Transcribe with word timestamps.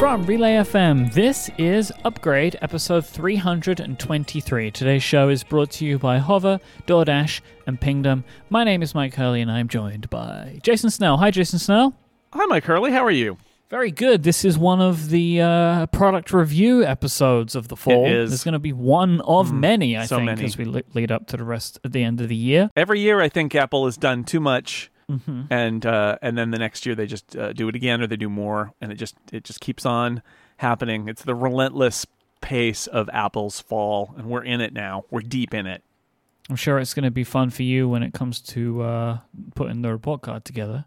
From 0.00 0.24
Relay 0.24 0.54
FM, 0.54 1.12
this 1.12 1.50
is 1.58 1.92
Upgrade, 2.06 2.56
episode 2.62 3.04
323. 3.04 4.70
Today's 4.70 5.02
show 5.02 5.28
is 5.28 5.44
brought 5.44 5.70
to 5.72 5.84
you 5.84 5.98
by 5.98 6.16
Hover, 6.16 6.58
DoorDash, 6.86 7.42
and 7.66 7.78
Pingdom. 7.78 8.24
My 8.48 8.64
name 8.64 8.82
is 8.82 8.94
Myke 8.94 9.12
Hurley, 9.12 9.42
and 9.42 9.50
I'm 9.50 9.68
joined 9.68 10.08
by 10.08 10.58
Jason 10.62 10.88
Snell. 10.88 11.18
Hi, 11.18 11.30
Jason 11.30 11.58
Snell. 11.58 11.94
Hi, 12.32 12.46
Myke 12.46 12.64
Hurley. 12.64 12.92
How 12.92 13.04
are 13.04 13.10
you? 13.10 13.36
Very 13.68 13.90
good. 13.90 14.22
This 14.22 14.42
is 14.42 14.56
one 14.56 14.80
of 14.80 15.10
the 15.10 15.42
uh, 15.42 15.86
product 15.88 16.32
review 16.32 16.82
episodes 16.82 17.54
of 17.54 17.68
the 17.68 17.76
fall. 17.76 18.06
It 18.06 18.12
is. 18.12 18.30
There's 18.30 18.42
going 18.42 18.54
to 18.54 18.58
be 18.58 18.72
one 18.72 19.20
of 19.20 19.52
many, 19.52 19.98
I 19.98 20.06
so 20.06 20.16
think, 20.16 20.26
many. 20.26 20.44
as 20.46 20.56
we 20.56 20.64
lead 20.64 21.12
up 21.12 21.26
to 21.26 21.36
the 21.36 21.44
rest 21.44 21.78
at 21.84 21.92
the 21.92 22.02
end 22.02 22.22
of 22.22 22.28
the 22.28 22.36
year. 22.36 22.70
Every 22.74 23.00
year, 23.00 23.20
I 23.20 23.28
think 23.28 23.54
Apple 23.54 23.84
has 23.84 23.98
done 23.98 24.24
too 24.24 24.40
much, 24.40 24.90
Mm-hmm. 25.10 25.42
and 25.50 25.84
uh, 25.84 26.18
and 26.22 26.38
then 26.38 26.50
the 26.52 26.58
next 26.58 26.86
year 26.86 26.94
they 26.94 27.06
just 27.06 27.34
uh, 27.36 27.52
do 27.52 27.68
it 27.68 27.74
again 27.74 28.00
or 28.00 28.06
they 28.06 28.16
do 28.16 28.28
more, 28.30 28.72
and 28.80 28.92
it 28.92 28.94
just 28.96 29.16
it 29.32 29.42
just 29.44 29.60
keeps 29.60 29.84
on 29.84 30.22
happening. 30.58 31.08
It's 31.08 31.22
the 31.22 31.34
relentless 31.34 32.06
pace 32.40 32.86
of 32.86 33.10
Apple's 33.12 33.60
fall, 33.60 34.14
and 34.16 34.28
we're 34.28 34.44
in 34.44 34.60
it 34.60 34.72
now. 34.72 35.04
We're 35.10 35.20
deep 35.20 35.52
in 35.52 35.66
it. 35.66 35.82
I'm 36.48 36.56
sure 36.56 36.78
it's 36.78 36.94
going 36.94 37.04
to 37.04 37.10
be 37.10 37.24
fun 37.24 37.50
for 37.50 37.62
you 37.62 37.88
when 37.88 38.02
it 38.02 38.12
comes 38.14 38.40
to 38.40 38.82
uh, 38.82 39.18
putting 39.54 39.82
the 39.82 39.90
report 39.92 40.22
card 40.22 40.44
together. 40.44 40.84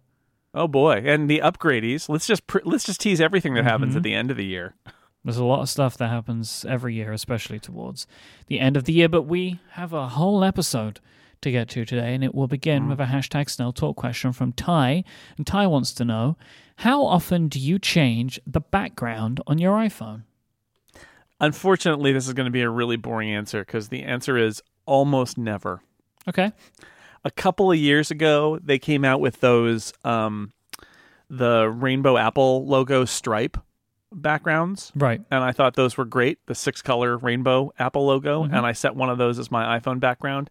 Oh 0.54 0.68
boy! 0.68 1.02
And 1.06 1.30
the 1.30 1.40
upgradies. 1.44 2.10
Let's 2.10 2.28
just 2.28 2.48
pr- 2.48 2.60
let's 2.64 2.84
just 2.86 3.02
tease 3.02 3.20
everything 3.22 3.54
that 3.56 3.64
happens 3.64 3.94
Mhm. 3.94 3.98
at 3.98 4.04
the 4.04 4.14
end 4.14 4.32
of 4.32 4.38
the 4.38 4.46
year. 4.46 4.76
There's 5.26 5.38
a 5.38 5.46
lot 5.46 5.62
of 5.62 5.70
stuff 5.70 5.96
that 5.98 6.10
happens 6.10 6.66
every 6.68 6.96
year, 6.96 7.14
especially 7.14 7.58
towards 7.60 8.06
the 8.48 8.60
end 8.60 8.76
of 8.76 8.84
the 8.84 8.92
year. 8.94 9.08
But 9.08 9.22
we 9.24 9.60
have 9.72 9.94
a 9.94 10.10
whole 10.10 10.44
episode 10.44 11.00
to 11.44 11.52
get 11.52 11.70
to 11.70 11.86
today, 11.86 12.14
and 12.16 12.24
it 12.24 12.34
will 12.36 12.48
begin 12.48 12.88
with 12.90 13.00
a 13.00 13.06
hashtag 13.06 13.50
Snell 13.50 13.72
Talk 13.72 13.96
question 13.96 14.34
from 14.34 14.52
Ty. 14.54 15.04
And 15.38 15.46
Ty 15.48 15.68
wants 15.68 15.94
to 15.94 16.04
know 16.06 16.36
how 16.78 17.06
often 17.06 17.48
do 17.48 17.60
you 17.60 17.78
change 17.80 18.40
the 18.48 18.62
background 18.62 19.40
on 19.48 19.60
your 19.60 19.78
iPhone? 19.78 20.24
Unfortunately, 21.40 22.12
this 22.14 22.28
is 22.28 22.34
going 22.34 22.46
to 22.46 22.52
be 22.52 22.62
a 22.62 22.70
really 22.70 22.96
boring 22.96 23.30
answer 23.30 23.62
because 23.66 23.90
the 23.90 24.04
answer 24.04 24.38
is 24.38 24.62
almost 24.86 25.38
never. 25.38 25.82
Okay. 26.28 26.52
a 27.26 27.32
couple 27.32 27.72
of 27.72 27.78
years 27.78 28.12
ago 28.12 28.60
they 28.64 28.78
came 28.80 29.04
out 29.06 29.20
with 29.22 29.40
those 29.42 29.94
um 30.06 30.52
the 31.30 31.70
rainbow 31.70 32.18
apple 32.18 32.66
logo 32.66 33.04
stripe 33.06 33.58
backgrounds 34.14 34.92
Right. 34.96 35.22
and 35.32 35.44
i 35.44 35.52
thought 35.54 35.76
those 35.76 35.98
were 35.98 36.04
great 36.06 36.38
the 36.46 36.56
six 36.56 36.82
color 36.82 37.18
rainbow 37.18 37.74
apple 37.80 38.06
logo 38.06 38.44
Mhm. 38.44 38.54
and 38.58 38.66
i 38.66 38.72
set 38.74 38.96
one 38.96 39.10
of 39.10 39.18
those 39.18 39.38
as 39.40 39.50
my 39.52 39.78
iphone 39.80 40.00
background 40.02 40.50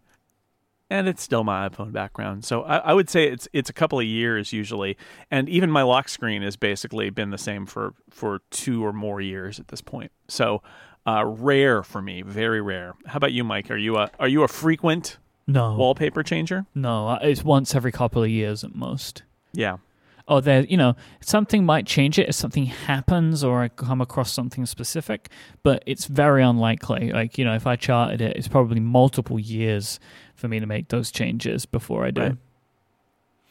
and 0.89 1.07
it's 1.07 1.21
still 1.23 1.43
my 1.43 1.67
iphone 1.69 1.91
background. 1.91 2.45
So 2.45 2.63
I, 2.63 2.77
I 2.77 2.93
would 2.93 3.09
say 3.09 3.27
it's 3.27 3.47
it's 3.53 3.69
a 3.69 3.73
couple 3.73 3.99
of 3.99 4.05
years 4.05 4.53
usually. 4.53 4.97
And 5.31 5.49
even 5.49 5.71
my 5.71 5.81
lock 5.83 6.09
screen 6.09 6.41
has 6.43 6.55
basically 6.55 7.09
been 7.09 7.31
the 7.31 7.37
same 7.37 7.65
for 7.65 7.93
for 8.09 8.41
two 8.51 8.85
or 8.85 8.93
more 8.93 9.21
years 9.21 9.59
at 9.59 9.69
this 9.69 9.81
point. 9.81 10.11
So 10.27 10.61
uh, 11.05 11.23
rare 11.25 11.83
for 11.83 12.01
me 12.01 12.21
very 12.21 12.61
rare. 12.61 12.93
How 13.07 13.17
about 13.17 13.31
you 13.33 13.43
Myke? 13.43 13.69
Are 13.71 13.77
you 13.77 13.97
a 13.97 14.09
are 14.19 14.27
you 14.27 14.43
a 14.43 14.47
frequent 14.47 15.17
No. 15.47 15.75
wallpaper 15.75 16.23
changer? 16.23 16.65
No, 16.75 17.13
it's 17.21 17.43
once 17.43 17.73
every 17.75 17.91
couple 17.91 18.23
of 18.23 18.29
years 18.29 18.63
at 18.63 18.75
most. 18.75 19.23
yeah. 19.53 19.77
Or 20.25 20.39
there, 20.39 20.61
you 20.63 20.77
know, 20.77 20.95
something 21.19 21.65
might 21.65 21.85
change 21.85 22.17
it 22.17 22.29
if 22.29 22.35
something 22.35 22.67
happens 22.67 23.43
or 23.43 23.61
I 23.61 23.67
come 23.67 23.99
across 23.99 24.31
something 24.31 24.65
specific, 24.65 25.27
but 25.63 25.83
it's 25.85 26.05
very 26.05 26.41
unlikely. 26.41 27.11
Like, 27.11 27.37
you 27.37 27.43
know, 27.43 27.53
if 27.55 27.67
I 27.67 27.75
charted 27.75 28.21
it, 28.21 28.37
it's 28.37 28.47
probably 28.47 28.79
multiple 28.79 29.37
years 29.37 29.99
for 30.43 30.49
me 30.49 30.59
to 30.59 30.65
make 30.65 30.89
those 30.89 31.09
changes 31.09 31.65
before 31.65 32.03
I 32.03 32.11
do. 32.11 32.21
Right. 32.21 32.37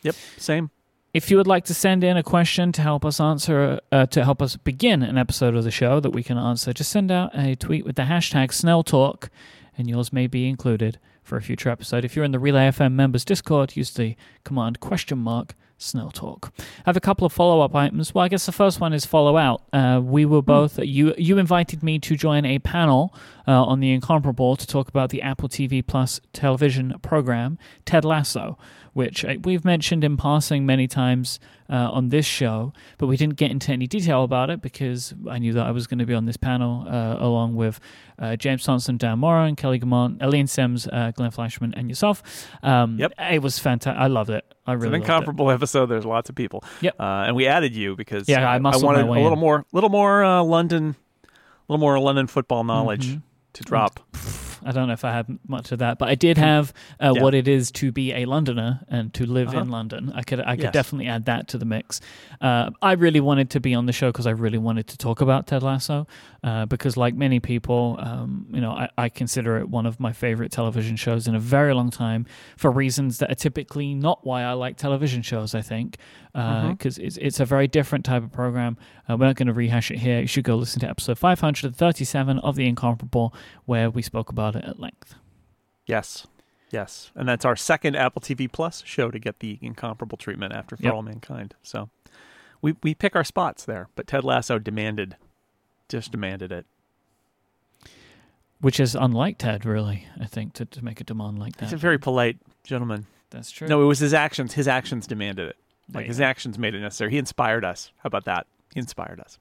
Yep, 0.02 0.14
same. 0.36 0.70
If 1.14 1.30
you 1.30 1.38
would 1.38 1.46
like 1.46 1.64
to 1.64 1.74
send 1.74 2.04
in 2.04 2.18
a 2.18 2.22
question 2.22 2.70
to 2.72 2.82
help 2.82 3.06
us 3.06 3.18
answer, 3.18 3.80
uh, 3.90 4.04
to 4.06 4.22
help 4.22 4.42
us 4.42 4.56
begin 4.56 5.02
an 5.02 5.16
episode 5.16 5.56
of 5.56 5.64
the 5.64 5.70
show 5.70 6.00
that 6.00 6.10
we 6.10 6.22
can 6.22 6.36
answer, 6.36 6.75
just 6.75 6.91
send 6.91 7.10
out 7.10 7.31
a 7.34 7.54
tweet 7.54 7.86
with 7.86 7.97
the 7.97 8.02
hashtag 8.02 8.48
SnellTalk, 8.48 9.31
and 9.78 9.88
yours 9.88 10.12
may 10.12 10.26
be 10.26 10.47
included 10.47 10.98
for 11.22 11.38
a 11.38 11.42
future 11.42 11.70
episode. 11.70 12.04
If 12.04 12.14
you're 12.14 12.26
in 12.26 12.32
the 12.32 12.38
Relay 12.38 12.69
FM 12.69 12.92
members 12.92 13.25
Discord, 13.25 13.75
use 13.75 13.92
the 13.92 14.14
command 14.44 14.81
question 14.81 15.16
mark 15.16 15.54
Snell 15.82 16.10
Talk. 16.10 16.52
I 16.58 16.64
have 16.86 16.97
a 16.97 17.00
couple 17.00 17.26
of 17.26 17.32
follow 17.32 17.60
up 17.60 17.75
items. 17.75 18.14
Well, 18.14 18.25
I 18.25 18.28
guess 18.28 18.47
the 18.47 18.52
first 18.52 18.81
one 18.81 18.92
is 18.92 19.04
follow 19.04 19.36
out. 19.36 19.62
Uh, 19.72 20.00
we 20.02 20.25
were 20.25 20.42
both 20.42 20.78
you 20.78 21.14
you 21.19 21.38
invited 21.38 21.82
me 21.82 21.98
to 22.00 22.16
join 22.16 22.44
a 22.44 22.58
panel 22.60 23.14
uh, 23.48 23.64
on 23.64 23.80
the 23.80 23.91
Incomparable 23.92 24.56
to 24.56 24.66
talk 24.66 24.88
about 24.88 25.10
the 25.10 25.22
Apple 25.22 25.48
TV 25.48 25.84
Plus 25.86 26.20
television 26.32 26.94
program 27.03 27.58
Ted 27.84 28.04
Lasso, 28.04 28.56
which 28.92 29.25
uh, 29.25 29.34
we've 29.42 29.64
mentioned 29.64 30.04
in 30.04 30.16
passing 30.16 30.64
many 30.66 30.86
times 30.86 31.41
uh, 31.70 31.91
on 31.91 32.10
this 32.10 32.26
show, 32.26 32.72
but 32.98 33.06
we 33.06 33.16
didn't 33.16 33.36
get 33.36 33.50
into 33.50 33.72
any 33.72 33.86
detail 33.86 34.22
about 34.25 34.50
it 34.50 34.60
because 34.60 35.14
I 35.31 35.38
knew 35.38 35.52
that 35.54 35.66
I 35.66 35.70
was 35.70 35.86
going 35.86 35.98
to 36.00 36.06
be 36.06 36.12
on 36.14 36.26
this 36.26 36.36
panel 36.36 36.86
uh, 36.86 37.16
along 37.19 37.56
with 37.56 37.81
uh, 38.19 38.36
James 38.36 38.62
Thomson, 38.64 38.98
Dan 38.98 39.19
Moren, 39.19 39.56
Kelly 39.56 39.81
Guimont, 39.81 40.19
Elaine 40.22 40.47
Sims, 40.47 40.86
uh, 40.86 41.12
Glenn 41.16 41.31
Fleishman, 41.31 41.72
and 41.75 41.88
yourself. 41.88 42.22
Um, 42.62 42.98
Yep. 42.98 43.12
It 43.19 43.42
was 43.42 43.58
fantastic. 43.58 43.98
I 44.00 44.06
loved 44.08 44.28
it. 44.31 44.44
I 44.66 44.75
It's 44.75 44.82
really 44.82 44.97
an 44.97 45.00
loved 45.00 45.10
it. 45.10 45.12
incomparable 45.14 45.50
episode. 45.50 45.86
There's 45.86 46.04
lots 46.04 46.28
of 46.28 46.36
people. 46.36 46.62
Yep. 46.82 46.97
Uh, 47.00 47.25
and 47.26 47.34
we 47.36 47.47
added 47.47 47.75
you 47.75 47.97
because 47.97 48.28
Yeah, 48.28 48.48
I 48.48 48.58
muscled 48.58 48.84
wanted 48.84 49.06
a 49.06 49.10
little 49.10 49.32
in. 49.32 49.38
more, 49.38 49.64
little 49.72 49.91
more 49.91 50.22
uh, 50.22 50.42
London, 50.42 50.94
a 51.25 51.72
little 51.72 51.81
more 51.81 51.98
London 51.98 52.26
football 52.26 52.62
knowledge 52.64 53.06
Mhm. 53.08 53.22
To 53.52 53.62
drop. 53.64 54.00
I 54.65 54.73
don't 54.73 54.87
know 54.89 54.93
if 54.95 55.05
I 55.05 55.12
had 55.12 55.39
much 55.47 55.73
of 55.73 55.78
that, 55.81 55.99
but 55.99 56.09
I 56.09 56.15
did 56.15 56.39
have 56.39 56.73
uh, 57.00 57.12
Yeah. 57.15 57.23
what 57.23 57.34
it 57.34 57.49
is 57.49 57.71
to 57.73 57.93
be 57.93 58.12
a 58.12 58.25
Londoner 58.27 58.81
and 58.89 59.12
to 59.15 59.27
live 59.27 59.49
Uh-huh. 59.49 59.61
in 59.61 59.69
London. 59.71 60.12
I 60.15 60.23
could 60.23 60.41
I 60.41 60.56
could 60.56 60.65
Yes. 60.65 60.73
definitely 60.73 61.09
add 61.09 61.25
that 61.27 61.49
to 61.49 61.59
the 61.59 61.65
mix. 61.65 62.00
Uh, 62.41 62.71
I 62.81 62.93
really 62.93 63.21
wanted 63.21 63.50
to 63.50 63.61
be 63.61 63.75
on 63.75 63.87
the 63.87 63.93
show 63.93 64.09
because 64.11 64.27
I 64.27 64.31
really 64.33 64.59
wanted 64.59 64.87
to 64.89 64.97
talk 64.99 65.21
about 65.21 65.47
Ted 65.47 65.62
Lasso 65.62 66.06
uh, 66.45 66.67
because, 66.67 66.97
like 66.97 67.15
many 67.15 67.39
people, 67.41 67.97
um, 68.00 68.47
you 68.53 68.61
know, 68.61 68.73
I, 68.73 68.89
I 68.99 69.09
consider 69.09 69.59
it 69.59 69.69
one 69.69 69.87
of 69.87 70.00
my 70.00 70.12
favorite 70.12 70.50
television 70.53 70.97
shows 70.97 71.29
in 71.29 71.34
a 71.34 71.39
very 71.41 71.73
long 71.75 71.91
time 71.91 72.27
for 72.56 72.71
reasons 72.71 73.19
that 73.19 73.31
are 73.31 73.37
typically 73.37 73.94
not 73.94 74.27
why 74.27 74.43
I 74.43 74.53
like 74.55 74.77
television 74.77 75.23
shows. 75.23 75.55
I 75.55 75.62
think 75.62 75.97
because 76.33 76.97
Mhm. 76.99 77.05
it's 77.05 77.17
it's 77.19 77.41
a 77.41 77.44
very 77.44 77.69
different 77.69 78.05
type 78.05 78.23
of 78.23 78.33
program. 78.33 78.77
Uh, 79.09 79.17
we're 79.19 79.27
not 79.27 79.37
going 79.37 79.49
to 79.49 79.53
rehash 79.53 79.91
it 79.91 79.99
here. 79.99 80.21
You 80.21 80.27
should 80.27 80.44
go 80.44 80.56
listen 80.56 80.81
to 80.81 80.89
episode 80.89 81.19
537 81.19 82.39
of 82.39 82.56
The 82.56 82.67
Incomparable, 82.67 83.34
where 83.67 83.91
we 83.91 84.00
spoke 84.03 84.31
about 84.31 84.51
it 84.56 84.64
at 84.64 84.80
length. 84.80 85.14
Yes. 85.86 86.26
Yes. 86.70 87.10
And 87.14 87.28
that's 87.28 87.44
our 87.44 87.56
second 87.56 87.96
Apple 87.96 88.22
TV 88.22 88.50
Plus 88.50 88.82
show 88.86 89.10
to 89.10 89.18
get 89.18 89.40
the 89.40 89.58
incomparable 89.60 90.16
treatment 90.16 90.54
after 90.54 90.76
For 90.76 90.84
Yep. 90.84 90.94
All 90.94 91.02
Mankind. 91.02 91.54
So 91.62 91.90
we, 92.62 92.76
we 92.82 92.94
pick 92.94 93.14
our 93.14 93.24
spots 93.24 93.64
there. 93.64 93.88
But 93.94 94.06
Ted 94.06 94.24
Lasso 94.24 94.58
demanded, 94.58 95.16
just 95.88 96.10
demanded 96.12 96.50
it. 96.50 96.66
Which 98.60 98.78
is 98.78 98.94
unlike 98.94 99.38
Ted, 99.38 99.66
really, 99.66 100.06
I 100.20 100.26
think, 100.26 100.52
to, 100.54 100.64
to 100.64 100.84
make 100.84 101.00
a 101.00 101.04
demand 101.04 101.38
like 101.38 101.56
that. 101.56 101.66
He's 101.66 101.72
a 101.72 101.76
very 101.76 101.98
polite 101.98 102.38
gentleman. 102.62 103.06
That's 103.30 103.50
true. 103.50 103.66
No, 103.66 103.82
it 103.82 103.86
was 103.86 103.98
his 103.98 104.14
actions. 104.14 104.54
His 104.54 104.69
actions 104.69 105.06
demanded 105.06 105.48
it. 105.48 105.56
Like 105.92 106.04
you 106.04 106.08
his 106.08 106.20
actions 106.20 106.58
made 106.58 106.74
it 106.74 106.80
necessary. 106.80 107.10
He 107.10 107.19
inspired 107.19 107.64
us. 107.64 107.90
How 107.98 108.06
about 108.06 108.24
that? 108.26 108.46
He 108.72 108.80
inspired 108.80 109.20
us. 109.20 109.38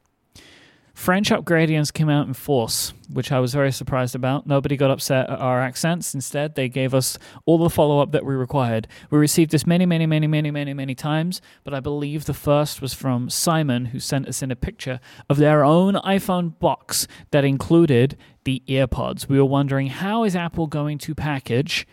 French 1.02 1.32
upgradients 1.32 1.92
came 1.92 2.10
out 2.10 2.28
in 2.28 2.34
force, 2.36 2.94
which 3.12 3.32
I 3.32 3.40
was 3.40 3.56
very 3.56 3.72
surprised 3.72 4.14
about. 4.14 4.46
Nobody 4.46 4.78
got 4.78 4.92
upset 4.92 5.32
at 5.32 5.40
our 5.40 5.60
accents. 5.60 6.14
Instead, 6.14 6.54
they 6.54 6.70
gave 6.70 6.94
us 6.94 7.18
all 7.48 7.58
the 7.58 7.72
follow 7.72 8.02
up 8.02 8.12
that 8.12 8.24
we 8.24 8.36
required. 8.36 8.88
We 9.10 9.18
received 9.18 9.50
this 9.50 9.66
many, 9.66 9.88
many, 9.88 10.06
many, 10.06 10.28
many, 10.28 10.52
many, 10.52 10.76
many 10.76 10.94
times, 10.94 11.42
but 11.64 11.74
I 11.74 11.80
believe 11.80 12.26
the 12.26 12.36
first 12.36 12.84
was 12.84 12.94
from 12.94 13.32
Simon, 13.32 13.86
who 13.86 14.00
sent 14.00 14.28
us 14.28 14.44
in 14.44 14.52
a 14.52 14.56
picture 14.56 15.00
of 15.28 15.38
their 15.38 15.64
own 15.64 15.96
iPhone 15.96 16.60
box 16.60 17.08
that 17.32 17.44
included 17.44 18.16
the 18.44 18.62
earpods. 18.68 19.28
We 19.28 19.40
were 19.40 19.46
wondering 19.46 19.88
how 19.88 20.24
is 20.24 20.36
Apple 20.36 20.68
going 20.68 21.00
to 21.00 21.16
package 21.16 21.88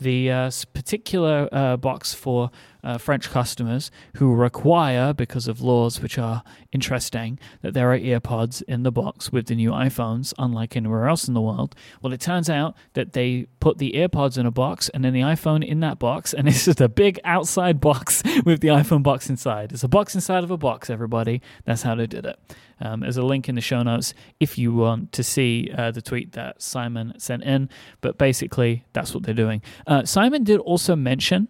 the 0.00 0.32
uh, 0.32 0.50
particular 0.72 1.48
uh, 1.52 1.76
box 1.76 2.12
for 2.12 2.50
uh, 2.82 2.98
French 2.98 3.30
customers 3.30 3.90
who 4.16 4.34
require, 4.34 5.12
because 5.12 5.48
of 5.48 5.60
laws 5.60 6.00
which 6.00 6.18
are 6.18 6.42
interesting, 6.72 7.38
that 7.62 7.74
there 7.74 7.92
are 7.92 7.98
earpods 7.98 8.62
in 8.68 8.82
the 8.82 8.92
box 8.92 9.32
with 9.32 9.46
the 9.46 9.54
new 9.54 9.70
iPhones, 9.70 10.32
unlike 10.38 10.76
anywhere 10.76 11.08
else 11.08 11.28
in 11.28 11.34
the 11.34 11.40
world. 11.40 11.74
Well, 12.02 12.12
it 12.12 12.20
turns 12.20 12.48
out 12.48 12.76
that 12.94 13.12
they 13.12 13.46
put 13.60 13.78
the 13.78 13.92
earpods 13.92 14.38
in 14.38 14.46
a 14.46 14.50
box 14.50 14.88
and 14.90 15.04
then 15.04 15.12
the 15.12 15.20
iPhone 15.20 15.66
in 15.66 15.80
that 15.80 15.98
box, 15.98 16.32
and 16.32 16.48
it's 16.48 16.64
just 16.64 16.80
a 16.80 16.88
big 16.88 17.18
outside 17.24 17.80
box 17.80 18.22
with 18.44 18.60
the 18.60 18.68
iPhone 18.68 19.02
box 19.02 19.28
inside. 19.28 19.72
It's 19.72 19.84
a 19.84 19.88
box 19.88 20.14
inside 20.14 20.44
of 20.44 20.50
a 20.50 20.56
box, 20.56 20.90
everybody. 20.90 21.42
That's 21.64 21.82
how 21.82 21.94
they 21.94 22.06
did 22.06 22.26
it. 22.26 22.38
Um, 22.80 23.00
there's 23.00 23.16
a 23.16 23.22
link 23.22 23.48
in 23.48 23.56
the 23.56 23.60
show 23.60 23.82
notes 23.82 24.14
if 24.38 24.56
you 24.56 24.72
want 24.72 25.12
to 25.12 25.24
see 25.24 25.70
uh, 25.76 25.90
the 25.90 26.02
tweet 26.02 26.32
that 26.32 26.62
Simon 26.62 27.12
sent 27.18 27.42
in. 27.42 27.68
But 28.00 28.18
basically, 28.18 28.84
that's 28.92 29.14
what 29.14 29.24
they're 29.24 29.34
doing. 29.34 29.62
Uh, 29.86 30.04
Simon 30.04 30.44
did 30.44 30.60
also 30.60 30.94
mention 30.94 31.48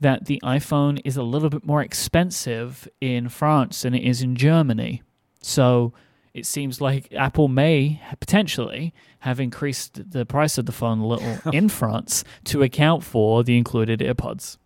that 0.00 0.26
the 0.26 0.40
iPhone 0.42 1.00
is 1.04 1.16
a 1.16 1.22
little 1.22 1.50
bit 1.50 1.64
more 1.66 1.82
expensive 1.82 2.88
in 3.00 3.28
France 3.28 3.82
than 3.82 3.94
it 3.94 4.02
is 4.02 4.22
in 4.22 4.34
Germany. 4.36 5.02
So 5.42 5.92
it 6.32 6.46
seems 6.46 6.80
like 6.80 7.12
Apple 7.12 7.48
may 7.48 8.00
potentially 8.18 8.94
have 9.20 9.38
increased 9.40 10.10
the 10.12 10.24
price 10.24 10.56
of 10.58 10.66
the 10.66 10.72
phone 10.72 11.00
a 11.00 11.06
little 11.06 11.36
in 11.52 11.68
France 11.68 12.24
to 12.44 12.62
account 12.62 13.04
for 13.04 13.42
the 13.44 13.58
included 13.58 14.00
AirPods. 14.00 14.56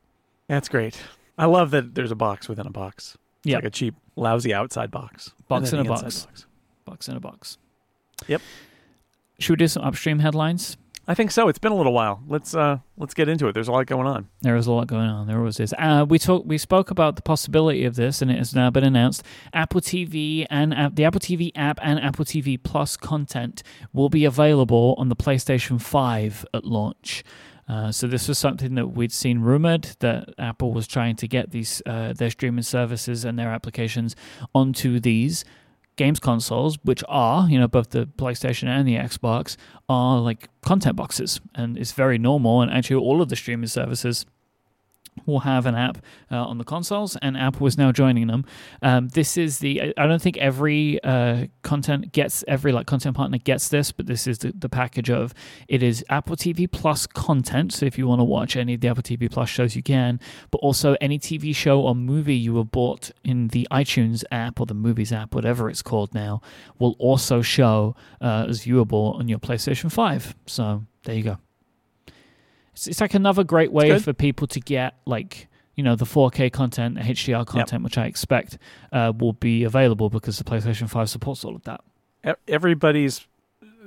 That's 0.47 0.69
great. 0.69 0.97
I 1.37 1.47
love 1.47 1.71
that 1.73 1.95
there's 1.95 2.13
a 2.13 2.17
box 2.17 2.49
within 2.49 2.67
a 2.67 2.71
box. 2.71 3.17
It's 3.43 3.51
Yeah. 3.51 3.57
like 3.57 3.65
a 3.65 3.71
cheap, 3.71 3.95
lousy 4.15 4.55
outside 4.55 4.91
box. 4.91 5.33
Box 5.49 5.73
in 5.73 5.81
a 5.81 5.85
box. 5.85 6.03
inside 6.03 6.45
box. 6.85 7.09
In 7.09 7.17
a 7.17 7.21
box. 7.21 7.59
Yep. 8.29 8.41
Should 9.41 9.53
we 9.53 9.57
do 9.57 9.67
some 9.69 9.83
upstream 9.83 10.21
headlines? 10.21 10.77
I 11.07 11.15
think 11.15 11.31
so. 11.31 11.49
It's 11.49 11.59
been 11.59 11.73
a 11.73 11.77
little 11.77 11.93
while. 11.93 12.23
Let's 12.27 12.55
uh 12.55 12.79
let's 12.97 13.13
get 13.13 13.29
into 13.29 13.47
it. 13.47 13.53
There's 13.53 13.69
a 13.69 13.73
lot 13.73 13.87
going 13.87 14.07
on. 14.07 14.29
There 14.41 14.57
is 14.57 14.67
a 14.67 14.73
lot 14.73 14.87
going 14.87 15.09
on. 15.09 15.27
There 15.27 15.39
always 15.39 15.61
is. 15.61 15.75
Uh, 15.79 16.07
we 16.09 16.19
talked. 16.19 16.47
We 16.47 16.57
spoke 16.57 16.91
about 16.91 17.17
the 17.17 17.23
possibility 17.23 17.85
of 17.85 17.97
this, 17.97 18.23
and 18.23 18.31
it 18.31 18.39
has 18.39 18.55
now 18.55 18.71
been 18.71 18.85
announced. 18.85 19.23
Apple 19.53 19.81
TV 19.81 20.47
and 20.49 20.73
uh, 20.73 20.91
the 20.93 21.05
Apple 21.05 21.21
TV 21.21 21.53
app 21.55 21.79
and 21.83 22.01
Apple 22.01 22.25
TV 22.25 22.63
Plus 22.63 22.97
content 22.97 23.63
will 23.93 24.09
be 24.09 24.25
available 24.25 24.95
on 24.97 25.09
the 25.09 25.17
PlayStation 25.17 25.81
Five 25.81 26.47
at 26.55 26.65
launch. 26.65 27.23
Uh, 27.69 27.91
so 27.91 28.07
this 28.07 28.29
was 28.29 28.39
something 28.39 28.75
that 28.75 28.89
we'd 28.89 29.13
seen 29.13 29.41
rumored 29.41 29.89
that 30.01 30.29
Apple 30.39 30.73
was 30.73 30.87
trying 30.87 31.17
to 31.17 31.29
get 31.29 31.51
these 31.51 31.83
uh, 31.87 32.13
their 32.13 32.31
streaming 32.31 32.63
services 32.63 33.25
and 33.25 33.39
their 33.39 33.51
applications 33.51 34.17
onto 34.55 35.01
these 35.01 35.45
games 35.97 36.19
consoles, 36.21 36.79
which 36.83 37.03
are, 37.09 37.49
you 37.49 37.59
know, 37.59 37.69
both 37.69 37.91
the 37.91 38.07
PlayStation 38.07 38.69
and 38.69 38.87
the 38.87 38.97
Xbox, 38.97 39.57
are 39.89 40.19
like 40.21 40.49
content 40.63 40.97
boxes. 40.97 41.41
And 41.55 41.79
it's 41.79 41.93
very 41.93 42.19
normal. 42.19 42.63
And 42.63 42.71
actually, 42.71 42.97
all 42.97 43.23
of 43.23 43.29
the 43.29 43.37
streaming 43.37 43.69
services 43.69 44.27
will 45.27 45.41
have 45.41 45.67
an 45.67 45.75
app 45.75 45.99
uh, 46.31 46.37
on 46.37 46.59
the 46.59 46.65
consoles, 46.65 47.17
and 47.23 47.37
Apple 47.37 47.67
is 47.67 47.79
now 47.79 47.93
joining 47.93 48.27
them. 48.27 48.45
Um, 48.83 49.09
this 49.09 49.37
is 49.37 49.59
the 49.59 49.95
I 49.97 50.07
don't 50.07 50.21
think 50.21 50.37
every 50.39 51.03
uh, 51.03 51.47
content 51.63 52.13
gets 52.13 52.45
every 52.49 52.73
like 52.73 52.87
content 52.87 53.17
partner 53.17 53.39
gets 53.39 53.69
this, 53.69 53.93
but 53.93 54.07
this 54.07 54.27
is 54.27 54.39
the, 54.39 54.53
the 54.57 54.69
package 54.69 55.11
of 55.11 55.35
it 55.69 55.83
is 55.83 56.05
Apple 56.11 56.37
TV 56.37 56.71
Plus 56.71 57.07
content. 57.07 57.73
So 57.73 57.87
if 57.87 57.99
you 57.99 58.07
want 58.07 58.21
to 58.21 58.25
watch 58.25 58.57
any 58.57 58.75
of 58.75 58.81
the 58.81 58.89
Apple 58.89 59.03
TV 59.03 59.31
Plus 59.31 59.49
shows, 59.49 59.77
you 59.77 59.83
can, 59.83 60.21
but 60.51 60.59
also 60.59 60.97
any 61.01 61.19
TV 61.19 61.55
show 61.55 61.81
or 61.81 61.95
movie 61.95 62.37
you 62.37 62.55
were 62.55 62.65
bought 62.65 63.11
in 63.25 63.49
the 63.49 63.67
iTunes 63.71 64.25
app 64.31 64.61
or 64.61 64.67
the 64.67 64.75
Movies 64.75 65.13
app, 65.13 65.35
whatever 65.35 65.69
it's 65.71 65.83
called 65.83 66.15
now, 66.15 66.41
will 66.79 66.97
also 66.99 67.43
show 67.43 67.97
uh, 68.21 68.47
as 68.49 68.65
viewable 68.65 69.19
on 69.19 69.29
your 69.29 69.39
PlayStation 69.39 69.91
Five. 69.91 70.35
So 70.47 70.83
there 71.05 71.15
you 71.15 71.23
go. 71.23 71.39
It's, 72.75 72.87
it's 72.87 73.01
like 73.01 73.15
another 73.15 73.45
great 73.45 73.73
way 73.73 73.99
for 73.99 74.13
people 74.13 74.47
to 74.49 74.61
get 74.61 74.95
like 75.07 75.49
you 75.75 75.83
know 75.83 75.97
the 75.97 76.05
4K 76.05 76.53
content, 76.53 76.97
the 76.97 77.01
HDR 77.01 77.47
content, 77.47 77.81
yep. 77.81 77.83
which 77.83 77.99
I 77.99 78.07
expect 78.07 78.59
uh, 78.93 79.13
will 79.19 79.33
be 79.33 79.65
available 79.65 80.11
because 80.11 80.39
the 80.39 80.45
PlayStation 80.45 80.89
5 80.89 81.11
supports 81.11 81.45
all 81.45 81.55
of 81.55 81.63
that. 81.65 81.81
Everybody's 82.49 83.27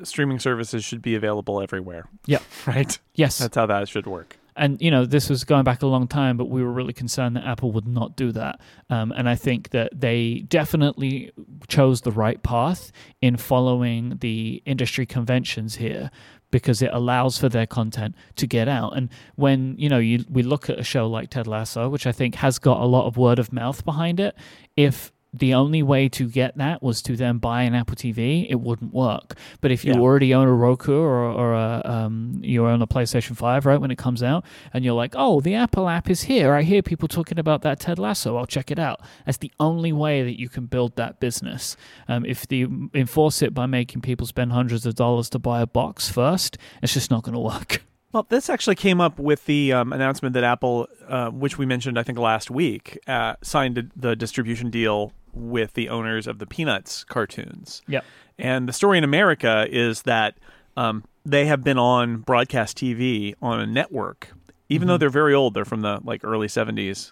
streaming 0.03 0.39
services 0.39 0.83
should 0.83 1.01
be 1.01 1.15
available 1.15 1.61
everywhere. 1.61 2.07
Yeah. 2.25 2.39
Right. 2.67 2.99
Yes. 3.15 3.37
That's 3.37 3.55
how 3.55 3.65
that 3.67 3.87
should 3.87 4.05
work. 4.05 4.37
And 4.57 4.81
you 4.81 4.89
know 4.91 5.05
this 5.05 5.29
was 5.29 5.43
going 5.43 5.63
back 5.63 5.83
a 5.83 5.87
long 5.87 6.07
time, 6.07 6.35
but 6.35 6.45
we 6.49 6.63
were 6.63 6.71
really 6.71 6.91
concerned 6.91 7.35
that 7.35 7.45
Apple 7.45 7.71
would 7.71 7.87
not 7.87 8.15
do 8.17 8.31
that. 8.31 8.59
Um, 8.89 9.13
and 9.15 9.29
I 9.29 9.35
think 9.35 9.69
that 9.69 9.91
they 9.97 10.45
definitely 10.47 11.31
chose 11.67 12.01
the 12.01 12.11
right 12.11 12.41
path 12.41 12.91
in 13.21 13.37
following 13.37 14.17
the 14.19 14.61
industry 14.65 15.05
conventions 15.05 15.75
here 15.75 16.09
because 16.51 16.81
it 16.81 16.89
allows 16.94 17.38
for 17.38 17.49
their 17.49 17.65
content 17.65 18.15
to 18.35 18.47
get 18.47 18.67
out. 18.67 18.95
And 18.95 19.09
when 19.35 19.75
you 19.77 19.89
know 19.89 19.99
you 19.99 20.25
we 20.29 20.44
look 20.44 20.69
at 20.69 20.79
a 20.79 20.83
show 20.83 21.07
like 21.07 21.29
Ted 21.29 21.47
Lasso, 21.47 21.89
which 21.89 22.07
I 22.07 22.11
think 22.11 22.35
has 22.35 22.59
got 22.59 22.81
a 22.81 22.85
lot 22.85 23.07
of 23.07 23.17
word 23.17 23.39
of 23.39 23.51
mouth 23.51 23.83
behind 23.85 24.19
it, 24.19 24.35
if 24.75 25.11
the 25.39 25.53
only 25.53 25.83
way 25.83 26.09
to 26.09 26.27
get 26.27 26.57
that 26.57 26.81
was 26.81 27.01
to 27.03 27.15
then 27.15 27.37
buy 27.37 27.63
an 27.63 27.75
Apple 27.75 27.95
TV, 27.95 28.47
it 28.49 28.59
wouldn't 28.59 28.93
work. 28.93 29.35
But 29.61 29.71
if 29.71 29.83
you 29.85 29.93
yeah. 29.93 29.99
already 29.99 30.33
own 30.33 30.47
a 30.47 30.53
Roku 30.53 30.93
or, 30.93 31.23
or 31.23 31.53
a, 31.53 31.81
um, 31.85 32.39
you 32.41 32.65
own 32.65 32.81
a 32.81 32.87
PlayStation 32.87 33.35
5, 33.35 33.65
right, 33.65 33.79
when 33.79 33.91
it 33.91 33.97
comes 33.97 34.23
out, 34.23 34.45
and 34.73 34.83
you're 34.83 34.93
like, 34.93 35.13
oh, 35.15 35.41
the 35.41 35.55
Apple 35.55 35.89
app 35.89 36.09
is 36.09 36.23
here. 36.23 36.53
I 36.53 36.63
hear 36.63 36.81
people 36.81 37.07
talking 37.07 37.39
about 37.39 37.61
that 37.63 37.79
Ted 37.79 37.99
Lasso. 37.99 38.37
I'll 38.37 38.45
check 38.45 38.71
it 38.71 38.79
out. 38.79 39.01
That's 39.25 39.37
the 39.37 39.51
only 39.59 39.93
way 39.93 40.23
that 40.23 40.39
you 40.39 40.49
can 40.49 40.65
build 40.65 40.95
that 40.95 41.19
business. 41.19 41.77
Um, 42.07 42.25
if 42.25 42.47
they 42.47 42.65
enforce 42.93 43.41
it 43.41 43.53
by 43.53 43.65
making 43.65 44.01
people 44.01 44.27
spend 44.27 44.51
hundreds 44.51 44.85
of 44.85 44.95
dollars 44.95 45.29
to 45.31 45.39
buy 45.39 45.61
a 45.61 45.67
box 45.67 46.09
first, 46.09 46.57
it's 46.81 46.93
just 46.93 47.11
not 47.11 47.23
going 47.23 47.33
to 47.33 47.39
work. 47.39 47.83
Well, 48.13 48.25
this 48.29 48.49
actually 48.49 48.75
came 48.75 49.01
up 49.01 49.19
with 49.19 49.45
the 49.45 49.73
um, 49.73 49.91
announcement 49.91 50.33
that 50.33 50.43
Apple, 50.43 50.87
uh, 51.07 51.29
which 51.29 51.57
we 51.57 51.65
mentioned, 51.65 51.99
I 51.99 52.03
think, 52.03 52.17
last 52.17 52.49
week, 52.49 52.97
uh, 53.05 53.35
signed 53.43 53.91
the 53.95 54.15
distribution 54.15 54.69
deal 54.69 55.11
with 55.33 55.74
the 55.74 55.89
owners 55.89 56.27
of 56.27 56.39
the 56.39 56.45
Peanuts 56.45 57.03
cartoons. 57.03 57.81
Yep. 57.88 58.06
And 58.38 58.68
the 58.68 58.74
story 58.74 58.97
in 58.97 59.03
America 59.03 59.68
is 59.69 60.03
that 60.03 60.38
um, 60.75 61.03
they 61.25 61.45
have 61.45 61.63
been 61.63 61.77
on 61.77 62.18
broadcast 62.18 62.77
TV 62.77 63.35
on 63.41 63.59
a 63.59 63.65
network, 63.65 64.29
even 64.69 64.83
mm-hmm. 64.85 64.89
though 64.89 64.97
they're 64.97 65.09
very 65.09 65.33
old. 65.33 65.53
They're 65.53 65.65
from 65.65 65.81
the 65.81 66.00
like 66.03 66.24
early 66.24 66.47
'70s, 66.47 67.12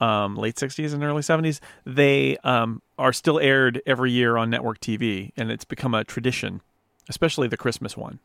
um, 0.00 0.36
late 0.36 0.56
'60s 0.56 0.92
and 0.92 1.02
early 1.02 1.22
'70s. 1.22 1.60
They 1.86 2.36
um, 2.38 2.82
are 2.98 3.12
still 3.12 3.38
aired 3.38 3.80
every 3.86 4.12
year 4.12 4.36
on 4.36 4.50
network 4.50 4.80
TV, 4.80 5.32
and 5.36 5.50
it's 5.50 5.64
become 5.64 5.94
a 5.94 6.04
tradition, 6.04 6.60
especially 7.08 7.48
the 7.48 7.56
Christmas 7.56 7.96
one 7.96 8.18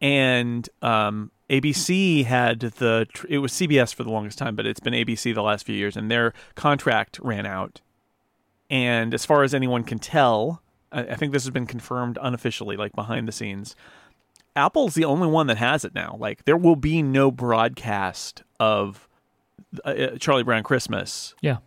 and 0.00 0.68
um, 0.82 1.30
ABC 1.48 2.24
had 2.24 2.60
the 2.60 3.06
it 3.28 3.38
was 3.38 3.52
CBS 3.52 3.94
for 3.94 4.04
the 4.04 4.10
longest 4.10 4.38
time, 4.38 4.56
but 4.56 4.66
it's 4.66 4.80
been 4.80 4.92
ABC 4.92 5.34
the 5.34 5.42
last 5.42 5.64
few 5.64 5.74
years, 5.74 5.96
and 5.96 6.10
their 6.10 6.32
contract 6.54 7.18
ran 7.22 7.46
out. 7.46 7.80
And 8.70 9.14
as 9.14 9.24
far 9.24 9.42
as 9.42 9.54
anyone 9.54 9.84
can 9.84 9.98
tell, 9.98 10.62
I, 10.90 11.00
I 11.00 11.14
think 11.14 11.32
this 11.32 11.44
has 11.44 11.50
been 11.50 11.66
confirmed 11.66 12.18
unofficially, 12.20 12.76
like 12.76 12.94
behind 12.94 13.28
the 13.28 13.32
scenes. 13.32 13.76
Apple's 14.54 14.94
the 14.94 15.04
only 15.04 15.28
one 15.28 15.46
that 15.48 15.58
has 15.58 15.84
it 15.84 15.94
now. 15.94 16.16
Like 16.18 16.44
there 16.44 16.56
will 16.56 16.76
be 16.76 17.02
no 17.02 17.30
broadcast 17.30 18.42
of 18.58 19.08
uh, 19.84 19.88
uh 19.88 20.18
Charlie 20.18 20.42
Brown 20.42 20.62
Christmas. 20.62 21.34
Yeah. 21.40 21.58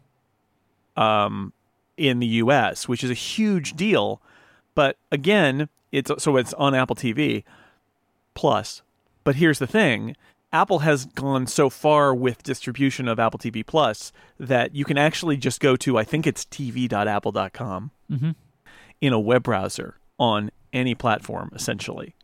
Um, 0.98 1.54
in 1.96 2.20
the 2.20 2.28
U.S., 2.28 2.88
which 2.88 3.04
is 3.04 3.10
a 3.10 3.16
huge 3.16 3.74
deal, 3.74 4.22
but 4.74 4.98
again, 5.12 5.68
it's 5.92 6.12
so 6.18 6.38
it's 6.38 6.54
on 6.54 6.74
Apple 6.74 6.96
TV 6.96 7.44
Plus. 8.34 8.82
But 9.24 9.36
here's 9.36 9.60
the 9.60 9.68
thing 9.68 10.16
Apple 10.52 10.80
has 10.80 11.06
gone 11.06 11.46
so 11.46 11.70
far 11.70 12.14
with 12.14 12.42
distribution 12.44 13.08
of 13.08 13.20
Apple 13.20 13.40
TV 13.40 13.66
Plus 13.66 14.12
that 14.40 14.74
you 14.74 14.84
can 14.84 14.98
actually 14.98 15.38
just 15.38 15.60
go 15.60 15.76
to, 15.76 15.98
I 15.98 16.04
think 16.04 16.26
it's 16.26 16.46
tv.apple.com 16.46 17.92
mm-hmm. 18.12 18.32
in 19.00 19.14
a 19.14 19.20
web 19.20 19.44
browser 19.44 19.96
on 20.18 20.50
any 20.74 20.96
platform, 20.96 21.52
essentially, 21.54 22.16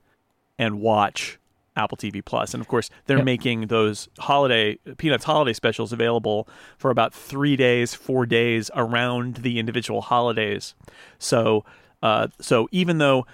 and 0.57 0.80
watch 0.80 1.38
Apple 1.75 1.98
TV 1.98 2.24
Plus. 2.24 2.54
And 2.54 2.62
of 2.62 2.68
course, 2.68 2.89
they're 3.06 3.18
yep. 3.18 3.25
making 3.25 3.68
those 3.68 4.10
holiday 4.19 4.75
Peanuts 4.98 5.25
holiday 5.25 5.53
specials 5.53 5.94
available 5.94 6.48
for 6.77 6.89
about 6.89 7.13
three 7.13 7.55
days, 7.55 7.94
four 7.94 8.25
days 8.25 8.72
around 8.75 9.38
the 9.38 9.60
individual 9.60 10.01
holidays. 10.01 10.74
So, 11.20 11.63
uh, 12.01 12.29
so 12.39 12.67
even 12.72 12.98
though 12.98 13.27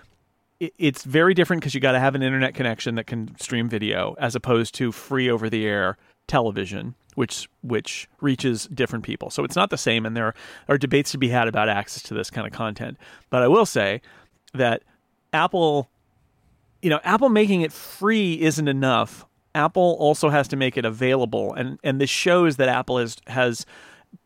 it's 0.77 1.03
very 1.03 1.33
different 1.33 1.61
because 1.61 1.73
you 1.73 1.81
got 1.81 1.93
to 1.93 1.99
have 1.99 2.13
an 2.13 2.21
internet 2.21 2.53
connection 2.53 2.95
that 2.95 3.07
can 3.07 3.35
stream 3.39 3.67
video 3.67 4.15
as 4.19 4.35
opposed 4.35 4.75
to 4.75 4.91
free 4.91 5.29
over 5.29 5.49
the 5.49 5.65
air 5.65 5.97
television 6.27 6.95
which 7.15 7.49
which 7.61 8.07
reaches 8.21 8.67
different 8.67 9.03
people. 9.03 9.29
So 9.29 9.43
it's 9.43 9.55
not 9.55 9.69
the 9.69 9.77
same 9.77 10.05
and 10.05 10.15
there 10.15 10.33
are 10.69 10.77
debates 10.77 11.11
to 11.11 11.17
be 11.17 11.29
had 11.29 11.47
about 11.47 11.67
access 11.67 12.03
to 12.03 12.13
this 12.13 12.29
kind 12.29 12.47
of 12.47 12.53
content. 12.53 12.97
But 13.29 13.41
i 13.41 13.47
will 13.47 13.65
say 13.65 14.01
that 14.53 14.83
apple 15.33 15.89
you 16.81 16.89
know 16.89 16.99
apple 17.03 17.29
making 17.29 17.61
it 17.61 17.73
free 17.73 18.39
isn't 18.41 18.67
enough. 18.67 19.25
Apple 19.53 19.97
also 19.99 20.29
has 20.29 20.47
to 20.47 20.55
make 20.55 20.77
it 20.77 20.85
available 20.85 21.53
and 21.53 21.79
and 21.83 21.99
this 21.99 22.09
shows 22.09 22.55
that 22.57 22.69
apple 22.69 22.97
has 22.97 23.17
has 23.27 23.65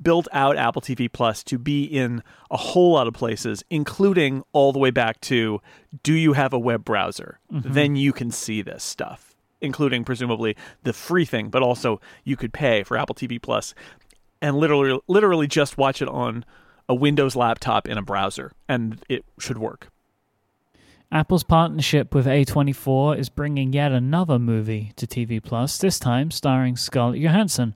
built 0.01 0.27
out 0.31 0.57
Apple 0.57 0.81
TV 0.81 1.11
Plus 1.11 1.43
to 1.43 1.57
be 1.57 1.83
in 1.83 2.23
a 2.51 2.57
whole 2.57 2.93
lot 2.93 3.07
of 3.07 3.13
places, 3.13 3.63
including 3.69 4.43
all 4.51 4.71
the 4.71 4.79
way 4.79 4.91
back 4.91 5.21
to 5.21 5.61
do 6.03 6.13
you 6.13 6.33
have 6.33 6.53
a 6.53 6.59
web 6.59 6.83
browser? 6.83 7.39
Mm-hmm. 7.51 7.73
Then 7.73 7.95
you 7.95 8.13
can 8.13 8.31
see 8.31 8.61
this 8.61 8.83
stuff, 8.83 9.35
including 9.61 10.03
presumably 10.03 10.55
the 10.83 10.93
free 10.93 11.25
thing, 11.25 11.49
but 11.49 11.63
also 11.63 11.99
you 12.23 12.35
could 12.35 12.53
pay 12.53 12.83
for 12.83 12.97
Apple 12.97 13.15
TV 13.15 13.41
Plus 13.41 13.73
and 14.41 14.57
literally 14.57 14.99
literally 15.07 15.47
just 15.47 15.77
watch 15.77 16.01
it 16.01 16.07
on 16.07 16.45
a 16.87 16.95
Windows 16.95 17.35
laptop 17.35 17.87
in 17.87 17.97
a 17.97 18.01
browser 18.03 18.51
and 18.69 19.03
it 19.09 19.25
should 19.39 19.57
work. 19.57 19.89
Apple's 21.11 21.43
partnership 21.43 22.13
with 22.13 22.25
A24 22.25 23.17
is 23.17 23.29
bringing 23.29 23.71
yet 23.73 23.91
another 23.91 24.37
movie 24.37 24.91
to 24.97 25.07
TV 25.07 25.41
Plus, 25.41 25.77
this 25.77 25.99
time 25.99 26.31
starring 26.31 26.75
Scarlett 26.75 27.21
Johansson 27.21 27.73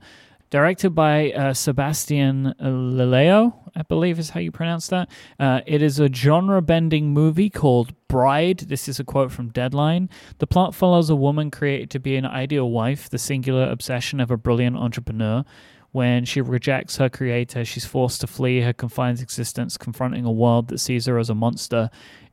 directed 0.50 0.90
by 0.90 1.30
uh, 1.32 1.54
Sebastian 1.54 2.54
Lelio, 2.60 3.54
I 3.74 3.82
believe 3.82 4.18
is 4.18 4.30
how 4.30 4.40
you 4.40 4.50
pronounce 4.50 4.88
that. 4.88 5.08
Uh, 5.38 5.60
it 5.66 5.80
is 5.80 6.00
a 6.00 6.12
genre 6.12 6.60
bending 6.60 7.10
movie 7.10 7.50
called 7.50 7.94
Bride. 8.08 8.58
This 8.58 8.88
is 8.88 8.98
a 8.98 9.04
quote 9.04 9.30
from 9.30 9.50
Deadline. 9.50 10.10
The 10.38 10.46
plot 10.46 10.74
follows 10.74 11.08
a 11.08 11.16
woman 11.16 11.50
created 11.50 11.90
to 11.90 12.00
be 12.00 12.16
an 12.16 12.26
ideal 12.26 12.68
wife, 12.70 13.08
the 13.08 13.18
singular 13.18 13.70
obsession 13.70 14.20
of 14.20 14.30
a 14.30 14.36
brilliant 14.36 14.76
entrepreneur. 14.76 15.44
When 15.92 16.24
she 16.24 16.40
rejects 16.40 16.98
her 16.98 17.08
creator, 17.08 17.64
she's 17.64 17.84
forced 17.84 18.20
to 18.20 18.28
flee 18.28 18.60
her 18.60 18.72
confined 18.72 19.20
existence, 19.20 19.76
confronting 19.76 20.24
a 20.24 20.30
world 20.30 20.68
that 20.68 20.78
sees 20.78 21.06
her 21.06 21.18
as 21.18 21.30
a 21.30 21.34
monster. 21.34 21.90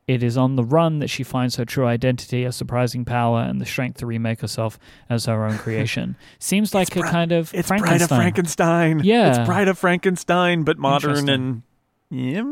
It 0.08 0.22
is 0.22 0.38
on 0.38 0.56
the 0.56 0.64
run 0.64 1.00
that 1.00 1.08
she 1.08 1.22
finds 1.22 1.56
her 1.56 1.66
true 1.66 1.86
identity, 1.86 2.44
a 2.44 2.50
surprising 2.50 3.04
power, 3.04 3.42
and 3.42 3.60
the 3.60 3.66
strength 3.66 3.98
to 3.98 4.06
remake 4.06 4.40
herself 4.40 4.78
as 5.10 5.26
her 5.26 5.44
own 5.44 5.58
creation. 5.58 6.16
Seems 6.38 6.74
like 6.74 6.88
it's 6.88 6.96
a 6.96 7.02
kind 7.02 7.30
of 7.30 7.52
it's 7.54 7.68
Frankenstein. 7.68 7.98
Bride 7.98 8.02
of 8.02 8.08
Frankenstein. 8.08 9.00
Yeah, 9.04 9.28
it's 9.28 9.46
Bride 9.46 9.68
of 9.68 9.78
Frankenstein, 9.78 10.64
but 10.64 10.78
modern 10.78 11.28
and 11.28 11.62
yeah, 12.10 12.42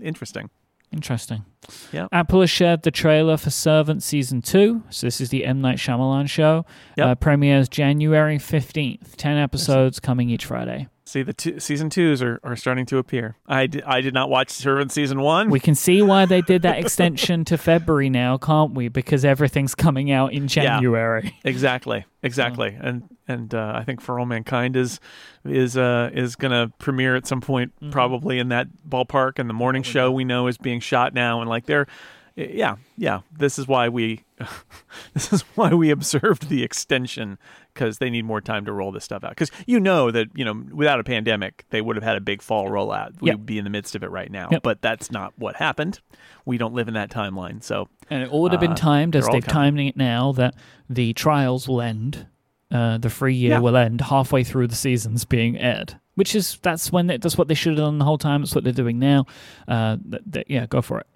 interesting. 0.00 0.48
Interesting. 0.92 1.44
Yeah. 1.90 2.06
Apple 2.12 2.40
has 2.40 2.50
shared 2.50 2.82
the 2.82 2.90
trailer 2.90 3.38
for 3.38 3.48
Servant 3.50 4.02
Season 4.02 4.42
2. 4.42 4.82
So 4.90 5.06
this 5.06 5.22
is 5.22 5.30
the 5.30 5.46
M. 5.46 5.62
Night 5.62 5.78
Shyamalan 5.78 6.28
show. 6.28 6.66
Yep. 6.98 7.06
Uh, 7.06 7.14
premieres 7.14 7.68
January 7.70 8.36
15th. 8.36 9.16
10 9.16 9.38
episodes 9.38 10.00
coming 10.00 10.28
each 10.28 10.44
Friday. 10.44 10.88
See, 11.04 11.22
the 11.22 11.32
two, 11.32 11.58
season 11.58 11.90
twos 11.90 12.22
are, 12.22 12.38
are 12.44 12.54
starting 12.54 12.86
to 12.86 12.98
appear. 12.98 13.36
I 13.46 13.66
did, 13.66 13.82
I 13.82 14.00
did 14.00 14.14
not 14.14 14.30
watch 14.30 14.50
Servant 14.50 14.92
season 14.92 15.20
one. 15.20 15.50
We 15.50 15.58
can 15.58 15.74
see 15.74 16.00
why 16.00 16.26
they 16.26 16.42
did 16.42 16.62
that 16.62 16.78
extension 16.78 17.44
to 17.46 17.58
February 17.58 18.08
now, 18.08 18.38
can't 18.38 18.72
we? 18.72 18.86
Because 18.88 19.24
everything's 19.24 19.74
coming 19.74 20.12
out 20.12 20.32
in 20.32 20.46
January. 20.46 21.36
exactly, 21.44 22.04
exactly, 22.22 22.76
and 22.80 23.08
and 23.26 23.52
uh, 23.54 23.72
I 23.74 23.82
think 23.84 24.00
For 24.00 24.20
All 24.20 24.26
Mankind 24.26 24.76
is 24.76 25.00
is 25.44 25.76
uh, 25.76 26.10
is 26.14 26.36
going 26.36 26.52
to 26.52 26.72
premiere 26.78 27.16
at 27.16 27.26
some 27.26 27.40
point, 27.40 27.72
Mhm. 27.82 27.90
probably 27.90 28.38
in 28.38 28.48
that 28.50 28.68
ballpark. 28.88 29.40
And 29.40 29.50
the 29.50 29.54
morning 29.54 29.82
show 29.82 30.10
we 30.12 30.24
know 30.24 30.46
is 30.46 30.56
being 30.56 30.78
shot 30.80 31.14
now, 31.14 31.40
and 31.40 31.50
like 31.50 31.66
they're, 31.66 31.88
yeah, 32.36 32.76
yeah. 32.96 33.20
This 33.36 33.58
is 33.58 33.66
why 33.66 33.88
we, 33.88 34.22
this 35.14 35.32
is 35.32 35.42
why 35.54 35.72
we 35.74 35.90
observed 35.90 36.48
the 36.48 36.62
extension 36.62 37.38
because 37.74 37.98
they 37.98 38.10
need 38.10 38.24
more 38.24 38.40
time 38.40 38.64
to 38.66 38.72
roll 38.72 38.92
this 38.92 39.04
stuff 39.04 39.24
out. 39.24 39.30
Because 39.30 39.50
you 39.66 39.80
know 39.80 40.10
that 40.10 40.28
you 40.34 40.44
know 40.44 40.64
without 40.72 41.00
a 41.00 41.04
pandemic, 41.04 41.64
they 41.70 41.80
would 41.80 41.96
have 41.96 42.02
had 42.02 42.16
a 42.16 42.20
big 42.20 42.42
fall 42.42 42.68
rollout. 42.68 43.20
We'd 43.20 43.30
Yep. 43.30 43.46
be 43.46 43.58
in 43.58 43.64
the 43.64 43.70
midst 43.70 43.94
of 43.94 44.02
it 44.02 44.10
right 44.10 44.30
now, 44.30 44.48
Yep. 44.50 44.62
but 44.62 44.82
that's 44.82 45.10
not 45.10 45.32
what 45.36 45.56
happened. 45.56 46.00
We 46.44 46.58
don't 46.58 46.74
live 46.74 46.88
in 46.88 46.94
that 46.94 47.10
timeline, 47.10 47.62
so 47.62 47.88
And 48.10 48.22
it 48.22 48.30
all 48.30 48.42
would 48.42 48.52
have 48.52 48.60
been 48.60 48.72
Uh, 48.72 48.76
timed 48.76 49.16
as 49.16 49.24
they're 49.24 49.30
all 49.30 49.36
they've 49.36 49.46
coming. 49.46 49.70
timing 49.72 49.86
it 49.88 49.96
now 49.96 50.32
that 50.32 50.54
the 50.90 51.12
trials 51.12 51.68
will 51.68 51.80
end. 51.80 52.26
Uh, 52.70 52.96
the 52.96 53.10
free 53.10 53.34
year 53.34 53.50
Yeah. 53.52 53.58
will 53.58 53.76
end 53.76 54.00
halfway 54.00 54.42
through 54.42 54.66
the 54.66 54.74
seasons 54.74 55.26
being 55.26 55.58
aired, 55.58 56.00
which 56.14 56.34
is 56.34 56.58
that's 56.62 56.90
when 56.90 57.06
they, 57.06 57.18
that's 57.18 57.36
what 57.36 57.46
they 57.48 57.54
should 57.54 57.72
have 57.74 57.84
done 57.84 57.98
the 57.98 58.06
whole 58.06 58.16
time. 58.16 58.40
That's 58.40 58.54
what 58.54 58.64
they're 58.64 58.72
doing 58.72 58.98
now. 58.98 59.26
Uh, 59.68 59.98
th- 60.10 60.22
th- 60.32 60.46
yeah, 60.48 60.64
go 60.64 60.80
for 60.80 60.98
it. 60.98 61.06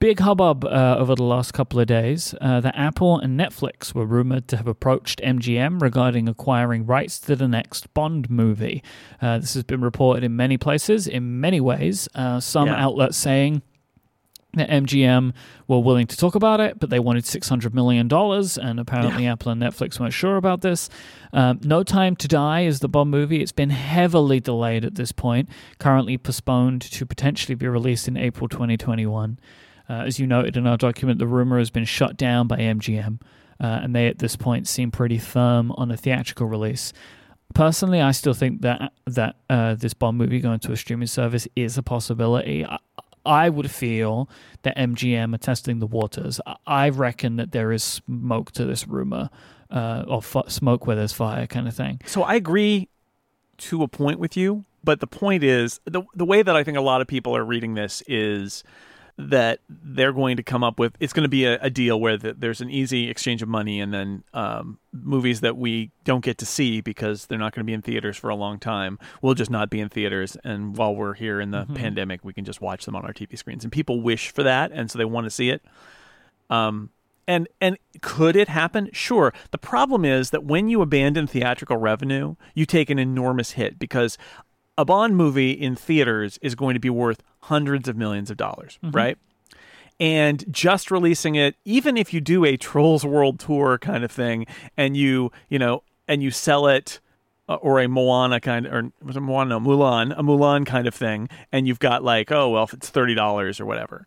Big 0.00 0.20
hubbub 0.20 0.64
uh, 0.64 0.94
over 0.96 1.16
the 1.16 1.24
last 1.24 1.52
couple 1.52 1.80
of 1.80 1.88
days 1.88 2.32
uh, 2.40 2.60
that 2.60 2.76
Apple 2.76 3.18
and 3.18 3.38
Netflix 3.38 3.92
were 3.94 4.06
rumored 4.06 4.46
to 4.46 4.56
have 4.56 4.68
approached 4.68 5.20
MGM 5.24 5.82
regarding 5.82 6.28
acquiring 6.28 6.86
rights 6.86 7.18
to 7.18 7.34
the 7.34 7.48
next 7.48 7.92
Bond 7.94 8.30
movie. 8.30 8.80
Uh, 9.20 9.38
this 9.38 9.54
has 9.54 9.64
been 9.64 9.80
reported 9.80 10.22
in 10.22 10.36
many 10.36 10.56
places, 10.56 11.08
in 11.08 11.40
many 11.40 11.60
ways. 11.60 12.08
Uh, 12.14 12.38
some 12.38 12.68
Yeah. 12.68 12.76
outlets 12.80 13.16
saying 13.16 13.62
that 14.54 14.70
MGM 14.70 15.32
were 15.66 15.80
willing 15.80 16.06
to 16.06 16.16
talk 16.16 16.36
about 16.36 16.60
it, 16.60 16.78
but 16.78 16.90
they 16.90 17.00
wanted 17.00 17.24
$600 17.24 17.74
million, 17.74 18.08
and 18.12 18.80
apparently 18.80 19.26
Apple 19.26 19.50
and 19.50 19.60
Netflix 19.60 19.98
weren't 19.98 20.14
sure 20.14 20.36
about 20.36 20.60
this. 20.60 20.88
Um, 21.32 21.58
no 21.64 21.82
Time 21.82 22.14
to 22.16 22.28
Die 22.28 22.60
is 22.60 22.78
the 22.78 22.88
Bond 22.88 23.10
movie. 23.10 23.42
It's 23.42 23.52
been 23.52 23.70
heavily 23.70 24.38
delayed 24.38 24.84
at 24.84 24.94
this 24.94 25.10
point, 25.10 25.48
currently 25.80 26.16
postponed 26.18 26.82
to 26.82 27.04
potentially 27.04 27.56
be 27.56 27.66
released 27.66 28.06
in 28.06 28.16
April 28.16 28.48
2021. 28.48 29.38
Uh, 29.88 30.04
as 30.06 30.18
you 30.18 30.26
noted 30.26 30.56
in 30.56 30.66
our 30.66 30.76
document, 30.76 31.18
the 31.18 31.26
rumor 31.26 31.58
has 31.58 31.70
been 31.70 31.84
shut 31.84 32.16
down 32.16 32.46
by 32.46 32.58
MGM, 32.58 33.20
uh, 33.60 33.64
and 33.82 33.94
they 33.94 34.06
at 34.08 34.18
this 34.18 34.36
point 34.36 34.68
seem 34.68 34.90
pretty 34.90 35.18
firm 35.18 35.72
on 35.72 35.90
a 35.90 35.96
theatrical 35.96 36.46
release. 36.46 36.92
Personally, 37.54 38.00
I 38.00 38.10
still 38.10 38.34
think 38.34 38.60
that 38.60 38.92
that 39.06 39.36
uh, 39.48 39.74
this 39.74 39.94
Bond 39.94 40.18
movie 40.18 40.40
going 40.40 40.60
to 40.60 40.72
a 40.72 40.76
streaming 40.76 41.06
service 41.06 41.48
is 41.56 41.78
a 41.78 41.82
possibility. 41.82 42.66
I, 42.66 42.78
I 43.24 43.48
would 43.48 43.70
feel 43.70 44.28
that 44.62 44.76
MGM 44.76 45.34
are 45.34 45.38
testing 45.38 45.78
the 45.78 45.86
waters. 45.86 46.40
I- 46.66 46.88
reckon 46.90 47.36
that 47.36 47.52
there 47.52 47.72
is 47.72 47.82
smoke 47.82 48.52
to 48.52 48.64
this 48.64 48.86
rumor, 48.86 49.30
uh, 49.70 50.04
or 50.06 50.18
f- 50.18 50.48
smoke 50.50 50.86
where 50.86 50.96
there's 50.96 51.12
fire, 51.12 51.46
kind 51.46 51.66
of 51.66 51.74
thing. 51.74 52.00
So 52.06 52.22
I 52.22 52.34
agree 52.34 52.88
to 53.58 53.82
a 53.82 53.88
point 53.88 54.18
with 54.18 54.36
you, 54.36 54.64
but 54.84 55.00
the 55.00 55.06
point 55.06 55.42
is 55.42 55.80
the 55.86 56.02
the 56.14 56.24
way 56.26 56.42
that 56.42 56.54
I 56.54 56.62
think 56.64 56.76
a 56.76 56.82
lot 56.82 57.00
of 57.00 57.06
people 57.06 57.34
are 57.34 57.44
reading 57.44 57.74
this 57.74 58.02
is 58.06 58.62
that 59.20 59.58
they're 59.68 60.12
going 60.12 60.36
to 60.36 60.44
come 60.44 60.62
up 60.62 60.78
with 60.78 60.94
it's 61.00 61.12
going 61.12 61.24
to 61.24 61.28
be 61.28 61.44
a, 61.44 61.58
a 61.60 61.68
deal 61.68 62.00
where 62.00 62.16
the, 62.16 62.32
there's 62.34 62.60
an 62.60 62.70
easy 62.70 63.10
exchange 63.10 63.42
of 63.42 63.48
money 63.48 63.80
and 63.80 63.92
then 63.92 64.22
um, 64.32 64.78
movies 64.92 65.40
that 65.40 65.56
we 65.56 65.90
don't 66.04 66.24
get 66.24 66.38
to 66.38 66.46
see 66.46 66.80
because 66.80 67.26
they're 67.26 67.36
not 67.38 67.52
going 67.52 67.62
to 67.62 67.66
be 67.66 67.72
in 67.72 67.82
theaters 67.82 68.16
for 68.16 68.30
a 68.30 68.36
long 68.36 68.60
time 68.60 68.96
will 69.20 69.34
just 69.34 69.50
not 69.50 69.70
be 69.70 69.80
in 69.80 69.88
theaters 69.88 70.36
and 70.44 70.76
while 70.76 70.94
we're 70.94 71.14
here 71.14 71.40
in 71.40 71.50
the 71.50 71.64
Mhm. 71.64 71.74
pandemic 71.74 72.24
we 72.24 72.32
can 72.32 72.44
just 72.44 72.60
watch 72.60 72.84
them 72.84 72.94
on 72.94 73.04
our 73.04 73.12
TV 73.12 73.36
screens 73.36 73.64
and 73.64 73.72
people 73.72 74.00
wish 74.00 74.30
for 74.30 74.44
that 74.44 74.70
and 74.72 74.88
so 74.88 74.96
they 74.98 75.04
want 75.04 75.24
to 75.24 75.30
see 75.30 75.50
it 75.50 75.62
um, 76.50 76.90
and 77.26 77.46
and 77.60 77.76
could 78.00 78.36
it 78.36 78.48
happen? 78.48 78.88
Sure. 78.92 79.34
The 79.50 79.58
problem 79.58 80.04
is 80.04 80.30
that 80.30 80.44
when 80.44 80.68
you 80.68 80.80
abandon 80.80 81.26
theatrical 81.26 81.76
revenue, 81.76 82.36
you 82.54 82.64
take 82.64 82.88
an 82.88 82.98
enormous 82.98 83.50
hit 83.50 83.78
because 83.78 84.16
a 84.78 84.84
Bond 84.86 85.14
movie 85.16 85.50
in 85.50 85.76
theaters 85.76 86.38
is 86.40 86.54
going 86.54 86.72
to 86.74 86.80
be 86.80 86.88
worth 86.88 87.22
hundreds 87.40 87.86
of 87.88 87.96
millions 87.96 88.30
of 88.30 88.38
dollars, 88.38 88.78
right? 88.82 89.18
And 90.00 90.44
just 90.50 90.90
releasing 90.90 91.34
it, 91.34 91.56
even 91.64 91.96
if 91.98 92.14
you 92.14 92.20
do 92.22 92.44
a 92.46 92.56
Trolls 92.56 93.04
World 93.04 93.38
Tour 93.40 93.76
kind 93.78 94.04
of 94.04 94.10
thing, 94.10 94.46
and 94.76 94.96
you 94.96 95.30
you 95.50 95.58
know 95.58 95.82
and 96.06 96.22
you 96.22 96.30
sell 96.30 96.66
it. 96.68 97.00
uh, 97.48 97.54
Or 97.56 97.80
a 97.80 97.88
Moana 97.88 98.40
kind, 98.40 98.66
of, 98.66 98.72
or 98.72 98.82
was 99.02 99.16
it 99.16 99.20
Moana? 99.20 99.58
No, 99.58 99.60
Mulan, 99.60 100.12
a 100.12 100.22
Mulan 100.22 100.64
kind 100.66 100.86
of 100.86 100.94
thing, 100.94 101.28
and 101.50 101.66
you've 101.66 101.78
got 101.80 102.04
like, 102.04 102.30
oh 102.30 102.50
well, 102.50 102.64
if 102.64 102.72
it's 102.74 102.90
thirty 102.90 103.14
dollars 103.14 103.58
or 103.58 103.66
whatever, 103.66 104.06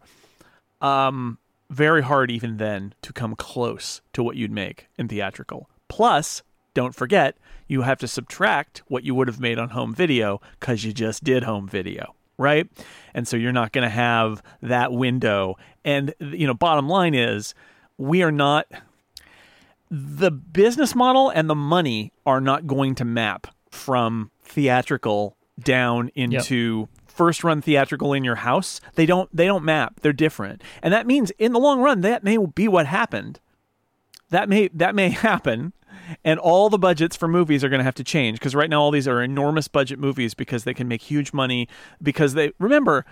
um, 0.80 1.40
very 1.70 2.04
hard 2.04 2.30
even 2.32 2.58
then 2.58 2.94
to 3.02 3.12
come 3.12 3.36
close 3.36 4.02
to 4.14 4.22
what 4.24 4.36
you'd 4.36 4.52
make 4.52 4.88
in 4.98 5.08
theatrical. 5.08 5.70
Plus, 5.90 6.44
don't 6.74 6.96
forget, 6.96 7.38
you 7.68 7.82
have 7.82 8.00
to 8.00 8.08
subtract 8.08 8.84
what 8.88 9.04
you 9.04 9.16
would 9.16 9.28
have 9.28 9.40
made 9.40 9.58
on 9.58 9.70
home 9.70 9.94
video 9.94 10.42
because 10.60 10.84
you 10.84 10.94
just 10.94 11.24
did 11.24 11.44
home 11.44 11.68
video, 11.68 12.16
right? 12.38 12.68
And 13.14 13.28
so 13.28 13.38
you're 13.38 13.52
not 13.52 13.72
going 13.72 13.84
to 13.84 13.90
have 13.90 14.42
that 14.62 14.92
window. 14.92 15.56
And, 15.84 16.14
you 16.20 16.48
know, 16.48 16.54
bottom 16.54 16.88
line 16.88 17.14
is, 17.14 17.54
we 17.98 18.24
are 18.24 18.32
not, 18.32 18.68
the 19.90 20.32
business 20.32 20.96
model 20.96 21.30
and 21.30 21.50
the 21.50 21.56
money 21.56 22.14
are 22.26 22.42
not 22.42 22.68
going 22.68 22.96
to 22.96 23.06
map 23.06 23.48
from 23.70 24.32
theatrical 24.44 25.36
down 25.60 26.10
into 26.16 26.88
first 27.06 27.44
run 27.44 27.62
theatrical 27.62 28.14
in 28.14 28.24
your 28.24 28.36
house. 28.36 28.82
They 28.96 29.06
don't 29.06 29.30
they 29.36 29.46
don't 29.46 29.64
map. 29.64 30.00
They're 30.02 30.14
different. 30.14 30.64
And 30.82 30.94
that 30.94 31.06
means 31.06 31.32
in 31.32 31.54
the 31.54 31.60
long 31.60 31.82
run 31.82 32.02
that 32.02 32.24
may 32.24 32.38
be 32.38 32.68
what 32.68 32.88
happened. 32.88 33.40
That 34.30 34.50
may 34.50 34.70
that 34.70 34.96
may 34.96 35.10
happen 35.28 35.74
and 36.24 36.40
all 36.40 36.70
the 36.70 36.78
budgets 36.78 37.16
for 37.16 37.28
movies 37.28 37.64
are 37.64 37.70
going 37.70 37.80
to 37.80 37.84
have 37.86 37.96
to 37.96 38.04
change 38.04 38.38
because 38.40 38.56
right 38.56 38.70
now 38.70 38.82
all 38.82 38.92
these 38.92 39.08
are 39.08 39.22
enormous 39.22 39.68
budget 39.68 40.00
movies 40.00 40.34
because 40.34 40.64
they 40.64 40.74
can 40.74 40.88
make 40.88 41.02
huge 41.02 41.34
money 41.34 41.68
because 42.02 42.34
they 42.34 42.52
remember 42.60 43.06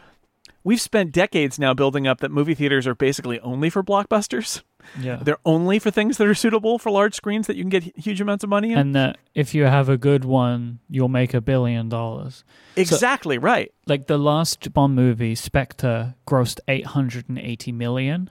we've 0.63 0.81
spent 0.81 1.11
decades 1.11 1.57
now 1.59 1.73
building 1.73 2.05
up 2.07 2.19
that 2.19 2.31
movie 2.31 2.53
theaters 2.55 2.85
are 2.87 2.95
basically 2.95 3.39
only 3.41 3.69
for 3.69 3.81
blockbusters 3.83 4.61
Yeah. 4.99 5.17
they're 5.21 5.37
only 5.45 5.79
for 5.79 5.91
things 5.91 6.17
that 6.17 6.27
are 6.27 6.33
suitable 6.35 6.79
for 6.79 6.89
large 6.91 7.13
screens 7.15 7.47
that 7.47 7.55
you 7.55 7.63
can 7.63 7.69
get 7.69 7.83
huge 7.97 8.19
amounts 8.21 8.43
of 8.43 8.49
money 8.49 8.71
in 8.73 8.77
And 8.77 8.95
that 8.95 9.17
if 9.35 9.53
you 9.55 9.63
have 9.65 9.87
a 9.89 9.97
good 9.97 10.25
one, 10.25 10.79
you'll 10.89 11.07
make 11.09 11.33
a 11.33 11.41
billion 11.41 11.87
dollars. 11.89 12.43
exactly 12.75 13.37
right 13.37 13.71
Like 13.87 14.07
the 14.07 14.17
last 14.17 14.73
Bond 14.73 14.95
movie, 14.95 15.35
Spectre, 15.35 16.15
grossed 16.27 16.59
880 16.67 17.71
million. 17.71 18.29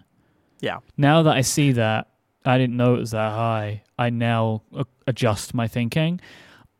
yeah 0.61 0.79
Now 0.97 1.23
that 1.23 1.37
I 1.37 1.41
see 1.43 1.73
that, 1.73 2.09
I 2.45 2.59
didn't 2.59 2.77
know 2.77 2.95
it 2.95 3.01
was 3.01 3.11
that 3.11 3.33
high. 3.33 3.83
I 3.99 4.11
now 4.11 4.63
adjust 5.07 5.55
my 5.55 5.69
thinking. 5.69 6.21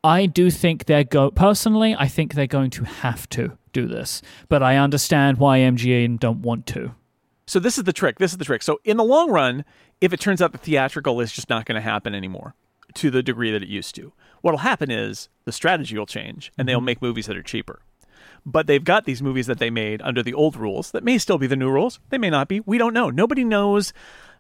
I 0.05 0.27
do 0.27 0.51
think 0.51 0.85
they're 0.85 1.05
go 1.05 1.31
personally. 1.31 1.95
I 1.99 2.07
think 2.07 2.35
they're 2.35 2.47
going 2.47 2.71
to 2.71 2.85
have 2.85 3.29
to 3.31 3.59
do 3.73 3.87
this, 3.87 4.23
but 4.49 4.63
I 4.63 4.77
understand 4.77 5.39
why 5.39 5.59
MGM 5.59 6.21
don't 6.21 6.41
want 6.43 6.67
to. 6.69 6.95
So 7.47 7.59
this 7.59 7.79
is 7.79 7.85
the 7.85 7.93
trick. 7.93 8.19
This 8.19 8.33
is 8.33 8.39
the 8.39 8.45
trick. 8.45 8.63
So 8.63 8.79
in 8.85 8.97
the 8.97 9.05
long 9.05 9.31
run, 9.31 9.65
if 10.01 10.13
it 10.13 10.21
turns 10.21 10.41
out 10.41 10.53
the 10.53 10.59
theatrical 10.59 11.21
is 11.21 11.33
just 11.33 11.49
not 11.51 11.65
going 11.65 11.77
to 11.77 11.81
happen 11.81 12.15
anymore 12.15 12.55
to 12.95 13.11
the 13.11 13.23
degree 13.23 13.51
that 13.51 13.63
it 13.63 13.69
used 13.69 13.95
to, 13.97 14.13
what'll 14.43 14.59
happen 14.59 14.91
is 14.91 15.29
the 15.45 15.53
strategy 15.53 15.97
will 15.99 16.07
change 16.07 16.53
and 16.57 16.69
they'll 16.69 16.79
mm-hmm. 16.79 16.87
make 16.87 17.03
movies 17.03 17.27
that 17.27 17.37
are 17.37 17.43
cheaper. 17.43 17.81
But 18.47 18.67
they've 18.67 18.85
got 18.85 19.05
these 19.05 19.23
movies 19.23 19.47
that 19.47 19.59
they 19.59 19.71
made 19.71 20.01
under 20.03 20.23
the 20.23 20.35
old 20.35 20.57
rules 20.57 20.93
that 20.93 21.05
may 21.05 21.19
still 21.19 21.39
be 21.39 21.47
the 21.47 21.57
new 21.57 21.71
rules. 21.71 22.01
They 22.11 22.19
may 22.19 22.31
not 22.31 22.49
be. 22.49 22.61
We 22.61 22.79
don't 22.79 22.95
know. 22.95 23.11
Nobody 23.11 23.45
knows 23.45 23.93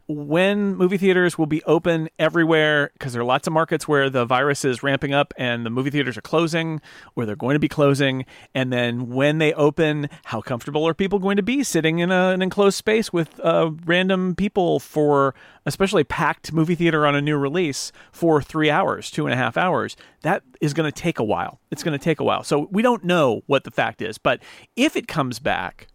when 0.09 0.75
movie 0.75 0.97
theaters 0.97 1.37
will 1.37 1.47
be 1.47 1.63
open 1.65 2.09
everywhere 2.19 2.91
because 2.95 3.13
there 3.13 3.21
are 3.21 3.27
lots 3.27 3.47
of 3.47 3.53
markets 3.53 3.87
where 3.87 4.09
the 4.09 4.25
virus 4.25 4.65
is 4.65 4.83
ramping 4.83 5.13
up 5.13 5.35
and 5.37 5.67
the 5.67 5.71
movie 5.71 5.91
theaters 5.91 6.17
are 6.17 6.23
closing 6.23 6.81
or 7.15 7.27
they're 7.27 7.37
going 7.37 7.55
to 7.55 7.61
be 7.61 7.69
closing 7.69 8.25
and 8.55 8.73
then 8.73 9.11
when 9.11 9.37
they 9.37 9.53
open 9.53 10.09
how 10.25 10.41
comfortable 10.41 10.89
are 10.89 10.95
people 10.95 11.19
going 11.19 11.37
to 11.37 11.43
be 11.43 11.63
sitting 11.63 11.99
in 11.99 12.11
a, 12.11 12.31
an 12.31 12.41
enclosed 12.41 12.79
space 12.79 13.13
with 13.13 13.39
uh, 13.41 13.71
random 13.85 14.35
people 14.35 14.81
for 14.81 15.35
especially 15.67 16.05
packed 16.05 16.55
movie 16.55 16.75
theater 16.75 17.07
on 17.07 17.15
a 17.15 17.21
new 17.21 17.37
release 17.37 17.93
for 18.11 18.41
three 18.41 18.71
hours 18.71 19.11
two 19.11 19.27
and 19.27 19.35
a 19.35 19.37
half 19.37 19.59
hours? 19.59 19.95
That 20.23 20.43
is 20.63 20.73
going 20.73 20.91
to 20.91 21.01
take 21.01 21.19
a 21.19 21.25
while. 21.25 21.61
It's 21.71 21.83
going 21.83 21.97
to 21.97 22.03
take 22.03 22.19
a 22.19 22.25
while. 22.25 22.43
So 22.43 22.67
we 22.71 22.81
don't 22.81 23.05
know 23.05 23.43
what 23.47 23.65
the 23.65 23.71
fact 23.71 24.01
is 24.01 24.17
but 24.17 24.43
if 24.75 24.97
it 24.97 25.07
comes 25.07 25.39
back 25.39 25.87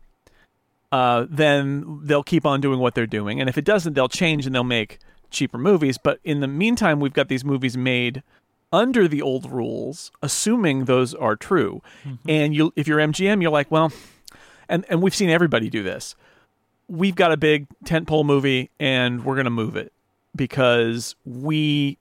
uh, 0.94 1.26
then 1.28 2.02
they'll 2.04 2.22
keep 2.22 2.46
on 2.46 2.62
doing 2.62 2.80
what 2.80 2.94
they're 2.94 3.08
doing. 3.08 3.40
And 3.40 3.50
if 3.50 3.58
it 3.58 3.66
doesn't, 3.66 3.94
they'll 3.94 4.08
change 4.08 4.46
and 4.46 4.54
they'll 4.54 4.64
make 4.64 5.00
cheaper 5.32 5.58
movies. 5.58 5.98
But 5.98 6.20
in 6.24 6.40
the 6.40 6.48
meantime, 6.48 7.00
we've 7.00 7.14
got 7.14 7.30
these 7.30 7.44
movies 7.44 7.76
made 7.76 8.22
under 8.72 9.08
the 9.08 9.20
old 9.20 9.52
rules, 9.52 10.12
assuming 10.22 10.86
those 10.86 11.16
are 11.16 11.36
true. 11.36 11.82
And 12.30 12.56
you, 12.56 12.74
if 12.76 12.88
you're 12.88 13.00
MGM, 13.00 13.42
you're 13.42 13.50
like, 13.50 13.72
well, 13.72 13.92
and 14.70 14.86
and 14.88 15.02
we've 15.02 15.16
seen 15.16 15.32
everybody 15.32 15.68
do 15.68 15.82
this. 15.82 16.16
We've 16.88 17.16
got 17.16 17.32
a 17.32 17.38
big 17.38 17.66
tentpole 17.86 18.24
movie, 18.24 18.70
and 18.80 19.26
we're 19.26 19.36
going 19.36 19.46
to 19.46 19.50
move 19.52 19.76
it 19.76 19.92
because 20.36 21.16
we 21.26 21.98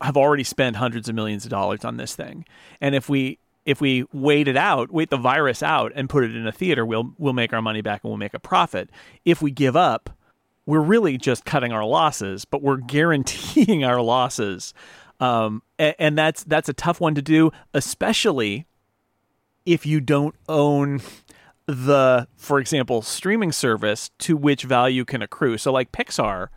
have 0.00 0.16
already 0.16 0.44
spent 0.44 0.74
hundreds 0.74 1.08
of 1.08 1.14
millions 1.14 1.44
of 1.44 1.50
dollars 1.50 1.84
on 1.84 1.98
this 1.98 2.16
thing, 2.16 2.46
and 2.80 2.96
if 2.96 3.08
we 3.08 3.38
if 3.66 3.80
we 3.80 4.04
wait 4.12 4.48
it 4.48 4.56
out, 4.56 4.90
wait 4.90 5.10
the 5.10 5.16
virus 5.16 5.62
out, 5.62 5.92
and 5.94 6.08
put 6.08 6.24
it 6.24 6.34
in 6.34 6.46
a 6.46 6.52
theater, 6.52 6.84
we'll 6.84 7.14
we'll 7.18 7.32
make 7.32 7.52
our 7.52 7.62
money 7.62 7.80
back 7.80 8.02
and 8.02 8.10
we'll 8.10 8.18
make 8.18 8.34
a 8.34 8.38
profit. 8.38 8.90
If 9.24 9.40
we 9.40 9.50
give 9.50 9.76
up, 9.76 10.10
we're 10.66 10.80
really 10.80 11.16
just 11.18 11.44
cutting 11.44 11.72
our 11.72 11.84
losses, 11.84 12.44
but 12.44 12.62
we're 12.62 12.76
guaranteeing 12.76 13.84
our 13.84 14.00
losses, 14.00 14.74
um, 15.20 15.62
and, 15.78 15.94
and 15.98 16.18
that's 16.18 16.44
that's 16.44 16.68
a 16.68 16.74
tough 16.74 17.00
one 17.00 17.14
to 17.14 17.22
do, 17.22 17.50
especially 17.72 18.66
if 19.66 19.86
you 19.86 20.00
don't 20.00 20.34
own 20.48 21.00
the, 21.66 22.28
for 22.36 22.58
example, 22.58 23.02
streaming 23.02 23.52
service 23.52 24.10
to 24.18 24.36
which 24.36 24.64
value 24.64 25.04
can 25.04 25.22
accrue. 25.22 25.56
So, 25.58 25.72
like 25.72 25.92
Pixar 25.92 26.48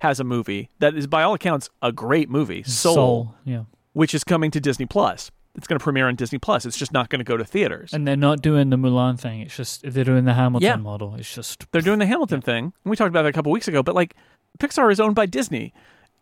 has 0.00 0.20
a 0.20 0.24
movie 0.24 0.70
that 0.78 0.94
is, 0.94 1.06
by 1.06 1.22
all 1.22 1.34
accounts, 1.34 1.70
a 1.82 1.92
great 1.92 2.28
movie, 2.28 2.62
Soul, 2.62 2.94
Soul, 2.94 3.34
yeah. 3.44 3.64
which 3.92 4.14
is 4.14 4.24
coming 4.24 4.50
to 4.50 4.60
Disney 4.60 4.86
Plus. 4.86 5.30
It's 5.56 5.66
going 5.66 5.78
to 5.78 5.82
premiere 5.82 6.06
on 6.08 6.14
Disney 6.14 6.38
Plus. 6.38 6.64
It's 6.64 6.76
just 6.76 6.92
not 6.92 7.08
going 7.08 7.18
to 7.18 7.24
go 7.24 7.36
to 7.36 7.44
theaters. 7.44 7.92
And 7.92 8.06
they're 8.06 8.16
not 8.16 8.40
doing 8.40 8.70
the 8.70 8.76
Mulan 8.76 9.18
thing. 9.18 9.40
It's 9.40 9.56
just 9.56 9.82
they're 9.82 10.04
doing 10.04 10.24
the 10.24 10.34
Hamilton 10.34 10.64
Yeah. 10.66 10.76
model. 10.76 11.16
It's 11.16 11.34
just 11.34 11.66
They're 11.72 11.82
doing 11.82 11.98
the 11.98 12.06
Hamilton 12.06 12.40
thing. 12.40 12.64
And 12.84 12.90
we 12.90 12.96
talked 12.96 13.08
about 13.08 13.22
that 13.22 13.30
a 13.30 13.32
couple 13.32 13.50
weeks 13.52 13.66
ago, 13.68 13.82
but 13.82 13.94
like 13.94 14.14
Pixar 14.58 14.92
is 14.92 15.00
owned 15.00 15.14
by 15.16 15.26
Disney. 15.26 15.72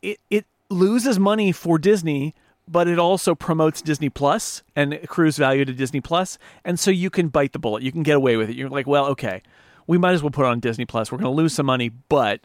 It 0.02 0.18
it 0.30 0.46
loses 0.70 1.18
money 1.18 1.52
for 1.52 1.78
Disney, 1.78 2.34
but 2.66 2.88
it 2.88 2.98
also 2.98 3.34
promotes 3.34 3.80
Disney 3.82 4.08
Plus 4.08 4.62
and 4.76 4.92
accrues 4.94 5.36
value 5.36 5.64
to 5.64 5.72
Disney 5.72 6.00
Plus. 6.00 6.38
And 6.64 6.78
so 6.80 6.90
you 6.90 7.10
can 7.10 7.28
bite 7.28 7.52
the 7.52 7.58
bullet. 7.58 7.82
You 7.82 7.92
can 7.92 8.02
get 8.02 8.16
away 8.16 8.36
with 8.36 8.48
it. 8.50 8.56
You're 8.56 8.68
like, 8.70 8.86
well, 8.86 9.06
okay, 9.06 9.42
we 9.86 9.98
might 9.98 10.12
as 10.12 10.22
well 10.22 10.30
put 10.30 10.44
it 10.44 10.48
on 10.48 10.60
Disney 10.60 10.84
Plus. 10.86 11.10
We're 11.12 11.18
going 11.18 11.32
to 11.34 11.36
lose 11.36 11.52
some 11.54 11.66
money, 11.66 11.88
but 11.88 12.40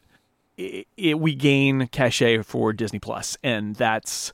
it, 0.58 0.88
it, 0.98 1.20
we 1.20 1.34
gain 1.36 1.88
cachet 1.88 2.42
for 2.44 2.72
Disney 2.74 3.00
Plus, 3.00 3.38
and 3.44 3.76
that's 3.76 4.32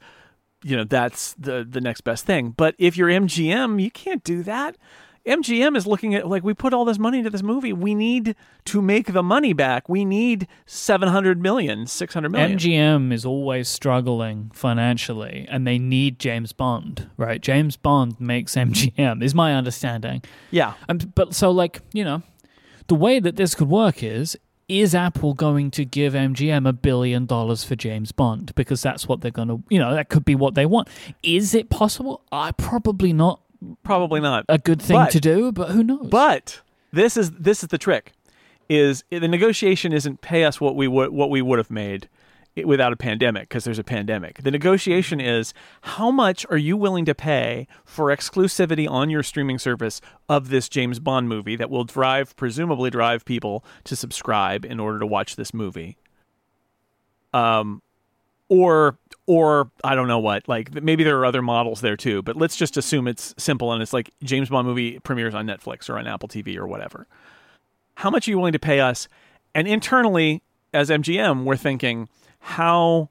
you 0.63 0.75
know 0.75 0.83
that's 0.83 1.33
the 1.33 1.65
the 1.69 1.81
next 1.81 2.01
best 2.01 2.25
thing. 2.25 2.51
But 2.55 2.75
if 2.77 2.97
you're 2.97 3.09
MGM, 3.09 3.81
you 3.81 3.91
can't 3.91 4.23
do 4.23 4.43
that. 4.43 4.77
MGM 5.25 5.75
is 5.75 5.85
looking 5.85 6.15
at 6.15 6.27
like 6.27 6.43
we 6.43 6.53
put 6.53 6.73
all 6.73 6.85
this 6.85 6.97
money 6.97 7.19
into 7.19 7.29
this 7.29 7.43
movie. 7.43 7.73
We 7.73 7.93
need 7.93 8.35
to 8.65 8.81
make 8.81 9.13
the 9.13 9.21
money 9.21 9.53
back. 9.53 9.87
We 9.89 10.05
need 10.05 10.47
700 10.65 11.41
million, 11.41 11.87
600 11.87 12.29
million. 12.29 12.57
MGM 12.57 13.13
is 13.13 13.25
always 13.25 13.67
struggling 13.67 14.49
financially, 14.53 15.45
and 15.49 15.67
they 15.67 15.77
need 15.77 16.19
James 16.19 16.51
Bond, 16.53 17.09
right? 17.17 17.41
James 17.41 17.77
Bond 17.77 18.19
makes 18.19 18.55
MGM, 18.55 19.21
is 19.21 19.35
my 19.35 19.53
understanding. 19.53 20.23
yeah. 20.51 20.73
Um, 20.87 20.97
but 21.15 21.35
so, 21.35 21.51
like, 21.51 21.81
you 21.93 22.03
know, 22.03 22.23
the 22.87 22.95
way 22.95 23.19
that 23.19 23.35
this 23.35 23.55
could 23.55 23.69
work 23.69 24.01
is 24.01 24.37
is 24.69 24.93
Apple 24.95 25.33
going 25.33 25.71
to 25.71 25.83
give 25.83 26.13
MGM 26.13 26.67
a 26.67 26.71
billion 26.73 27.25
dollars 27.25 27.63
for 27.63 27.75
James 27.75 28.11
Bond? 28.11 28.53
Because 28.55 28.81
that's 28.81 29.07
what 29.07 29.21
they're 29.21 29.31
going 29.31 29.47
to, 29.49 29.61
you 29.69 29.79
know, 29.79 29.93
that 29.93 30.09
could 30.09 30.23
be 30.23 30.35
what 30.35 30.53
they 30.55 30.65
want. 30.65 30.87
Is 31.23 31.53
it 31.55 31.69
possible? 31.69 32.21
I 32.31 32.51
probably 32.51 33.11
not 33.11 33.41
Probably 33.83 34.21
not. 34.21 34.45
a 34.47 34.57
good 34.57 34.81
thing 34.81 34.95
But- 34.95 35.11
to 35.11 35.19
do, 35.19 35.51
but 35.51 35.71
who 35.71 35.83
knows? 35.83 36.07
But 36.09 36.61
this 36.93 37.17
is 37.17 37.31
this 37.31 37.61
is 37.63 37.67
the 37.69 37.77
trick: 37.77 38.13
is 38.69 39.03
the 39.09 39.27
negotiation 39.27 39.91
isn't 39.91 40.21
pay 40.21 40.45
us 40.45 40.61
what 40.61 40.75
we 40.77 40.87
would 40.87 41.09
what 41.11 41.29
we 41.29 41.41
would 41.41 41.57
have 41.59 41.69
made 41.69 42.07
without 42.65 42.91
a 42.91 42.97
pandemic 42.97 43.49
because 43.49 43.63
there's 43.63 43.79
a 43.79 43.83
pandemic. 43.83 44.43
The 44.43 44.51
negotiation 44.51 45.19
is 45.19 45.53
how 45.81 46.11
much 46.11 46.45
are 46.49 46.57
you 46.57 46.75
willing 46.75 47.05
to 47.05 47.15
pay 47.15 47.67
for 47.85 48.07
exclusivity 48.07 48.89
on 48.89 49.09
your 49.09 49.23
streaming 49.23 49.59
service 49.59 50.01
of 50.27 50.49
this 50.49 50.67
James 50.67 50.99
Bond 50.99 51.29
movie 51.29 51.55
that 51.55 51.69
will 51.69 51.83
drive 51.83 52.35
presumably 52.35 52.89
drive 52.89 53.25
people 53.25 53.63
to 53.85 53.95
subscribe 53.95 54.65
in 54.65 54.79
order 54.79 54.99
to 54.99 55.05
watch 55.05 55.35
this 55.35 55.53
movie. 55.53 55.97
Um 57.33 57.81
or 58.49 58.97
or 59.27 59.69
I 59.83 59.93
don't 59.93 60.07
know 60.07 60.19
what. 60.19 60.47
Like 60.47 60.73
maybe 60.83 61.03
there 61.03 61.19
are 61.19 61.25
other 61.25 61.41
models 61.41 61.81
there 61.81 61.95
too, 61.95 62.21
but 62.23 62.35
let's 62.35 62.55
just 62.55 62.77
assume 62.77 63.07
it's 63.07 63.35
simple 63.37 63.71
and 63.71 63.81
it's 63.81 63.93
like 63.93 64.11
James 64.23 64.49
Bond 64.49 64.67
movie 64.67 64.99
premieres 64.99 65.35
on 65.35 65.45
Netflix 65.45 65.89
or 65.89 65.97
on 65.97 66.07
Apple 66.07 66.27
TV 66.27 66.57
or 66.57 66.67
whatever. 66.67 67.07
How 67.95 68.09
much 68.09 68.27
are 68.27 68.31
you 68.31 68.37
willing 68.37 68.53
to 68.53 68.59
pay 68.59 68.79
us? 68.79 69.07
And 69.53 69.67
internally, 69.67 70.41
as 70.73 70.89
MGM, 70.89 71.43
we're 71.43 71.57
thinking, 71.57 72.07
how 72.39 73.09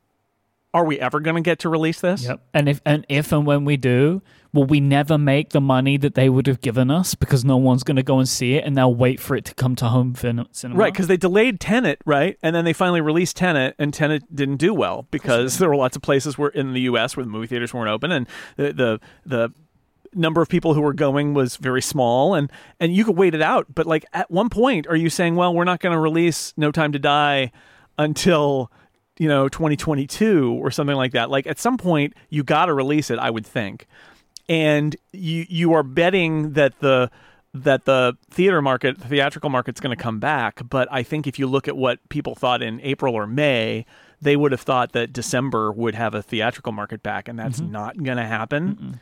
are 0.75 0.85
we 0.85 1.01
ever 1.01 1.21
going 1.21 1.37
to 1.37 1.43
get 1.43 1.61
to 1.61 1.69
release 1.69 2.01
this? 2.01 2.25
Yep. 2.25 2.41
And 2.53 2.69
if 2.69 2.81
and 2.85 3.07
if 3.09 3.33
and 3.33 3.47
when 3.47 3.64
we 3.64 3.77
do, 3.77 4.23
will 4.53 4.64
we 4.64 4.81
never 4.81 5.17
make 5.17 5.51
the 5.51 5.61
money 5.61 5.97
that 5.97 6.14
they 6.14 6.29
would 6.29 6.47
have 6.47 6.61
given 6.61 6.91
us 6.91 7.14
because 7.14 7.45
no 7.45 7.57
one's 7.57 7.83
going 7.83 7.97
to 7.97 8.03
go 8.03 8.19
and 8.19 8.29
see 8.29 8.55
it 8.55 8.64
and 8.64 8.77
they'll 8.77 8.95
wait 8.95 9.21
for 9.21 9.37
it 9.37 9.45
to 9.47 9.55
come 9.55 9.75
to 9.77 9.87
home 9.87 10.14
cinema? 10.14 10.79
Right, 10.79 10.93
because 10.93 11.07
they 11.07 11.17
delayed 11.17 11.61
Tenet, 11.61 12.01
right, 12.05 12.38
and 12.43 12.55
then 12.55 12.64
they 12.64 12.73
finally 12.73 13.01
released 13.01 13.37
Tenet, 13.37 13.75
and 13.79 13.93
Tenet 13.93 14.35
didn't 14.35 14.57
do 14.57 14.75
well 14.75 15.07
because 15.11 15.59
there 15.59 15.69
were 15.69 15.77
lots 15.77 15.97
of 15.97 16.03
places 16.03 16.37
where 16.37 16.51
in 16.51 16.73
the 16.73 16.83
U.S. 16.83 17.17
where 17.17 17.25
the 17.25 17.31
movie 17.31 17.47
theaters 17.47 17.73
weren't 17.73 17.91
open, 17.91 18.12
and 18.12 18.27
the 18.57 18.73
the, 18.73 19.01
the 19.25 19.53
number 20.14 20.41
of 20.43 20.49
people 20.49 20.75
who 20.75 20.81
were 20.81 20.95
going 20.95 21.35
was 21.35 21.57
very 21.57 21.83
small, 21.83 22.35
and 22.35 22.51
and 22.79 22.95
you 22.95 23.05
could 23.05 23.17
wait 23.17 23.35
it 23.35 23.43
out. 23.43 23.67
But 23.75 23.87
like 23.87 24.05
at 24.12 24.31
one 24.31 24.51
point, 24.51 24.87
are 24.87 24.97
you 24.97 25.11
saying, 25.11 25.37
well, 25.37 25.55
we're 25.55 25.64
not 25.64 25.81
going 25.81 25.95
to 25.95 26.01
release 26.01 26.53
No 26.57 26.71
Time 26.71 26.93
to 26.93 26.99
Die 26.99 27.53
until 27.99 28.71
you 29.19 29.29
know 29.29 29.49
2022 29.49 30.59
or 30.63 30.71
something 30.71 30.97
like 30.97 31.13
that? 31.13 31.31
Like 31.31 31.47
at 31.47 31.59
some 31.59 31.77
point, 31.77 32.15
you 32.31 32.43
got 32.43 32.67
to 32.67 32.75
release 32.75 33.11
it, 33.11 33.19
I 33.19 33.31
would 33.31 33.47
think 33.47 33.87
and 34.49 34.97
you 35.13 35.47
you 35.49 35.73
are 35.75 35.83
betting 35.83 36.53
that 36.55 36.79
the 36.81 37.11
that 37.55 37.85
the 37.87 38.17
theater 38.31 38.61
market, 38.63 38.99
the 38.99 39.09
theatrical 39.09 39.51
market's 39.51 39.81
going 39.81 39.97
to 39.97 40.03
come 40.03 40.21
back. 40.21 40.61
But 40.69 40.89
I 40.91 41.03
think 41.03 41.27
if 41.27 41.39
you 41.39 41.47
look 41.47 41.67
at 41.67 41.77
what 41.77 42.07
people 42.09 42.35
thought 42.35 42.63
in 42.63 42.81
April 42.83 43.15
or 43.15 43.27
May, 43.27 43.87
they 44.21 44.37
would 44.37 44.53
have 44.53 44.61
thought 44.61 44.93
that 44.93 45.13
December 45.13 45.73
would 45.73 45.95
have 45.95 46.15
a 46.15 46.23
theatrical 46.23 46.73
market 46.73 47.03
back, 47.03 47.29
and 47.29 47.39
that's 47.39 47.61
mm-hmm. 47.61 47.73
not 47.73 48.03
going 48.03 48.19
to 48.19 48.27
happen 48.27 49.01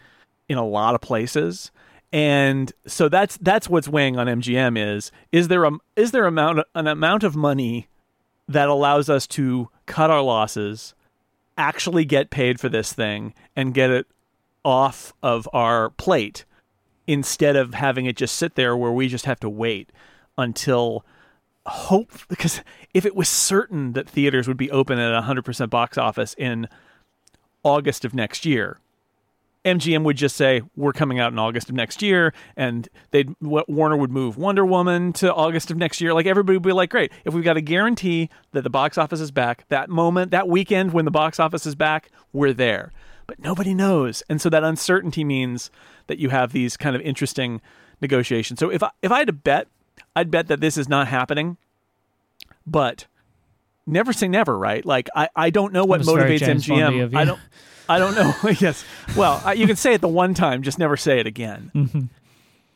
in 0.49 0.59
a 0.59 0.67
lot 0.67 0.95
of 0.95 1.01
places. 1.01 1.71
And 2.13 2.73
so 2.87 3.09
that's 3.09 3.37
that's 3.39 3.69
what's 3.69 3.89
weighing 3.89 4.17
on 4.17 4.27
MGM 4.27 4.79
is 4.79 5.11
is 5.33 5.49
there 5.49 5.65
a 5.65 5.73
is 5.97 6.13
there 6.13 6.27
amount 6.27 6.61
an 6.75 6.87
amount 6.87 7.25
of 7.25 7.37
money 7.37 7.89
that 8.49 8.69
allows 8.69 9.11
us 9.11 9.27
to 9.27 9.69
cut 9.87 10.11
our 10.11 10.23
losses, 10.23 10.95
actually 11.57 12.05
get 12.05 12.31
paid 12.31 12.61
for 12.61 12.69
this 12.69 12.93
thing, 12.93 13.35
and 13.55 13.75
get 13.75 13.91
it 13.91 14.07
off 14.65 15.13
of 15.23 15.49
our 15.53 15.91
plate 15.91 16.45
instead 17.07 17.57
of 17.57 17.75
having 17.75 18.07
it 18.07 18.17
just 18.17 18.37
sit 18.37 18.57
there 18.57 18.77
where 18.77 18.91
we 18.91 19.09
just 19.09 19.27
have 19.27 19.39
to 19.41 19.49
wait 19.49 19.91
until 20.37 21.05
hope 21.67 22.13
because 22.29 22.63
if 22.95 23.05
it 23.05 23.15
was 23.15 23.29
certain 23.29 23.93
that 23.93 24.09
theaters 24.09 24.49
would 24.49 24.57
be 24.57 24.71
open 24.71 24.99
at 24.99 25.23
100% 25.25 25.71
box 25.71 25.97
office 25.97 26.35
in 26.37 26.69
August 27.63 28.05
of 28.05 28.15
next 28.15 28.45
year 28.45 28.79
MGM 29.67 30.05
would 30.05 30.17
just 30.17 30.37
say 30.37 30.63
we're 30.77 30.93
coming 30.93 31.19
out 31.19 31.33
in 31.33 31.39
August 31.39 31.69
of 31.69 31.75
next 31.75 32.01
year, 32.01 32.33
and 32.57 32.89
they'd 33.11 33.35
Warner 33.41 33.97
would 33.97 34.13
move 34.13 34.39
Wonder 34.39 34.65
Woman 34.65 35.13
to 35.15 35.35
August 35.35 35.73
of 35.73 35.77
next 35.77 36.01
year. 36.01 36.15
Like 36.15 36.27
everybody 36.27 36.57
would 36.57 36.63
be 36.63 36.73
like, 36.73 36.91
great, 36.91 37.13
if 37.25 37.35
we've 37.35 37.45
got 37.45 37.57
a 37.57 37.61
guarantee 37.61 38.31
that 38.53 38.63
the 38.63 38.71
box 38.71 38.97
office 38.97 39.21
is 39.21 39.33
back, 39.33 39.67
that 39.69 39.91
moment, 39.91 40.31
that 40.31 40.49
weekend 40.49 40.93
when 40.93 41.05
the 41.05 41.11
box 41.11 41.41
office 41.41 41.67
is 41.67 41.75
back, 41.75 42.11
we're 42.33 42.53
there. 42.53 42.93
But 43.27 43.41
nobody 43.41 43.75
knows, 43.75 44.23
and 44.31 44.41
so 44.41 44.49
that 44.51 44.63
uncertainty 44.63 45.25
means 45.25 45.71
that 46.07 46.19
you 46.19 46.29
have 46.29 46.53
these 46.53 46.77
kind 46.77 46.95
of 46.95 47.03
interesting 47.03 47.61
negotiations. 48.01 48.61
So 48.61 48.71
if 48.71 48.85
I, 48.85 48.91
if 49.03 49.11
I 49.11 49.19
had 49.19 49.27
to 49.27 49.33
bet, 49.33 49.67
I'd 50.15 50.31
bet 50.31 50.47
that 50.47 50.61
this 50.61 50.77
is 50.77 50.89
not 50.89 51.09
happening, 51.09 51.57
but 52.65 53.07
never 53.87 54.13
say 54.13 54.29
never, 54.29 54.57
right? 54.57 54.85
Like 54.85 55.09
I, 55.15 55.29
I 55.35 55.51
don't 55.51 55.73
know 55.73 55.85
what 55.85 56.01
motivates 56.03 56.41
MGM. 56.41 57.15
I 57.15 57.25
don't. 57.25 57.41
I 57.89 57.99
don't 57.99 58.15
know. 58.15 58.35
yes. 58.61 58.85
Well, 59.17 59.41
I, 59.45 59.53
you 59.53 59.67
can 59.67 59.77
say 59.77 59.95
it 59.95 60.01
the 60.01 60.09
one 60.09 60.35
time, 60.35 60.63
just 60.63 60.79
never 60.79 60.97
say 60.97 61.21
it 61.21 61.27
again. 61.27 61.71
Mm-hmm. 61.87 62.01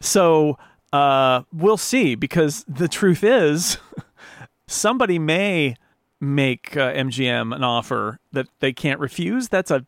So 0.03 0.57
uh, 0.95 1.43
we'll 1.53 1.77
see, 1.77 2.15
because 2.15 2.65
the 2.67 2.89
truth 2.89 3.23
is, 3.23 3.77
somebody 4.67 5.19
may 5.19 5.77
make 6.21 6.75
uh, 6.75 6.93
MGM 6.93 7.55
an 7.55 7.63
offer 7.63 8.19
that 8.33 8.49
they 8.61 8.73
can't 8.73 8.99
refuse. 8.99 9.49
That's 9.49 9.71
a 9.71 9.85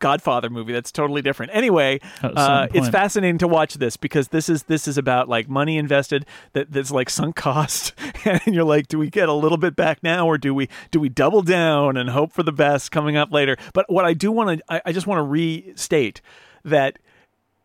Godfather 0.00 0.50
movie. 0.50 0.72
That's 0.72 0.90
totally 0.90 1.22
different. 1.22 1.52
Anyway, 1.54 2.00
uh, 2.22 2.66
it's 2.74 2.88
fascinating 2.88 3.38
to 3.38 3.48
watch 3.48 3.74
this 3.74 3.96
because 3.96 4.28
this 4.28 4.48
is 4.48 4.64
this 4.64 4.88
is 4.88 4.98
about 4.98 5.28
like 5.28 5.48
money 5.48 5.78
invested 5.78 6.26
that 6.54 6.72
that's 6.72 6.90
like 6.90 7.08
sunk 7.08 7.36
cost, 7.36 7.94
and 8.24 8.40
you're 8.46 8.64
like, 8.64 8.88
do 8.88 8.98
we 8.98 9.08
get 9.08 9.28
a 9.28 9.32
little 9.32 9.58
bit 9.58 9.76
back 9.76 10.02
now, 10.02 10.26
or 10.26 10.38
do 10.38 10.52
we 10.52 10.68
do 10.90 10.98
we 10.98 11.08
double 11.08 11.42
down 11.42 11.96
and 11.96 12.10
hope 12.10 12.32
for 12.32 12.42
the 12.42 12.52
best 12.52 12.90
coming 12.90 13.16
up 13.16 13.32
later? 13.32 13.56
But 13.72 13.86
what 13.88 14.04
I 14.04 14.14
do 14.14 14.32
want 14.32 14.58
to, 14.58 14.72
I, 14.72 14.82
I 14.86 14.92
just 14.92 15.06
want 15.06 15.18
to 15.18 15.22
restate 15.22 16.20
that 16.64 16.98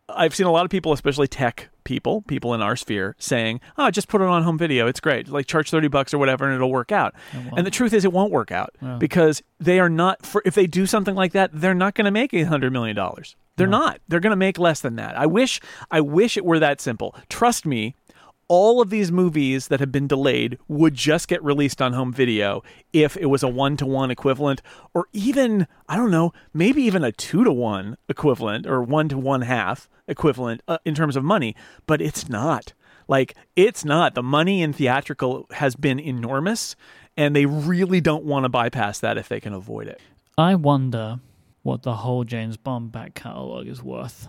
I've 0.08 0.34
seen 0.34 0.46
a 0.46 0.52
lot 0.52 0.64
of 0.64 0.70
people, 0.70 0.92
especially 0.92 1.26
tech 1.26 1.68
people, 1.86 2.20
people 2.22 2.52
in 2.52 2.60
our 2.60 2.76
sphere, 2.76 3.16
saying, 3.18 3.60
"Oh, 3.78 3.90
just 3.90 4.08
put 4.08 4.20
it 4.20 4.26
on 4.26 4.42
home 4.42 4.58
video. 4.58 4.86
It's 4.86 5.00
great. 5.00 5.28
Like 5.28 5.46
charge 5.46 5.70
thirty 5.70 5.88
bucks 5.88 6.12
or 6.12 6.18
whatever, 6.18 6.44
and 6.44 6.54
it'll 6.54 6.70
work 6.70 6.92
out." 6.92 7.14
And 7.56 7.66
the 7.66 7.70
truth 7.70 7.94
is, 7.94 8.04
it 8.04 8.12
won't 8.12 8.32
work 8.32 8.52
out 8.52 8.74
because 8.98 9.42
they 9.58 9.80
are 9.80 9.88
not. 9.88 10.26
For 10.26 10.42
if 10.44 10.54
they 10.54 10.66
do 10.66 10.84
something 10.84 11.14
like 11.14 11.32
that, 11.32 11.50
they're 11.54 11.74
not 11.74 11.94
going 11.94 12.04
to 12.04 12.10
make 12.10 12.34
eight 12.34 12.48
hundred 12.48 12.72
million 12.72 12.94
dollars. 12.96 13.36
They're 13.56 13.66
not. 13.70 14.00
They're 14.08 14.20
going 14.20 14.32
to 14.32 14.36
make 14.36 14.58
less 14.58 14.80
than 14.82 14.96
that. 14.96 15.16
I 15.16 15.24
wish. 15.24 15.60
I 15.90 16.02
wish 16.02 16.36
it 16.36 16.44
were 16.44 16.58
that 16.58 16.80
simple. 16.82 17.14
Trust 17.30 17.64
me. 17.64 17.94
All 18.48 18.80
of 18.80 18.90
these 18.90 19.10
movies 19.10 19.68
that 19.68 19.80
have 19.80 19.90
been 19.90 20.06
delayed 20.06 20.58
would 20.68 20.94
just 20.94 21.28
get 21.28 21.42
released 21.42 21.82
on 21.82 21.92
home 21.92 22.12
video 22.12 22.62
if 22.92 23.16
it 23.16 23.26
was 23.26 23.42
a 23.42 23.48
one 23.48 23.76
to 23.76 23.86
one 23.86 24.10
equivalent, 24.10 24.62
or 24.94 25.06
even, 25.12 25.66
I 25.88 25.96
don't 25.96 26.10
know, 26.10 26.32
maybe 26.54 26.82
even 26.82 27.04
a 27.04 27.12
two 27.12 27.44
to 27.44 27.52
one 27.52 27.96
equivalent 28.08 28.66
or 28.66 28.82
one 28.82 29.08
to 29.08 29.18
one 29.18 29.42
half 29.42 29.88
equivalent 30.06 30.62
uh, 30.68 30.78
in 30.84 30.94
terms 30.94 31.16
of 31.16 31.24
money. 31.24 31.54
But 31.86 32.00
it's 32.00 32.28
not. 32.28 32.72
Like, 33.08 33.34
it's 33.54 33.84
not. 33.84 34.14
The 34.14 34.22
money 34.22 34.62
in 34.62 34.72
theatrical 34.72 35.46
has 35.52 35.76
been 35.76 35.98
enormous, 36.00 36.76
and 37.16 37.34
they 37.34 37.46
really 37.46 38.00
don't 38.00 38.24
want 38.24 38.44
to 38.44 38.48
bypass 38.48 38.98
that 39.00 39.18
if 39.18 39.28
they 39.28 39.40
can 39.40 39.52
avoid 39.52 39.86
it. 39.86 40.00
I 40.36 40.54
wonder 40.54 41.20
what 41.62 41.82
the 41.82 41.94
whole 41.94 42.24
James 42.24 42.56
Bond 42.56 42.92
back 42.92 43.14
catalog 43.14 43.66
is 43.66 43.82
worth. 43.82 44.28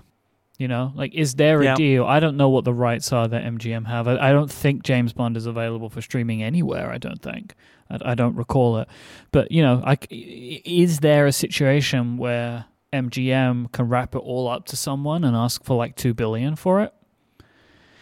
You 0.58 0.68
know, 0.68 0.92
like, 0.96 1.14
is 1.14 1.36
there 1.36 1.62
a 1.62 1.66
Yeah. 1.66 1.76
deal? 1.76 2.06
I 2.06 2.20
don't 2.20 2.36
know 2.36 2.50
what 2.50 2.66
the 2.66 2.74
rights 2.74 3.14
are 3.14 3.28
that 3.28 3.44
MGM 3.44 3.86
have. 3.86 4.08
I, 4.08 4.30
I 4.30 4.32
don't 4.32 4.52
think 4.52 4.82
James 4.84 5.14
Bond 5.14 5.38
is 5.38 5.46
available 5.46 5.88
for 5.90 6.02
streaming 6.02 6.42
anywhere. 6.42 6.90
I 6.92 6.98
don't 6.98 7.22
think. 7.22 7.54
I, 7.92 8.00
I 8.12 8.16
don't 8.16 8.36
recall 8.36 8.78
it. 8.80 8.88
But 9.32 9.52
you 9.52 9.62
know, 9.62 9.84
I 9.86 9.96
c 10.02 10.62
is 10.66 11.00
there 11.00 11.28
a 11.28 11.32
situation 11.32 12.18
where 12.18 12.66
MGM 12.92 13.72
can 13.72 13.88
wrap 13.88 14.16
it 14.16 14.20
all 14.20 14.48
up 14.48 14.66
to 14.68 14.76
someone 14.76 15.24
and 15.24 15.36
ask 15.36 15.64
for 15.64 15.78
like 15.78 15.96
two 15.96 16.16
billion 16.16 16.56
for 16.56 16.82
it? 16.82 16.92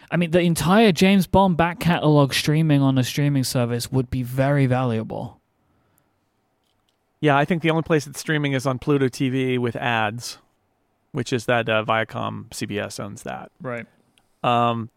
I 0.09 0.15
mean, 0.17 0.31
the 0.31 0.39
entire 0.39 0.93
James 0.93 1.27
Bond 1.27 1.57
back 1.57 1.79
catalog 1.81 2.31
streaming 2.33 2.81
on 2.81 2.97
a 2.97 3.03
streaming 3.03 3.43
service 3.43 3.91
would 3.91 4.09
be 4.09 4.23
very 4.23 4.65
valuable. 4.65 5.41
Yeah, 7.19 7.35
I 7.37 7.43
think 7.43 7.63
the 7.63 7.71
only 7.71 7.83
place 7.83 8.05
it's 8.07 8.19
streaming 8.19 8.53
is 8.53 8.65
on 8.67 8.77
Pluto 8.79 9.07
TV 9.07 9.57
with 9.57 9.75
ads, 9.75 10.37
which 11.15 11.31
is 11.31 11.45
that 11.45 11.69
uh, 11.69 11.83
Viacom 11.87 12.49
CBS 12.49 12.99
owns 12.99 13.23
that. 13.23 13.51
Right. 13.61 13.85
Um, 14.43 14.89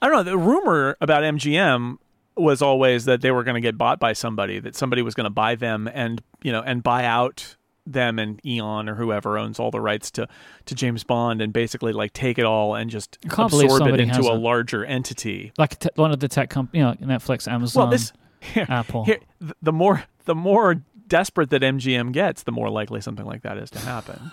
I 0.00 0.06
don't 0.08 0.16
know. 0.16 0.22
The 0.22 0.38
rumor 0.38 0.96
about 1.00 1.22
MGM 1.24 1.98
was 2.36 2.62
always 2.62 3.04
that 3.04 3.20
they 3.20 3.30
were 3.30 3.44
going 3.44 3.56
to 3.56 3.60
get 3.60 3.76
bought 3.76 3.98
by 3.98 4.12
somebody, 4.12 4.58
that 4.60 4.74
somebody 4.76 5.02
was 5.02 5.14
going 5.14 5.24
to 5.24 5.30
buy 5.30 5.54
them 5.54 5.88
and 5.92 6.22
you 6.42 6.52
know 6.52 6.62
and 6.62 6.82
buy 6.82 7.04
out 7.04 7.56
them 7.84 8.20
and 8.20 8.40
Eon 8.46 8.88
or 8.88 8.94
whoever 8.94 9.36
owns 9.36 9.58
all 9.58 9.70
the 9.72 9.80
rights 9.80 10.10
to 10.12 10.28
to 10.66 10.74
James 10.74 11.02
Bond 11.02 11.42
and 11.42 11.52
basically 11.52 11.92
like 11.92 12.12
take 12.12 12.38
it 12.38 12.44
all 12.44 12.74
and 12.76 12.88
just 12.88 13.18
I 13.24 13.28
can't 13.34 13.50
believe 13.50 13.70
absorb 13.70 13.92
it 13.94 14.00
into 14.00 14.22
a 14.28 14.34
a- 14.34 14.38
larger 14.38 14.84
entity. 14.84 15.52
Like 15.58 15.78
te- 15.80 15.90
one 15.96 16.12
of 16.12 16.20
the 16.20 16.28
tech 16.28 16.48
companies, 16.48 16.96
you 17.00 17.06
know, 17.06 17.14
Netflix, 17.16 17.50
Amazon, 17.50 17.82
Well, 17.82 17.90
this 17.90 18.12
here, 18.40 18.66
Apple. 18.68 19.04
here, 19.04 19.18
the 19.60 19.72
more 19.72 20.04
the 20.24 20.34
more 20.36 20.80
desperate 21.12 21.50
that 21.50 21.60
MGM 21.60 22.10
gets, 22.12 22.44
the 22.44 22.52
more 22.52 22.70
likely 22.70 23.02
something 23.02 23.26
like 23.26 23.42
that 23.42 23.58
is 23.58 23.68
to 23.72 23.78
happen. 23.80 24.30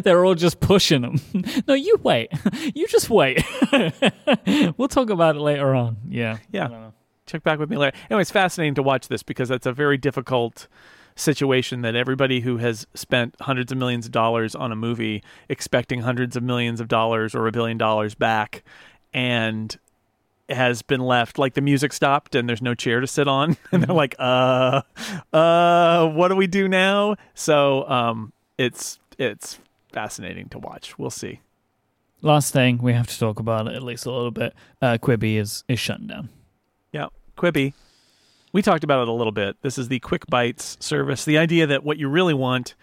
They're 0.02 0.24
all 0.24 0.34
just 0.34 0.58
pushing 0.58 1.02
them. 1.02 1.20
no, 1.68 1.74
you 1.74 1.98
wait. 2.02 2.30
You 2.74 2.86
just 2.88 3.10
wait. 3.10 3.44
we'll 4.78 4.88
talk 4.88 5.10
about 5.10 5.36
it 5.36 5.40
later 5.40 5.74
on. 5.74 5.98
Yeah. 6.08 6.38
Yeah. 6.50 6.66
I 6.66 6.68
don't 6.68 6.80
know. 6.80 6.92
check 7.26 7.42
back 7.42 7.58
with 7.58 7.68
me 7.68 7.76
later. 7.76 7.94
Anyway, 8.08 8.22
it's 8.22 8.30
fascinating 8.30 8.76
to 8.76 8.82
watch 8.82 9.08
this 9.08 9.22
because 9.22 9.50
that's 9.50 9.66
a 9.66 9.72
very 9.72 9.98
difficult 9.98 10.68
situation 11.16 11.82
that 11.82 11.94
everybody 11.94 12.40
who 12.40 12.56
has 12.58 12.86
spent 12.94 13.34
hundreds 13.42 13.70
of 13.72 13.76
millions 13.76 14.06
of 14.06 14.12
dollars 14.12 14.54
on 14.54 14.72
a 14.72 14.76
movie 14.76 15.22
expecting 15.50 16.00
hundreds 16.00 16.34
of 16.34 16.42
millions 16.42 16.80
of 16.80 16.88
dollars 16.88 17.34
or 17.34 17.46
a 17.46 17.52
billion 17.52 17.76
dollars 17.76 18.14
back 18.14 18.62
and 19.12 19.78
has 20.52 20.82
been 20.82 21.00
left 21.00 21.38
like 21.38 21.54
the 21.54 21.60
music 21.60 21.92
stopped 21.92 22.34
and 22.34 22.48
there's 22.48 22.62
no 22.62 22.74
chair 22.74 23.00
to 23.00 23.06
sit 23.06 23.28
on 23.28 23.56
and 23.72 23.84
they're 23.84 23.94
like 23.94 24.14
uh 24.18 24.82
uh 25.32 26.08
what 26.08 26.28
do 26.28 26.36
we 26.36 26.46
do 26.46 26.68
now 26.68 27.16
so 27.34 27.88
um 27.88 28.32
it's 28.58 28.98
it's 29.18 29.58
fascinating 29.92 30.48
to 30.48 30.58
watch 30.58 30.98
we'll 30.98 31.10
see 31.10 31.40
Last 32.22 32.52
thing 32.52 32.78
we 32.78 32.92
have 32.92 33.06
to 33.06 33.18
talk 33.18 33.40
about 33.40 33.66
it 33.66 33.74
at 33.74 33.82
least 33.82 34.04
a 34.04 34.10
little 34.10 34.30
bit. 34.30 34.54
Uh, 34.82 34.98
Quibi 35.00 35.36
is 35.36 35.64
is 35.68 35.80
shutting 35.80 36.06
down. 36.06 36.28
Yeah, 36.92 37.06
Quibi. 37.36 37.72
We 38.52 38.62
talked 38.62 38.84
about 38.84 39.02
it 39.02 39.08
a 39.08 39.12
little 39.12 39.32
bit. 39.32 39.56
This 39.62 39.78
is 39.78 39.88
the 39.88 40.00
Quick 40.00 40.26
Bites 40.26 40.76
service. 40.80 41.24
The 41.24 41.38
idea 41.38 41.66
that 41.68 41.84
what 41.84 41.98
you 41.98 42.08
really 42.08 42.34
want 42.34 42.74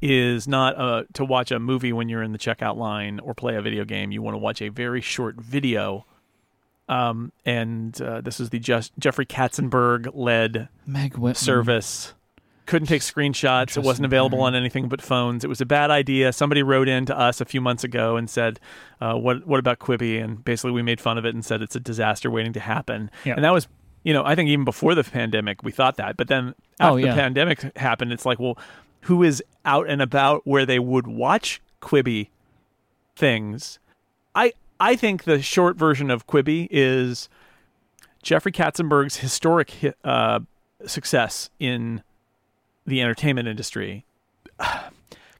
is 0.00 0.46
not 0.48 0.78
uh, 0.78 1.02
to 1.14 1.24
watch 1.24 1.50
a 1.50 1.58
movie 1.58 1.92
when 1.92 2.08
you're 2.08 2.22
in 2.22 2.32
the 2.32 2.38
checkout 2.38 2.76
line 2.76 3.18
or 3.20 3.34
play 3.34 3.56
a 3.56 3.62
video 3.62 3.84
game. 3.84 4.12
You 4.12 4.22
want 4.22 4.34
to 4.34 4.38
watch 4.38 4.62
a 4.62 4.68
very 4.68 5.00
short 5.00 5.36
video. 5.36 6.06
Um, 6.88 7.32
and 7.44 8.00
uh, 8.00 8.20
this 8.22 8.40
is 8.40 8.50
the 8.50 8.58
Just- 8.58 8.92
Jeffrey 8.98 9.26
Katzenberg 9.26 10.10
led 10.14 10.68
Meg 10.86 11.14
Whitman. 11.18 11.34
service. 11.34 12.14
Couldn't 12.66 12.88
take 12.88 13.00
screenshots. 13.02 13.76
It 13.78 13.82
wasn't 13.82 14.04
available 14.06 14.40
on 14.42 14.54
anything 14.54 14.88
but 14.88 15.00
phones. 15.00 15.42
It 15.42 15.48
was 15.48 15.60
a 15.62 15.66
bad 15.66 15.90
idea. 15.90 16.32
Somebody 16.34 16.62
wrote 16.62 16.86
in 16.86 17.06
to 17.06 17.18
us 17.18 17.40
a 17.40 17.46
few 17.46 17.62
months 17.62 17.82
ago 17.82 18.16
and 18.16 18.28
said, 18.28 18.60
uh, 19.00 19.14
"What 19.14 19.46
what 19.46 19.58
about 19.58 19.78
Quibi?" 19.78 20.22
And 20.22 20.44
basically, 20.44 20.72
we 20.72 20.82
made 20.82 21.00
fun 21.00 21.16
of 21.16 21.24
it 21.24 21.34
and 21.34 21.42
said 21.42 21.62
it's 21.62 21.74
a 21.76 21.80
disaster 21.80 22.30
waiting 22.30 22.52
to 22.52 22.60
happen. 22.60 23.10
Yeah. 23.24 23.36
And 23.36 23.44
that 23.44 23.54
was, 23.54 23.68
you 24.02 24.12
know, 24.12 24.22
I 24.22 24.34
think 24.34 24.50
even 24.50 24.66
before 24.66 24.94
the 24.94 25.02
pandemic, 25.02 25.62
we 25.62 25.72
thought 25.72 25.96
that. 25.96 26.18
But 26.18 26.28
then 26.28 26.54
after 26.78 26.92
Oh, 26.92 26.96
yeah. 26.96 27.14
the 27.14 27.20
pandemic 27.20 27.74
happened, 27.78 28.12
it's 28.12 28.26
like, 28.26 28.38
well, 28.38 28.58
who 29.02 29.22
is 29.22 29.42
out 29.64 29.88
and 29.88 30.02
about 30.02 30.46
where 30.46 30.66
they 30.66 30.78
would 30.78 31.06
watch 31.06 31.62
Quibi 31.80 32.28
things? 33.16 33.78
I 34.34 34.52
I 34.80 34.96
think 34.96 35.24
the 35.24 35.42
short 35.42 35.76
version 35.76 36.10
of 36.10 36.26
Quibi 36.26 36.68
is 36.70 37.28
Jeffrey 38.22 38.52
Katzenberg's 38.52 39.16
historic 39.18 39.72
uh, 40.04 40.40
success 40.86 41.50
in 41.58 42.02
the 42.86 43.00
entertainment 43.02 43.48
industry 43.48 44.04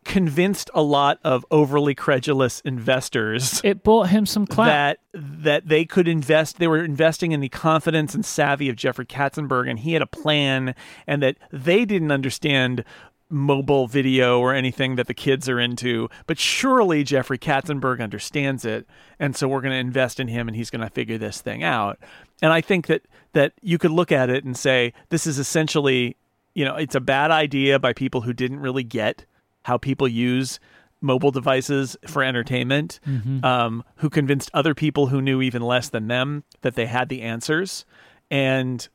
convinced 0.05 0.71
a 0.75 0.81
lot 0.83 1.19
of 1.23 1.45
overly 1.51 1.95
credulous 1.95 2.61
investors 2.61 3.61
It 3.63 3.83
bought 3.83 4.09
him 4.09 4.25
some 4.27 4.47
clout. 4.47 4.67
that 4.67 4.99
that 5.13 5.69
they 5.69 5.85
could 5.85 6.09
invest 6.09 6.59
they 6.59 6.67
were 6.67 6.83
investing 6.83 7.33
in 7.33 7.41
the 7.41 7.49
confidence 7.49 8.15
and 8.15 8.25
savvy 8.25 8.69
of 8.69 8.77
Jeffrey 8.77 9.05
Katzenberg 9.07 9.69
and 9.69 9.79
he 9.81 9.93
had 9.93 10.03
a 10.03 10.07
plan 10.07 10.75
and 11.07 11.23
that 11.23 11.37
they 11.53 11.85
didn't 11.85 12.11
understand 12.13 12.85
mobile 13.31 13.87
video 13.87 14.41
or 14.41 14.55
anything 14.55 14.97
that 14.97 15.07
the 15.07 15.15
kids 15.15 15.49
are 15.49 15.61
into 15.61 16.09
but 16.27 16.39
surely 16.39 17.05
Jeffrey 17.05 17.39
Katzenberg 17.39 18.01
understands 18.01 18.65
it 18.65 18.87
and 19.19 19.37
so 19.37 19.47
we're 19.47 19.61
going 19.61 19.73
to 19.73 19.79
invest 19.79 20.19
in 20.19 20.29
him 20.29 20.49
and 20.49 20.57
he's 20.57 20.71
going 20.71 20.81
to 20.81 20.91
figure 20.91 21.19
this 21.19 21.41
thing 21.41 21.63
out. 21.63 21.99
And 22.41 22.53
I 22.53 22.61
think 22.61 22.87
that 22.87 23.03
that 23.33 23.53
you 23.61 23.79
could 23.79 23.91
look 23.91 24.11
at 24.11 24.31
it 24.31 24.45
and 24.45 24.57
say 24.57 24.93
this 25.11 25.27
is 25.27 25.39
essentially 25.39 26.17
you 26.55 26.65
know 26.65 26.77
it's 26.77 26.95
a 26.95 27.01
bad 27.01 27.31
idea 27.31 27.79
by 27.79 27.93
people 27.93 28.23
who 28.23 28.33
didn't 28.33 28.61
really 28.61 28.85
get 28.85 29.25
how 29.65 29.77
people 29.77 30.09
use 30.09 30.59
mobile 31.01 31.31
devices 31.31 31.97
for 32.07 32.25
entertainment 32.25 32.99
um, 33.45 33.85
who 33.97 34.11
convinced 34.11 34.51
other 34.55 34.75
people 34.75 35.07
who 35.09 35.21
knew 35.21 35.41
even 35.43 35.63
less 35.63 35.91
than 35.91 36.09
them 36.09 36.43
that 36.63 36.75
they 36.75 36.87
had 36.87 37.09
the 37.09 37.23
answers. 37.23 37.85
And 38.31 38.89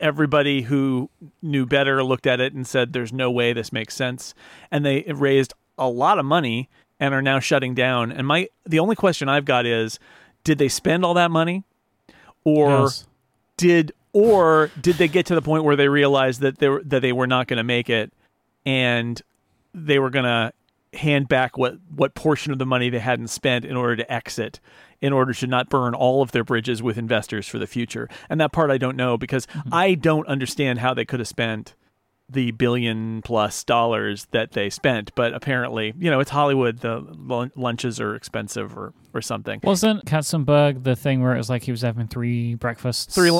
everybody 0.00 0.62
who 0.62 1.10
knew 1.42 1.66
better 1.66 2.02
looked 2.02 2.26
at 2.26 2.40
it 2.40 2.52
and 2.52 2.66
said 2.66 2.92
there's 2.92 3.12
no 3.12 3.30
way 3.30 3.52
this 3.52 3.72
makes 3.72 3.94
sense. 3.94 4.34
And 4.70 4.84
they 4.84 5.02
raised 5.08 5.54
a 5.76 5.88
lot 5.88 6.18
of 6.18 6.24
money 6.24 6.68
and 7.00 7.14
are 7.14 7.22
now 7.22 7.38
shutting 7.40 7.74
down. 7.74 8.10
And 8.10 8.26
my 8.26 8.48
the 8.66 8.78
only 8.78 8.96
question 8.96 9.28
i've 9.28 9.44
got 9.44 9.66
is 9.66 9.98
did 10.44 10.58
they 10.58 10.68
spend 10.68 11.04
all 11.04 11.14
that 11.14 11.30
money? 11.30 11.64
Or 12.44 12.82
Yes. 12.82 13.06
did 13.56 13.92
or 14.12 14.70
did 14.80 14.96
they 14.96 15.08
get 15.08 15.26
to 15.26 15.34
the 15.34 15.42
point 15.42 15.64
where 15.64 15.76
they 15.76 15.88
realized 15.88 16.40
that 16.40 16.58
they 16.58 16.68
were, 16.68 16.82
that 16.84 17.02
they 17.02 17.12
were 17.12 17.26
not 17.26 17.46
going 17.46 17.58
to 17.58 17.64
make 17.64 17.90
it 17.90 18.12
and 18.64 19.20
they 19.74 19.98
were 19.98 20.10
going 20.10 20.24
to 20.24 20.52
hand 20.94 21.28
back 21.28 21.58
what 21.58 21.74
what 21.94 22.14
portion 22.14 22.52
of 22.52 22.58
the 22.58 22.64
money 22.66 22.88
they 22.88 22.98
hadn't 22.98 23.28
spent 23.28 23.64
in 23.64 23.76
order 23.76 23.96
to 23.96 24.10
exit 24.12 24.58
in 25.00 25.12
order 25.12 25.32
to 25.32 25.46
not 25.46 25.68
burn 25.68 25.94
all 25.94 26.22
of 26.22 26.32
their 26.32 26.44
bridges 26.44 26.82
with 26.82 26.98
investors 26.98 27.46
for 27.46 27.58
the 27.58 27.66
future 27.66 28.08
and 28.28 28.40
that 28.40 28.52
part 28.52 28.70
I 28.70 28.78
don't 28.78 28.96
know 28.96 29.16
because 29.16 29.46
I 29.72 29.94
don't 29.94 30.26
understand 30.26 30.78
how 30.80 30.94
they 30.94 31.04
could 31.04 31.20
have 31.20 31.28
spent 31.28 31.74
the 32.30 32.50
billion 32.50 33.22
plus 33.22 33.64
dollars 33.64 34.26
that 34.32 34.50
they 34.52 34.68
spent 34.68 35.14
but 35.14 35.32
apparently 35.32 35.94
you 35.98 36.10
know 36.10 36.20
it's 36.20 36.30
Hollywood 36.30 36.80
the 36.80 36.98
lun- 37.16 37.52
lunches 37.56 38.00
are 38.00 38.14
expensive 38.14 38.76
or 38.76 38.92
or 39.14 39.22
something 39.22 39.60
Wasn't 39.62 40.04
Katzenberg 40.04 40.82
the 40.84 40.94
thing 40.96 41.22
where 41.22 41.34
it 41.34 41.38
was 41.38 41.48
like 41.48 41.62
he 41.62 41.70
was 41.70 41.80
having 41.82 42.06
three 42.08 42.54
breakfasts? 42.54 43.14
Three 43.14 43.30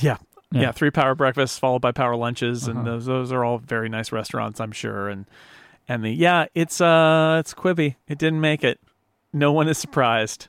yeah. 0.00 0.18
Yeah. 0.52 0.60
yeah. 0.62 0.72
three 0.72 0.90
power 0.90 1.14
breakfasts 1.14 1.58
followed 1.58 1.80
by 1.82 1.92
power 1.92 2.14
lunches, 2.16 2.68
and 2.68 2.78
Uh-huh. 2.78 2.90
those 2.90 3.06
those 3.06 3.32
are 3.32 3.44
all 3.44 3.58
very 3.58 3.88
nice 3.88 4.12
restaurants, 4.12 4.60
I'm 4.60 4.72
sure. 4.72 5.08
And 5.08 5.26
and 5.88 6.04
the 6.04 6.10
yeah, 6.10 6.46
it's 6.54 6.80
uh 6.80 7.36
it's 7.40 7.52
Quibi. 7.54 7.96
It 8.06 8.18
didn't 8.18 8.40
make 8.40 8.62
it. 8.64 8.78
No 9.32 9.52
one 9.52 9.68
is 9.68 9.76
surprised. 9.78 10.48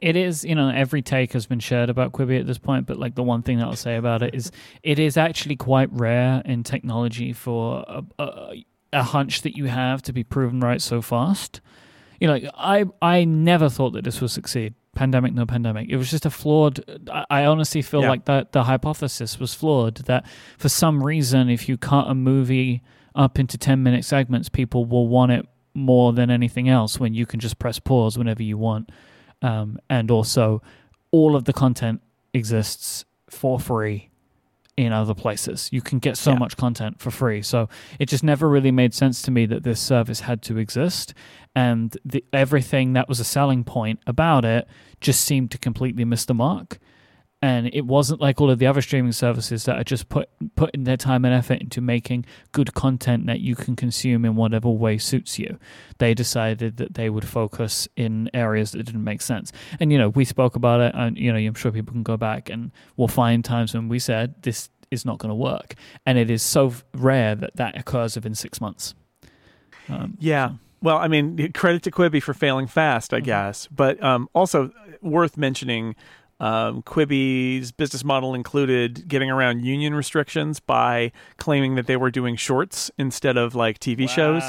It 0.00 0.16
is, 0.16 0.44
you 0.44 0.54
know, 0.54 0.70
every 0.70 1.02
take 1.02 1.32
has 1.34 1.46
been 1.46 1.60
shared 1.60 1.90
about 1.90 2.12
Quibi 2.12 2.40
at 2.40 2.46
this 2.46 2.58
point, 2.58 2.86
but 2.86 2.98
like 2.98 3.14
the 3.14 3.22
one 3.22 3.42
thing 3.42 3.58
that 3.58 3.66
I'll 3.66 3.76
say 3.76 3.96
about 3.96 4.22
it 4.22 4.34
is 4.34 4.50
it 4.82 4.98
is 4.98 5.16
actually 5.16 5.56
quite 5.56 5.90
rare 5.92 6.40
in 6.44 6.62
technology 6.62 7.32
for 7.32 7.84
a, 7.86 8.02
a, 8.18 8.64
a 8.94 9.02
hunch 9.02 9.42
that 9.42 9.56
you 9.56 9.66
have 9.66 10.00
to 10.02 10.12
be 10.12 10.24
proven 10.24 10.60
right 10.60 10.80
so 10.80 11.02
fast. 11.02 11.60
You 12.18 12.26
know, 12.28 12.32
like, 12.34 12.48
I 12.56 12.84
I 13.02 13.24
never 13.24 13.68
thought 13.68 13.90
that 13.92 14.04
this 14.04 14.20
would 14.20 14.30
succeed. 14.30 14.74
Pandemic, 14.94 15.32
no 15.34 15.46
pandemic. 15.46 15.88
It 15.88 15.96
was 15.96 16.10
just 16.10 16.26
a 16.26 16.30
flawed. 16.30 16.82
I, 17.10 17.24
I 17.30 17.44
honestly 17.44 17.80
feel 17.82 18.02
Yeah. 18.02 18.08
like 18.10 18.24
that 18.24 18.52
the 18.52 18.64
hypothesis 18.64 19.38
was 19.38 19.54
flawed. 19.54 19.96
That 20.06 20.26
for 20.58 20.68
some 20.68 21.02
reason, 21.02 21.48
if 21.48 21.68
you 21.68 21.76
cut 21.76 22.08
a 22.08 22.14
movie 22.14 22.82
up 23.14 23.38
into 23.38 23.56
ten 23.58 23.82
minute 23.82 24.04
segments, 24.04 24.48
people 24.48 24.84
will 24.86 25.08
want 25.08 25.32
it 25.32 25.46
more 25.74 26.12
than 26.12 26.30
anything 26.30 26.68
else. 26.68 26.98
When 26.98 27.14
you 27.14 27.26
can 27.26 27.38
just 27.38 27.58
press 27.58 27.78
pause 27.78 28.16
whenever 28.18 28.42
you 28.42 28.58
want 28.58 28.90
um, 29.42 29.78
and 29.88 30.10
also 30.10 30.62
all 31.10 31.34
of 31.36 31.44
the 31.44 31.52
content 31.52 32.00
exists 32.34 33.04
for 33.28 33.58
free 33.58 34.08
in 34.76 34.92
other 34.92 35.14
places. 35.14 35.68
You 35.72 35.82
can 35.82 35.98
get 35.98 36.16
so 36.16 36.32
Yeah. 36.32 36.38
much 36.38 36.56
content 36.56 37.00
for 37.00 37.10
free. 37.10 37.42
So 37.42 37.68
it 37.98 38.06
just 38.08 38.24
never 38.24 38.48
really 38.48 38.70
made 38.70 38.94
sense 38.94 39.20
to 39.22 39.30
me 39.30 39.44
that 39.46 39.62
this 39.62 39.80
service 39.80 40.20
had 40.20 40.40
to 40.42 40.56
exist. 40.58 41.12
And 41.54 41.96
the, 42.04 42.24
everything 42.32 42.94
that 42.94 43.08
was 43.08 43.20
a 43.20 43.24
selling 43.24 43.64
point 43.64 44.00
about 44.06 44.44
it 44.44 44.66
just 45.00 45.22
seemed 45.24 45.50
to 45.50 45.58
completely 45.58 46.04
miss 46.04 46.24
the 46.24 46.34
mark. 46.34 46.78
And 47.42 47.70
it 47.72 47.86
wasn't 47.86 48.20
like 48.20 48.38
all 48.38 48.50
of 48.50 48.58
the 48.58 48.66
other 48.66 48.82
streaming 48.82 49.12
services 49.12 49.64
that 49.64 49.78
are 49.78 49.84
just 49.84 50.10
put 50.10 50.28
putting 50.56 50.84
their 50.84 50.98
time 50.98 51.24
and 51.24 51.32
effort 51.32 51.60
into 51.62 51.80
making 51.80 52.26
good 52.52 52.74
content 52.74 53.26
that 53.28 53.40
you 53.40 53.56
can 53.56 53.76
consume 53.76 54.26
in 54.26 54.36
whatever 54.36 54.68
way 54.68 54.98
suits 54.98 55.38
you. 55.38 55.58
They 55.96 56.12
decided 56.12 56.76
that 56.76 56.94
they 56.94 57.08
would 57.08 57.26
focus 57.26 57.88
in 57.96 58.28
areas 58.34 58.72
that 58.72 58.82
didn't 58.84 59.04
make 59.04 59.22
sense. 59.22 59.52
And 59.80 59.90
you 59.90 59.96
know, 59.96 60.10
we 60.10 60.26
spoke 60.26 60.54
about 60.54 60.80
it, 60.82 60.92
and 60.94 61.16
you 61.16 61.32
know, 61.32 61.38
I'm 61.38 61.54
sure 61.54 61.72
people 61.72 61.92
can 61.92 62.02
go 62.02 62.18
back 62.18 62.50
and 62.50 62.72
we'll 62.98 63.08
find 63.08 63.42
times 63.42 63.72
when 63.72 63.88
we 63.88 63.98
said 63.98 64.34
this 64.42 64.68
is 64.90 65.06
not 65.06 65.16
going 65.18 65.30
to 65.30 65.34
work, 65.34 65.76
and 66.04 66.18
it 66.18 66.30
is 66.30 66.42
so 66.42 66.74
rare 66.94 67.34
that 67.36 67.56
that 67.56 67.74
occurs 67.78 68.16
within 68.16 68.34
six 68.34 68.60
months. 68.60 68.94
Um, 69.88 70.16
Yeah. 70.20 70.52
Well, 70.82 70.96
I 70.96 71.08
mean, 71.08 71.52
credit 71.52 71.82
to 71.84 71.90
Quibi 71.90 72.22
for 72.22 72.32
failing 72.34 72.66
fast, 72.66 73.12
I 73.12 73.20
Mhm. 73.20 73.24
guess. 73.24 73.66
But 73.70 74.02
um, 74.02 74.28
also 74.34 74.72
worth 75.02 75.36
mentioning, 75.36 75.94
um, 76.40 76.82
Quibi's 76.82 77.70
business 77.70 78.02
model 78.02 78.34
included 78.34 79.06
getting 79.06 79.30
around 79.30 79.64
union 79.64 79.94
restrictions 79.94 80.58
by 80.58 81.12
claiming 81.36 81.74
that 81.74 81.86
they 81.86 81.96
were 81.96 82.10
doing 82.10 82.34
shorts 82.34 82.90
instead 82.98 83.36
of 83.36 83.54
like 83.54 83.78
TV 83.78 84.08
shows. 84.08 84.42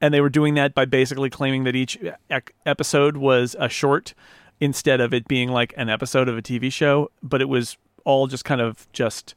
And 0.00 0.14
they 0.14 0.20
were 0.20 0.30
doing 0.30 0.54
that 0.54 0.74
by 0.74 0.84
basically 0.86 1.28
claiming 1.28 1.64
that 1.64 1.76
each 1.76 1.98
ec- 2.30 2.54
episode 2.64 3.16
was 3.18 3.54
a 3.58 3.68
short 3.68 4.14
instead 4.60 5.00
of 5.00 5.12
it 5.12 5.28
being 5.28 5.50
like 5.50 5.74
an 5.76 5.88
episode 5.88 6.28
of 6.28 6.38
a 6.38 6.42
TV 6.42 6.72
show. 6.72 7.10
But 7.22 7.42
it 7.42 7.48
was 7.48 7.76
all 8.04 8.26
just 8.26 8.44
kind 8.44 8.60
of 8.60 8.90
just 8.92 9.34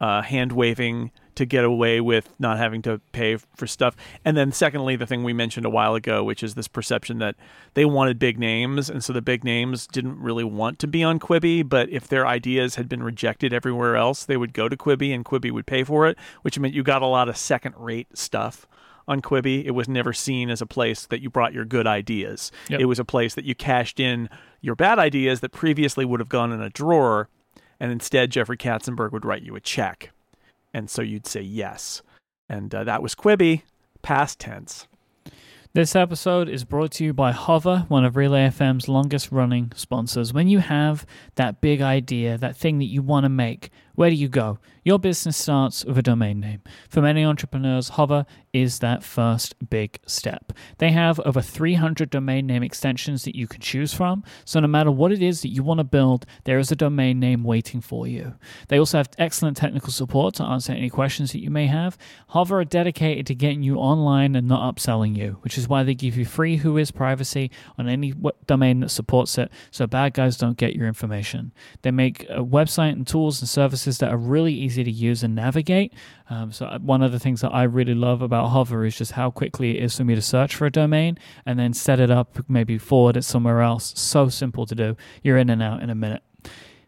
uh, 0.00 0.22
hand 0.22 0.52
waving 0.52 1.10
to 1.36 1.46
get 1.46 1.64
away 1.64 2.00
with 2.00 2.28
not 2.38 2.58
having 2.58 2.82
to 2.82 3.00
pay 3.12 3.36
for 3.36 3.66
stuff. 3.66 3.96
And 4.24 4.36
then, 4.36 4.52
secondly, 4.52 4.96
the 4.96 5.06
thing 5.06 5.24
we 5.24 5.32
mentioned 5.32 5.64
a 5.64 5.70
while 5.70 5.94
ago, 5.94 6.24
which 6.24 6.42
is 6.42 6.54
this 6.54 6.68
perception 6.68 7.18
that 7.18 7.36
they 7.74 7.84
wanted 7.84 8.18
big 8.18 8.38
names, 8.38 8.90
and 8.90 9.02
so 9.02 9.12
the 9.12 9.22
big 9.22 9.44
names 9.44 9.86
didn't 9.86 10.18
really 10.18 10.44
want 10.44 10.78
to 10.80 10.86
be 10.86 11.04
on 11.04 11.20
Quibi. 11.20 11.66
But 11.66 11.88
if 11.90 12.08
their 12.08 12.26
ideas 12.26 12.74
had 12.74 12.88
been 12.88 13.02
rejected 13.02 13.52
everywhere 13.52 13.96
else, 13.96 14.24
they 14.24 14.36
would 14.36 14.52
go 14.52 14.68
to 14.68 14.76
Quibi, 14.76 15.14
and 15.14 15.24
Quibi 15.24 15.50
would 15.50 15.66
pay 15.66 15.84
for 15.84 16.06
it, 16.06 16.18
which 16.42 16.58
meant 16.58 16.74
you 16.74 16.82
got 16.82 17.02
a 17.02 17.06
lot 17.06 17.28
of 17.28 17.36
second-rate 17.36 18.16
stuff 18.18 18.66
on 19.08 19.22
Quibi. 19.22 19.64
It 19.64 19.70
was 19.70 19.88
never 19.88 20.12
seen 20.12 20.50
as 20.50 20.60
a 20.60 20.66
place 20.66 21.06
that 21.06 21.20
you 21.20 21.30
brought 21.30 21.52
your 21.52 21.64
good 21.64 21.86
ideas. 21.86 22.50
Yep. 22.68 22.80
It 22.80 22.86
was 22.86 22.98
a 22.98 23.04
place 23.04 23.34
that 23.36 23.44
you 23.44 23.54
cashed 23.54 24.00
in 24.00 24.28
your 24.60 24.74
bad 24.74 24.98
ideas 24.98 25.40
that 25.40 25.52
previously 25.52 26.04
would 26.04 26.18
have 26.18 26.28
gone 26.28 26.50
in 26.50 26.60
a 26.60 26.70
drawer, 26.70 27.28
and 27.78 27.92
instead 27.92 28.30
Jeffrey 28.30 28.56
Katzenberg 28.56 29.12
would 29.12 29.24
write 29.24 29.42
you 29.42 29.54
a 29.54 29.60
check, 29.60 30.10
and 30.76 30.90
so 30.90 31.00
you'd 31.00 31.26
say 31.26 31.40
yes, 31.40 32.02
and 32.50 32.74
uh, 32.74 32.84
that 32.84 33.02
was 33.02 33.14
Quibi, 33.14 33.62
past 34.02 34.38
tense. 34.38 34.86
This 35.72 35.96
episode 35.96 36.50
is 36.50 36.64
brought 36.64 36.90
to 36.92 37.04
you 37.04 37.14
by 37.14 37.32
Hover, 37.32 37.86
one 37.88 38.04
of 38.04 38.14
Relay 38.14 38.48
FM's 38.48 38.86
longest 38.86 39.32
running 39.32 39.72
sponsors. 39.74 40.34
When 40.34 40.48
you 40.48 40.58
have 40.58 41.06
that 41.36 41.62
big 41.62 41.80
idea, 41.80 42.36
that 42.36 42.58
thing 42.58 42.78
that 42.80 42.90
you 42.90 43.00
want 43.00 43.24
to 43.24 43.30
make, 43.30 43.70
where 43.96 44.10
do 44.10 44.16
you 44.16 44.28
go? 44.28 44.58
Your 44.84 45.00
business 45.00 45.36
starts 45.36 45.84
with 45.84 45.98
a 45.98 46.02
domain 46.02 46.38
name. 46.38 46.62
For 46.88 47.02
many 47.02 47.24
entrepreneurs, 47.24 47.88
Hover 47.88 48.24
is 48.52 48.78
that 48.78 49.02
first 49.02 49.56
big 49.68 49.98
step. 50.06 50.52
They 50.78 50.92
have 50.92 51.18
over 51.20 51.42
300 51.42 52.08
domain 52.08 52.46
name 52.46 52.62
extensions 52.62 53.24
that 53.24 53.34
you 53.34 53.48
can 53.48 53.60
choose 53.60 53.92
from. 53.92 54.22
So 54.44 54.60
no 54.60 54.68
matter 54.68 54.92
what 54.92 55.10
it 55.10 55.22
is 55.22 55.42
that 55.42 55.48
you 55.48 55.64
want 55.64 55.78
to 55.78 55.84
build, 55.84 56.24
there 56.44 56.60
is 56.60 56.70
a 56.70 56.76
domain 56.76 57.18
name 57.18 57.42
waiting 57.42 57.80
for 57.80 58.06
you. 58.06 58.34
They 58.68 58.78
also 58.78 58.98
have 58.98 59.08
excellent 59.18 59.56
technical 59.56 59.90
support 59.90 60.36
to 60.36 60.44
answer 60.44 60.72
any 60.72 60.88
questions 60.88 61.32
that 61.32 61.42
you 61.42 61.50
may 61.50 61.66
have. 61.66 61.98
Hover 62.28 62.60
are 62.60 62.64
dedicated 62.64 63.26
to 63.26 63.34
getting 63.34 63.64
you 63.64 63.78
online 63.78 64.36
and 64.36 64.46
not 64.46 64.72
upselling 64.72 65.16
you, 65.16 65.38
which 65.40 65.58
is 65.58 65.68
why 65.68 65.82
they 65.82 65.94
give 65.94 66.16
you 66.16 66.24
free 66.24 66.58
Who 66.58 66.76
Is 66.76 66.92
privacy 66.92 67.50
on 67.76 67.88
any 67.88 68.14
domain 68.46 68.80
that 68.80 68.90
supports 68.90 69.36
it, 69.36 69.50
so 69.72 69.86
bad 69.86 70.14
guys 70.14 70.36
don't 70.36 70.56
get 70.56 70.76
your 70.76 70.86
information. 70.86 71.52
They 71.82 71.90
make 71.90 72.22
a 72.30 72.44
website 72.44 72.92
and 72.92 73.06
tools 73.06 73.40
and 73.40 73.48
services 73.48 73.85
that 73.86 74.10
are 74.10 74.16
really 74.16 74.52
easy 74.52 74.84
to 74.84 74.90
use 74.90 75.22
and 75.22 75.34
navigate. 75.34 75.92
Um, 76.28 76.52
so 76.52 76.66
uh, 76.66 76.78
one 76.78 77.02
of 77.02 77.12
the 77.12 77.18
things 77.18 77.40
that 77.40 77.50
I 77.50 77.62
really 77.62 77.94
love 77.94 78.22
about 78.22 78.48
Hover 78.48 78.84
is 78.84 78.96
just 78.96 79.12
how 79.12 79.30
quickly 79.30 79.78
it 79.78 79.84
is 79.84 79.96
for 79.96 80.04
me 80.04 80.14
to 80.14 80.22
search 80.22 80.54
for 80.54 80.66
a 80.66 80.70
domain 80.70 81.18
and 81.44 81.58
then 81.58 81.72
set 81.72 82.00
it 82.00 82.10
up, 82.10 82.38
maybe 82.48 82.78
forward 82.78 83.16
it 83.16 83.24
somewhere 83.24 83.62
else. 83.62 83.92
So 83.96 84.28
simple 84.28 84.66
to 84.66 84.74
do. 84.74 84.96
You're 85.22 85.38
in 85.38 85.50
and 85.50 85.62
out 85.62 85.82
in 85.82 85.90
a 85.90 85.94
minute. 85.94 86.22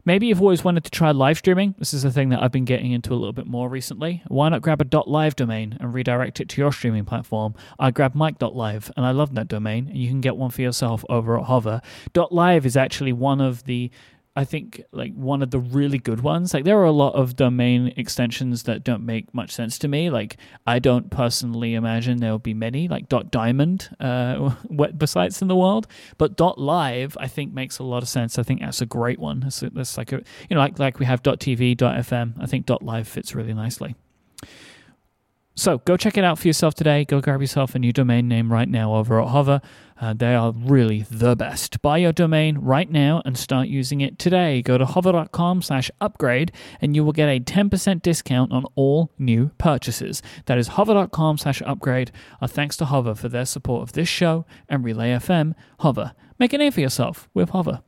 Maybe 0.04 0.28
you've 0.28 0.40
always 0.40 0.64
wanted 0.64 0.84
to 0.84 0.90
try 0.90 1.10
live 1.10 1.36
streaming. 1.36 1.74
This 1.78 1.92
is 1.92 2.02
a 2.02 2.10
thing 2.10 2.30
that 2.30 2.42
I've 2.42 2.50
been 2.50 2.64
getting 2.64 2.92
into 2.92 3.12
a 3.12 3.16
little 3.16 3.34
bit 3.34 3.46
more 3.46 3.68
recently. 3.68 4.22
Why 4.28 4.48
not 4.48 4.62
grab 4.62 4.80
a 4.80 5.02
.live 5.06 5.36
domain 5.36 5.76
and 5.78 5.92
redirect 5.92 6.40
it 6.40 6.48
to 6.48 6.62
your 6.62 6.72
streaming 6.72 7.04
platform? 7.04 7.54
I 7.78 7.90
grabbed 7.90 8.14
mic.live 8.14 8.90
and 8.96 9.04
I 9.04 9.10
love 9.10 9.34
that 9.34 9.48
domain, 9.48 9.88
and 9.88 9.98
you 9.98 10.08
can 10.08 10.22
get 10.22 10.38
one 10.38 10.50
for 10.50 10.62
yourself 10.62 11.04
over 11.10 11.38
at 11.38 11.44
Hover. 11.44 11.82
.live 12.30 12.64
is 12.64 12.74
actually 12.74 13.12
one 13.12 13.42
of 13.42 13.64
the 13.64 13.90
I 14.38 14.44
think 14.44 14.84
like 14.92 15.12
one 15.14 15.42
of 15.42 15.50
the 15.50 15.58
really 15.58 15.98
good 15.98 16.20
ones. 16.20 16.54
Like 16.54 16.62
there 16.62 16.78
are 16.78 16.84
a 16.84 16.92
lot 16.92 17.12
of 17.16 17.34
domain 17.34 17.92
extensions 17.96 18.62
that 18.62 18.84
don't 18.84 19.04
make 19.04 19.34
much 19.34 19.50
sense 19.50 19.80
to 19.80 19.88
me. 19.88 20.10
Like 20.10 20.36
I 20.64 20.78
don't 20.78 21.10
personally 21.10 21.74
imagine 21.74 22.18
there 22.18 22.30
will 22.30 22.38
be 22.38 22.54
many 22.54 22.86
like 22.86 23.08
.diamond 23.08 23.90
uh, 23.98 24.54
websites 24.70 25.42
in 25.42 25.48
the 25.48 25.56
world, 25.56 25.88
but 26.18 26.38
.live 26.56 27.16
I 27.18 27.26
think 27.26 27.52
makes 27.52 27.80
a 27.80 27.82
lot 27.82 28.04
of 28.04 28.08
sense. 28.08 28.38
I 28.38 28.44
think 28.44 28.60
that's 28.60 28.80
a 28.80 28.86
great 28.86 29.18
one. 29.18 29.40
That's, 29.40 29.58
that's 29.58 29.98
like 29.98 30.12
a 30.12 30.22
you 30.48 30.54
know 30.54 30.60
like 30.60 30.78
like 30.78 31.00
we 31.00 31.06
have 31.06 31.20
.tv, 31.20 31.74
.fm. 31.74 32.34
I 32.40 32.46
think 32.46 32.70
.live 32.80 33.08
fits 33.08 33.34
really 33.34 33.54
nicely. 33.54 33.96
So 35.58 35.78
go 35.78 35.96
check 35.96 36.16
it 36.16 36.22
out 36.22 36.38
for 36.38 36.46
yourself 36.46 36.74
today. 36.74 37.04
Go 37.04 37.20
grab 37.20 37.40
yourself 37.40 37.74
a 37.74 37.80
new 37.80 37.92
domain 37.92 38.28
name 38.28 38.52
right 38.52 38.68
now 38.68 38.94
over 38.94 39.20
at 39.20 39.30
Hover. 39.30 39.60
Uh, 40.00 40.14
they 40.14 40.36
are 40.36 40.52
really 40.52 41.02
the 41.10 41.34
best. 41.34 41.82
Buy 41.82 41.98
your 41.98 42.12
domain 42.12 42.58
right 42.58 42.88
now 42.88 43.22
and 43.24 43.36
start 43.36 43.66
using 43.66 44.00
it 44.00 44.20
today. 44.20 44.62
Go 44.62 44.78
to 44.78 44.86
hover.com 44.86 45.62
slash 45.62 45.90
upgrade 46.00 46.52
and 46.80 46.94
you 46.94 47.04
will 47.04 47.10
get 47.10 47.28
a 47.28 47.40
10% 47.40 48.02
discount 48.02 48.52
on 48.52 48.66
all 48.76 49.10
new 49.18 49.50
purchases. 49.58 50.22
That 50.46 50.58
is 50.58 50.68
hover.com 50.68 51.38
slash 51.38 51.60
upgrade. 51.66 52.12
Our 52.40 52.46
thanks 52.46 52.76
to 52.76 52.84
Hover 52.84 53.16
for 53.16 53.28
their 53.28 53.44
support 53.44 53.82
of 53.82 53.94
this 53.94 54.08
show 54.08 54.46
and 54.68 54.84
Relay 54.84 55.10
FM. 55.10 55.54
Hover. 55.80 56.12
Make 56.38 56.52
a 56.52 56.58
name 56.58 56.70
for 56.70 56.80
yourself 56.80 57.28
with 57.34 57.50
Hover. 57.50 57.80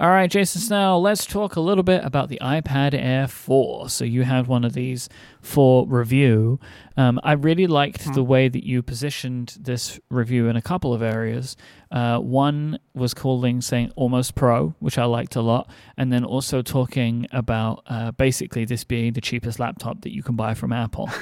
All 0.00 0.08
right, 0.10 0.30
Jason 0.30 0.60
Snell, 0.60 1.00
let's 1.02 1.26
talk 1.26 1.56
a 1.56 1.60
little 1.60 1.84
bit 1.84 2.04
about 2.04 2.28
the 2.28 2.38
iPad 2.40 2.94
Air 2.94 3.28
4. 3.28 3.88
So, 3.90 4.04
you 4.04 4.22
had 4.22 4.46
one 4.46 4.64
of 4.64 4.72
these 4.72 5.08
for 5.40 5.86
review. 5.86 6.58
Um, 6.96 7.20
I 7.22 7.32
really 7.32 7.66
liked 7.66 8.12
the 8.14 8.22
way 8.22 8.48
that 8.48 8.64
you 8.64 8.82
positioned 8.82 9.56
this 9.60 10.00
review 10.10 10.48
in 10.48 10.56
a 10.56 10.62
couple 10.62 10.94
of 10.94 11.02
areas. 11.02 11.56
Uh, 11.90 12.18
one 12.18 12.78
was 12.94 13.12
calling 13.12 13.60
saying 13.60 13.92
almost 13.94 14.34
pro, 14.34 14.74
which 14.78 14.98
I 14.98 15.04
liked 15.04 15.36
a 15.36 15.42
lot, 15.42 15.70
and 15.96 16.12
then 16.12 16.24
also 16.24 16.62
talking 16.62 17.26
about 17.30 17.82
uh, 17.86 18.12
basically 18.12 18.64
this 18.64 18.84
being 18.84 19.12
the 19.12 19.20
cheapest 19.20 19.58
laptop 19.58 20.00
that 20.02 20.14
you 20.14 20.22
can 20.22 20.36
buy 20.36 20.54
from 20.54 20.72
Apple. 20.72 21.10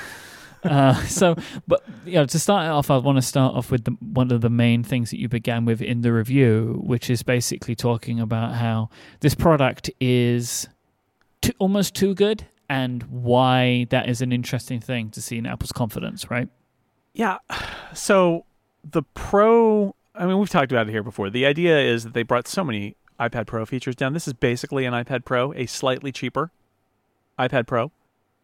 Uh, 0.64 0.94
so, 1.07 1.37
but 1.66 1.83
you 2.05 2.14
know, 2.14 2.27
to 2.27 2.38
start 2.38 2.66
off, 2.66 2.90
I 2.90 2.99
want 2.99 3.16
to 3.18 3.23
start 3.23 3.55
off 3.55 3.70
with 3.70 3.85
the, 3.85 3.92
one 4.01 4.31
of 4.31 4.40
the 4.40 4.51
main 4.51 4.83
things 4.83 5.11
that 5.11 5.18
you 5.18 5.29
began 5.29 5.64
with 5.64 5.81
in 5.81 6.03
the 6.03 6.12
review, 6.12 6.81
which 6.85 7.11
is 7.11 7.23
basically 7.23 7.75
talking 7.75 8.20
about 8.20 8.55
how 8.55 8.90
this 9.20 9.35
product 9.35 9.90
is 10.01 10.68
too, 11.42 11.53
almost 11.59 11.94
too 11.94 12.14
good, 12.14 12.46
and 12.68 13.03
why 13.05 13.87
that 13.90 14.09
is 14.09 14.20
an 14.23 14.33
interesting 14.33 14.81
thing 14.81 15.11
to 15.11 15.20
see 15.20 15.38
in 15.38 15.46
Apple's 15.46 15.73
confidence, 15.73 16.31
right? 16.31 16.49
Yeah. 17.12 17.38
So 17.94 18.44
the 18.88 19.03
Pro, 19.03 19.94
I 20.14 20.27
mean, 20.27 20.38
we've 20.38 20.51
talked 20.51 20.73
about 20.73 20.88
it 20.88 20.90
here 20.90 21.03
before. 21.03 21.31
The 21.31 21.46
idea 21.46 21.79
is 21.79 22.05
that 22.05 22.14
they 22.14 22.23
brought 22.23 22.46
so 22.46 22.64
many 22.64 22.96
iPad 23.18 23.46
Pro 23.46 23.66
features 23.66 23.94
down. 23.94 24.14
This 24.14 24.27
is 24.27 24.35
basically 24.35 24.85
an 24.85 24.94
iPad 24.94 25.25
Pro, 25.25 25.53
a 25.55 25.66
slightly 25.66 26.12
cheaper 26.12 26.51
iPad 27.38 27.66
Pro, 27.66 27.90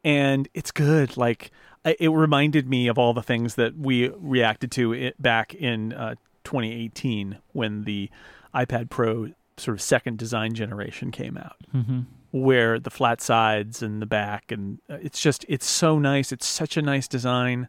and 0.04 0.48
it's 0.54 0.70
good. 0.70 1.16
Like 1.16 1.50
it 1.98 2.08
reminded 2.08 2.68
me 2.68 2.88
of 2.88 2.98
all 2.98 3.14
the 3.14 3.22
things 3.22 3.54
that 3.54 3.76
we 3.78 4.08
reacted 4.08 4.70
to 4.72 4.92
it 4.92 5.20
back 5.20 5.54
in 5.54 5.92
uh, 5.92 6.14
2018 6.44 7.38
when 7.52 7.84
the 7.84 8.10
iPad 8.54 8.90
Pro 8.90 9.30
sort 9.56 9.76
of 9.76 9.80
second 9.82 10.18
design 10.18 10.54
generation 10.54 11.10
came 11.10 11.36
out 11.38 11.56
Mm-hmm. 11.74 12.00
where 12.32 12.78
the 12.78 12.90
flat 12.90 13.20
sides 13.20 13.82
and 13.82 14.00
the 14.02 14.06
back 14.06 14.50
and 14.52 14.78
uh, 14.90 14.98
it's 15.02 15.20
just 15.20 15.44
it's 15.48 15.66
so 15.66 15.98
nice 15.98 16.32
it's 16.32 16.46
such 16.46 16.76
a 16.76 16.82
nice 16.82 17.08
design 17.08 17.68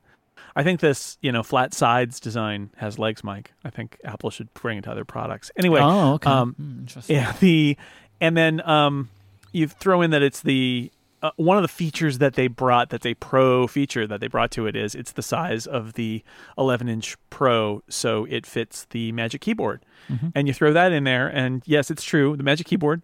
i 0.56 0.64
think 0.64 0.80
this 0.82 1.18
you 1.22 1.32
know 1.32 1.44
flat 1.44 1.74
sides 1.74 2.20
design 2.20 2.70
has 2.78 2.98
legs 3.00 3.22
Myke 3.22 3.48
i 3.64 3.70
think 3.70 3.98
apple 4.04 4.30
should 4.30 4.54
bring 4.54 4.78
it 4.80 4.84
to 4.86 4.92
other 4.92 5.06
products 5.06 5.50
anyway 5.58 5.80
oh, 5.82 6.14
okay. 6.16 6.30
um, 6.30 6.54
Hmm, 6.56 6.80
interesting. 6.82 7.16
yeah 7.16 7.34
the 7.40 7.78
and 8.22 8.36
then 8.36 8.62
um 8.68 9.10
you 9.54 9.68
throw 9.68 10.02
in 10.02 10.12
that 10.12 10.22
it's 10.22 10.42
the 10.42 10.92
uh, 11.24 11.32
one 11.36 11.58
of 11.58 11.64
the 11.64 11.68
features 11.68 12.20
that 12.20 12.36
they 12.36 12.48
brought 12.48 12.90
that's 12.90 13.06
a 13.06 13.14
pro 13.16 13.66
feature 13.68 14.06
that 14.06 14.20
they 14.20 14.28
brought 14.28 14.52
to 14.52 14.68
it 14.68 14.76
is 14.76 14.94
it's 14.94 15.14
the 15.14 15.22
size 15.24 15.66
of 15.66 15.94
the 15.94 16.24
11 16.58 16.88
inch 16.90 17.16
pro 17.32 17.82
so 17.90 18.26
it 18.26 18.46
fits 18.46 18.86
the 18.92 19.12
magic 19.14 19.42
keyboard 19.42 19.84
Mhm. 20.10 20.32
and 20.36 20.48
you 20.48 20.54
throw 20.54 20.72
that 20.74 20.92
in 20.92 21.04
there 21.06 21.28
and 21.28 21.64
yes 21.66 21.90
it's 21.90 22.04
true 22.04 22.38
the 22.38 22.44
magic 22.44 22.68
keyboard 22.68 23.02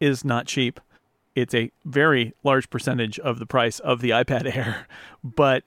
is 0.00 0.24
not 0.24 0.46
cheap. 0.46 0.78
It's 1.34 1.54
a 1.54 1.70
very 1.84 2.32
large 2.44 2.70
percentage 2.70 3.18
of 3.18 3.38
the 3.40 3.46
price 3.46 3.78
of 3.80 4.00
the 4.00 4.10
iPad 4.10 4.46
Air, 4.56 4.86
but 5.22 5.64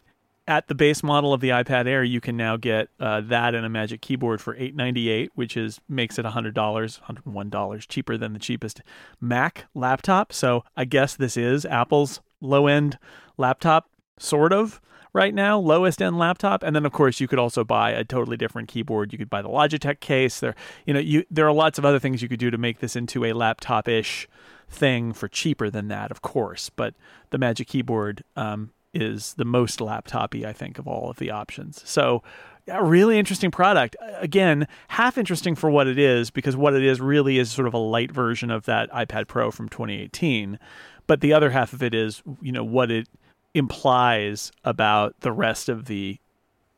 at 0.52 0.68
the 0.68 0.76
base 0.76 1.02
model 1.02 1.34
of 1.34 1.40
the 1.40 1.48
iPad 1.48 1.88
Air, 1.88 2.04
you 2.04 2.20
can 2.20 2.36
now 2.36 2.58
get 2.58 2.90
uh, 3.00 3.22
that 3.22 3.56
and 3.56 3.66
a 3.66 3.70
Magic 3.70 4.02
Keyboard 4.02 4.42
for 4.42 4.54
eight 4.58 4.76
ninety 4.76 5.08
eight, 5.08 5.32
which 5.34 5.56
is 5.56 5.80
makes 5.88 6.20
it 6.20 6.26
hundred 6.26 6.54
dollars, 6.54 6.98
hundred 7.04 7.26
one 7.26 7.50
dollars 7.50 7.86
cheaper 7.86 8.18
than 8.18 8.34
the 8.34 8.40
cheapest 8.40 8.82
Mac 9.22 9.68
laptop. 9.74 10.34
So 10.34 10.66
I 10.76 10.84
guess 10.84 11.16
this 11.16 11.38
is 11.38 11.66
Apple's 11.66 12.20
low 12.42 12.68
end 12.68 13.00
laptop, 13.38 13.90
sort 14.20 14.52
of 14.52 14.82
right 15.14 15.34
now, 15.34 15.58
lowest 15.58 16.02
end 16.02 16.18
laptop. 16.18 16.64
And 16.64 16.76
then 16.76 16.86
of 16.86 16.92
course 16.92 17.22
you 17.22 17.30
could 17.30 17.40
also 17.40 17.64
buy 17.64 17.92
a 17.92 18.04
totally 18.04 18.36
different 18.36 18.68
keyboard. 18.68 19.14
You 19.14 19.18
could 19.18 19.30
buy 19.30 19.42
the 19.42 19.48
Logitech 19.48 20.02
case. 20.02 20.42
There, 20.42 20.56
you 20.86 20.94
know, 20.94 21.00
you 21.00 21.24
there 21.32 21.48
are 21.48 21.54
lots 21.54 21.80
of 21.80 21.86
other 21.86 22.00
things 22.00 22.22
you 22.22 22.28
could 22.28 22.40
do 22.40 22.52
to 22.52 22.58
make 22.58 22.80
this 22.80 22.98
into 22.98 23.24
a 23.24 23.32
laptop 23.32 23.88
ish 23.88 24.28
thing 24.68 25.14
for 25.14 25.30
cheaper 25.30 25.70
than 25.70 25.88
that, 25.88 26.12
of 26.12 26.22
course. 26.22 26.70
But 26.70 26.94
the 27.30 27.38
Magic 27.38 27.70
Keyboard 27.70 28.26
um, 28.36 28.72
is 28.94 29.34
the 29.36 29.46
most 29.46 29.82
laptopy, 29.82 30.46
I 30.46 30.54
think, 30.54 30.78
of 30.80 30.88
all 30.88 31.10
of 31.10 31.18
the 31.18 31.32
options. 31.32 31.82
So, 31.90 32.24
a 32.68 32.84
really 32.84 33.18
interesting 33.18 33.52
product. 33.52 33.96
Again, 34.20 34.68
half 34.90 35.18
interesting 35.18 35.56
for 35.56 35.70
what 35.70 35.88
it 35.88 35.98
is, 35.98 36.30
because 36.30 36.56
what 36.56 36.74
it 36.74 36.84
is 36.84 37.02
really 37.02 37.40
is 37.40 37.52
sort 37.52 37.68
of 37.68 37.74
a 37.74 37.80
light 37.80 38.12
version 38.12 38.52
of 38.52 38.66
that 38.66 38.92
iPad 38.92 39.28
Pro 39.28 39.52
from 39.52 39.68
2018. 39.70 40.60
But 41.08 41.22
the 41.22 41.34
other 41.34 41.50
half 41.50 41.74
of 41.74 41.82
it 41.82 41.94
is, 41.94 42.22
you 42.42 42.52
know, 42.52 42.64
what 42.64 42.92
it 42.92 43.08
implies 43.54 44.52
about 44.64 45.20
the 45.22 45.32
rest 45.32 45.70
of 45.70 45.86
the 45.86 46.20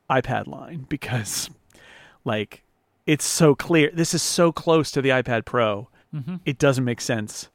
iPad 0.10 0.47
line, 0.47 0.86
because, 0.89 1.49
like, 2.23 2.63
it's 3.06 3.26
so 3.26 3.54
clear. 3.54 3.91
This 3.93 4.13
is 4.13 4.23
so 4.23 4.52
close 4.52 4.91
to 4.91 5.02
the 5.02 5.10
iPad 5.10 5.45
Pro. 5.45 5.89
Mm-hmm. 6.15 6.38
It 6.45 6.58
doesn't 6.58 6.86
make 6.86 7.02
sense 7.02 7.49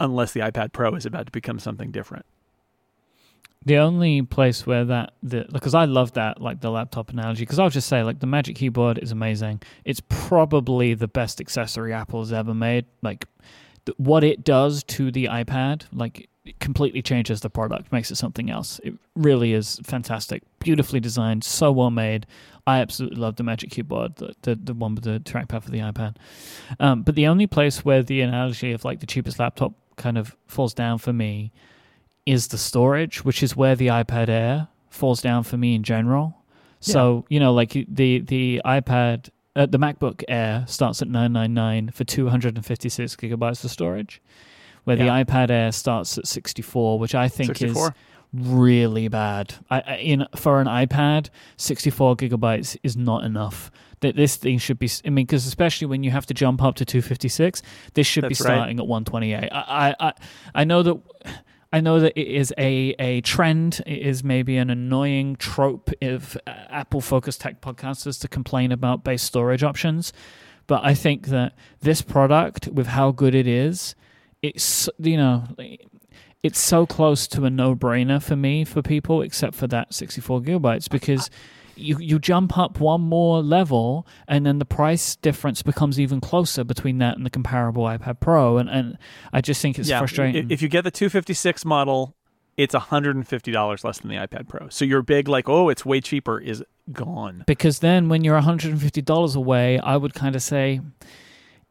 unless 0.00 0.32
the 0.32 0.40
iPad 0.40 0.72
Pro 0.72 0.94
is 0.94 1.06
about 1.06 1.26
to 1.26 1.32
become 1.32 1.58
something 1.58 1.90
different. 1.90 2.26
The 3.66 3.78
only 3.78 4.22
place 4.22 4.66
where 4.66 4.84
that 4.84 5.14
the 5.22 5.46
because 5.50 5.74
I 5.74 5.86
love 5.86 6.12
that 6.12 6.40
like 6.40 6.60
the 6.60 6.70
laptop 6.70 7.10
analogy 7.10 7.42
because 7.42 7.58
I'll 7.58 7.70
just 7.70 7.88
say 7.88 8.02
like 8.02 8.20
the 8.20 8.26
Magic 8.26 8.56
Keyboard 8.56 8.98
is 8.98 9.10
amazing. 9.10 9.62
It's 9.84 10.02
probably 10.08 10.94
the 10.94 11.08
best 11.08 11.40
accessory 11.40 11.92
Apple's 11.92 12.32
ever 12.32 12.52
made. 12.52 12.84
Like 13.02 13.26
th- 13.86 13.98
what 13.98 14.22
it 14.22 14.44
does 14.44 14.84
to 14.84 15.10
the 15.10 15.26
iPad, 15.26 15.84
like 15.92 16.28
it 16.44 16.60
completely 16.60 17.00
changes 17.00 17.40
the 17.40 17.48
product, 17.48 17.90
makes 17.90 18.10
it 18.10 18.16
something 18.16 18.50
else. 18.50 18.80
It 18.84 18.94
really 19.16 19.54
is 19.54 19.80
fantastic, 19.82 20.42
beautifully 20.58 21.00
designed, 21.00 21.42
so 21.42 21.72
well 21.72 21.90
made. 21.90 22.26
I 22.66 22.80
absolutely 22.80 23.18
love 23.18 23.36
the 23.36 23.44
Magic 23.44 23.70
Keyboard, 23.70 24.16
the 24.16 24.34
the, 24.42 24.54
the 24.56 24.74
one 24.74 24.94
with 24.94 25.04
the 25.04 25.20
trackpad 25.20 25.62
for 25.62 25.70
the 25.70 25.78
iPad. 25.78 26.16
Um, 26.80 27.02
but 27.02 27.14
the 27.14 27.26
only 27.26 27.46
place 27.46 27.82
where 27.82 28.02
the 28.02 28.20
analogy 28.20 28.72
of 28.72 28.84
like 28.84 29.00
the 29.00 29.06
cheapest 29.06 29.38
laptop 29.38 29.72
kind 29.96 30.18
of 30.18 30.36
falls 30.48 30.74
down 30.74 30.98
for 30.98 31.12
me 31.12 31.50
is 32.26 32.48
the 32.48 32.58
storage, 32.58 33.24
which 33.24 33.42
is 33.42 33.54
where 33.56 33.76
the 33.76 33.88
iPad 33.88 34.28
Air 34.28 34.68
falls 34.90 35.20
down 35.20 35.42
for 35.44 35.56
me 35.56 35.74
in 35.74 35.82
general. 35.82 36.36
So 36.80 37.24
you 37.28 37.40
know, 37.40 37.52
like 37.54 37.72
the 37.88 38.20
the 38.20 38.60
iPad, 38.64 39.30
uh, 39.56 39.64
the 39.66 39.78
MacBook 39.78 40.22
Air 40.28 40.64
starts 40.68 41.00
at 41.00 41.08
nine 41.08 41.32
nine 41.32 41.54
nine 41.54 41.90
for 41.90 42.04
two 42.04 42.28
hundred 42.28 42.56
and 42.56 42.64
fifty 42.66 42.88
six 42.90 43.16
gigabytes 43.16 43.64
of 43.64 43.70
storage, 43.70 44.20
where 44.84 44.96
Yeah. 44.96 45.04
the 45.04 45.24
iPad 45.24 45.50
Air 45.50 45.72
starts 45.72 46.18
at 46.18 46.26
sixty 46.26 46.60
four, 46.60 46.98
which 46.98 47.14
I 47.14 47.28
think 47.28 47.62
is 47.62 47.90
really 48.34 49.08
bad. 49.08 49.54
I, 49.70 49.80
I 49.86 49.96
in 49.96 50.26
for 50.36 50.60
an 50.60 50.66
iPad, 50.66 51.30
sixty 51.56 51.88
four 51.90 52.16
gigabytes 52.16 52.76
is 52.82 52.96
not 52.96 53.24
enough. 53.24 53.70
That 54.00 54.16
this 54.16 54.36
thing 54.36 54.58
should 54.58 54.78
be. 54.78 54.90
I 55.06 55.08
mean, 55.08 55.24
because 55.24 55.46
especially 55.46 55.86
when 55.86 56.02
you 56.02 56.10
have 56.10 56.26
to 56.26 56.34
jump 56.34 56.62
up 56.62 56.74
to 56.76 56.84
two 56.84 57.00
fifty 57.00 57.28
six, 57.28 57.62
this 57.94 58.06
should 58.06 58.24
be 58.24 58.28
That's 58.34 58.42
right. 58.42 58.56
starting 58.56 58.78
at 58.78 58.86
one 58.86 59.04
twenty 59.06 59.32
eight. 59.32 59.48
I, 59.50 59.94
I 60.00 60.06
I 60.08 60.12
I 60.54 60.64
know 60.64 60.82
that. 60.82 61.00
I 61.74 61.80
know 61.80 61.98
that 61.98 62.16
it 62.16 62.28
is 62.28 62.54
a, 62.56 62.94
a 63.00 63.20
trend. 63.22 63.82
It 63.84 63.98
is 63.98 64.22
maybe 64.22 64.58
an 64.58 64.70
annoying 64.70 65.34
trope 65.34 65.90
of 66.00 66.38
uh, 66.46 66.50
Apple 66.70 67.00
focused 67.00 67.40
tech 67.40 67.60
podcasters 67.60 68.20
to 68.20 68.28
complain 68.28 68.70
about 68.70 69.02
base 69.02 69.24
storage 69.24 69.64
options. 69.64 70.12
But 70.68 70.84
I 70.84 70.94
think 70.94 71.26
that 71.28 71.56
this 71.80 72.00
product, 72.00 72.68
with 72.68 72.86
how 72.86 73.10
good 73.10 73.34
it 73.34 73.48
is, 73.48 73.96
it's, 74.40 74.88
you 75.00 75.16
know, 75.16 75.48
it's 76.44 76.60
so 76.60 76.86
close 76.86 77.26
to 77.26 77.44
a 77.44 77.50
no 77.50 77.74
brainer 77.74 78.22
for 78.22 78.36
me, 78.36 78.64
for 78.64 78.80
people, 78.80 79.20
except 79.20 79.56
for 79.56 79.66
that 79.66 79.92
64 79.92 80.42
gigabytes, 80.42 80.88
because 80.88 81.28
you, 81.76 81.98
you 81.98 82.18
jump 82.18 82.56
up 82.58 82.80
one 82.80 83.00
more 83.00 83.42
level 83.42 84.06
and 84.28 84.46
then 84.46 84.58
the 84.58 84.64
price 84.64 85.16
difference 85.16 85.62
becomes 85.62 85.98
even 85.98 86.20
closer 86.20 86.64
between 86.64 86.98
that 86.98 87.16
and 87.16 87.24
the 87.24 87.30
comparable 87.30 87.84
iPad 87.84 88.20
Pro. 88.20 88.58
And, 88.58 88.68
and 88.70 88.98
I 89.32 89.40
just 89.40 89.60
think 89.60 89.78
it's 89.78 89.88
yeah, 89.88 89.98
frustrating. 89.98 90.50
If 90.50 90.62
you 90.62 90.68
get 90.68 90.84
the 90.84 90.90
256 90.90 91.64
model, 91.64 92.14
it's 92.56 92.74
$150 92.74 93.84
less 93.84 93.98
than 93.98 94.10
the 94.10 94.16
iPad 94.16 94.48
Pro. 94.48 94.68
So 94.68 94.84
your 94.84 95.02
big 95.02 95.28
like, 95.28 95.48
oh, 95.48 95.68
it's 95.68 95.84
way 95.84 96.00
cheaper 96.00 96.38
is 96.38 96.62
gone. 96.92 97.44
because 97.46 97.78
then 97.78 98.08
when 98.10 98.22
you're 98.24 98.38
$150 98.38 99.36
away 99.36 99.78
i 99.78 99.96
would 99.96 100.12
kind 100.12 100.36
of 100.36 100.42
say 100.42 100.80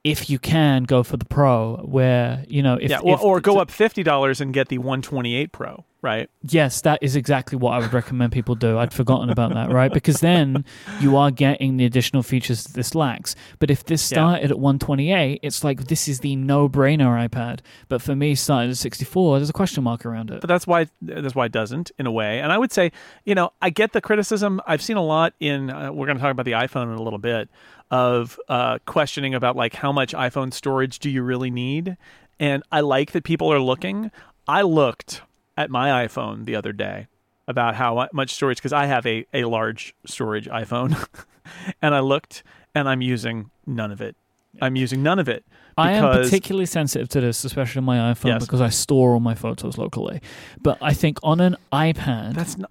if 0.04 0.28
you 0.30 0.40
can 0.40 0.86
go 0.86 1.04
for 1.04 1.18
the 1.18 1.26
pro 1.26 1.78
where 1.86 2.44
you 2.48 2.64
know 2.64 2.76
if, 2.82 2.90
yeah, 2.90 3.00
or, 3.00 3.14
if- 3.14 3.22
or 3.22 3.40
go 3.40 3.60
up 3.60 3.70
$50 3.70 4.42
and 4.42 4.54
get 4.54 4.70
the 4.70 4.80
128 4.80 5.52
Pro, 5.52 5.86
right? 6.04 6.30
yes 6.50 6.82
that 6.82 7.00
is 7.02 7.16
exactly 7.16 7.58
what 7.58 7.72
i 7.74 7.80
would 7.80 7.94
recommend 7.94 8.32
people 8.32 8.54
do 8.54 8.78
i'd 8.78 8.94
forgotten 8.94 9.30
about 9.32 9.54
that 9.54 9.72
right 9.72 9.92
because 9.94 10.20
then 10.20 10.64
you 11.00 11.16
are 11.18 11.32
getting 11.32 11.78
the 11.78 11.86
additional 11.86 12.22
features 12.22 12.66
that 12.66 12.74
this 12.74 12.94
lacks 12.94 13.36
but 13.60 13.72
if 13.72 13.84
this 13.86 14.12
Yeah. 14.12 14.16
started 14.18 14.52
at 14.52 14.60
128 14.60 15.40
it's 15.42 15.64
like 15.64 15.86
this 15.86 16.08
is 16.08 16.20
the 16.20 16.36
no-brainer 16.36 17.28
ipad 17.28 17.62
but 17.88 18.02
for 18.02 18.16
me 18.16 18.36
starting 18.36 18.70
at 18.70 18.78
64 18.78 19.40
there's 19.40 19.50
a 19.50 19.54
question 19.54 19.84
mark 19.84 20.06
around 20.06 20.30
it 20.30 20.42
But 20.42 20.48
that's 20.50 20.68
why 20.68 20.88
that's 21.02 21.34
why 21.34 21.46
it 21.46 21.52
doesn't 21.54 21.92
in 21.98 22.06
a 22.06 22.12
way. 22.12 22.40
And 22.42 22.52
I 22.52 22.58
would 22.58 22.72
say, 22.74 22.92
you 23.24 23.34
know, 23.36 23.52
I 23.62 23.70
get 23.70 23.94
the 23.94 24.02
criticism. 24.02 24.60
I've 24.68 24.82
seen 24.82 24.98
a 24.98 25.04
lot 25.04 25.34
in. 25.40 25.70
Uh, 25.70 25.92
we're 25.92 26.06
going 26.08 26.18
to 26.18 26.22
talk 26.22 26.32
about 26.32 26.46
the 26.46 26.52
iPhone 26.52 26.84
in 26.92 26.98
a 26.98 27.02
little 27.02 27.20
bit 27.20 27.50
of 27.92 28.38
uh, 28.50 28.80
questioning 28.86 29.34
about 29.34 29.56
like 29.56 29.74
how 29.76 29.92
much 29.92 30.14
iPhone 30.14 30.54
storage 30.54 31.00
do 31.00 31.10
you 31.10 31.24
really 31.24 31.50
need? 31.50 31.96
And 32.40 32.64
I 32.72 32.82
like 32.82 33.12
that 33.14 33.24
people 33.24 33.52
are 33.54 33.60
looking. 33.60 34.12
I 34.48 34.64
looked 34.64 35.22
at 35.58 35.70
my 35.70 36.06
iPhone 36.06 36.46
the 36.46 36.56
other 36.56 36.72
day 36.74 37.08
about 37.48 37.76
how 37.76 38.08
much 38.14 38.34
storage 38.34 38.58
because 38.58 38.74
I 38.74 38.86
have 38.86 39.06
a 39.06 39.26
a 39.34 39.44
large 39.46 39.94
storage 40.06 40.48
iPhone, 40.48 40.96
and 41.82 41.94
I 41.94 42.00
looked 42.00 42.44
and 42.76 42.88
I'm 42.90 43.02
using 43.02 43.50
none 43.66 43.92
of 43.92 44.02
it. 44.02 44.16
I'm 44.62 44.76
using 44.76 45.02
none 45.04 45.20
of 45.20 45.28
it. 45.28 45.44
I 45.78 45.94
am 45.94 46.04
particularly 46.22 46.68
sensitive 46.68 47.10
to 47.10 47.22
this, 47.22 47.44
especially 47.44 47.80
on 47.80 47.86
my 47.86 47.98
iPhone, 48.14 48.26
Yes. 48.26 48.44
because 48.46 48.62
I 48.62 48.70
store 48.70 49.14
all 49.14 49.20
my 49.20 49.34
photos 49.34 49.78
locally. 49.80 50.22
But 50.62 50.78
I 50.82 50.94
think 50.94 51.18
on 51.24 51.40
an 51.42 51.58
iPad, 51.72 52.36
That's 52.36 52.58
not. 52.58 52.70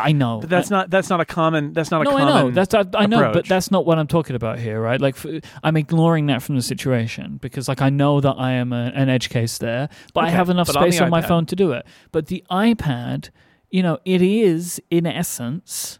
I 0.00 0.12
know. 0.12 0.40
But 0.40 0.50
that's 0.50 0.70
not. 0.70 0.90
That's 0.90 1.10
not 1.10 1.20
a 1.20 1.24
common. 1.24 1.72
That's 1.72 1.90
not 1.90 2.02
a 2.02 2.04
no, 2.04 2.16
I 2.16 2.24
know. 2.24 2.50
That's 2.50 2.74
I, 2.74 2.84
I 2.94 3.06
know, 3.06 3.32
but 3.32 3.46
that's 3.46 3.70
not 3.70 3.84
what 3.86 3.98
I'm 3.98 4.06
talking 4.06 4.36
about 4.36 4.58
here, 4.58 4.80
right? 4.80 5.00
Like, 5.00 5.16
f 5.16 5.42
I'm 5.62 5.76
ignoring 5.76 6.26
that 6.26 6.42
from 6.42 6.56
the 6.56 6.62
situation 6.62 7.38
because, 7.40 7.68
like, 7.68 7.82
I 7.82 7.90
know 7.90 8.20
that 8.20 8.34
I 8.38 8.52
am 8.52 8.72
a, 8.72 8.92
an 8.94 9.08
edge 9.08 9.28
case 9.28 9.58
there, 9.58 9.88
but 10.12 10.24
I 10.24 10.30
have 10.30 10.50
enough 10.50 10.68
but 10.68 10.76
on 10.76 10.82
space 10.82 11.00
on, 11.00 11.10
my 11.10 11.22
phone 11.22 11.46
to 11.46 11.56
do 11.56 11.72
it. 11.72 11.86
But 12.12 12.26
the 12.26 12.44
iPad, 12.50 13.30
you 13.70 13.82
know, 13.82 13.98
it 14.04 14.22
is 14.22 14.80
in 14.90 15.06
essence, 15.06 15.98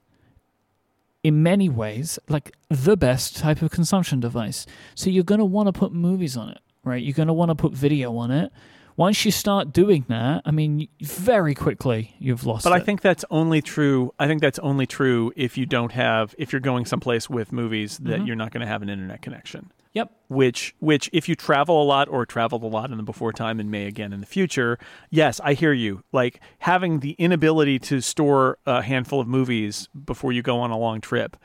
in 1.23 1.43
many 1.43 1.69
ways, 1.69 2.19
like 2.29 2.53
the 2.69 2.97
best 2.97 3.37
type 3.37 3.63
of 3.63 3.71
consumption 3.71 4.21
device. 4.21 4.67
So 4.95 5.11
you're 5.11 5.25
going 5.25 5.41
to 5.41 5.45
want 5.45 5.69
to 5.69 5.73
put 5.73 5.93
movies 5.93 6.37
on 6.37 6.51
it, 6.51 6.61
right? 6.85 7.03
You're 7.03 7.15
going 7.15 7.29
to 7.29 7.35
want 7.35 7.51
to 7.51 7.55
put 7.55 7.73
video 7.73 8.17
on 8.17 8.31
it. 8.31 8.53
Once 8.97 9.25
you 9.25 9.31
start 9.33 9.73
doing 9.73 10.05
that, 10.09 10.41
I 10.45 10.51
mean, 10.53 10.87
very 11.03 11.55
quickly 11.55 12.15
you've 12.21 12.47
lost 12.47 12.63
But 12.65 12.73
I 12.73 12.77
it. 12.79 12.85
think 12.87 13.01
that's 13.01 13.25
only 13.31 13.61
true. 13.61 14.13
I 14.21 14.27
think 14.29 14.41
that's 14.41 14.59
only 14.61 14.87
true 14.87 15.33
if 15.35 15.59
you 15.59 15.67
don't 15.67 15.93
have 15.93 16.35
if 16.39 16.53
you're 16.53 16.61
going 16.61 16.85
someplace 16.85 17.29
with 17.29 17.51
movies 17.51 17.99
that 17.99 18.21
Mhm. 18.21 18.27
you're 18.29 18.37
not 18.37 18.53
going 18.53 18.61
to 18.61 18.67
have 18.69 18.83
an 18.83 18.89
internet 18.89 19.21
connection. 19.21 19.73
Yep. 19.95 20.11
Which 20.29 20.75
which 20.81 21.09
if 21.13 21.29
you 21.29 21.35
travel 21.35 21.83
a 21.83 21.85
lot 21.85 22.09
or 22.09 22.25
traveled 22.27 22.63
a 22.63 22.67
lot 22.67 22.91
in 22.91 22.97
the 22.97 23.03
before 23.03 23.33
time 23.33 23.59
and 23.61 23.71
may 23.71 23.87
again 23.87 24.13
in 24.13 24.21
the 24.21 24.27
future, 24.27 24.79
yes, 25.11 25.41
I 25.43 25.55
hear 25.55 25.73
you. 25.73 26.03
Like 26.13 26.41
having 26.61 27.01
the 27.01 27.13
inability 27.13 27.79
to 27.81 28.01
store 28.01 28.59
a 28.67 28.83
handful 28.83 29.21
of 29.21 29.27
movies 29.29 29.89
before 30.05 30.33
you 30.33 30.43
go 30.43 30.59
on 30.61 30.71
a 30.71 30.79
long 30.79 31.01
trip, 31.01 31.37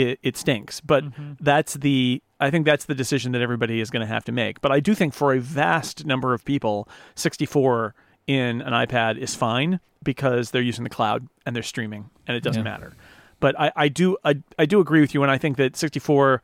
it, 0.00 0.18
it 0.22 0.36
stinks. 0.36 0.80
But 0.80 1.04
Mm-hmm. 1.04 1.32
that's 1.40 1.74
the 1.74 2.22
I 2.40 2.50
think 2.50 2.66
that's 2.66 2.84
the 2.84 2.94
decision 2.94 3.32
that 3.32 3.42
everybody 3.42 3.80
is 3.80 3.90
going 3.90 4.00
to 4.00 4.06
have 4.06 4.24
to 4.26 4.32
make. 4.32 4.60
But 4.60 4.70
I 4.70 4.78
do 4.80 4.94
think 4.94 5.12
for 5.12 5.32
a 5.34 5.40
vast 5.40 6.06
number 6.06 6.32
of 6.34 6.44
people, 6.44 6.88
64 7.16 7.94
in 8.28 8.60
an 8.62 8.72
iPad 8.72 9.18
is 9.18 9.34
fine 9.34 9.80
because 10.04 10.50
they're 10.52 10.62
using 10.62 10.84
the 10.84 10.90
cloud 10.90 11.26
and 11.44 11.56
they're 11.56 11.62
streaming 11.62 12.10
and 12.26 12.36
it 12.36 12.42
doesn't 12.42 12.64
Yeah. 12.64 12.70
matter. 12.70 12.92
But 13.40 13.58
I, 13.58 13.72
I 13.76 13.88
do 13.88 14.16
I, 14.24 14.36
I 14.58 14.66
do 14.66 14.80
agree 14.80 15.00
with 15.00 15.14
you 15.14 15.22
and 15.22 15.30
I 15.32 15.38
think 15.38 15.56
that 15.56 15.76
64 15.76 16.42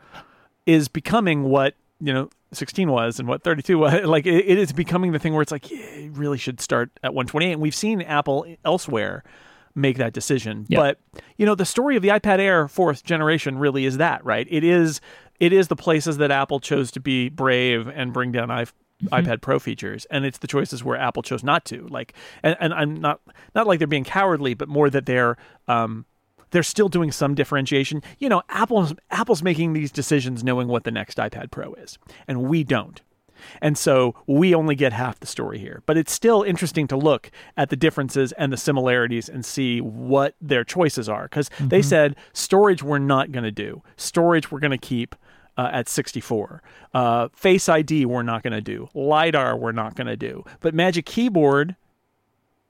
is 0.67 0.89
becoming 0.89 1.45
what, 1.45 1.75
you 2.01 2.13
know, 2.13 2.31
16 2.53 2.91
was 2.91 3.19
and 3.19 3.29
what 3.29 3.43
32 3.43 3.79
was. 3.79 3.93
Like 4.05 4.27
it, 4.27 4.45
it 4.47 4.59
is 4.59 4.73
becoming 4.73 5.13
the 5.13 5.19
thing 5.19 5.33
where 5.33 5.43
it's 5.43 5.53
like 5.53 5.71
yeah, 5.71 5.79
it 5.79 6.13
really 6.17 6.39
should 6.39 6.61
start 6.61 6.91
at 7.03 7.13
128 7.15 7.53
and 7.53 7.61
we've 7.63 7.75
seen 7.75 8.01
Apple 8.03 8.47
elsewhere 8.65 9.23
make 9.75 9.99
that 9.99 10.13
decision. 10.13 10.67
Yeah. 10.69 10.79
But 10.79 11.01
you 11.37 11.47
know, 11.47 11.55
the 11.55 11.65
story 11.65 11.97
of 11.97 12.03
the 12.03 12.09
iPad 12.09 12.39
Air 12.39 12.69
fourth 12.69 13.05
generation 13.05 13.59
really 13.59 13.85
is 13.85 13.97
that, 13.99 14.25
right? 14.25 14.47
It 14.51 14.65
is 14.65 15.01
it 15.41 15.53
is 15.53 15.69
the 15.69 15.77
places 15.77 16.19
that 16.19 16.31
Apple 16.31 16.61
chose 16.61 16.91
to 16.93 17.01
be 17.01 17.29
brave 17.29 17.89
and 17.89 18.13
bring 18.13 18.33
down 18.33 18.51
i 18.51 18.67
iPad 19.07 19.43
Pro 19.43 19.59
features, 19.59 20.07
and 20.07 20.25
it's 20.25 20.39
the 20.39 20.47
choices 20.47 20.83
where 20.85 20.97
Apple 20.97 21.23
chose 21.23 21.43
not 21.43 21.65
to. 21.67 21.87
Like, 21.89 22.15
and, 22.43 22.57
and 22.61 22.73
I'm 22.73 22.95
not 22.95 23.21
not 23.55 23.67
like 23.67 23.79
they're 23.79 23.89
being 23.89 24.05
cowardly, 24.05 24.55
but 24.55 24.69
more 24.69 24.89
that 24.89 25.05
they're 25.05 25.37
um, 25.69 26.07
they're 26.53 26.63
still 26.63 26.89
doing 26.89 27.11
some 27.11 27.35
differentiation. 27.35 28.03
You 28.19 28.29
know, 28.29 28.43
Apple's 28.49 28.95
Apple's 29.11 29.43
making 29.43 29.73
these 29.73 29.91
decisions 29.91 30.45
knowing 30.45 30.69
what 30.69 30.85
the 30.85 30.91
next 30.91 31.19
iPad 31.19 31.51
Pro 31.51 31.75
is, 31.75 31.99
and 32.29 32.45
we 32.45 32.65
don't. 32.65 33.03
And 33.61 33.77
so 33.77 34.15
we 34.27 34.55
only 34.55 34.75
get 34.75 34.93
half 34.93 35.21
the 35.21 35.27
story 35.27 35.59
here. 35.59 35.83
But 35.87 35.97
it's 35.97 36.13
still 36.13 36.43
interesting 36.43 36.87
to 36.89 36.97
look 36.97 37.31
at 37.57 37.71
the 37.71 37.77
differences 37.77 38.33
and 38.33 38.53
the 38.53 38.57
similarities 38.57 39.29
and 39.29 39.45
see 39.45 39.81
what 39.81 40.35
their 40.41 40.65
choices 40.65 41.09
are. 41.09 41.25
Because 41.25 41.49
mm-hmm. 41.51 41.69
they 41.69 41.83
said 41.83 42.17
storage 42.33 42.83
we're 42.83 42.99
not 42.99 43.33
going 43.33 43.45
to 43.45 43.53
do, 43.53 43.83
storage 43.97 44.51
we're 44.51 44.61
going 44.61 44.71
to 44.71 44.79
keep. 44.79 45.15
Uh, 45.57 45.71
at 45.73 45.89
64. 45.89 46.65
Uh, 46.93 47.29
Face 47.33 47.69
ID, 47.69 48.07
we're 48.07 48.25
not 48.25 48.43
going 48.43 48.55
to 48.55 48.61
do. 48.61 48.89
LiDAR, 48.93 49.57
we're 49.57 49.71
not 49.71 49.95
going 49.95 50.09
to 50.09 50.17
do. 50.17 50.45
But 50.59 50.75
Magic 50.75 51.07
Keyboard 51.07 51.77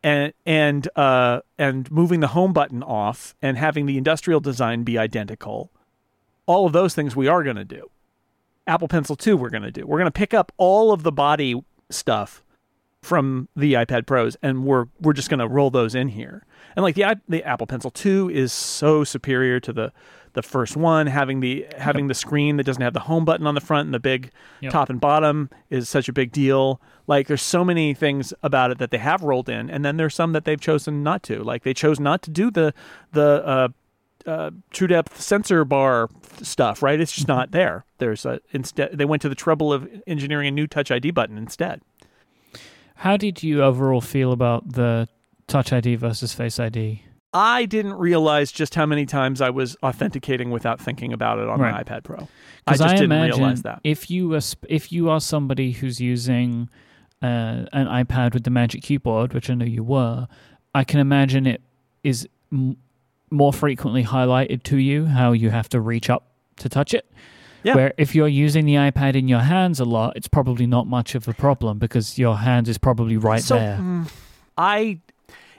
and 0.04 0.34
and 0.44 0.86
uh, 0.94 1.40
and 1.58 1.90
moving 1.90 2.20
the 2.20 2.28
home 2.28 2.52
button 2.52 2.82
off 2.82 3.34
and 3.40 3.56
having 3.56 3.86
the 3.86 3.96
industrial 3.96 4.38
design 4.38 4.84
be 4.84 4.98
identical, 4.98 5.72
all 6.46 6.66
of 6.66 6.72
those 6.72 6.94
things 6.94 7.16
we 7.16 7.26
are 7.26 7.42
going 7.42 7.56
to 7.56 7.64
do. 7.64 7.90
Apple 8.66 8.88
Pencil 8.88 9.16
2 9.16 9.36
we're 9.36 9.50
going 9.50 9.62
to 9.62 9.70
do. 9.70 9.86
We're 9.86 9.98
going 9.98 10.06
to 10.06 10.12
pick 10.12 10.34
up 10.34 10.52
all 10.56 10.92
of 10.92 11.02
the 11.02 11.12
body 11.12 11.62
stuff 11.90 12.42
from 13.02 13.48
the 13.54 13.74
iPad 13.74 14.06
Pros 14.06 14.36
and 14.42 14.64
we're 14.64 14.86
we're 15.00 15.12
just 15.12 15.28
going 15.28 15.40
to 15.40 15.46
roll 15.46 15.70
those 15.70 15.94
in 15.94 16.08
here. 16.08 16.44
And 16.74 16.82
like 16.82 16.94
the 16.94 17.20
the 17.28 17.44
Apple 17.44 17.66
Pencil 17.66 17.90
2 17.90 18.30
is 18.30 18.52
so 18.52 19.04
superior 19.04 19.60
to 19.60 19.72
the 19.72 19.92
the 20.32 20.42
first 20.42 20.76
one 20.76 21.06
having 21.06 21.40
the 21.40 21.66
having 21.76 22.06
yep. 22.06 22.08
the 22.08 22.14
screen 22.14 22.56
that 22.56 22.64
doesn't 22.64 22.82
have 22.82 22.94
the 22.94 23.00
home 23.00 23.24
button 23.24 23.46
on 23.46 23.54
the 23.54 23.60
front 23.60 23.86
and 23.86 23.94
the 23.94 24.00
big 24.00 24.30
yep. 24.60 24.72
top 24.72 24.90
and 24.90 25.00
bottom 25.00 25.50
is 25.70 25.88
such 25.88 26.08
a 26.08 26.12
big 26.12 26.32
deal. 26.32 26.80
Like 27.06 27.28
there's 27.28 27.42
so 27.42 27.64
many 27.64 27.94
things 27.94 28.32
about 28.42 28.70
it 28.70 28.78
that 28.78 28.90
they 28.90 28.98
have 28.98 29.22
rolled 29.22 29.48
in 29.48 29.70
and 29.70 29.84
then 29.84 29.96
there's 29.98 30.14
some 30.14 30.32
that 30.32 30.44
they've 30.44 30.60
chosen 30.60 31.02
not 31.02 31.22
to. 31.24 31.44
Like 31.44 31.62
they 31.62 31.74
chose 31.74 32.00
not 32.00 32.22
to 32.22 32.30
do 32.30 32.50
the 32.50 32.72
the 33.12 33.46
uh, 33.46 33.68
uh, 34.26 34.50
true 34.70 34.86
depth 34.86 35.20
sensor 35.20 35.64
bar 35.64 36.08
stuff, 36.42 36.82
right? 36.82 37.00
It's 37.00 37.12
just 37.12 37.28
not 37.28 37.50
there. 37.50 37.84
There's 37.98 38.24
a 38.24 38.40
instead 38.52 38.96
they 38.96 39.04
went 39.04 39.22
to 39.22 39.28
the 39.28 39.34
trouble 39.34 39.72
of 39.72 39.88
engineering 40.06 40.48
a 40.48 40.50
new 40.50 40.66
Touch 40.66 40.90
ID 40.90 41.10
button 41.10 41.38
instead. 41.38 41.82
How 42.96 43.16
did 43.16 43.42
you 43.42 43.62
overall 43.62 44.00
feel 44.00 44.32
about 44.32 44.72
the 44.72 45.08
Touch 45.46 45.72
ID 45.72 45.96
versus 45.96 46.32
Face 46.32 46.58
ID? 46.58 47.02
I 47.32 47.64
didn't 47.64 47.94
realize 47.94 48.52
just 48.52 48.76
how 48.76 48.86
many 48.86 49.06
times 49.06 49.40
I 49.40 49.50
was 49.50 49.76
authenticating 49.82 50.50
without 50.52 50.80
thinking 50.80 51.12
about 51.12 51.40
it 51.40 51.48
on 51.48 51.60
right. 51.60 51.84
the 51.84 51.90
iPad 51.92 52.04
Pro. 52.04 52.28
I 52.66 52.72
just 52.76 52.82
I 52.82 52.96
didn't 52.96 53.20
realize 53.20 53.62
that. 53.62 53.80
If 53.82 54.08
you 54.08 54.32
are, 54.34 54.40
if 54.68 54.92
you 54.92 55.10
are 55.10 55.20
somebody 55.20 55.72
who's 55.72 56.00
using 56.00 56.70
uh, 57.20 57.66
an 57.72 57.88
iPad 57.88 58.34
with 58.34 58.44
the 58.44 58.50
Magic 58.50 58.82
Keyboard, 58.82 59.34
which 59.34 59.50
I 59.50 59.54
know 59.54 59.64
you 59.64 59.82
were, 59.82 60.28
I 60.74 60.84
can 60.84 61.00
imagine 61.00 61.46
it 61.46 61.60
is 62.04 62.28
more 63.34 63.52
frequently 63.52 64.04
highlighted 64.04 64.62
to 64.64 64.76
you 64.76 65.06
how 65.06 65.32
you 65.32 65.50
have 65.50 65.68
to 65.70 65.80
reach 65.80 66.08
up 66.08 66.26
to 66.56 66.68
touch 66.68 66.94
it. 66.94 67.10
Yeah. 67.62 67.74
Where 67.74 67.94
if 67.96 68.14
you're 68.14 68.28
using 68.28 68.66
the 68.66 68.74
iPad 68.74 69.16
in 69.16 69.26
your 69.26 69.40
hands 69.40 69.80
a 69.80 69.84
lot, 69.84 70.16
it's 70.16 70.28
probably 70.28 70.66
not 70.66 70.86
much 70.86 71.14
of 71.14 71.26
a 71.26 71.32
problem 71.32 71.78
because 71.78 72.18
your 72.18 72.36
hand 72.36 72.68
is 72.68 72.76
probably 72.76 73.16
right 73.16 73.42
so, 73.42 73.56
there. 73.56 73.78
Mm, 73.78 74.10
I 74.58 75.00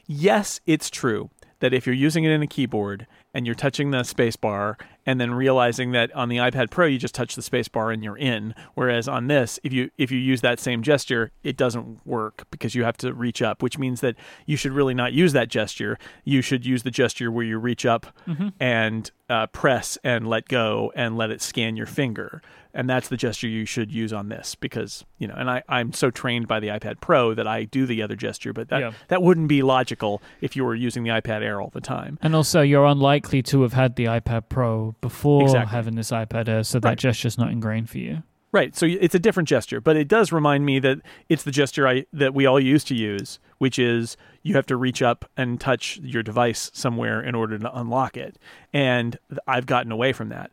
yes, 0.05 0.61
it's 0.67 0.89
true 0.91 1.31
that 1.59 1.73
if 1.73 1.87
you're 1.87 1.95
using 1.95 2.23
it 2.23 2.31
in 2.31 2.43
a 2.43 2.47
keyboard 2.47 3.07
and 3.35 3.45
you're 3.45 3.53
touching 3.53 3.91
the 3.91 4.03
space 4.03 4.37
bar 4.37 4.77
and 5.05 5.19
then 5.19 5.33
realizing 5.33 5.91
that 5.91 6.11
on 6.15 6.29
the 6.29 6.37
iPad 6.37 6.71
Pro 6.71 6.85
you 6.87 6.97
just 6.97 7.13
touch 7.13 7.35
the 7.35 7.41
space 7.41 7.67
bar 7.67 7.91
and 7.91 8.03
you're 8.03 8.17
in. 8.17 8.55
Whereas 8.73 9.07
on 9.07 9.27
this 9.27 9.59
if 9.63 9.73
you 9.73 9.91
if 9.97 10.09
you 10.09 10.17
use 10.17 10.41
that 10.41 10.59
same 10.59 10.81
gesture 10.81 11.31
it 11.43 11.57
doesn't 11.57 12.03
work 12.07 12.47
because 12.49 12.73
you 12.73 12.85
have 12.85 12.97
to 12.97 13.13
reach 13.13 13.41
up 13.41 13.61
which 13.61 13.77
means 13.77 13.99
that 14.01 14.15
you 14.45 14.55
should 14.55 14.71
really 14.71 14.93
not 14.93 15.11
use 15.13 15.33
that 15.33 15.49
gesture. 15.49 15.99
You 16.23 16.41
should 16.41 16.65
use 16.65 16.83
the 16.83 16.91
gesture 16.91 17.29
where 17.29 17.45
you 17.45 17.59
reach 17.59 17.85
up 17.85 18.07
mm-hmm. 18.25 18.49
and 18.59 19.11
uh, 19.29 19.47
press 19.47 19.97
and 20.03 20.27
let 20.27 20.47
go 20.47 20.93
and 20.95 21.17
let 21.17 21.29
it 21.29 21.41
scan 21.41 21.75
your 21.75 21.87
finger 21.87 22.41
and 22.75 22.89
that's 22.89 23.07
the 23.07 23.17
gesture 23.17 23.47
you 23.47 23.65
should 23.65 23.91
use 23.91 24.13
on 24.13 24.29
this 24.29 24.53
because 24.53 25.05
you 25.17 25.27
know 25.27 25.33
and 25.35 25.49
I, 25.49 25.63
i'm 25.67 25.93
so 25.93 26.11
trained 26.11 26.47
by 26.47 26.59
the 26.59 26.67
ipad 26.67 26.99
pro 26.99 27.33
that 27.33 27.47
i 27.47 27.63
do 27.63 27.87
the 27.87 28.03
other 28.03 28.15
gesture 28.15 28.53
but 28.53 28.69
that, 28.69 28.79
yeah. 28.81 28.91
that 29.07 29.23
wouldn't 29.23 29.47
be 29.47 29.63
logical 29.63 30.21
if 30.41 30.55
you 30.55 30.63
were 30.63 30.75
using 30.75 31.03
the 31.03 31.09
ipad 31.09 31.41
air 31.41 31.59
all 31.59 31.71
the 31.73 31.81
time 31.81 32.19
and 32.21 32.35
also 32.35 32.61
you're 32.61 32.85
unlikely 32.85 33.41
to 33.41 33.63
have 33.63 33.73
had 33.73 33.95
the 33.95 34.05
ipad 34.05 34.43
pro 34.49 34.93
before 35.01 35.43
exactly. 35.43 35.71
having 35.71 35.95
this 35.95 36.11
ipad 36.11 36.47
air 36.47 36.63
so 36.63 36.79
that 36.79 36.89
right. 36.89 36.97
gesture's 36.99 37.37
not 37.37 37.49
ingrained 37.49 37.89
for 37.89 37.97
you 37.97 38.21
right 38.51 38.75
so 38.75 38.85
it's 38.85 39.15
a 39.15 39.19
different 39.19 39.49
gesture 39.49 39.81
but 39.81 39.95
it 39.95 40.07
does 40.07 40.31
remind 40.31 40.65
me 40.65 40.79
that 40.79 40.99
it's 41.29 41.43
the 41.43 41.51
gesture 41.51 41.87
I, 41.87 42.05
that 42.13 42.33
we 42.33 42.45
all 42.45 42.59
used 42.59 42.87
to 42.89 42.95
use 42.95 43.39
which 43.57 43.79
is 43.79 44.17
you 44.43 44.55
have 44.55 44.65
to 44.67 44.75
reach 44.75 45.01
up 45.01 45.25
and 45.37 45.59
touch 45.59 45.97
your 46.03 46.21
device 46.21 46.69
somewhere 46.73 47.21
in 47.21 47.35
order 47.35 47.57
to 47.57 47.77
unlock 47.77 48.17
it 48.17 48.37
and 48.73 49.17
i've 49.47 49.65
gotten 49.65 49.91
away 49.91 50.11
from 50.13 50.29
that 50.29 50.51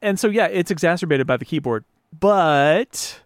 and 0.00 0.18
so 0.18 0.28
yeah, 0.28 0.46
it's 0.46 0.70
exacerbated 0.70 1.26
by 1.26 1.36
the 1.36 1.44
keyboard. 1.44 1.84
But 2.18 3.22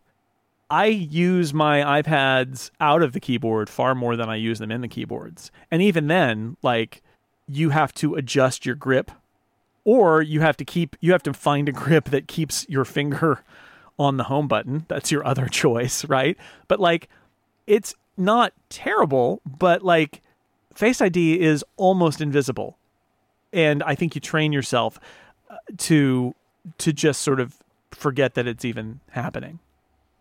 I 0.71 0.87
use 0.87 1.55
my 1.55 2.03
iPads 2.03 2.71
out 2.81 3.03
of 3.03 3.13
the 3.13 3.21
keyboard 3.21 3.69
far 3.69 3.95
more 3.95 4.17
than 4.17 4.29
I 4.29 4.37
use 4.37 4.59
them 4.59 4.71
in 4.71 4.81
the 4.81 4.89
keyboards. 4.89 5.51
And 5.71 5.83
even 5.83 6.09
then, 6.09 6.57
like 6.63 7.03
you 7.47 7.71
have 7.71 7.95
to 7.95 8.15
adjust 8.15 8.67
your 8.67 8.75
grip 8.75 9.11
or 9.85 10.21
you 10.21 10.41
have 10.41 10.57
to 10.59 10.65
keep 10.65 10.97
you 11.01 11.13
have 11.13 11.23
to 11.23 11.33
find 11.33 11.69
a 11.69 11.73
grip 11.73 12.11
that 12.11 12.29
keeps 12.29 12.67
your 12.69 12.85
finger 12.85 13.43
on 13.99 14.17
the 14.17 14.25
home 14.25 14.49
button. 14.49 14.85
That's 14.89 15.11
your 15.11 15.27
other 15.27 15.47
choice, 15.51 16.05
right? 16.05 16.37
But 16.67 16.81
like 16.81 17.09
it's 17.67 17.95
not 18.17 18.53
terrible, 18.69 19.41
but 19.47 19.83
like 19.83 20.23
Face 20.75 21.01
ID 21.01 21.41
is 21.41 21.65
almost 21.77 22.21
invisible. 22.21 22.79
And 23.53 23.83
I 23.83 23.97
think 23.97 24.15
you 24.15 24.21
train 24.21 24.53
yourself 24.53 25.01
uh, 25.51 25.57
to 25.79 26.37
to 26.79 26.93
just 26.93 27.23
sort 27.23 27.41
of 27.41 27.57
forget 27.91 28.35
that 28.35 28.47
it's 28.47 28.65
even 28.65 29.01
happening. 29.11 29.59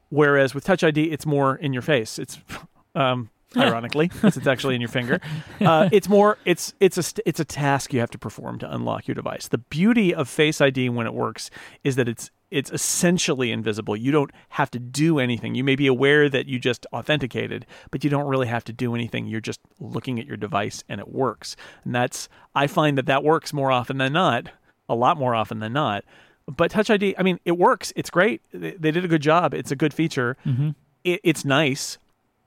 Whereas 0.09 0.55
with 0.55 0.63
Touch 0.63 0.83
ID, 0.83 1.11
it's 1.11 1.25
more 1.25 1.55
in 1.55 1.73
your 1.73 1.81
face. 1.81 2.17
It's 2.17 2.39
um, 2.95 3.29
ironically, 3.55 4.11
since 4.19 4.35
it's 4.35 4.47
actually 4.47 4.75
in 4.75 4.81
your 4.81 4.89
finger. 4.89 5.21
Uh, 5.61 5.87
it's 5.93 6.09
more. 6.09 6.37
It's 6.43 6.73
it's 6.81 6.97
a 6.97 7.21
it's 7.25 7.39
a 7.39 7.45
task 7.45 7.93
you 7.93 8.01
have 8.01 8.11
to 8.11 8.17
perform 8.17 8.59
to 8.59 8.73
unlock 8.73 9.07
your 9.07 9.15
device. 9.15 9.47
The 9.47 9.57
beauty 9.57 10.13
of 10.13 10.27
Face 10.27 10.59
ID 10.59 10.89
when 10.89 11.07
it 11.07 11.13
works 11.13 11.49
is 11.83 11.95
that 11.95 12.09
it's 12.09 12.29
it's 12.51 12.71
essentially 12.71 13.51
invisible. 13.51 13.95
You 13.95 14.11
don't 14.11 14.31
have 14.49 14.71
to 14.71 14.79
do 14.79 15.19
anything. 15.19 15.55
You 15.55 15.63
may 15.63 15.75
be 15.75 15.87
aware 15.87 16.29
that 16.29 16.47
you 16.47 16.59
just 16.59 16.85
authenticated, 16.93 17.65
but 17.91 18.03
you 18.03 18.09
don't 18.09 18.27
really 18.27 18.47
have 18.47 18.63
to 18.65 18.73
do 18.73 18.95
anything. 18.95 19.27
You're 19.27 19.41
just 19.41 19.59
looking 19.79 20.19
at 20.19 20.25
your 20.25 20.37
device 20.37 20.83
and 20.87 20.99
it 20.99 21.09
works. 21.09 21.55
And 21.83 21.95
that's 21.95 22.29
I 22.53 22.67
find 22.67 22.97
that 22.97 23.05
that 23.05 23.23
works 23.23 23.53
more 23.53 23.71
often 23.71 23.97
than 23.97 24.13
not, 24.13 24.49
a 24.89 24.95
lot 24.95 25.17
more 25.17 25.35
often 25.35 25.59
than 25.59 25.73
not. 25.73 26.03
But 26.47 26.71
Touch 26.71 26.89
ID, 26.89 27.15
I 27.17 27.23
mean, 27.23 27.39
it 27.45 27.57
works. 27.57 27.91
It's 27.95 28.09
great. 28.09 28.41
They, 28.53 28.71
they 28.71 28.91
did 28.91 29.03
a 29.03 29.07
good 29.07 29.21
job. 29.21 29.53
It's 29.53 29.71
a 29.71 29.75
good 29.75 29.93
feature. 29.93 30.37
Mm-hmm. 30.45 30.69
It, 31.03 31.19
it's 31.23 31.43
nice. 31.43 31.97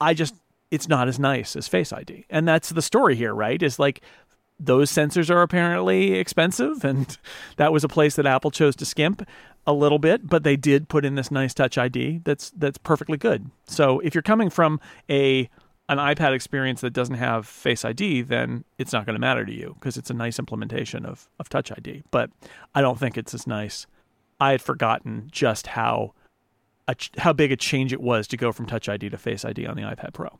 I 0.00 0.14
just, 0.14 0.34
it's 0.70 0.88
not 0.88 1.08
as 1.08 1.18
nice 1.18 1.54
as 1.54 1.68
Face 1.68 1.92
ID. 1.92 2.24
And 2.30 2.48
that's 2.48 2.70
the 2.70 2.82
story 2.82 3.14
here, 3.16 3.34
right? 3.34 3.62
Is 3.62 3.78
like 3.78 4.00
those 4.58 4.90
sensors 4.90 5.30
are 5.30 5.42
apparently 5.42 6.14
expensive. 6.14 6.84
And 6.84 7.16
that 7.56 7.72
was 7.72 7.84
a 7.84 7.88
place 7.88 8.16
that 8.16 8.26
Apple 8.26 8.50
chose 8.50 8.76
to 8.76 8.86
skimp 8.86 9.26
a 9.66 9.72
little 9.72 9.98
bit, 9.98 10.26
but 10.26 10.42
they 10.42 10.56
did 10.56 10.88
put 10.88 11.04
in 11.04 11.14
this 11.14 11.30
nice 11.30 11.54
Touch 11.54 11.76
ID 11.76 12.20
that's 12.24 12.50
that's 12.50 12.78
perfectly 12.78 13.18
good. 13.18 13.50
So 13.66 14.00
if 14.00 14.14
you're 14.14 14.22
coming 14.22 14.50
from 14.50 14.80
a 15.08 15.48
an 15.90 15.98
iPad 15.98 16.32
experience 16.32 16.82
that 16.82 16.92
doesn't 16.92 17.16
have 17.16 17.48
Face 17.48 17.84
ID, 17.84 18.22
then 18.22 18.64
it's 18.78 18.92
not 18.92 19.06
going 19.06 19.14
to 19.14 19.20
matter 19.20 19.44
to 19.44 19.52
you 19.52 19.74
because 19.74 19.96
it's 19.96 20.08
a 20.08 20.14
nice 20.14 20.38
implementation 20.38 21.04
of, 21.04 21.28
of 21.40 21.48
Touch 21.48 21.72
ID. 21.72 22.04
But 22.12 22.30
I 22.76 22.80
don't 22.80 22.98
think 22.98 23.18
it's 23.18 23.34
as 23.34 23.44
nice. 23.44 23.88
I 24.38 24.52
had 24.52 24.62
forgotten 24.62 25.28
just 25.32 25.66
how 25.66 26.14
a, 26.86 26.94
how 27.18 27.32
big 27.32 27.50
a 27.50 27.56
change 27.56 27.92
it 27.92 28.00
was 28.00 28.28
to 28.28 28.36
go 28.36 28.52
from 28.52 28.66
Touch 28.66 28.88
ID 28.88 29.10
to 29.10 29.18
Face 29.18 29.44
ID 29.44 29.66
on 29.66 29.74
the 29.74 29.82
iPad 29.82 30.12
Pro. 30.12 30.38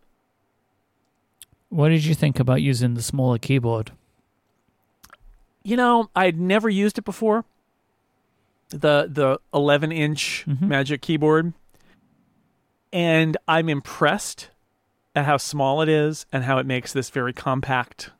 What 1.68 1.88
did 1.88 2.04
you 2.04 2.14
think 2.14 2.38
about 2.38 2.62
using 2.62 2.94
the 2.94 3.02
smaller 3.02 3.38
keyboard? 3.38 3.90
You 5.64 5.76
know, 5.76 6.10
I'd 6.14 6.38
never 6.38 6.68
used 6.68 6.96
it 6.96 7.04
before. 7.04 7.44
The 8.68 9.08
the 9.10 9.40
11 9.52 9.90
inch 9.90 10.44
mm-hmm. 10.48 10.68
Magic 10.68 11.02
Keyboard, 11.02 11.54
and 12.92 13.36
I'm 13.48 13.68
impressed 13.68 14.50
at 15.14 15.24
how 15.24 15.36
small 15.36 15.82
it 15.82 15.88
is 15.88 16.26
and 16.32 16.44
how 16.44 16.58
it 16.58 16.66
makes 16.66 16.92
this 16.92 17.10
very 17.10 17.32
compact 17.32 18.10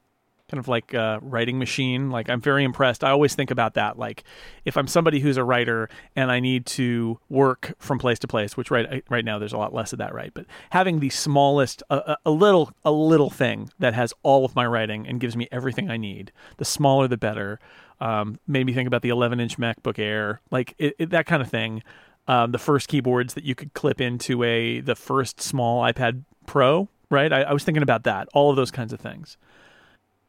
kind 0.51 0.59
of 0.59 0.66
like 0.66 0.93
a 0.95 1.20
writing 1.22 1.59
machine. 1.59 2.11
Like 2.11 2.28
I'm 2.28 2.41
very 2.41 2.64
impressed. 2.64 3.05
I 3.05 3.11
always 3.11 3.34
think 3.34 3.53
about 3.53 3.74
that. 3.74 3.99
Like 3.99 4.24
if 4.64 4.76
I'm 4.76 4.88
somebody 4.88 5.20
who's 5.20 5.36
a 5.36 5.45
writer 5.45 5.88
and 6.16 6.30
I 6.30 6.41
need 6.41 6.66
to 6.66 7.20
work 7.28 7.74
from 7.78 7.99
place 7.99 8.18
to 8.20 8.26
place, 8.26 8.57
which 8.57 8.70
right 8.70 9.05
right 9.09 9.24
now 9.24 9.38
there's 9.38 9.53
a 9.53 9.59
lot 9.59 9.72
less 9.72 9.93
of 9.93 10.01
that, 10.01 10.12
right? 10.12 10.32
But 10.34 10.47
having 10.70 10.99
the 10.99 11.11
smallest, 11.11 11.84
a, 11.88 12.16
a 12.26 12.30
little 12.32 12.72
a 12.84 12.91
little 12.91 13.30
thing 13.30 13.70
that 13.78 13.95
has 13.95 14.12
all 14.24 14.45
of 14.45 14.57
my 14.57 14.66
writing 14.66 15.07
and 15.07 15.20
gives 15.20 15.36
me 15.36 15.47
everything 15.53 15.88
I 15.88 15.97
need. 15.97 16.32
The 16.57 16.64
smaller, 16.64 17.07
the 17.07 17.16
better. 17.16 17.61
Um, 18.01 18.41
made 18.47 18.64
me 18.64 18.72
think 18.72 18.86
about 18.86 19.03
the 19.03 19.11
11 19.11 19.41
inch 19.41 19.59
MacBook 19.59 19.99
Air, 19.99 20.41
like 20.51 20.74
it, 20.78 20.95
it, 20.99 21.11
that 21.11 21.26
kind 21.26 21.43
of 21.43 21.51
thing. 21.51 21.82
Um, 22.29 22.53
the 22.53 22.59
first 22.59 22.89
keyboards 22.89 23.35
that 23.35 23.45
you 23.45 23.55
could 23.55 23.75
clip 23.75 24.01
into 24.01 24.43
a 24.43 24.81
the 24.81 24.95
first 24.95 25.41
small 25.41 25.83
iPad 25.83 26.25
Pro, 26.47 26.89
right? 27.11 27.33
I, 27.33 27.43
I 27.43 27.53
was 27.53 27.64
thinking 27.64 27.83
about 27.83 28.05
that, 28.05 28.29
all 28.35 28.51
of 28.51 28.57
those 28.57 28.71
kinds 28.71 28.93
of 28.93 29.01
things, 29.01 29.37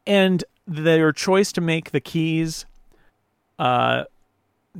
and 0.06 0.44
their 0.66 1.12
choice 1.12 1.52
to 1.52 1.60
make 1.60 1.90
the 1.90 2.00
keys 2.00 2.66
uh, 3.58 4.04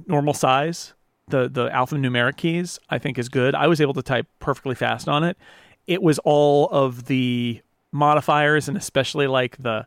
normal 0.07 0.35
size, 0.35 0.95
the 1.29 1.49
the 1.49 1.69
alphanumeric 1.69 2.37
keys, 2.37 2.79
I 2.91 2.99
think 2.99 3.19
is 3.19 3.29
good. 3.29 3.55
I 3.55 3.67
was 3.67 3.81
able 3.81 3.95
to 3.95 4.03
type 4.03 4.27
perfectly 4.39 4.75
fast 4.75 5.09
on 5.09 5.25
it. 5.25 5.37
It 5.87 6.03
was 6.03 6.19
all 6.21 6.69
of 6.71 7.07
the 7.07 7.61
modifiers 7.93 8.69
and 8.69 8.77
especially 8.77 9.27
like 9.27 9.57
the 9.59 9.87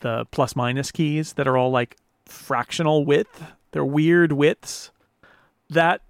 the 0.00 0.26
plus 0.30 0.54
minus 0.54 0.90
keys 0.92 1.32
that 1.34 1.48
are 1.48 1.56
all 1.56 1.70
like 1.70 1.96
fractional 2.26 3.04
width. 3.04 3.42
They're 3.72 3.84
weird 3.84 4.32
widths 4.32 4.90
that 5.70 6.02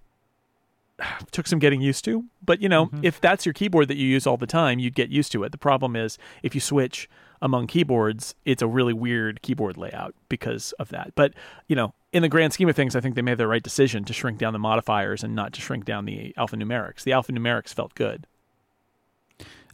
took 1.32 1.46
some 1.46 1.58
getting 1.58 1.80
used 1.80 2.04
to. 2.06 2.24
But 2.44 2.60
you 2.60 2.68
know, 2.68 2.86
Mhm. 2.86 3.04
if 3.04 3.20
that's 3.20 3.44
your 3.46 3.52
keyboard 3.52 3.88
that 3.88 3.96
you 3.96 4.06
use 4.06 4.26
all 4.26 4.36
the 4.36 4.46
time, 4.46 4.78
you'd 4.78 4.94
get 4.94 5.10
used 5.10 5.32
to 5.32 5.42
it. 5.44 5.52
The 5.52 5.58
problem 5.58 5.96
is 5.96 6.18
if 6.42 6.54
you 6.54 6.60
switch 6.60 7.08
among 7.42 7.66
keyboards, 7.66 8.34
it's 8.44 8.62
a 8.62 8.66
really 8.66 8.92
weird 8.92 9.42
keyboard 9.42 9.76
layout 9.76 10.14
because 10.28 10.72
of 10.72 10.88
that. 10.90 11.12
But 11.14 11.34
you 11.68 11.76
know, 11.76 11.94
in 12.12 12.22
the 12.22 12.28
grand 12.28 12.52
scheme 12.52 12.68
of 12.68 12.76
things, 12.76 12.94
I 12.96 13.00
think 13.00 13.16
they 13.16 13.22
made 13.22 13.38
the 13.38 13.46
right 13.48 13.62
decision 13.62 14.04
to 14.04 14.12
shrink 14.12 14.38
down 14.38 14.52
the 14.52 14.58
modifiers 14.58 15.22
and 15.24 15.34
not 15.34 15.52
to 15.54 15.60
shrink 15.60 15.84
down 15.84 16.04
the 16.04 16.32
alphanumerics. 16.38 17.02
The 17.02 17.10
alphanumerics 17.10 17.74
felt 17.74 17.94
good. 17.94 18.26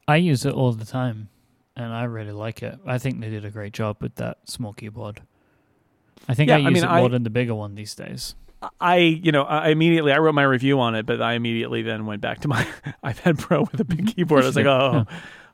I 0.09 0.17
use 0.17 0.45
it 0.45 0.55
all 0.55 0.73
the 0.73 0.85
time, 0.87 1.29
and 1.77 1.93
I 1.93 2.05
really 2.05 2.33
like 2.33 2.63
it. 2.63 2.79
I 2.85 2.99
think 2.99 3.21
they 3.21 3.31
did 3.31 3.45
a 3.45 3.51
great 3.51 3.73
job 3.73 3.99
with 4.01 4.17
that 4.17 4.39
small 4.49 4.73
keyboard. 4.73 5.21
I 6.29 6.35
think 6.35 6.49
Yeah, 6.49 6.57
I 6.57 6.59
I 6.59 6.63
use 6.63 6.73
mean, 6.75 6.85
it 6.85 6.89
more 6.97 7.07
I- 7.07 7.09
than 7.09 7.23
the 7.23 7.31
bigger 7.31 7.55
one 7.55 7.75
these 7.77 7.95
days. 7.95 8.35
I, 8.81 8.97
you 8.97 9.33
know, 9.33 9.45
I 9.45 9.69
immediately 9.69 10.13
I 10.13 10.19
wrote 10.19 10.35
my 10.35 10.43
review 10.43 10.81
on 10.81 10.95
it, 10.95 11.07
but 11.07 11.23
I 11.23 11.35
immediately 11.35 11.83
then 11.83 12.07
went 12.07 12.21
back 12.21 12.41
to 12.41 12.49
my 12.49 12.67
iPad 13.05 13.39
Pro 13.39 13.63
with 13.63 13.81
a 13.81 13.85
big 13.85 14.15
keyboard. 14.15 14.45
I 14.45 14.47
was 14.47 14.57
like, 14.57 14.67
oh, 14.67 15.07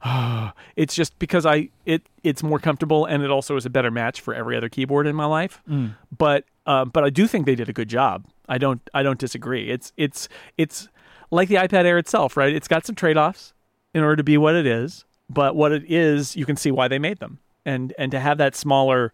oh, 0.05 0.53
it's 0.77 0.95
just 0.95 1.19
because 1.19 1.47
I 1.47 1.69
it 1.85 2.03
it's 2.23 2.43
more 2.43 2.59
comfortable 2.59 3.05
and 3.05 3.23
it 3.23 3.31
also 3.31 3.57
is 3.57 3.65
a 3.67 3.71
better 3.71 3.91
match 3.91 4.21
for 4.21 4.35
every 4.35 4.57
other 4.57 4.69
keyboard 4.69 5.07
in 5.07 5.15
my 5.15 5.27
life. 5.27 5.63
Mm. 5.69 5.95
But 6.17 6.45
uh, 6.67 6.85
but 6.85 7.05
I 7.05 7.11
do 7.11 7.27
think 7.27 7.47
they 7.47 7.55
did 7.55 7.69
a 7.69 7.73
good 7.73 7.89
job. 7.89 8.25
I 8.49 8.59
don't 8.59 8.81
I 8.93 9.03
don't 9.03 9.19
disagree. 9.19 9.71
It's 9.71 9.93
it's 9.97 10.29
it's 10.57 10.89
like 11.31 11.49
the 11.49 11.57
iPad 11.57 11.85
Air 11.85 11.99
itself, 11.99 12.37
right? 12.37 12.55
It's 12.55 12.69
got 12.69 12.87
some 12.87 12.95
trade 12.95 13.17
offs 13.17 13.53
in 13.95 14.03
order 14.03 14.17
to 14.17 14.25
be 14.25 14.37
what 14.37 14.55
it 14.55 14.67
is, 14.67 15.05
but 15.31 15.57
what 15.57 15.73
it 15.73 15.85
is, 15.91 16.37
you 16.37 16.45
can 16.45 16.57
see 16.57 16.71
why 16.71 16.89
they 16.89 16.99
made 16.99 17.19
them, 17.19 17.39
and 17.65 17.93
and 17.99 18.11
to 18.11 18.21
have 18.21 18.39
that 18.39 18.57
smaller 18.57 19.13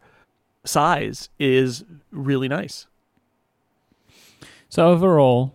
size 0.65 1.29
is 1.39 1.85
really 2.11 2.49
nice. 2.49 2.87
So 4.73 4.89
overall, 4.89 5.53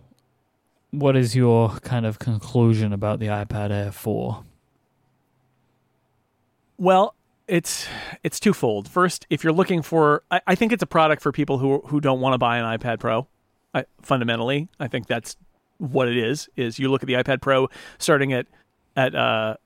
what 0.92 1.16
is 1.16 1.34
your 1.34 1.70
kind 1.80 2.06
of 2.06 2.20
conclusion 2.20 2.92
about 2.92 3.18
the 3.18 3.26
iPad 3.26 3.72
Air 3.72 3.90
4? 3.90 4.44
Well, 6.76 7.16
it's 7.48 7.88
it's 8.22 8.38
twofold. 8.38 8.88
First, 8.88 9.26
if 9.28 9.42
you're 9.42 9.52
looking 9.52 9.82
for, 9.82 10.22
I, 10.30 10.40
I 10.46 10.54
think 10.54 10.70
it's 10.70 10.84
a 10.84 10.86
product 10.86 11.20
for 11.20 11.32
people 11.32 11.58
who 11.58 11.80
who 11.86 12.00
don't 12.00 12.20
want 12.20 12.34
to 12.34 12.38
buy 12.38 12.58
an 12.58 12.78
iPad 12.78 13.00
Pro. 13.00 13.26
I, 13.74 13.86
fundamentally, 14.02 14.68
I 14.78 14.86
think 14.86 15.08
that's 15.08 15.36
what 15.78 16.06
it 16.06 16.16
is. 16.16 16.48
Is 16.54 16.78
you 16.78 16.88
look 16.88 17.02
at 17.02 17.08
the 17.08 17.14
iPad 17.14 17.40
Pro 17.40 17.70
starting 17.98 18.32
at 18.32 18.46
at 18.94 19.16
uh, 19.16 19.56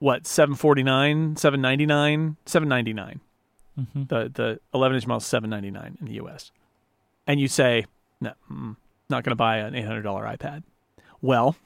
what 0.00 0.26
seven 0.26 0.56
forty 0.56 0.82
nine, 0.82 1.36
seven 1.36 1.60
ninety 1.60 1.86
nine, 1.86 2.38
seven 2.44 2.68
ninety 2.68 2.92
nine. 2.92 3.20
Mm-hmm. 3.78 4.02
The 4.06 4.32
the 4.34 4.60
eleven 4.74 4.96
inch 4.96 5.06
model 5.06 5.18
is 5.18 5.26
seven 5.26 5.48
ninety 5.48 5.70
nine 5.70 5.96
in 6.00 6.06
the 6.06 6.14
U.S. 6.14 6.50
And 7.24 7.38
you 7.38 7.46
say, 7.46 7.86
no, 8.20 8.32
mm, 8.50 8.74
not 9.10 9.24
going 9.24 9.32
to 9.32 9.36
buy 9.36 9.58
an 9.58 9.74
eight 9.74 9.84
hundred 9.84 10.02
dollar 10.02 10.24
iPad. 10.24 10.62
Well, 11.20 11.56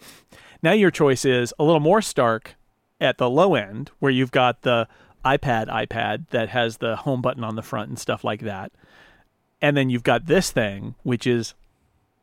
now 0.63 0.73
your 0.73 0.91
choice 0.91 1.25
is 1.25 1.53
a 1.59 1.65
little 1.65 1.81
more 1.81 2.03
stark 2.03 2.55
at 3.01 3.19
the 3.19 3.31
low 3.31 3.55
end, 3.55 3.91
where 3.99 4.13
you've 4.13 4.31
got 4.31 4.63
the 4.63 4.89
iPad 5.25 5.69
iPad 5.69 6.29
that 6.31 6.49
has 6.51 6.79
the 6.79 6.97
home 6.97 7.21
button 7.23 7.45
on 7.45 7.57
the 7.57 7.63
front 7.63 7.89
and 7.89 7.99
stuff 7.99 8.25
like 8.25 8.41
that. 8.41 8.73
And 9.61 9.77
then 9.77 9.91
you've 9.91 10.03
got 10.03 10.27
this 10.27 10.51
thing, 10.51 10.95
which 11.03 11.27
is 11.27 11.55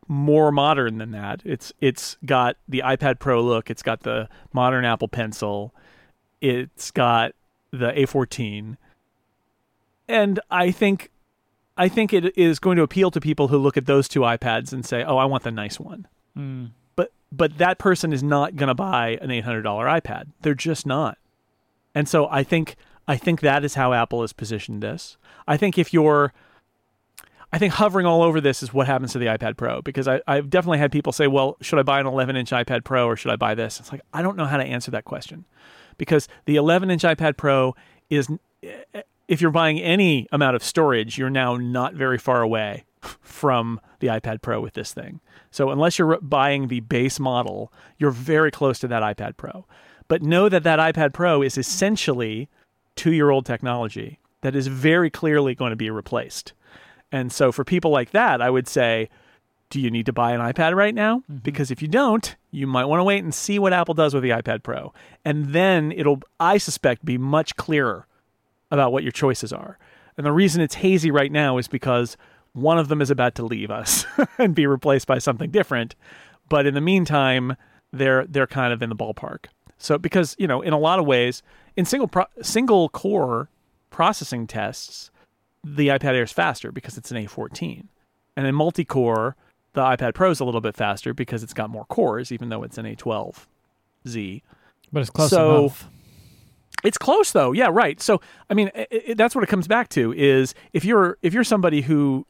more 0.08 0.50
modern 0.50 0.98
than 0.98 1.12
that. 1.12 1.42
It's 1.44 1.72
it's 1.80 2.16
got 2.24 2.56
the 2.68 2.82
iPad 2.84 3.18
Pro 3.18 3.42
look. 3.42 3.70
It's 3.70 3.82
got 3.82 4.00
the 4.00 4.28
modern 4.52 4.84
Apple 4.84 5.08
Pencil. 5.08 5.74
It's 6.40 6.90
got 6.90 7.32
the 7.70 7.92
A14. 7.92 8.76
And 10.08 10.40
I 10.50 10.70
think 10.70 11.10
I 11.78 11.88
think 11.88 12.12
it 12.12 12.36
is 12.36 12.58
going 12.58 12.76
to 12.76 12.82
appeal 12.82 13.10
to 13.12 13.20
people 13.20 13.48
who 13.48 13.56
look 13.56 13.76
at 13.76 13.86
those 13.86 14.08
two 14.08 14.20
iPads 14.20 14.72
and 14.72 14.84
say, 14.84 15.04
"Oh, 15.04 15.16
I 15.16 15.24
want 15.24 15.44
the 15.44 15.50
nice 15.50 15.78
one." 15.78 16.06
Mm. 16.36 16.70
But 16.96 17.12
but 17.32 17.58
that 17.58 17.78
person 17.78 18.12
is 18.12 18.22
not 18.22 18.56
going 18.56 18.68
to 18.68 18.74
buy 18.74 19.18
an 19.22 19.30
$800 19.30 19.62
iPad. 19.62 20.26
They're 20.42 20.54
just 20.54 20.86
not. 20.86 21.18
And 21.94 22.08
so 22.08 22.28
I 22.30 22.42
think 22.42 22.76
I 23.06 23.16
think 23.16 23.40
that 23.40 23.64
is 23.64 23.74
how 23.74 23.92
Apple 23.92 24.20
has 24.20 24.32
positioned 24.32 24.82
this. 24.82 25.16
I 25.46 25.56
think 25.56 25.78
if 25.78 25.94
you're 25.94 26.32
I 27.52 27.58
think 27.58 27.72
hovering 27.74 28.04
all 28.04 28.22
over 28.22 28.40
this 28.40 28.62
is 28.62 28.74
what 28.74 28.86
happens 28.86 29.12
to 29.12 29.18
the 29.18 29.26
iPad 29.26 29.56
Pro 29.56 29.80
because 29.80 30.06
I, 30.06 30.20
I've 30.26 30.50
definitely 30.50 30.78
had 30.78 30.92
people 30.92 31.12
say, 31.12 31.26
well, 31.26 31.56
should 31.62 31.78
I 31.78 31.82
buy 31.82 31.98
an 31.98 32.06
11 32.06 32.36
inch 32.36 32.50
iPad 32.50 32.84
Pro 32.84 33.06
or 33.06 33.16
should 33.16 33.30
I 33.30 33.36
buy 33.36 33.54
this? 33.54 33.80
It's 33.80 33.90
like, 33.90 34.02
I 34.12 34.20
don't 34.20 34.36
know 34.36 34.44
how 34.44 34.58
to 34.58 34.64
answer 34.64 34.90
that 34.90 35.04
question 35.04 35.46
because 35.96 36.28
the 36.44 36.56
11 36.56 36.90
inch 36.90 37.02
iPad 37.02 37.38
Pro 37.38 37.74
is, 38.10 38.28
if 39.28 39.40
you're 39.42 39.50
buying 39.50 39.78
any 39.78 40.26
amount 40.32 40.56
of 40.56 40.64
storage, 40.64 41.18
you're 41.18 41.30
now 41.30 41.56
not 41.56 41.94
very 41.94 42.18
far 42.18 42.42
away 42.42 42.84
from 43.20 43.80
the 44.00 44.08
iPad 44.08 44.42
Pro 44.42 44.60
with 44.60 44.74
this 44.74 44.92
thing. 44.92 45.20
So 45.50 45.70
unless 45.70 45.98
you're 45.98 46.20
buying 46.20 46.68
the 46.68 46.80
base 46.80 47.20
model, 47.20 47.72
you're 47.98 48.10
very 48.10 48.50
close 48.50 48.78
to 48.80 48.88
that 48.88 49.02
iPad 49.02 49.36
Pro. 49.36 49.66
But 50.08 50.22
know 50.22 50.48
that 50.48 50.62
that 50.62 50.78
iPad 50.78 51.12
Pro 51.12 51.42
is 51.42 51.58
essentially 51.58 52.48
two 52.96 53.12
year 53.12 53.30
old 53.30 53.46
technology 53.46 54.18
that 54.40 54.56
is 54.56 54.66
very 54.66 55.10
clearly 55.10 55.54
going 55.54 55.70
to 55.70 55.76
be 55.76 55.90
replaced. 55.90 56.54
And 57.12 57.30
so 57.30 57.52
for 57.52 57.64
people 57.64 57.90
like 57.90 58.10
that, 58.10 58.40
I 58.40 58.50
would 58.50 58.68
say, 58.68 59.08
do 59.70 59.80
you 59.80 59.90
need 59.90 60.06
to 60.06 60.12
buy 60.12 60.32
an 60.32 60.40
iPad 60.40 60.74
right 60.74 60.94
now? 60.94 61.18
Mm-hmm. 61.18 61.36
Because 61.38 61.70
if 61.70 61.82
you 61.82 61.88
don't, 61.88 62.34
you 62.50 62.66
might 62.66 62.86
want 62.86 63.00
to 63.00 63.04
wait 63.04 63.22
and 63.22 63.34
see 63.34 63.58
what 63.58 63.72
Apple 63.72 63.94
does 63.94 64.14
with 64.14 64.22
the 64.22 64.30
iPad 64.30 64.62
Pro. 64.62 64.92
And 65.24 65.52
then 65.52 65.92
it'll, 65.92 66.20
I 66.40 66.58
suspect, 66.58 67.04
be 67.04 67.18
much 67.18 67.56
clearer 67.56 68.06
about 68.70 68.92
what 68.92 69.02
your 69.02 69.12
choices 69.12 69.52
are. 69.52 69.78
And 70.16 70.26
the 70.26 70.32
reason 70.32 70.60
it's 70.60 70.74
hazy 70.76 71.10
right 71.10 71.30
now 71.30 71.58
is 71.58 71.68
because 71.68 72.16
one 72.52 72.78
of 72.78 72.88
them 72.88 73.00
is 73.00 73.10
about 73.10 73.34
to 73.36 73.44
leave 73.44 73.70
us 73.70 74.04
and 74.38 74.54
be 74.54 74.66
replaced 74.66 75.06
by 75.06 75.18
something 75.18 75.50
different. 75.50 75.94
But 76.48 76.66
in 76.66 76.74
the 76.74 76.80
meantime, 76.80 77.56
they're 77.92 78.26
they're 78.26 78.46
kind 78.46 78.72
of 78.72 78.82
in 78.82 78.88
the 78.88 78.96
ballpark. 78.96 79.46
So 79.78 79.96
because 79.98 80.34
you 80.38 80.46
know, 80.48 80.60
in 80.60 80.72
a 80.72 80.78
lot 80.78 80.98
of 80.98 81.06
ways, 81.06 81.42
in 81.76 81.84
single 81.84 82.08
pro- 82.08 82.26
single 82.42 82.88
core 82.88 83.48
processing 83.90 84.46
tests, 84.46 85.10
the 85.62 85.88
iPad 85.88 86.14
Air 86.14 86.22
is 86.24 86.32
faster 86.32 86.72
because 86.72 86.98
it's 86.98 87.10
an 87.10 87.16
A14, 87.24 87.84
and 88.36 88.46
in 88.46 88.54
multi-core, 88.54 89.36
the 89.74 89.82
iPad 89.82 90.14
Pro 90.14 90.30
is 90.30 90.40
a 90.40 90.44
little 90.44 90.60
bit 90.60 90.74
faster 90.76 91.14
because 91.14 91.42
it's 91.42 91.54
got 91.54 91.70
more 91.70 91.84
cores, 91.84 92.32
even 92.32 92.48
though 92.48 92.62
it's 92.64 92.78
an 92.78 92.86
A12Z. 92.86 94.42
But 94.92 95.00
it's 95.00 95.10
close 95.10 95.30
So- 95.30 95.58
enough. 95.60 95.88
It's 96.84 96.98
close 96.98 97.32
though. 97.32 97.52
Yeah, 97.52 97.68
right. 97.70 98.00
So 98.00 98.20
I 98.50 98.54
mean, 98.54 98.70
i 98.74 98.86
i 98.90 99.14
that's 99.14 99.34
what 99.34 99.44
it 99.44 99.48
comes 99.48 99.66
back 99.66 99.88
to 99.90 100.12
is 100.12 100.54
if 100.72 100.84
you're 100.84 101.18
if 101.22 101.34
you're 101.34 101.44
somebody 101.44 101.82
who 101.82 102.26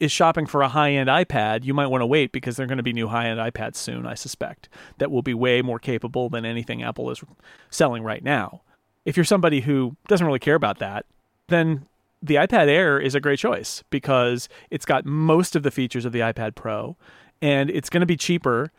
is 0.00 0.10
shopping 0.10 0.46
for 0.46 0.62
a 0.62 0.68
high-end 0.68 1.08
iPad, 1.08 1.64
you 1.64 1.72
might 1.72 1.86
want 1.86 2.02
to 2.02 2.06
wait 2.06 2.32
because 2.32 2.56
there 2.56 2.64
are 2.64 2.66
going 2.66 2.76
to 2.76 2.82
be 2.82 2.92
new 2.92 3.06
high-end 3.06 3.38
iPads 3.38 3.76
soon, 3.76 4.04
I 4.04 4.14
suspect, 4.14 4.68
that 4.98 5.12
will 5.12 5.22
be 5.22 5.32
way 5.32 5.62
more 5.62 5.78
capable 5.78 6.28
than 6.28 6.44
anything 6.44 6.82
Apple 6.82 7.08
is 7.10 7.22
selling 7.70 8.02
right 8.02 8.24
now. 8.24 8.62
If 9.04 9.16
you're 9.16 9.22
somebody 9.22 9.60
who 9.60 9.96
doesn't 10.08 10.26
really 10.26 10.40
care 10.40 10.56
about 10.56 10.80
that, 10.80 11.06
then 11.46 11.86
the 12.20 12.34
iPad 12.34 12.66
Air 12.66 12.98
is 12.98 13.14
a 13.14 13.20
great 13.20 13.38
choice 13.38 13.84
because 13.90 14.48
it's 14.70 14.84
got 14.84 15.06
most 15.06 15.54
of 15.54 15.62
the 15.62 15.70
features 15.70 16.04
of 16.04 16.10
the 16.10 16.18
iPad 16.18 16.56
Pro 16.56 16.96
and 17.40 17.70
it's 17.70 17.88
going 17.88 18.00
to 18.00 18.06
be 18.06 18.16
cheaper. 18.16 18.72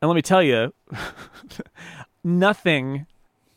And 0.00 0.08
let 0.08 0.14
me 0.14 0.22
tell 0.22 0.42
you, 0.42 0.72
nothing 2.24 3.06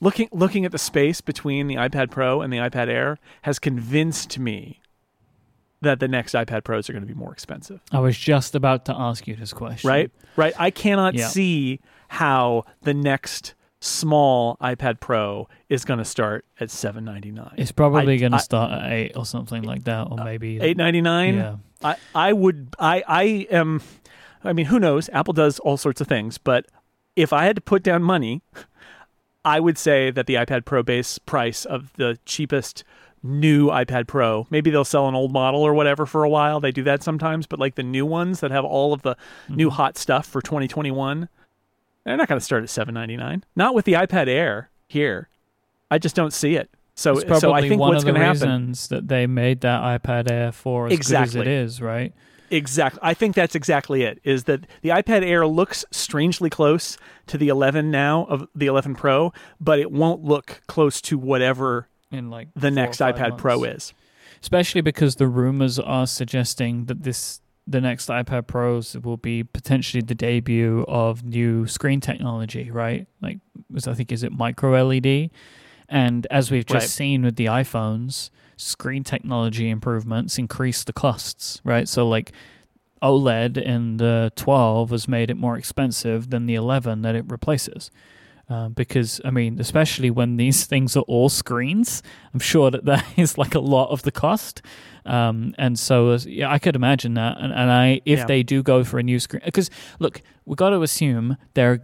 looking 0.01 0.27
looking 0.33 0.65
at 0.65 0.71
the 0.73 0.77
space 0.77 1.21
between 1.21 1.67
the 1.67 1.75
iPad 1.75 2.11
Pro 2.11 2.41
and 2.41 2.51
the 2.51 2.57
iPad 2.57 2.89
Air 2.89 3.17
has 3.43 3.57
convinced 3.59 4.37
me 4.37 4.81
that 5.81 5.99
the 5.99 6.07
next 6.07 6.33
iPad 6.35 6.63
Pros 6.63 6.89
are 6.89 6.93
going 6.93 7.01
to 7.03 7.07
be 7.07 7.13
more 7.17 7.31
expensive. 7.31 7.79
I 7.91 7.99
was 7.99 8.17
just 8.17 8.53
about 8.53 8.85
to 8.85 8.95
ask 8.95 9.27
you 9.27 9.35
this 9.35 9.53
question. 9.53 9.87
Right? 9.87 10.11
Right? 10.35 10.53
I 10.59 10.69
cannot 10.69 11.13
Yeah. 11.15 11.27
see 11.27 11.79
how 12.09 12.65
the 12.83 12.93
next 12.93 13.55
small 13.79 14.57
iPad 14.61 14.99
Pro 14.99 15.47
is 15.69 15.83
going 15.85 15.97
to 15.97 16.05
start 16.05 16.45
at 16.59 16.69
799. 16.69 17.55
It's 17.57 17.71
probably 17.71 18.17
going 18.17 18.31
to 18.33 18.37
start 18.39 18.71
at 18.71 18.91
eight 18.91 19.13
or 19.15 19.25
something 19.25 19.63
like 19.63 19.85
that, 19.85 20.07
or 20.11 20.19
uh, 20.19 20.23
maybe 20.23 20.57
899? 20.59 21.33
Yeah. 21.35 21.55
I, 21.83 21.95
I 22.13 22.31
would 22.33 22.75
I 22.77 23.03
I 23.07 23.23
am 23.49 23.81
I 24.43 24.53
mean 24.53 24.67
who 24.67 24.79
knows 24.79 25.09
Apple 25.13 25.33
does 25.33 25.57
all 25.57 25.77
sorts 25.77 25.99
of 25.99 26.05
things 26.05 26.37
but 26.37 26.67
if 27.15 27.33
I 27.33 27.45
had 27.45 27.55
to 27.55 27.61
put 27.61 27.81
down 27.81 28.03
money 28.03 28.43
I 29.43 29.59
would 29.59 29.77
say 29.77 30.11
that 30.11 30.27
the 30.27 30.35
iPad 30.35 30.65
Pro 30.65 30.83
base 30.83 31.17
price 31.17 31.65
of 31.65 31.93
the 31.93 32.19
cheapest 32.25 32.83
new 33.23 33.67
iPad 33.67 34.07
Pro. 34.07 34.47
Maybe 34.49 34.69
they'll 34.69 34.85
sell 34.85 35.07
an 35.07 35.15
old 35.15 35.31
model 35.31 35.61
or 35.61 35.73
whatever 35.73 36.05
for 36.05 36.23
a 36.23 36.29
while. 36.29 36.59
They 36.59 36.71
do 36.71 36.83
that 36.83 37.03
sometimes, 37.03 37.47
but 37.47 37.59
like 37.59 37.75
the 37.75 37.83
new 37.83 38.05
ones 38.05 38.39
that 38.39 38.51
have 38.51 38.65
all 38.65 38.93
of 38.93 39.01
the 39.01 39.15
mm-hmm. 39.15 39.55
new 39.55 39.69
hot 39.69 39.97
stuff 39.97 40.25
for 40.25 40.41
2021, 40.41 41.29
they're 42.03 42.17
not 42.17 42.27
going 42.27 42.39
to 42.39 42.45
start 42.45 42.63
at 42.63 42.69
799. 42.69 43.43
Not 43.55 43.75
with 43.75 43.85
the 43.85 43.93
iPad 43.93 44.27
Air 44.27 44.69
here. 44.87 45.29
I 45.89 45.97
just 45.97 46.15
don't 46.15 46.33
see 46.33 46.55
it. 46.55 46.69
So, 46.95 47.15
so 47.19 47.53
I 47.53 47.61
think 47.61 47.79
one 47.79 47.93
what's 47.93 48.03
of 48.03 48.13
the 48.13 48.19
happen, 48.19 48.73
that 48.89 49.07
they 49.07 49.25
made 49.25 49.61
that 49.61 49.81
iPad 49.81 50.29
Air 50.31 50.51
for 50.51 50.87
as 50.87 50.93
exactly. 50.93 51.39
good 51.39 51.47
as 51.47 51.47
it 51.47 51.47
is, 51.47 51.81
right? 51.81 52.13
Exactly. 52.51 52.99
I 53.01 53.13
think 53.13 53.35
that's 53.35 53.55
exactly 53.55 54.03
it. 54.03 54.19
Is 54.23 54.43
that 54.43 54.67
the 54.81 54.89
iPad 54.89 55.23
Air 55.23 55.47
looks 55.47 55.85
strangely 55.89 56.49
close 56.49 56.97
to 57.27 57.37
the 57.37 57.47
11 57.47 57.89
now 57.89 58.25
of 58.25 58.47
the 58.53 58.65
11 58.65 58.95
Pro, 58.95 59.31
but 59.59 59.79
it 59.79 59.91
won't 59.91 60.23
look 60.23 60.61
close 60.67 60.99
to 61.01 61.17
whatever 61.17 61.87
in 62.11 62.29
like 62.29 62.49
the 62.55 62.69
next 62.69 62.99
iPad 62.99 63.29
months. 63.29 63.41
Pro 63.41 63.63
is. 63.63 63.93
Especially 64.41 64.81
because 64.81 65.15
the 65.15 65.27
rumors 65.27 65.79
are 65.79 66.05
suggesting 66.05 66.85
that 66.85 67.03
this 67.03 67.39
the 67.67 67.79
next 67.79 68.09
iPad 68.09 68.47
Pros 68.47 68.97
will 68.97 69.17
be 69.17 69.43
potentially 69.43 70.01
the 70.01 70.15
debut 70.15 70.83
of 70.87 71.23
new 71.23 71.67
screen 71.67 72.01
technology, 72.01 72.69
right? 72.71 73.07
Like, 73.21 73.37
I 73.87 73.93
think 73.93 74.11
is 74.11 74.23
it 74.23 74.31
micro 74.31 74.83
LED, 74.83 75.29
and 75.87 76.27
as 76.31 76.51
we've 76.51 76.65
just 76.65 76.83
right. 76.85 76.89
seen 76.89 77.23
with 77.23 77.35
the 77.35 77.45
iPhones, 77.45 78.29
screen 78.61 79.03
technology 79.03 79.69
improvements 79.69 80.37
increase 80.37 80.83
the 80.83 80.93
costs, 80.93 81.61
right? 81.63 81.87
So 81.87 82.07
like 82.07 82.31
OLED 83.01 83.57
in 83.57 83.97
the 83.97 84.31
12 84.35 84.91
has 84.91 85.07
made 85.07 85.31
it 85.31 85.37
more 85.37 85.57
expensive 85.57 86.29
than 86.29 86.45
the 86.45 86.55
11 86.55 87.01
that 87.01 87.15
it 87.15 87.25
replaces. 87.29 87.89
Uh, 88.49 88.67
because 88.67 89.21
I 89.23 89.31
mean, 89.31 89.59
especially 89.61 90.11
when 90.11 90.35
these 90.35 90.65
things 90.71 90.97
are 90.97 91.03
all 91.03 91.29
screens, 91.29 92.03
I'm 92.33 92.39
sure 92.39 92.69
that 92.69 92.85
that 92.85 93.05
is 93.17 93.37
like 93.37 93.55
a 93.55 93.59
lot 93.59 93.89
of 93.89 94.03
the 94.03 94.11
cost. 94.11 94.61
Um, 95.05 95.55
and 95.57 95.79
so, 95.79 96.15
yeah, 96.25 96.51
I 96.51 96.59
could 96.59 96.75
imagine 96.75 97.15
that. 97.15 97.37
And, 97.39 97.53
and 97.53 97.71
I, 97.71 98.01
if 98.05 98.19
yeah. 98.19 98.25
they 98.25 98.43
do 98.43 98.61
go 98.61 98.83
for 98.83 98.99
a 98.99 99.03
new 99.03 99.19
screen, 99.19 99.41
because 99.45 99.69
look, 99.99 100.21
we 100.45 100.55
got 100.55 100.69
to 100.69 100.81
assume 100.81 101.37
they're. 101.53 101.81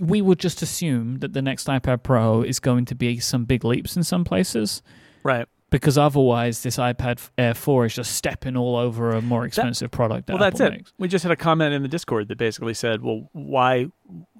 We 0.00 0.20
would 0.20 0.40
just 0.40 0.60
assume 0.60 1.20
that 1.20 1.34
the 1.34 1.40
next 1.40 1.68
iPad 1.68 2.02
Pro 2.02 2.42
is 2.42 2.58
going 2.58 2.84
to 2.86 2.96
be 2.96 3.20
some 3.20 3.44
big 3.44 3.64
leaps 3.64 3.96
in 3.96 4.02
some 4.02 4.24
places, 4.24 4.82
right? 5.24 5.48
because 5.74 5.98
otherwise 5.98 6.62
this 6.62 6.76
iPad 6.76 7.28
Air 7.36 7.52
4 7.52 7.86
is 7.86 7.96
just 7.96 8.14
stepping 8.14 8.56
all 8.56 8.76
over 8.76 9.10
a 9.10 9.20
more 9.20 9.44
expensive 9.44 9.90
that, 9.90 9.96
product. 9.96 10.28
That 10.28 10.34
well, 10.34 10.44
Apple 10.44 10.58
that's 10.58 10.72
it. 10.72 10.92
We 10.98 11.08
just 11.08 11.24
had 11.24 11.32
a 11.32 11.36
comment 11.36 11.74
in 11.74 11.82
the 11.82 11.88
Discord 11.88 12.28
that 12.28 12.38
basically 12.38 12.74
said, 12.74 13.02
"Well, 13.02 13.28
why 13.32 13.88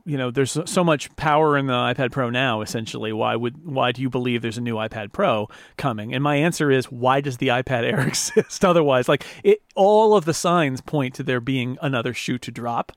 you 0.05 0.17
know 0.17 0.31
there's 0.31 0.57
so 0.65 0.85
much 0.85 1.15
power 1.17 1.59
in 1.59 1.67
the 1.67 1.73
iPad 1.73 2.13
Pro 2.13 2.31
now 2.31 2.61
essentially 2.61 3.13
why 3.13 3.35
would 3.35 3.67
why 3.67 3.91
do 3.91 4.03
you 4.03 4.11
believe 4.11 4.43
there's 4.43 4.59
a 4.59 4.61
new 4.61 4.77
iPad 4.77 5.13
Pro 5.13 5.49
coming 5.77 6.15
and 6.15 6.23
my 6.23 6.37
answer 6.37 6.71
is 6.71 6.87
why 6.87 7.21
does 7.21 7.39
the 7.39 7.49
iPad 7.49 7.85
Air 7.85 8.01
exist 8.07 8.65
otherwise 8.65 9.09
like 9.09 9.25
it 9.43 9.63
all 9.75 10.15
of 10.15 10.27
the 10.27 10.35
signs 10.35 10.81
point 10.83 11.15
to 11.15 11.23
there 11.23 11.41
being 11.41 11.79
another 11.81 12.13
shoe 12.13 12.39
to 12.39 12.51
drop 12.51 12.93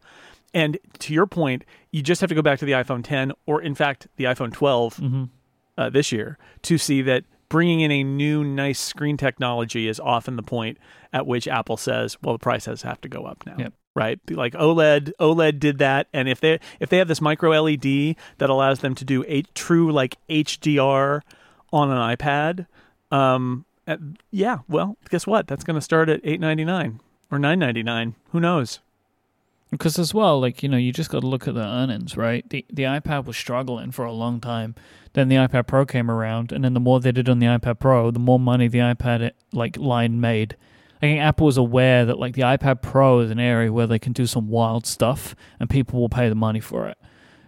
and 0.54 0.78
to 1.00 1.14
your 1.14 1.26
point 1.28 1.64
you 1.92 2.02
just 2.02 2.20
have 2.20 2.28
to 2.28 2.36
go 2.36 2.42
back 2.42 2.60
to 2.60 2.66
the 2.66 2.74
iPhone 2.74 3.04
10 3.04 3.32
or 3.46 3.62
in 3.62 3.74
fact 3.74 4.08
the 4.18 4.26
iPhone 4.26 4.52
12 4.52 4.98
mm-hmm. 4.98 5.24
uh, 5.78 5.90
this 5.90 6.12
year 6.12 6.38
to 6.62 6.78
see 6.78 7.02
that 7.02 7.24
bringing 7.50 7.82
in 7.82 7.92
a 7.92 8.04
new 8.04 8.44
nice 8.44 8.80
screen 8.80 9.18
technology 9.18 9.88
is 9.88 10.00
often 10.00 10.36
the 10.36 10.44
point 10.44 10.78
at 11.14 11.26
which 11.26 11.48
Apple 11.48 11.78
says 11.78 12.18
well 12.22 12.34
the 12.34 12.40
price 12.40 12.66
has 12.66 12.82
have 12.82 13.02
to 13.02 13.10
go 13.10 13.26
up 13.26 13.46
now 13.46 13.56
yep 13.58 13.74
right? 13.98 14.20
Like 14.30 14.54
OLED, 14.54 15.12
OLED 15.20 15.60
did 15.60 15.80
that, 15.80 16.08
and 16.14 16.30
if 16.30 16.40
they 16.40 16.60
if 16.80 16.88
they 16.88 17.00
have 17.00 17.08
this 17.08 17.20
micro 17.20 17.60
LED 17.60 18.16
that 18.38 18.48
allows 18.50 18.80
them 18.80 18.94
to 18.94 19.04
do 19.04 19.26
a 19.28 19.42
true 19.56 19.92
like 19.92 20.18
HDR 20.30 21.22
on 21.74 21.90
an 21.90 22.16
iPad, 22.16 22.68
um, 23.12 23.66
yeah, 24.30 24.60
well, 24.70 24.98
guess 25.10 25.26
what? 25.26 25.48
That's 25.48 25.64
going 25.64 25.76
to 25.76 25.82
start 25.82 26.10
at 26.10 26.22
eight 26.24 26.40
ninety 26.40 26.64
nine 26.64 27.00
or 27.32 27.40
nine 27.40 27.58
ninety 27.58 27.82
nine. 27.82 28.14
Who 28.32 28.40
knows? 28.40 28.80
Because 29.72 30.00
as 30.00 30.14
well, 30.14 30.40
like 30.40 30.64
you 30.64 30.70
know, 30.70 30.78
you 30.78 30.94
just 30.94 31.10
got 31.10 31.22
to 31.22 31.28
look 31.28 31.48
at 31.48 31.54
the 31.54 31.66
earnings, 31.66 32.16
right? 32.16 32.48
The 32.50 32.66
the 32.72 32.84
iPad 32.84 33.26
was 33.26 33.36
struggling 33.36 33.92
for 33.92 34.06
a 34.06 34.14
long 34.14 34.40
time. 34.40 34.76
Then 35.14 35.28
the 35.30 35.36
iPad 35.36 35.68
Pro 35.68 35.86
came 35.86 36.10
around, 36.10 36.52
and 36.52 36.64
then 36.64 36.74
the 36.74 36.80
more 36.80 37.00
they 37.00 37.12
did 37.12 37.28
on 37.28 37.40
the 37.40 37.48
iPad 37.48 37.80
Pro, 37.80 38.12
the 38.12 38.20
more 38.20 38.40
money 38.40 38.68
the 38.68 38.80
iPad 38.80 39.32
like 39.52 39.78
line 39.78 40.22
made. 40.22 40.56
I 40.98 41.00
think 41.02 41.20
Apple 41.20 41.46
was 41.46 41.58
aware 41.58 42.06
that 42.06 42.18
like 42.18 42.34
the 42.34 42.42
iPad 42.42 42.82
Pro 42.82 43.20
is 43.20 43.30
an 43.30 43.40
area 43.40 43.72
where 43.72 43.88
they 43.88 44.00
can 44.00 44.14
do 44.14 44.26
some 44.26 44.48
wild 44.48 44.88
stuff 44.88 45.36
and 45.60 45.70
people 45.70 46.00
will 46.00 46.10
pay 46.10 46.28
the 46.28 46.36
money 46.36 46.60
for 46.60 46.88
it 46.88 46.98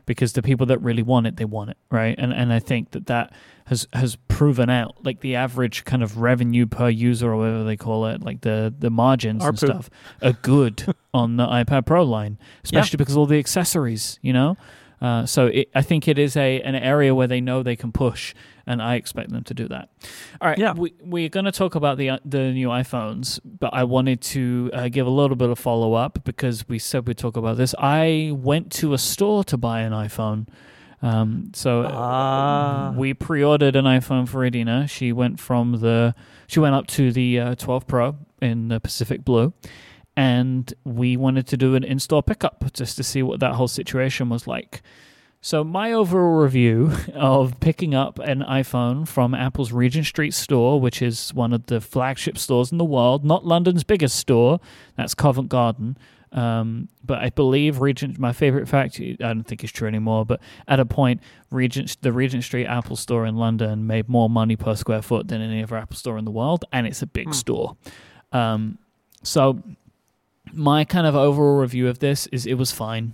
because 0.05 0.33
the 0.33 0.41
people 0.41 0.65
that 0.65 0.79
really 0.81 1.03
want 1.03 1.25
it, 1.27 1.37
they 1.37 1.45
want 1.45 1.69
it, 1.69 1.77
right? 1.91 2.15
And 2.17 2.33
and 2.33 2.51
I 2.51 2.59
think 2.59 2.91
that 2.91 3.05
that 3.07 3.31
has 3.69 3.87
has 3.93 4.15
proven 4.27 4.69
out. 4.69 4.97
Like 5.05 5.21
the 5.21 5.35
average 5.35 5.85
kind 5.85 6.01
of 6.01 6.17
revenue 6.17 6.65
per 6.65 6.89
user 6.89 7.31
or 7.31 7.37
whatever 7.37 7.63
they 7.63 7.77
call 7.77 8.07
it, 8.07 8.21
like 8.21 8.41
the 8.41 8.73
the 8.77 8.89
margins 8.89 9.43
and 9.45 9.57
stuff, 9.57 9.89
are 10.21 10.33
good 10.33 10.95
on 11.13 11.37
the 11.37 11.45
iPad 11.45 11.85
Pro 11.85 12.03
line, 12.03 12.39
especially 12.63 12.97
yeah. 12.97 12.97
because 12.97 13.15
all 13.15 13.27
the 13.27 13.39
accessories, 13.39 14.19
you 14.21 14.33
know. 14.33 14.57
Uh, 15.01 15.25
so 15.25 15.45
it, 15.45 15.69
I 15.73 15.81
think 15.81 16.07
it 16.07 16.17
is 16.17 16.35
a 16.35 16.61
an 16.61 16.75
area 16.75 17.13
where 17.13 17.27
they 17.27 17.39
know 17.39 17.61
they 17.63 17.75
can 17.75 17.91
push, 17.91 18.33
and 18.65 18.81
I 18.81 18.95
expect 18.95 19.29
them 19.29 19.43
to 19.43 19.53
do 19.53 19.67
that. 19.67 19.89
All 20.41 20.49
right, 20.49 20.57
yeah. 20.57 20.73
we, 20.73 20.93
we're 20.99 21.29
going 21.29 21.45
to 21.45 21.51
talk 21.51 21.75
about 21.75 21.97
the 21.97 22.19
the 22.25 22.51
new 22.51 22.69
iPhones, 22.69 23.39
but 23.45 23.73
I 23.73 23.83
wanted 23.83 24.19
to 24.21 24.71
uh, 24.73 24.89
give 24.89 25.05
a 25.05 25.11
little 25.11 25.37
bit 25.37 25.49
of 25.49 25.59
follow 25.59 25.93
up 25.93 26.23
because 26.25 26.67
we 26.67 26.79
said 26.79 27.07
we'd 27.07 27.19
talk 27.19 27.37
about 27.37 27.55
this. 27.57 27.75
I 27.77 28.31
went 28.33 28.71
to 28.73 28.93
a 28.93 28.97
store 28.97 29.43
to 29.45 29.57
buy 29.57 29.81
an 29.81 29.93
iPhone. 29.93 30.47
Um, 31.01 31.51
so 31.53 31.85
ah. 31.87 32.93
we 32.95 33.13
pre-ordered 33.13 33.75
an 33.75 33.85
iPhone 33.85 34.27
for 34.27 34.45
Adina. 34.45 34.87
She 34.87 35.11
went 35.13 35.39
from 35.39 35.79
the 35.79 36.13
she 36.47 36.59
went 36.59 36.75
up 36.75 36.87
to 36.87 37.11
the 37.11 37.39
uh, 37.39 37.55
12 37.55 37.87
Pro 37.87 38.17
in 38.41 38.67
the 38.67 38.79
Pacific 38.79 39.23
Blue, 39.23 39.53
and 40.17 40.73
we 40.83 41.15
wanted 41.15 41.47
to 41.47 41.57
do 41.57 41.75
an 41.75 41.83
in-store 41.83 42.23
pickup 42.23 42.73
just 42.73 42.97
to 42.97 43.03
see 43.03 43.23
what 43.23 43.39
that 43.39 43.53
whole 43.53 43.67
situation 43.67 44.29
was 44.29 44.47
like. 44.47 44.81
So 45.41 45.63
my 45.63 45.93
overall 45.93 46.41
review 46.41 46.91
of 47.13 47.59
picking 47.61 47.95
up 47.95 48.19
an 48.19 48.41
iPhone 48.41 49.07
from 49.07 49.33
Apple's 49.33 49.71
Regent 49.71 50.05
Street 50.05 50.33
store, 50.33 50.81
which 50.81 51.01
is 51.01 51.33
one 51.33 51.53
of 51.53 51.67
the 51.67 51.79
flagship 51.79 52.37
stores 52.37 52.73
in 52.73 52.77
the 52.77 52.83
world, 52.83 53.23
not 53.23 53.45
London's 53.45 53.85
biggest 53.85 54.17
store, 54.17 54.59
that's 54.97 55.15
Covent 55.15 55.47
Garden. 55.47 55.97
Um, 56.31 56.89
but 57.03 57.19
I 57.19 57.29
believe 57.29 57.81
Regent, 57.81 58.19
my 58.19 58.33
favorite 58.33 58.67
fact, 58.67 58.99
I 58.99 59.15
don't 59.19 59.43
think 59.43 59.63
it's 59.63 59.73
true 59.73 59.87
anymore, 59.87 60.25
but 60.25 60.39
at 60.67 60.79
a 60.79 60.85
point, 60.85 61.21
Regent, 61.49 61.97
the 62.01 62.11
Regent 62.11 62.43
Street 62.43 62.67
Apple 62.67 62.95
store 62.95 63.25
in 63.25 63.35
London 63.35 63.87
made 63.87 64.07
more 64.07 64.29
money 64.29 64.55
per 64.55 64.75
square 64.75 65.01
foot 65.01 65.27
than 65.27 65.41
any 65.41 65.63
other 65.63 65.77
Apple 65.77 65.95
store 65.95 66.17
in 66.17 66.25
the 66.25 66.31
world, 66.31 66.65
and 66.71 66.85
it's 66.85 67.01
a 67.01 67.07
big 67.07 67.27
hmm. 67.27 67.33
store. 67.33 67.77
Um, 68.31 68.77
so 69.23 69.61
my 70.53 70.85
kind 70.85 71.07
of 71.07 71.15
overall 71.15 71.57
review 71.57 71.87
of 71.87 71.99
this 71.99 72.27
is 72.27 72.45
it 72.45 72.55
was 72.55 72.71
fine. 72.71 73.13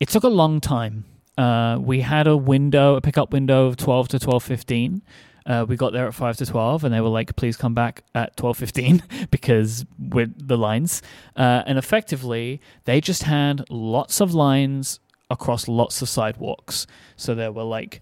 It 0.00 0.08
took 0.08 0.24
a 0.24 0.28
long 0.28 0.60
time. 0.60 1.04
Uh, 1.38 1.78
we 1.80 2.00
had 2.00 2.26
a 2.26 2.36
window, 2.36 2.96
a 2.96 3.00
pickup 3.00 3.32
window 3.32 3.66
of 3.66 3.76
12 3.76 4.08
to 4.08 4.18
12.15. 4.18 5.00
Uh, 5.46 5.66
we 5.68 5.76
got 5.76 5.92
there 5.92 6.06
at 6.06 6.14
5 6.14 6.36
to 6.38 6.46
12 6.46 6.84
and 6.84 6.94
they 6.94 7.00
were 7.00 7.08
like, 7.08 7.36
please 7.36 7.56
come 7.56 7.74
back 7.74 8.02
at 8.14 8.36
12.15 8.36 9.30
because 9.30 9.84
with 9.98 10.48
the 10.48 10.56
lines. 10.56 11.02
Uh, 11.36 11.62
and 11.66 11.78
effectively, 11.78 12.60
they 12.84 13.00
just 13.00 13.24
had 13.24 13.64
lots 13.68 14.20
of 14.20 14.32
lines 14.34 15.00
across 15.30 15.68
lots 15.68 16.00
of 16.02 16.08
sidewalks. 16.08 16.86
So 17.16 17.34
there 17.34 17.52
were 17.52 17.64
like 17.64 18.00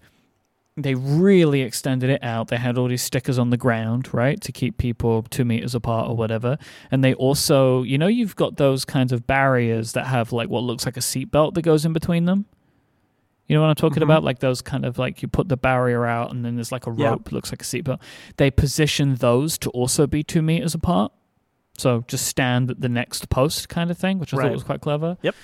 they 0.75 0.95
really 0.95 1.61
extended 1.61 2.09
it 2.09 2.23
out. 2.23 2.47
They 2.47 2.57
had 2.57 2.77
all 2.77 2.87
these 2.87 3.01
stickers 3.01 3.37
on 3.37 3.51
the 3.51 3.57
ground, 3.57 4.11
right, 4.11 4.41
to 4.41 4.51
keep 4.51 4.77
people 4.77 5.21
two 5.23 5.45
meters 5.45 5.75
apart 5.75 6.09
or 6.09 6.15
whatever. 6.15 6.57
And 6.89 7.03
they 7.03 7.13
also, 7.13 7.83
you 7.83 7.97
know, 7.97 8.07
you've 8.07 8.35
got 8.35 8.57
those 8.57 8.83
kinds 8.83 9.11
of 9.11 9.27
barriers 9.27 9.91
that 9.91 10.07
have 10.07 10.31
like 10.31 10.49
what 10.49 10.63
looks 10.63 10.85
like 10.85 10.97
a 10.97 11.01
seatbelt 11.01 11.53
that 11.53 11.61
goes 11.61 11.85
in 11.85 11.93
between 11.93 12.25
them. 12.25 12.45
You 13.47 13.55
know 13.55 13.61
what 13.61 13.69
I'm 13.69 13.75
talking 13.75 13.95
mm-hmm. 13.95 14.03
about? 14.03 14.23
Like 14.23 14.39
those 14.39 14.61
kind 14.61 14.85
of 14.85 14.97
like 14.97 15.21
you 15.21 15.27
put 15.27 15.49
the 15.49 15.57
barrier 15.57 16.05
out 16.05 16.31
and 16.31 16.45
then 16.45 16.55
there's 16.55 16.71
like 16.71 16.87
a 16.87 16.91
rope, 16.91 17.31
looks 17.31 17.51
like 17.51 17.61
a 17.61 17.65
seatbelt. 17.65 17.99
They 18.37 18.49
position 18.49 19.15
those 19.15 19.57
to 19.59 19.69
also 19.71 20.07
be 20.07 20.23
two 20.23 20.41
meters 20.41 20.73
apart. 20.73 21.11
So 21.77 22.03
just 22.07 22.27
stand 22.27 22.69
at 22.69 22.81
the 22.81 22.89
next 22.89 23.29
post 23.29 23.67
kind 23.67 23.91
of 23.91 23.97
thing, 23.97 24.19
which 24.19 24.33
I 24.33 24.37
right. 24.37 24.43
thought 24.45 24.53
was 24.53 24.63
quite 24.63 24.81
clever. 24.81 25.17
Yep 25.21 25.35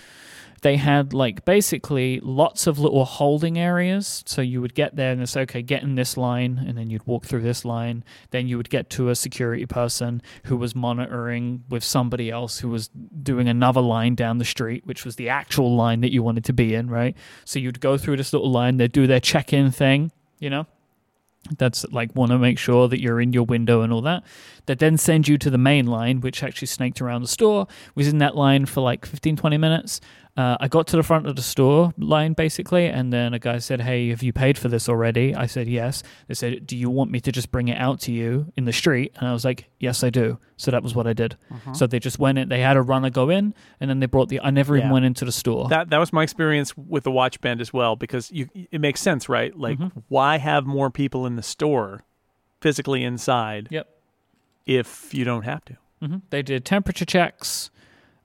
they 0.61 0.77
had 0.77 1.13
like 1.13 1.45
basically 1.45 2.19
lots 2.21 2.67
of 2.67 2.79
little 2.79 3.05
holding 3.05 3.57
areas. 3.57 4.23
So 4.25 4.41
you 4.41 4.61
would 4.61 4.73
get 4.73 4.95
there 4.95 5.11
and 5.11 5.21
it's 5.21 5.35
okay, 5.35 5.61
get 5.61 5.83
in 5.83 5.95
this 5.95 6.17
line, 6.17 6.63
and 6.65 6.77
then 6.77 6.89
you'd 6.89 7.05
walk 7.05 7.25
through 7.25 7.41
this 7.41 7.65
line. 7.65 8.03
Then 8.31 8.47
you 8.47 8.57
would 8.57 8.69
get 8.69 8.89
to 8.91 9.09
a 9.09 9.15
security 9.15 9.65
person 9.65 10.21
who 10.45 10.57
was 10.57 10.75
monitoring 10.75 11.63
with 11.69 11.83
somebody 11.83 12.29
else 12.29 12.59
who 12.59 12.69
was 12.69 12.89
doing 12.89 13.47
another 13.47 13.81
line 13.81 14.15
down 14.15 14.37
the 14.37 14.45
street, 14.45 14.85
which 14.85 15.05
was 15.05 15.15
the 15.15 15.29
actual 15.29 15.75
line 15.75 16.01
that 16.01 16.11
you 16.11 16.23
wanted 16.23 16.45
to 16.45 16.53
be 16.53 16.73
in, 16.73 16.89
right? 16.89 17.15
So 17.45 17.59
you'd 17.59 17.79
go 17.79 17.97
through 17.97 18.17
this 18.17 18.33
little 18.33 18.51
line, 18.51 18.77
they'd 18.77 18.91
do 18.91 19.07
their 19.07 19.19
check 19.19 19.53
in 19.53 19.71
thing, 19.71 20.11
you 20.39 20.49
know? 20.49 20.67
that's 21.57 21.85
like 21.91 22.15
want 22.15 22.31
to 22.31 22.37
make 22.37 22.59
sure 22.59 22.87
that 22.87 23.01
you're 23.01 23.21
in 23.21 23.33
your 23.33 23.43
window 23.43 23.81
and 23.81 23.91
all 23.91 24.01
that. 24.01 24.23
That 24.65 24.79
then 24.79 24.97
send 24.97 25.27
you 25.27 25.37
to 25.39 25.49
the 25.49 25.57
main 25.57 25.87
line, 25.87 26.21
which 26.21 26.43
actually 26.43 26.67
snaked 26.67 27.01
around 27.01 27.21
the 27.21 27.27
store. 27.27 27.67
Was 27.95 28.07
in 28.07 28.19
that 28.19 28.35
line 28.35 28.65
for 28.65 28.81
like 28.81 29.05
15, 29.05 29.37
20 29.37 29.57
minutes. 29.57 30.01
Uh, 30.37 30.55
I 30.61 30.69
got 30.69 30.87
to 30.87 30.95
the 30.95 31.03
front 31.03 31.27
of 31.27 31.35
the 31.35 31.41
store 31.41 31.93
line 31.97 32.31
basically, 32.31 32.85
and 32.85 33.11
then 33.11 33.33
a 33.33 33.39
guy 33.39 33.57
said, 33.57 33.81
"Hey, 33.81 34.09
have 34.09 34.23
you 34.23 34.31
paid 34.31 34.57
for 34.57 34.69
this 34.69 34.87
already?" 34.87 35.35
I 35.35 35.47
said, 35.47 35.67
"Yes." 35.67 36.01
They 36.27 36.33
said, 36.33 36.65
"Do 36.65 36.77
you 36.77 36.89
want 36.89 37.11
me 37.11 37.19
to 37.19 37.31
just 37.31 37.51
bring 37.51 37.67
it 37.67 37.77
out 37.77 37.99
to 38.01 38.13
you 38.13 38.51
in 38.55 38.63
the 38.63 38.71
street?" 38.71 39.11
And 39.17 39.27
I 39.27 39.33
was 39.33 39.43
like, 39.43 39.69
"Yes, 39.79 40.01
I 40.01 40.09
do." 40.09 40.39
So 40.55 40.71
that 40.71 40.81
was 40.81 40.95
what 40.95 41.07
I 41.07 41.13
did. 41.13 41.35
Uh-huh. 41.51 41.73
So 41.73 41.87
they 41.87 41.99
just 41.99 42.19
went 42.19 42.37
in. 42.37 42.47
They 42.47 42.61
had 42.61 42.77
a 42.77 42.81
runner 42.81 43.09
go 43.09 43.29
in, 43.29 43.53
and 43.81 43.89
then 43.89 43.99
they 43.99 44.05
brought 44.05 44.29
the. 44.29 44.39
I 44.39 44.49
never 44.49 44.77
even 44.77 44.91
went 44.91 45.03
into 45.03 45.25
the 45.25 45.31
store. 45.33 45.67
That 45.67 45.89
that 45.89 45.97
was 45.97 46.13
my 46.13 46.23
experience 46.23 46.77
with 46.77 47.03
the 47.03 47.11
watch 47.11 47.41
band 47.41 47.59
as 47.59 47.73
well 47.73 47.97
because 47.97 48.31
you 48.31 48.47
it 48.71 48.79
makes 48.79 49.01
sense, 49.01 49.27
right? 49.27 49.53
Like 49.57 49.77
Mm-hmm. 49.79 49.99
why 50.07 50.37
have 50.37 50.65
more 50.65 50.89
people 50.89 51.25
in 51.25 51.35
the 51.35 51.43
store 51.43 52.03
physically 52.61 53.03
inside 53.03 53.67
yep. 53.71 53.87
if 54.65 55.13
you 55.13 55.25
don't 55.25 55.43
have 55.43 55.65
to? 55.65 55.77
hmm 56.01 56.17
They 56.29 56.41
did 56.43 56.63
temperature 56.65 57.05
checks. 57.05 57.71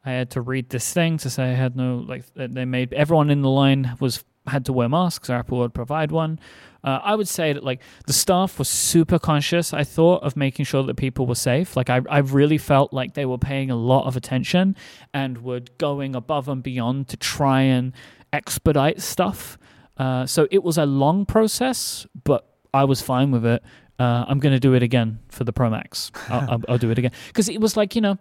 I 0.04 0.10
had 0.12 0.30
to 0.32 0.40
read 0.40 0.68
this 0.68 0.92
thing 0.92 1.18
to 1.18 1.30
say 1.30 1.44
I 1.44 1.54
had 1.54 1.76
no 1.76 2.04
like. 2.06 2.24
They 2.34 2.64
made 2.64 2.92
everyone 2.92 3.30
in 3.30 3.42
the 3.42 3.50
line 3.50 3.96
was 4.00 4.24
had 4.46 4.66
to 4.66 4.72
wear 4.72 4.88
masks. 4.88 5.30
Apple 5.30 5.58
would 5.58 5.74
provide 5.74 6.12
one. 6.12 6.38
Uh, 6.82 7.00
I 7.02 7.14
would 7.14 7.28
say 7.28 7.54
that 7.54 7.64
like 7.64 7.80
the 8.06 8.12
staff 8.12 8.58
was 8.58 8.68
super 8.68 9.18
conscious. 9.18 9.72
I 9.72 9.84
thought 9.84 10.22
of 10.22 10.36
making 10.36 10.66
sure 10.66 10.82
that 10.82 10.96
people 10.96 11.26
were 11.26 11.34
safe. 11.34 11.76
Like 11.76 11.88
I, 11.88 12.02
I 12.10 12.18
really 12.18 12.58
felt 12.58 12.92
like 12.92 13.14
they 13.14 13.24
were 13.24 13.38
paying 13.38 13.70
a 13.70 13.76
lot 13.76 14.06
of 14.06 14.16
attention 14.16 14.76
and 15.14 15.42
were 15.42 15.62
going 15.78 16.14
above 16.14 16.46
and 16.48 16.62
beyond 16.62 17.08
to 17.08 17.16
try 17.16 17.62
and 17.62 17.94
expedite 18.34 19.00
stuff. 19.00 19.56
Uh, 19.96 20.26
so 20.26 20.46
it 20.50 20.62
was 20.62 20.76
a 20.76 20.84
long 20.84 21.24
process, 21.24 22.06
but 22.24 22.46
I 22.74 22.84
was 22.84 23.00
fine 23.00 23.30
with 23.30 23.46
it. 23.46 23.62
Uh, 23.98 24.24
I'm 24.28 24.40
going 24.40 24.52
to 24.52 24.60
do 24.60 24.74
it 24.74 24.82
again 24.82 25.20
for 25.28 25.44
the 25.44 25.52
Pro 25.52 25.70
Max. 25.70 26.10
I'll, 26.28 26.50
I'll, 26.50 26.62
I'll 26.70 26.78
do 26.78 26.90
it 26.90 26.98
again 26.98 27.12
because 27.28 27.48
it 27.48 27.60
was 27.60 27.76
like 27.76 27.94
you 27.94 28.02
know, 28.02 28.18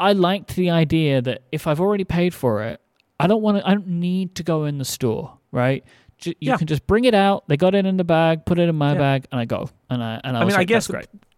I 0.00 0.12
liked 0.12 0.56
the 0.56 0.70
idea 0.70 1.20
that 1.22 1.42
if 1.52 1.66
I've 1.66 1.80
already 1.80 2.04
paid 2.04 2.34
for 2.34 2.62
it, 2.62 2.80
I 3.20 3.26
don't 3.26 3.42
want 3.42 3.58
to. 3.58 3.68
I 3.68 3.72
don't 3.74 3.86
need 3.86 4.34
to 4.36 4.42
go 4.42 4.64
in 4.64 4.78
the 4.78 4.84
store, 4.84 5.38
right? 5.52 5.84
You 6.24 6.32
Yeah. 6.40 6.56
can 6.56 6.66
just 6.66 6.86
bring 6.86 7.04
it 7.04 7.14
out. 7.14 7.46
They 7.48 7.56
got 7.56 7.74
it 7.74 7.84
in 7.86 7.96
the 7.96 8.04
bag, 8.04 8.44
put 8.46 8.58
it 8.58 8.68
in 8.68 8.76
my 8.76 8.92
Yeah. 8.92 8.98
bag, 8.98 9.26
and 9.32 9.40
I 9.40 9.44
go. 9.44 9.68
And 9.90 10.02
I 10.02 10.20
and 10.24 10.36
I, 10.36 10.40
I 10.40 10.44
was 10.44 10.54
mean, 10.54 10.60
I 10.60 10.64
guess 10.64 10.90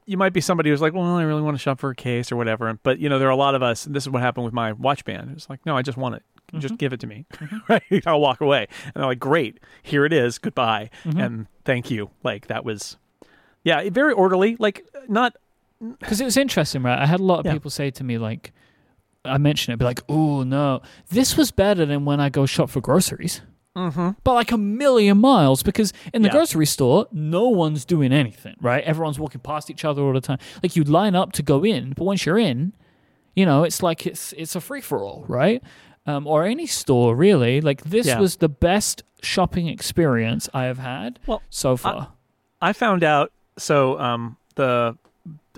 you 0.04 0.16
might 0.16 0.32
be 0.32 0.40
somebody 0.40 0.70
who's 0.70 0.80
like, 0.80 0.92
well, 0.94 1.02
I 1.16 1.22
really 1.24 1.42
want 1.42 1.56
to 1.56 1.58
shop 1.60 1.80
for 1.80 1.90
a 1.90 1.94
case 1.94 2.30
or 2.30 2.36
whatever. 2.36 2.72
But 2.82 2.98
you 3.00 3.08
know, 3.08 3.18
there 3.18 3.26
are 3.28 3.32
a 3.32 3.36
lot 3.36 3.54
of 3.56 3.62
us. 3.62 3.86
And 3.86 3.94
this 3.96 4.04
is 4.04 4.10
what 4.10 4.22
happened 4.22 4.44
with 4.44 4.54
my 4.54 4.72
watch 4.72 5.04
band. 5.04 5.32
It's 5.34 5.50
like, 5.50 5.64
no, 5.66 5.76
I 5.76 5.82
just 5.82 5.98
want 5.98 6.14
it. 6.16 6.22
Mm-hmm. 6.48 6.60
Just 6.60 6.78
give 6.78 6.92
it 6.92 7.00
to 7.00 7.06
me, 7.08 7.26
right? 7.68 7.82
I'll 8.06 8.20
walk 8.20 8.40
away. 8.40 8.68
And 8.84 8.92
they're 8.94 9.06
like, 9.06 9.18
great, 9.18 9.58
here 9.82 10.04
it 10.04 10.12
is. 10.12 10.38
Goodbye, 10.38 10.90
Mm-hmm. 11.04 11.18
and 11.20 11.46
thank 11.64 11.90
you. 11.90 12.10
Like 12.22 12.46
that 12.46 12.64
was, 12.64 12.96
yeah, 13.64 13.88
very 13.90 14.12
orderly. 14.12 14.54
Like 14.60 14.86
not 15.08 15.34
because 16.00 16.20
it 16.20 16.24
was 16.24 16.36
interesting, 16.36 16.82
right? 16.82 16.98
I 16.98 17.06
had 17.06 17.20
a 17.20 17.24
lot 17.24 17.40
of 17.40 17.46
Yeah. 17.46 17.52
people 17.52 17.70
say 17.70 17.90
to 17.90 18.04
me 18.04 18.18
like, 18.18 18.52
I 19.24 19.38
mentioned 19.38 19.74
it, 19.74 19.78
be 19.78 19.84
like, 19.84 20.02
"Oh 20.08 20.42
no, 20.44 20.82
this 21.10 21.36
was 21.36 21.50
better 21.50 21.84
than 21.84 22.04
when 22.04 22.20
I 22.20 22.28
go 22.28 22.46
shop 22.46 22.70
for 22.70 22.80
groceries." 22.80 23.40
Mm-hmm. 23.76 24.10
But 24.24 24.34
like 24.34 24.52
a 24.52 24.56
million 24.56 25.18
miles, 25.18 25.62
because 25.62 25.92
in 26.14 26.22
the 26.22 26.28
Yeah. 26.28 26.32
grocery 26.32 26.64
store, 26.64 27.06
no 27.12 27.48
one's 27.48 27.84
doing 27.84 28.10
anything, 28.12 28.54
right? 28.60 28.82
Everyone's 28.84 29.18
walking 29.18 29.40
past 29.42 29.68
each 29.68 29.84
other 29.84 30.00
all 30.02 30.12
the 30.14 30.20
time. 30.20 30.38
Like 30.62 30.76
you 30.76 30.84
line 30.84 31.14
up 31.14 31.32
to 31.32 31.42
go 31.42 31.62
in, 31.64 31.92
but 31.92 32.04
once 32.04 32.24
you're 32.24 32.38
in, 32.38 32.72
you 33.34 33.44
know, 33.44 33.64
it's 33.64 33.82
like 33.82 34.06
it's 34.06 34.32
it's 34.34 34.54
a 34.56 34.60
free 34.60 34.80
for 34.80 35.04
all, 35.04 35.24
right? 35.28 35.62
Um, 36.06 36.26
or 36.26 36.44
any 36.44 36.66
store 36.66 37.14
really. 37.16 37.60
Like 37.60 37.82
this 37.84 38.06
Yeah. 38.06 38.20
was 38.20 38.36
the 38.36 38.48
best 38.48 39.02
shopping 39.22 39.66
experience 39.66 40.48
I 40.54 40.64
have 40.64 40.78
had 40.78 41.18
Well, 41.26 41.42
so 41.50 41.76
far. 41.76 42.12
I 42.62 42.72
found 42.72 43.02
out. 43.04 43.32
So 43.58 43.98
um, 43.98 44.36
the 44.54 44.96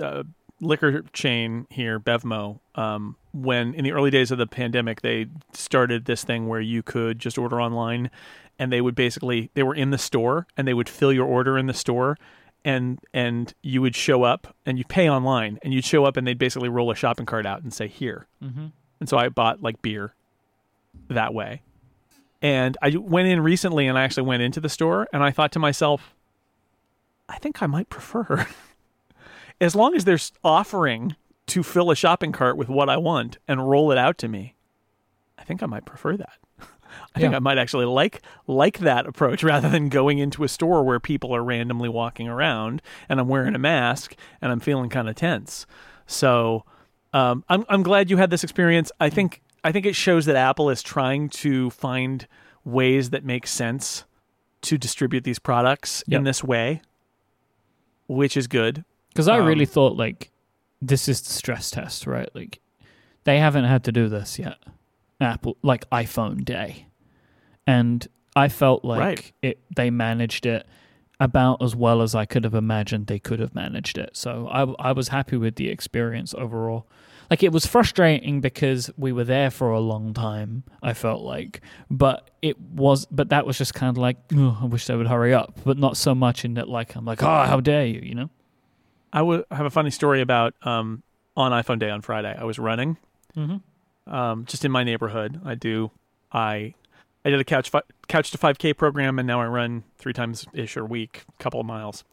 uh, 0.01 0.25
liquor 0.61 1.03
chain 1.13 1.67
here, 1.71 2.01
Bevmo, 2.01 2.61
um, 2.75 3.17
when 3.33 3.75
in 3.75 3.85
the 3.85 3.93
early 3.93 4.11
days 4.11 4.31
of 4.31 4.39
the 4.39 4.47
pandemic, 4.47 5.03
they 5.03 5.27
started 5.53 6.05
this 6.05 6.25
thing 6.25 6.49
where 6.49 6.61
you 6.61 6.83
could 6.83 7.19
just 7.19 7.39
order 7.39 7.61
online, 7.61 8.11
and 8.59 8.73
they 8.73 8.81
would 8.81 8.95
basically 8.95 9.51
they 9.55 9.63
were 9.63 9.75
in 9.75 9.91
the 9.91 9.99
store 9.99 10.47
and 10.57 10.67
they 10.67 10.75
would 10.75 10.89
fill 10.89 11.13
your 11.13 11.27
order 11.27 11.57
in 11.57 11.67
the 11.67 11.75
store. 11.75 12.17
And 12.65 12.99
and 13.15 13.55
you 13.63 13.81
would 13.81 13.95
show 13.95 14.25
up 14.25 14.55
and 14.67 14.79
you 14.79 14.85
pay 14.85 15.09
online 15.09 15.59
and 15.63 15.73
you'd 15.73 15.85
show 15.85 16.05
up 16.05 16.17
and 16.17 16.27
they'd 16.27 16.39
basically 16.39 16.69
roll 16.69 16.91
a 16.91 16.95
shopping 16.95 17.25
cart 17.25 17.47
out 17.47 17.63
and 17.63 17.73
say 17.73 17.87
here. 17.87 18.27
mm-hmm. 18.43 18.67
And 19.01 19.09
so 19.09 19.17
I 19.17 19.29
bought 19.29 19.63
like 19.63 19.81
beer 19.81 20.13
that 21.09 21.33
way. 21.33 21.63
And 22.43 22.77
I 22.83 22.91
went 22.97 23.29
in 23.29 23.41
recently 23.41 23.87
and 23.87 23.97
I 23.97 24.03
actually 24.03 24.25
went 24.25 24.43
into 24.43 24.61
the 24.61 24.69
store 24.69 25.09
and 25.13 25.23
I 25.23 25.31
thought 25.31 25.53
to 25.53 25.59
myself, 25.59 26.15
I 27.29 27.39
think 27.39 27.63
I 27.63 27.67
might 27.67 27.89
prefer, 27.91 28.47
as 29.61 29.75
long 29.75 29.95
as 29.95 30.05
they're 30.05 30.19
offering 30.45 31.17
to 31.49 31.63
fill 31.63 31.91
a 31.91 31.97
shopping 31.97 32.33
cart 32.33 32.57
with 32.57 32.69
what 32.69 32.89
I 32.89 32.97
want 32.97 33.39
and 33.49 33.69
roll 33.69 33.91
it 33.91 33.99
out 33.99 34.19
to 34.19 34.29
me, 34.29 34.55
I 35.39 35.45
think 35.45 35.63
I 35.63 35.67
might 35.67 35.85
prefer 35.85 36.17
that. 36.17 36.35
I 37.15 37.21
think 37.21 37.31
Yeah. 37.33 37.37
I 37.37 37.41
might 37.41 37.59
actually 37.59 37.85
like 37.87 38.23
like 38.47 38.79
that 38.79 39.07
approach 39.07 39.43
rather 39.43 39.69
than 39.69 39.89
going 39.89 40.19
into 40.19 40.45
a 40.45 40.49
store 40.49 40.83
where 40.83 41.01
people 41.01 41.35
are 41.35 41.43
randomly 41.45 41.89
walking 41.89 42.29
around 42.29 42.83
and 43.09 43.19
I'm 43.21 43.29
wearing 43.29 43.55
a 43.55 43.59
mask 43.59 44.15
and 44.41 44.51
I'm 44.53 44.61
feeling 44.61 44.89
kind 44.91 45.09
of 45.09 45.15
tense. 45.17 45.67
So 46.07 46.65
um, 47.13 47.45
I'm 47.49 47.65
I'm 47.69 47.83
glad 47.83 48.11
you 48.11 48.17
had 48.19 48.31
this 48.31 48.45
experience. 48.45 48.91
I 49.01 49.09
think 49.11 49.43
I 49.65 49.73
think 49.73 49.87
it 49.87 49.95
shows 49.97 50.27
that 50.27 50.37
Apple 50.37 50.71
is 50.71 50.83
trying 50.83 51.29
to 51.31 51.71
find 51.71 52.27
ways 52.65 53.11
that 53.11 53.25
make 53.25 53.47
sense 53.47 54.05
to 54.63 54.77
distribute 54.77 55.25
these 55.25 55.39
products 55.39 56.03
Yep. 56.07 56.19
in 56.19 56.25
this 56.25 56.43
way, 56.45 56.83
which 58.07 58.37
is 58.37 58.47
good. 58.47 58.85
Because 59.09 59.29
I 59.29 59.39
Um, 59.39 59.47
really 59.47 59.67
thought 59.67 59.97
like 59.97 60.31
this 60.81 61.09
is 61.09 61.21
the 61.23 61.33
stress 61.33 61.71
test, 61.71 62.07
right? 62.07 62.29
Like 62.35 62.61
they 63.25 63.39
haven't 63.39 63.65
had 63.65 63.85
to 63.85 63.93
do 63.93 64.09
this 64.09 64.39
yet. 64.39 64.57
Apple 65.21 65.57
like 65.63 65.89
iPhone 65.91 66.45
day. 66.45 66.87
And 67.67 68.07
I 68.37 68.49
felt 68.49 68.85
like 68.85 69.01
Right. 69.01 69.33
it 69.43 69.59
they 69.75 69.91
managed 69.91 70.47
it 70.47 70.67
about 71.21 71.61
as 71.61 71.75
well 71.75 72.01
as 72.03 72.15
I 72.15 72.25
could 72.25 72.45
have 72.45 72.55
imagined 72.55 73.09
they 73.09 73.19
could 73.19 73.41
have 73.41 73.55
managed 73.55 73.99
it. 73.99 74.11
So 74.17 74.47
I 74.51 74.91
I 74.91 74.93
was 74.93 75.09
happy 75.09 75.37
with 75.37 75.57
the 75.57 75.69
experience 75.69 76.33
overall. 76.35 76.87
Like 77.31 77.43
it 77.43 77.53
was 77.53 77.67
frustrating 77.67 78.41
because 78.41 78.91
we 78.97 79.13
were 79.13 79.25
there 79.25 79.51
for 79.51 79.71
a 79.71 79.81
long 79.81 80.15
time. 80.15 80.63
I 80.83 80.95
felt 80.95 81.23
like, 81.23 81.61
but 81.91 82.31
it 82.41 82.59
was, 82.59 83.05
but 83.11 83.29
that 83.29 83.45
was 83.45 83.59
just 83.59 83.75
kind 83.75 83.91
of 83.91 83.99
like, 83.99 84.17
"Ugh, 84.35 84.57
I 84.63 84.65
wish 84.65 84.87
they 84.87 84.97
would 84.97 85.09
hurry 85.09 85.35
up, 85.35 85.59
but 85.65 85.77
not 85.77 85.99
so 85.99 86.15
much 86.15 86.45
in 86.47 86.55
that 86.55 86.71
like 86.71 86.95
I'm 86.95 87.05
like, 87.05 87.23
oh, 87.23 87.45
how 87.45 87.61
dare 87.61 87.85
you, 87.85 88.01
you 88.01 88.15
know? 88.15 88.31
I 89.13 89.23
would 89.23 89.45
have 89.51 89.67
a 89.67 89.71
funny 89.71 89.91
story 89.91 90.21
about 90.21 90.55
um, 90.63 91.03
on 91.37 91.53
iPhone 91.53 91.79
Day 91.79 91.91
on 91.91 92.03
Friday. 92.03 92.35
I 92.39 92.45
was 92.45 92.59
running 92.59 92.97
Mm-hmm. 93.37 94.13
um, 94.13 94.45
just 94.47 94.65
in 94.65 94.73
my 94.73 94.83
neighborhood. 94.85 95.41
I 95.45 95.55
do 95.55 95.91
I 96.33 96.75
I 97.25 97.31
did 97.31 97.39
a 97.41 97.45
couch 97.45 97.71
fi- 97.71 97.83
couch 98.09 98.31
to 98.33 98.39
5K 98.39 98.77
program, 98.77 99.19
and 99.19 99.27
now 99.27 99.41
I 99.41 99.47
run 99.47 99.85
three 99.99 100.13
times 100.13 100.47
ish 100.53 100.77
a 100.77 100.85
week, 100.85 101.25
a 101.39 101.43
couple 101.43 101.61
of 101.61 101.67
miles. 101.67 102.05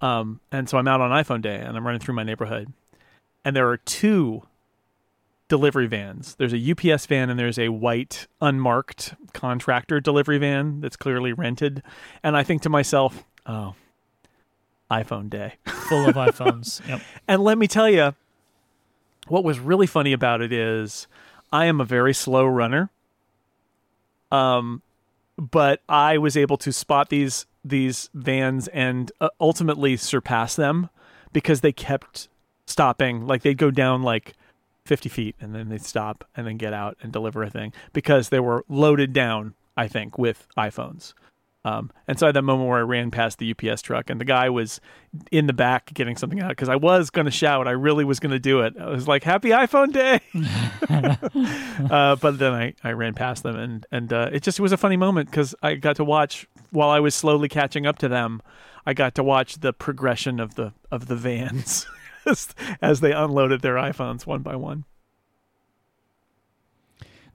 Um, 0.00 0.40
and 0.50 0.68
so 0.68 0.78
I'm 0.78 0.88
out 0.88 1.00
on 1.00 1.10
iPhone 1.10 1.42
Day, 1.42 1.56
and 1.56 1.76
I'm 1.76 1.84
running 1.86 2.00
through 2.00 2.14
my 2.14 2.24
neighborhood, 2.24 2.72
and 3.44 3.54
there 3.54 3.68
are 3.68 3.76
two 3.76 4.42
delivery 5.48 5.86
vans. 5.86 6.34
There's 6.36 6.54
a 6.54 6.70
UPS 6.72 7.06
van, 7.06 7.30
and 7.30 7.38
there's 7.38 7.58
a 7.58 7.68
white 7.68 8.26
unmarked 8.40 9.14
contractor 9.32 10.00
delivery 10.00 10.38
van 10.38 10.80
that's 10.80 10.96
clearly 10.96 11.32
rented. 11.32 11.82
And 12.22 12.36
I 12.36 12.42
think 12.42 12.62
to 12.62 12.68
myself, 12.68 13.24
oh, 13.46 13.74
iPhone 14.90 15.30
Day. 15.30 15.54
Full 15.66 16.08
of 16.08 16.14
iPhones. 16.16 16.86
Yep. 16.88 17.00
And 17.28 17.42
let 17.42 17.58
me 17.58 17.66
tell 17.66 17.88
you, 17.88 18.14
what 19.28 19.44
was 19.44 19.58
really 19.58 19.86
funny 19.86 20.12
about 20.12 20.40
it 20.40 20.52
is 20.52 21.06
I 21.52 21.66
am 21.66 21.80
a 21.80 21.84
very 21.84 22.14
slow 22.14 22.46
runner. 22.46 22.90
Um, 24.30 24.82
but 25.36 25.80
I 25.88 26.18
was 26.18 26.36
able 26.36 26.56
to 26.58 26.72
spot 26.72 27.08
these 27.08 27.46
these 27.64 28.10
vans 28.12 28.68
and 28.68 29.10
uh, 29.20 29.28
ultimately 29.40 29.96
surpass 29.96 30.54
them 30.54 30.90
because 31.32 31.62
they 31.62 31.72
kept 31.72 32.28
stopping. 32.66 33.26
Like 33.26 33.42
they'd 33.42 33.56
go 33.56 33.70
down 33.70 34.02
like 34.02 34.34
50 34.84 35.08
feet 35.08 35.36
and 35.40 35.54
then 35.54 35.70
they'd 35.70 35.84
stop 35.84 36.24
and 36.36 36.46
then 36.46 36.58
get 36.58 36.74
out 36.74 36.98
and 37.00 37.12
deliver 37.12 37.42
a 37.42 37.48
thing 37.48 37.72
because 37.92 38.28
they 38.28 38.40
were 38.40 38.64
loaded 38.68 39.12
down, 39.14 39.54
I 39.76 39.88
think, 39.88 40.18
with 40.18 40.46
iPhones. 40.58 41.14
Um, 41.64 41.90
and 42.06 42.18
so 42.18 42.26
I 42.26 42.28
had 42.28 42.36
that 42.36 42.42
moment 42.42 42.68
where 42.68 42.78
I 42.78 42.82
ran 42.82 43.10
past 43.10 43.38
the 43.38 43.54
UPS 43.54 43.80
truck 43.80 44.10
and 44.10 44.20
the 44.20 44.24
guy 44.24 44.50
was 44.50 44.80
in 45.30 45.46
the 45.46 45.52
back 45.54 45.94
getting 45.94 46.16
something 46.16 46.40
out 46.40 46.50
because 46.50 46.68
I 46.68 46.76
was 46.76 47.08
going 47.08 47.24
to 47.24 47.30
shout. 47.30 47.66
I 47.66 47.70
really 47.70 48.04
was 48.04 48.20
going 48.20 48.32
to 48.32 48.38
do 48.38 48.60
it. 48.60 48.74
I 48.78 48.90
was 48.90 49.08
like, 49.08 49.24
Happy 49.24 49.48
iPhone 49.48 49.92
Day. 49.92 50.20
uh, 51.90 52.16
but 52.16 52.38
then 52.38 52.52
I, 52.52 52.74
I 52.84 52.92
ran 52.92 53.14
past 53.14 53.42
them 53.42 53.56
and, 53.56 53.86
and 53.90 54.12
uh, 54.12 54.28
it 54.30 54.42
just 54.42 54.60
was 54.60 54.72
a 54.72 54.76
funny 54.76 54.98
moment 54.98 55.30
because 55.30 55.54
I 55.62 55.76
got 55.76 55.96
to 55.96 56.04
watch 56.04 56.46
while 56.70 56.90
I 56.90 57.00
was 57.00 57.14
slowly 57.14 57.48
catching 57.48 57.86
up 57.86 57.98
to 58.00 58.08
them. 58.08 58.42
I 58.86 58.92
got 58.92 59.14
to 59.14 59.22
watch 59.22 59.60
the 59.60 59.72
progression 59.72 60.40
of 60.40 60.56
the 60.56 60.72
of 60.90 61.06
the 61.06 61.16
vans 61.16 61.86
as, 62.26 62.54
as 62.82 63.00
they 63.00 63.12
unloaded 63.12 63.62
their 63.62 63.76
iPhones 63.76 64.26
one 64.26 64.42
by 64.42 64.56
one. 64.56 64.84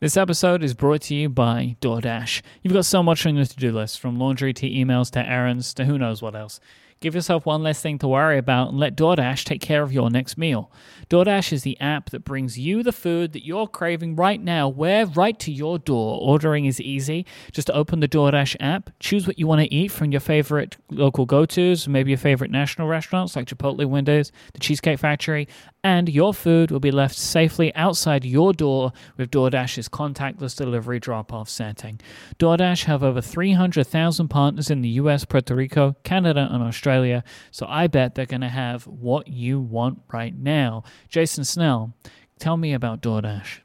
This 0.01 0.15
episode 0.15 0.63
is 0.63 0.73
brought 0.73 1.01
to 1.01 1.13
you 1.13 1.27
by 1.27 1.75
DoorDash. 1.81 2.41
You've 2.63 2.73
got 2.73 2.85
so 2.85 3.03
much 3.03 3.25
on 3.25 3.35
your 3.35 3.43
to 3.43 3.55
do 3.57 3.73
list, 3.73 3.99
from 3.99 4.17
laundry 4.17 4.53
to 4.53 4.69
emails 4.69 5.11
to 5.11 5.19
errands 5.19 5.73
to 5.73 5.83
who 5.83 5.97
knows 5.97 6.21
what 6.21 6.37
else. 6.37 6.61
Give 7.01 7.15
yourself 7.15 7.45
one 7.45 7.63
less 7.63 7.81
thing 7.81 7.97
to 7.99 8.09
worry 8.09 8.37
about 8.37 8.69
and 8.69 8.77
let 8.77 8.97
DoorDash 8.97 9.45
take 9.45 9.61
care 9.61 9.83
of 9.83 9.93
your 9.93 10.09
next 10.09 10.37
meal. 10.37 10.69
DoorDash 11.09 11.53
is 11.53 11.63
the 11.63 11.79
app 11.79 12.09
that 12.09 12.25
brings 12.25 12.59
you 12.59 12.83
the 12.83 12.91
food 12.91 13.31
that 13.31 13.45
you're 13.45 13.67
craving 13.67 14.17
right 14.17 14.41
now, 14.41 14.67
where 14.67 15.05
right 15.05 15.39
to 15.39 15.51
your 15.51 15.79
door. 15.79 16.19
Ordering 16.21 16.65
is 16.65 16.81
easy. 16.81 17.25
Just 17.53 17.69
open 17.69 18.01
the 18.01 18.07
DoorDash 18.07 18.57
app, 18.59 18.89
choose 18.99 19.27
what 19.27 19.39
you 19.39 19.47
want 19.47 19.61
to 19.61 19.73
eat 19.73 19.93
from 19.93 20.11
your 20.11 20.19
favorite 20.19 20.75
local 20.89 21.25
go 21.25 21.45
tos, 21.45 21.87
maybe 21.87 22.11
your 22.11 22.17
favorite 22.17 22.51
national 22.51 22.87
restaurants 22.89 23.35
like 23.35 23.47
Chipotle 23.47 23.85
Wingstop, 23.85 24.31
the 24.53 24.59
Cheesecake 24.59 24.99
Factory, 24.99 25.47
and 25.83 26.09
your 26.09 26.33
food 26.33 26.71
will 26.71 26.79
be 26.79 26.91
left 26.91 27.15
safely 27.15 27.73
outside 27.75 28.25
your 28.25 28.53
door 28.53 28.91
with 29.17 29.31
DoorDash's 29.31 29.87
contactless 29.87 30.55
delivery 30.55 30.99
drop 30.99 31.31
off 31.31 31.49
setting. 31.49 31.99
DoorDash 32.37 32.83
have 32.83 33.03
over 33.03 33.21
300,000 33.21 34.27
partners 34.27 34.69
in 34.69 34.81
the 34.81 34.89
US, 34.89 35.25
Puerto 35.25 35.55
Rico, 35.55 35.95
Canada, 36.03 36.49
and 36.51 36.61
Australia, 36.61 37.23
so 37.51 37.65
I 37.69 37.87
bet 37.87 38.15
they're 38.15 38.25
going 38.25 38.41
to 38.41 38.49
have 38.49 38.87
what 38.87 39.27
you 39.27 39.59
want 39.59 39.99
right 40.11 40.37
now. 40.37 40.83
Jason 41.07 41.45
Snell, 41.45 41.93
tell 42.39 42.57
me 42.57 42.73
about 42.73 43.01
DoorDash. 43.01 43.59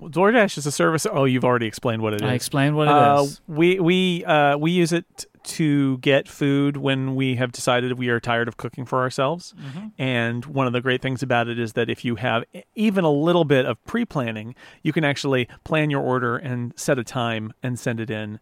Well, 0.00 0.10
DoorDash 0.10 0.56
is 0.56 0.66
a 0.66 0.72
service. 0.72 1.06
Oh, 1.10 1.24
you've 1.24 1.44
already 1.44 1.66
explained 1.66 2.02
what 2.02 2.14
it 2.14 2.22
is. 2.22 2.28
I 2.28 2.32
explained 2.32 2.74
what 2.74 2.88
it 2.88 2.90
is. 3.22 3.38
Uh, 3.38 3.42
we 3.46 3.78
we 3.80 4.24
uh, 4.24 4.56
we 4.56 4.70
use 4.70 4.92
it 4.94 5.26
to 5.42 5.98
get 5.98 6.28
food 6.28 6.76
when 6.76 7.14
we 7.14 7.36
have 7.36 7.52
decided 7.52 7.98
we 7.98 8.08
are 8.08 8.20
tired 8.20 8.48
of 8.48 8.56
cooking 8.56 8.84
for 8.84 9.00
ourselves. 9.00 9.54
Mm-hmm. 9.58 9.88
And 9.98 10.44
one 10.46 10.66
of 10.66 10.72
the 10.72 10.80
great 10.80 11.02
things 11.02 11.22
about 11.22 11.48
it 11.48 11.58
is 11.58 11.72
that 11.74 11.88
if 11.88 12.04
you 12.04 12.16
have 12.16 12.44
even 12.74 13.04
a 13.04 13.10
little 13.10 13.44
bit 13.44 13.66
of 13.66 13.82
pre-planning, 13.84 14.54
you 14.82 14.92
can 14.92 15.04
actually 15.04 15.48
plan 15.64 15.90
your 15.90 16.02
order 16.02 16.36
and 16.36 16.72
set 16.76 16.98
a 16.98 17.04
time 17.04 17.52
and 17.62 17.78
send 17.78 18.00
it 18.00 18.10
in, 18.10 18.40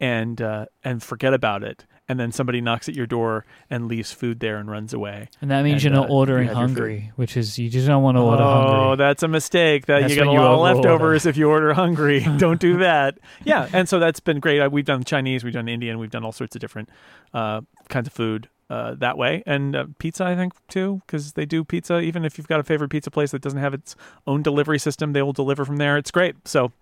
and 0.00 0.40
uh, 0.40 0.66
and 0.82 1.02
forget 1.02 1.34
about 1.34 1.62
it. 1.62 1.86
And 2.10 2.18
then 2.18 2.32
somebody 2.32 2.60
knocks 2.60 2.88
at 2.88 2.96
your 2.96 3.06
door 3.06 3.44
and 3.70 3.86
leaves 3.86 4.10
food 4.10 4.40
there 4.40 4.56
and 4.56 4.68
runs 4.68 4.92
away. 4.92 5.28
And 5.40 5.48
that 5.52 5.62
means 5.62 5.84
and, 5.84 5.94
you're 5.94 6.02
not 6.02 6.10
uh, 6.10 6.14
ordering 6.14 6.48
you 6.48 6.54
have 6.54 6.58
your 6.58 6.68
food. 6.68 6.76
hungry, 6.76 7.12
which 7.14 7.36
is 7.36 7.56
you 7.56 7.70
just 7.70 7.86
don't 7.86 8.02
want 8.02 8.16
to 8.16 8.20
order 8.22 8.42
oh, 8.42 8.50
hungry. 8.52 8.78
Oh, 8.80 8.96
that's 8.96 9.22
a 9.22 9.28
mistake. 9.28 9.86
That 9.86 10.00
That's 10.00 10.12
you 10.12 10.18
get 10.18 10.26
a 10.26 10.32
you 10.32 10.40
lot 10.40 10.52
of 10.52 10.58
overorder. 10.58 10.74
leftovers 10.74 11.26
if 11.26 11.36
you 11.36 11.48
order 11.48 11.72
hungry. 11.72 12.26
Don't 12.38 12.60
do 12.60 12.78
that. 12.78 13.18
Yeah, 13.44 13.68
and 13.72 13.88
so 13.88 14.00
that's 14.00 14.18
been 14.18 14.40
great. 14.40 14.60
Uh, 14.60 14.68
We've 14.68 14.84
done 14.84 15.04
Chinese, 15.04 15.44
we've 15.44 15.52
done 15.52 15.68
Indian, 15.68 16.00
we've 16.00 16.10
done 16.10 16.24
all 16.24 16.32
sorts 16.32 16.56
of 16.56 16.60
different 16.60 16.88
uh, 17.32 17.60
kinds 17.88 18.08
of 18.08 18.12
food 18.12 18.48
uh, 18.70 18.94
that 18.94 19.18
way, 19.18 19.42
and 19.46 19.76
uh, 19.76 19.86
pizza 19.98 20.24
I 20.24 20.34
think 20.36 20.52
too, 20.68 21.02
because 21.06 21.34
they 21.34 21.44
do 21.44 21.64
pizza. 21.64 21.98
Even 21.98 22.24
if 22.24 22.38
you've 22.38 22.48
got 22.48 22.60
a 22.60 22.62
favorite 22.62 22.88
pizza 22.90 23.10
place 23.10 23.32
that 23.32 23.42
doesn't 23.42 23.58
have 23.58 23.74
its 23.74 23.96
own 24.26 24.42
delivery 24.42 24.78
system, 24.78 25.12
they 25.12 25.22
will 25.22 25.34
deliver 25.34 25.64
from 25.64 25.76
there. 25.76 25.98
It's 25.98 26.10
great. 26.12 26.36
So 26.48 26.72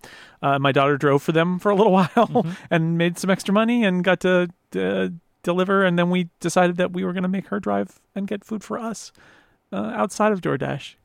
uh, 0.41 0.59
my 0.59 0.71
daughter 0.71 0.97
drove 0.97 1.23
for 1.23 1.31
them 1.33 1.59
for 1.59 1.69
a 1.71 1.75
little 1.75 1.91
while 1.99 2.07
Mm-hmm. 2.15 2.51
and 2.69 2.97
made 2.97 3.17
some 3.17 3.29
extra 3.29 3.53
money 3.53 3.83
and 3.83 4.03
got 4.03 4.21
to. 4.21 4.47
Uh, 4.75 5.09
deliver 5.41 5.85
and 5.85 5.97
then 5.97 6.09
we 6.09 6.29
decided 6.41 6.75
that 6.75 6.91
we 6.91 7.05
were 7.05 7.13
going 7.13 7.23
to 7.23 7.29
make 7.29 7.47
her 7.47 7.61
drive 7.61 8.01
and 8.13 8.27
get 8.27 8.43
food 8.43 8.61
for 8.61 8.77
us 8.77 9.13
uh, 9.71 9.93
outside 9.95 10.33
of 10.33 10.41
DoorDash 10.41 10.95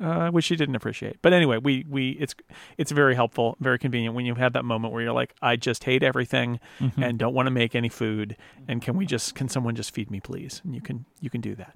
uh, 0.00 0.30
which 0.30 0.44
she 0.46 0.56
didn't 0.56 0.74
appreciate. 0.76 1.16
But 1.22 1.32
anyway, 1.32 1.58
we 1.58 1.84
we 1.88 2.10
it's 2.12 2.34
it's 2.78 2.90
very 2.92 3.14
helpful, 3.14 3.56
very 3.60 3.78
convenient 3.78 4.14
when 4.14 4.24
you 4.26 4.34
have 4.36 4.52
that 4.54 4.64
moment 4.64 4.92
where 4.92 5.02
you're 5.02 5.12
like, 5.12 5.34
I 5.42 5.56
just 5.56 5.84
hate 5.84 6.02
everything 6.02 6.58
Mhm. 6.80 7.02
and 7.04 7.18
don't 7.18 7.34
want 7.34 7.46
to 7.46 7.50
make 7.50 7.74
any 7.74 7.88
food, 7.88 8.36
and 8.68 8.80
can 8.82 8.96
we 8.96 9.06
just 9.06 9.34
can 9.34 9.48
someone 9.48 9.74
just 9.74 9.92
feed 9.94 10.10
me, 10.10 10.20
please? 10.20 10.60
And 10.64 10.74
you 10.74 10.80
can 10.80 11.04
you 11.20 11.30
can 11.30 11.40
do 11.40 11.54
that. 11.56 11.74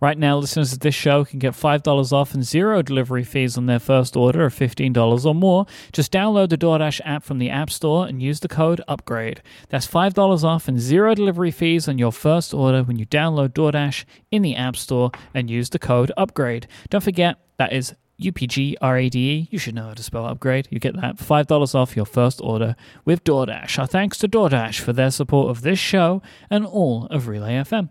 Right 0.00 0.18
now, 0.18 0.36
listeners 0.38 0.72
of 0.72 0.80
this 0.80 0.94
show 0.94 1.24
can 1.24 1.38
get 1.38 1.54
$5 1.54 2.12
off 2.12 2.34
and 2.34 2.44
zero 2.44 2.82
delivery 2.82 3.24
fees 3.24 3.56
on 3.56 3.66
their 3.66 3.78
first 3.78 4.16
order 4.16 4.44
of 4.44 4.54
$15 4.54 5.24
or 5.24 5.34
more. 5.34 5.66
Just 5.92 6.12
download 6.12 6.50
the 6.50 6.58
DoorDash 6.58 7.00
app 7.04 7.24
from 7.24 7.38
the 7.38 7.50
App 7.50 7.70
Store 7.70 8.06
and 8.06 8.22
use 8.22 8.40
the 8.40 8.48
code 8.48 8.80
UPGRADE. 8.88 9.38
That's 9.68 9.86
$5 9.86 10.44
off 10.44 10.68
and 10.68 10.78
zero 10.80 11.14
delivery 11.14 11.50
fees 11.50 11.88
on 11.88 11.98
your 11.98 12.12
first 12.12 12.52
order 12.54 12.82
when 12.82 12.98
you 12.98 13.06
download 13.06 13.50
DoorDash 13.50 14.04
in 14.30 14.42
the 14.42 14.56
App 14.56 14.76
Store 14.76 15.10
and 15.32 15.50
use 15.50 15.70
the 15.70 15.78
code 15.78 16.12
UPGRADE. 16.16 16.66
Don't 16.90 17.04
forget, 17.04 17.38
that 17.58 17.72
is 17.72 17.94
UPGRADE. 18.20 19.14
E. 19.14 19.48
You 19.50 19.58
should 19.58 19.74
know 19.74 19.88
how 19.88 19.94
to 19.94 20.02
spell 20.02 20.26
upgrade. 20.26 20.68
You 20.70 20.78
get 20.78 20.96
that 20.96 21.16
$5 21.16 21.74
off 21.74 21.96
your 21.96 22.06
first 22.06 22.40
order 22.42 22.76
with 23.04 23.24
DoorDash. 23.24 23.78
Our 23.78 23.86
thanks 23.86 24.18
to 24.18 24.28
DoorDash 24.28 24.80
for 24.80 24.92
their 24.92 25.10
support 25.10 25.50
of 25.50 25.62
this 25.62 25.78
show 25.78 26.22
and 26.50 26.64
all 26.64 27.06
of 27.06 27.28
Relay 27.28 27.54
FM. 27.54 27.90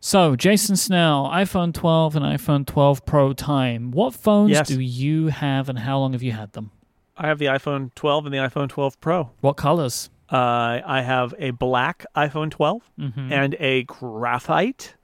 So, 0.00 0.36
Jason 0.36 0.76
Snell, 0.76 1.28
iPhone 1.32 1.74
12 1.74 2.16
and 2.16 2.24
iPhone 2.24 2.64
12 2.66 3.04
Pro 3.04 3.32
time. 3.32 3.90
What 3.90 4.14
phones 4.14 4.50
Yes. 4.52 4.68
do 4.68 4.80
you 4.80 5.26
have 5.28 5.68
and 5.68 5.80
how 5.80 5.98
long 5.98 6.12
have 6.12 6.22
you 6.22 6.32
had 6.32 6.52
them? 6.52 6.70
I 7.16 7.26
have 7.26 7.38
the 7.38 7.46
iPhone 7.46 7.92
12 7.96 8.26
and 8.26 8.32
the 8.34 8.38
iPhone 8.38 8.68
12 8.68 9.00
Pro. 9.00 9.30
What 9.40 9.54
colors? 9.56 10.08
Uh, 10.30 10.80
I 10.86 11.02
have 11.02 11.34
a 11.38 11.50
black 11.50 12.04
iPhone 12.14 12.50
12 12.50 12.82
Mm-hmm. 12.98 13.32
and 13.32 13.56
a 13.58 13.82
graphite 13.84 14.94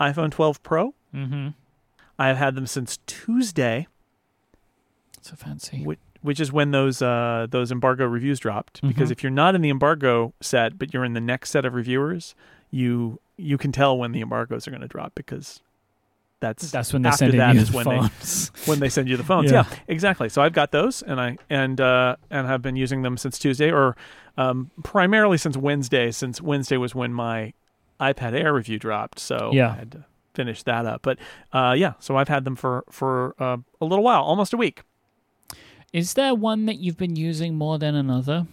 iPhone 0.00 0.30
12 0.30 0.62
Pro. 0.62 0.94
mm-hmm. 1.14 1.48
I 2.18 2.28
have 2.28 2.36
had 2.36 2.54
them 2.54 2.66
since 2.66 2.98
Tuesday, 3.06 3.86
So 5.22 5.36
fancy. 5.36 5.84
which, 5.84 5.98
which 6.22 6.40
is 6.40 6.52
when 6.52 6.70
those 6.72 7.00
uh, 7.00 7.46
those 7.50 7.70
embargo 7.72 8.04
reviews 8.04 8.38
dropped. 8.40 8.82
Because 8.82 9.08
Mhm. 9.08 9.12
if 9.12 9.22
you're 9.22 9.30
not 9.30 9.54
in 9.54 9.60
the 9.62 9.70
embargo 9.70 10.34
set, 10.40 10.78
but 10.78 10.92
you're 10.92 11.04
in 11.04 11.12
the 11.14 11.20
next 11.20 11.50
set 11.50 11.64
of 11.64 11.72
reviewers, 11.74 12.34
you 12.70 13.20
you 13.40 13.58
can 13.58 13.72
tell 13.72 13.96
when 13.98 14.12
the 14.12 14.20
embargoes 14.20 14.66
are 14.68 14.70
going 14.70 14.80
to 14.82 14.88
drop 14.88 15.14
because 15.14 15.60
that's 16.40 16.70
That's 16.70 16.92
when 16.92 17.02
they're 17.02 17.12
after 17.12 17.24
sending 17.26 17.38
that 17.38 17.54
you 17.54 17.60
is 17.60 17.70
the 17.70 17.76
when 17.76 17.86
they- 17.86 18.08
when 18.70 18.80
they 18.80 18.88
send 18.88 19.08
you 19.08 19.16
the 19.16 19.24
phones. 19.24 19.50
Yeah. 19.52 19.64
Yeah. 19.70 19.78
exactly. 19.88 20.28
So 20.28 20.40
I've 20.42 20.52
got 20.54 20.70
those, 20.72 21.02
and 21.02 21.20
I 21.20 21.36
and 21.50 21.80
uh, 21.80 22.16
and 22.30 22.46
have 22.46 22.62
been 22.62 22.76
using 22.76 23.02
them 23.02 23.16
since 23.18 23.38
Tuesday, 23.38 23.70
or 23.70 23.94
um, 24.38 24.70
primarily 24.82 25.36
since 25.38 25.56
Wednesday. 25.56 26.10
Since 26.10 26.40
Wednesday 26.40 26.76
was 26.78 26.94
when 26.94 27.12
my 27.12 27.52
iPad 28.00 28.32
Air 28.32 28.54
review 28.54 28.78
dropped, 28.78 29.18
so 29.18 29.50
Yeah. 29.52 29.72
I 29.72 29.74
had 29.74 29.92
to 29.92 30.04
finish 30.32 30.62
that 30.62 30.86
up. 30.86 31.02
But 31.02 31.18
uh, 31.52 31.74
yeah, 31.76 31.92
so 31.98 32.16
I've 32.16 32.28
had 32.28 32.44
them 32.44 32.56
for 32.56 32.84
for 32.90 33.34
uh, 33.38 33.58
a 33.80 33.84
little 33.84 34.04
while, 34.04 34.22
almost 34.22 34.54
a 34.54 34.56
week. 34.56 34.82
Is 35.92 36.14
there 36.14 36.34
one 36.34 36.64
that 36.66 36.76
you've 36.78 36.96
been 36.96 37.16
using 37.16 37.54
more 37.56 37.76
than 37.78 37.94
another? 37.94 38.46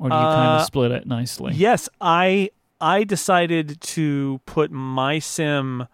Or 0.00 0.08
do 0.08 0.14
you 0.14 0.20
kind 0.22 0.48
Uh, 0.48 0.60
of 0.60 0.64
split 0.66 0.90
it 0.92 1.06
nicely? 1.06 1.52
Yes, 1.54 1.88
I 2.00 2.50
I 2.80 3.04
decided 3.04 3.80
to 3.80 4.40
put 4.46 4.70
my 4.70 5.18
SIM 5.18 5.86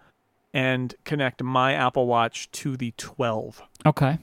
and 0.53 0.95
connect 1.05 1.43
my 1.43 1.73
Apple 1.73 2.07
Watch 2.07 2.51
to 2.53 2.77
the 2.77 2.93
12. 2.97 3.63
Okay. 3.87 4.19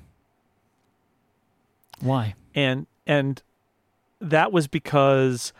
Why? 1.99 2.35
and 2.53 2.87
and 3.07 3.41
that 4.19 4.51
was 4.51 4.67
because 4.67 5.53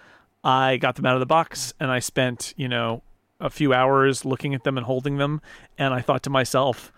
I 0.44 0.78
got 0.78 0.96
them 0.96 1.06
out 1.06 1.16
of 1.16 1.20
the 1.20 1.26
box 1.26 1.74
and 1.80 1.90
I 1.92 2.00
spent 2.00 2.54
you 2.58 2.68
know 2.68 3.02
a 3.40 3.50
few 3.50 3.74
hours 3.74 4.26
looking 4.26 4.54
at 4.54 4.64
them 4.64 4.78
and 4.78 4.86
holding 4.86 5.18
them 5.18 5.42
and 5.78 5.94
I 5.94 6.02
thought 6.02 6.24
to 6.24 6.30
myself 6.30 6.92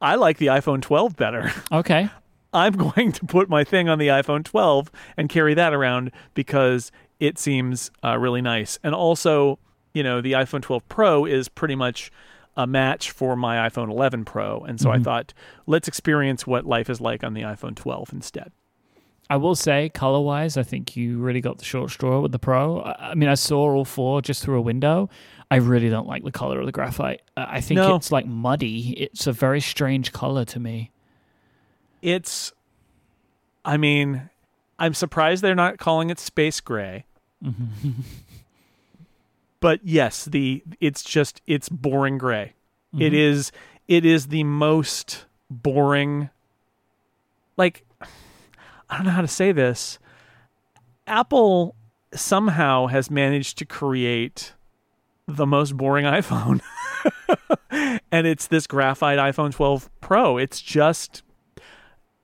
I 0.00 0.14
like 0.14 0.38
the 0.38 0.46
iPhone 0.46 0.80
12 0.82 1.16
better. 1.16 1.52
Okay. 1.72 2.08
I'm 2.52 2.72
going 2.72 3.12
to 3.12 3.26
put 3.26 3.50
my 3.50 3.62
thing 3.62 3.90
on 3.90 3.98
the 3.98 4.08
iPhone 4.08 4.42
12 4.42 4.90
and 5.18 5.28
carry 5.28 5.52
that 5.54 5.74
around 5.74 6.10
because 6.32 6.90
it 7.20 7.38
seems 7.38 7.90
uh, 8.04 8.16
really 8.18 8.42
nice. 8.42 8.78
And 8.82 8.94
also, 8.94 9.58
you 9.92 10.02
know, 10.02 10.20
the 10.20 10.32
iPhone 10.32 10.62
12 10.62 10.88
Pro 10.88 11.24
is 11.24 11.48
pretty 11.48 11.74
much 11.74 12.10
a 12.56 12.66
match 12.66 13.10
for 13.10 13.36
my 13.36 13.68
iPhone 13.68 13.90
11 13.90 14.24
Pro. 14.24 14.60
And 14.60 14.80
so 14.80 14.90
I 14.90 14.98
Mhm. 14.98 15.04
thought, 15.04 15.34
let's 15.66 15.86
experience 15.88 16.46
what 16.46 16.66
life 16.66 16.90
is 16.90 17.00
like 17.00 17.22
on 17.24 17.34
the 17.34 17.42
iPhone 17.42 17.74
12 17.76 18.12
instead. 18.12 18.50
I 19.30 19.36
will 19.36 19.54
say, 19.54 19.90
color 19.90 20.20
wise, 20.20 20.56
I 20.56 20.62
think 20.62 20.96
you 20.96 21.18
really 21.18 21.40
got 21.42 21.58
the 21.58 21.64
short 21.64 21.90
straw 21.90 22.20
with 22.20 22.32
the 22.32 22.38
Pro. 22.38 22.80
I 22.80 23.10
I 23.10 23.14
mean, 23.14 23.28
I 23.28 23.34
saw 23.34 23.70
all 23.70 23.84
four 23.84 24.22
just 24.22 24.42
through 24.42 24.56
a 24.56 24.60
window. 24.62 25.10
I 25.50 25.56
really 25.56 25.88
don't 25.90 26.06
like 26.08 26.24
the 26.24 26.32
color 26.32 26.58
of 26.60 26.66
the 26.66 26.72
graphite. 26.72 27.20
I 27.36 27.60
think 27.60 27.76
No. 27.78 27.94
it's 27.96 28.10
like 28.10 28.26
muddy. 28.26 28.90
It's 28.98 29.26
a 29.26 29.32
very 29.32 29.60
strange 29.60 30.12
color 30.12 30.44
to 30.46 30.58
me. 30.60 30.90
it's 32.00 32.52
i 33.64 33.76
mean 33.76 34.30
i'm 34.78 34.94
surprised 34.94 35.42
they're 35.42 35.54
not 35.56 35.78
calling 35.78 36.10
it 36.10 36.18
space 36.20 36.60
gray 36.60 37.04
but 39.60 39.80
yes 39.82 40.24
the 40.26 40.62
it's 40.80 41.02
just 41.02 41.40
it's 41.46 41.68
boring 41.68 42.18
gray. 42.18 42.54
It 42.98 43.12
Mhm. 43.12 43.16
is 43.16 43.52
it 43.86 44.04
is 44.04 44.28
the 44.28 44.44
most 44.44 45.26
boring 45.50 46.30
like 47.56 47.84
i 48.90 48.96
don't 48.96 49.04
know 49.06 49.12
how 49.12 49.22
to 49.22 49.28
say 49.28 49.52
this. 49.52 49.98
Apple 51.06 51.74
somehow 52.14 52.86
has 52.86 53.10
managed 53.10 53.58
to 53.58 53.64
create 53.64 54.54
the 55.26 55.46
most 55.46 55.76
boring 55.76 56.04
iphone. 56.18 56.60
And 58.10 58.26
it's 58.26 58.46
this 58.46 58.66
graphite 58.66 59.18
iphone 59.18 59.52
12 59.52 59.90
pro. 60.00 60.38
It's 60.38 60.60
just 60.62 61.22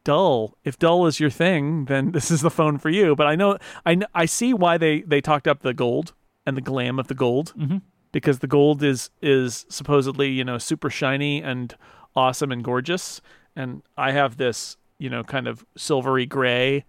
dull. 0.05 0.57
If 0.64 0.78
dull 0.78 1.07
is 1.07 1.18
your 1.20 1.30
thing, 1.30 1.86
then 1.86 2.12
this 2.12 2.30
is 2.30 2.40
the 2.42 2.50
phone 2.50 2.78
for 2.78 2.90
you. 2.90 3.16
But 3.16 3.26
I 3.26 3.34
know 3.34 3.59
I 3.84 3.98
I 4.14 4.26
see 4.26 4.55
why 4.55 4.78
they 4.78 5.00
they 5.02 5.20
talked 5.20 5.48
up 5.48 5.61
the 5.62 5.74
gold 5.74 6.12
and 6.46 6.57
the 6.57 6.61
glam 6.61 6.98
of 6.98 7.09
the 7.09 7.14
gold 7.14 7.52
Mhm. 7.59 7.80
because 8.12 8.38
the 8.40 8.46
gold 8.46 8.82
is 8.82 9.11
is 9.22 9.66
supposedly 9.68 10.28
you 10.30 10.44
know 10.44 10.59
super 10.59 10.90
shiny 10.90 11.42
and 11.42 11.74
awesome 12.14 12.52
and 12.52 12.62
gorgeous. 12.62 13.20
And 13.57 13.82
I 13.96 14.12
have 14.12 14.36
this 14.36 14.76
you 14.98 15.09
know 15.11 15.24
kind 15.24 15.48
of 15.48 15.64
silvery 15.76 16.26
gray, 16.26 16.84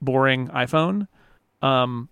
boring 0.00 0.48
iPhone. 0.48 1.08
Um, 1.62 2.08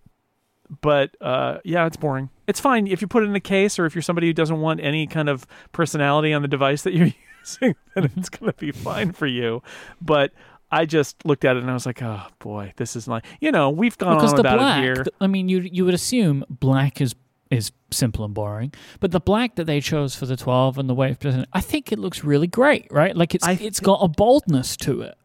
but 0.81 1.17
uh, 1.21 1.59
yeah, 1.65 1.87
it's 1.87 1.97
boring. 1.97 2.31
It's 2.49 2.59
fine 2.61 2.87
if 2.89 3.01
you 3.01 3.07
put 3.09 3.23
it 3.23 3.27
in 3.27 3.37
a 3.37 3.41
case 3.41 3.79
or 3.79 3.87
if 3.87 3.95
you're 3.95 4.03
somebody 4.03 4.27
who 4.27 4.33
doesn't 4.33 4.61
want 4.61 4.81
any 4.81 5.07
kind 5.07 5.29
of 5.29 5.47
personality 5.73 6.33
on 6.33 6.43
the 6.43 6.49
device 6.49 6.83
that 6.83 6.93
you're 6.95 7.11
using, 7.47 7.75
then 7.95 8.11
it's 8.17 8.29
going 8.29 8.53
to 8.53 8.59
be 8.59 8.73
fine 8.73 9.13
for 9.13 9.27
you. 9.27 9.63
But 10.01 10.33
I 10.71 10.85
just 10.85 11.25
looked 11.25 11.45
at 11.45 11.57
it 11.57 11.63
and 11.63 11.71
I 11.71 11.75
was 11.75 11.87
like, 11.87 12.03
oh 12.03 12.27
boy, 12.39 12.73
this 12.77 12.97
is 12.97 13.07
like 13.07 13.25
you 13.41 13.53
know 13.53 13.71
we've 13.71 13.97
gone 13.99 14.17
because 14.17 14.33
on 14.33 14.37
the 14.37 14.41
about 14.41 14.59
black. 14.59 14.79
it 14.79 14.83
here. 14.83 15.05
I 15.21 15.27
mean, 15.27 15.49
you 15.49 15.61
you 15.61 15.85
would 15.85 15.95
assume 15.95 16.45
black 16.49 17.01
is 17.01 17.15
is 17.51 17.71
simple 17.93 18.25
and 18.25 18.35
boring, 18.35 18.73
but 18.99 19.13
the 19.13 19.21
black 19.21 19.55
that 19.55 19.65
they 19.65 19.81
chose 19.81 20.17
for 20.17 20.27
the 20.27 20.37
12 20.37 20.79
and 20.79 20.91
the 20.91 20.95
way 20.95 21.11
it's 21.11 21.19
presented, 21.19 21.49
I 21.53 21.61
think 21.61 21.93
it 21.93 21.99
looks 21.99 22.25
really 22.25 22.49
great, 22.49 22.89
right? 22.91 23.17
Like 23.17 23.35
it's 23.35 23.47
I 23.47 23.53
it's 23.53 23.81
got 23.81 24.01
a 24.03 24.09
boldness 24.09 24.77
to 24.79 25.03
it. 25.03 25.17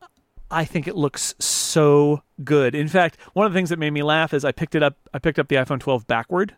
I 0.52 0.66
think 0.66 0.88
it 0.88 0.96
looks 0.96 1.34
so 1.40 2.24
good. 2.44 2.76
In 2.76 2.90
fact, 2.90 3.18
one 3.34 3.46
of 3.46 3.54
the 3.54 3.58
things 3.58 3.70
that 3.70 3.80
made 3.80 3.92
me 3.92 4.04
laugh 4.04 4.34
is 4.34 4.44
I 4.44 4.52
picked 4.52 4.76
it 4.76 4.84
up. 4.84 4.98
I 5.14 5.20
picked 5.20 5.40
up 5.40 5.48
the 5.48 5.56
iPhone 5.56 5.80
12 5.80 6.06
backward, 6.06 6.56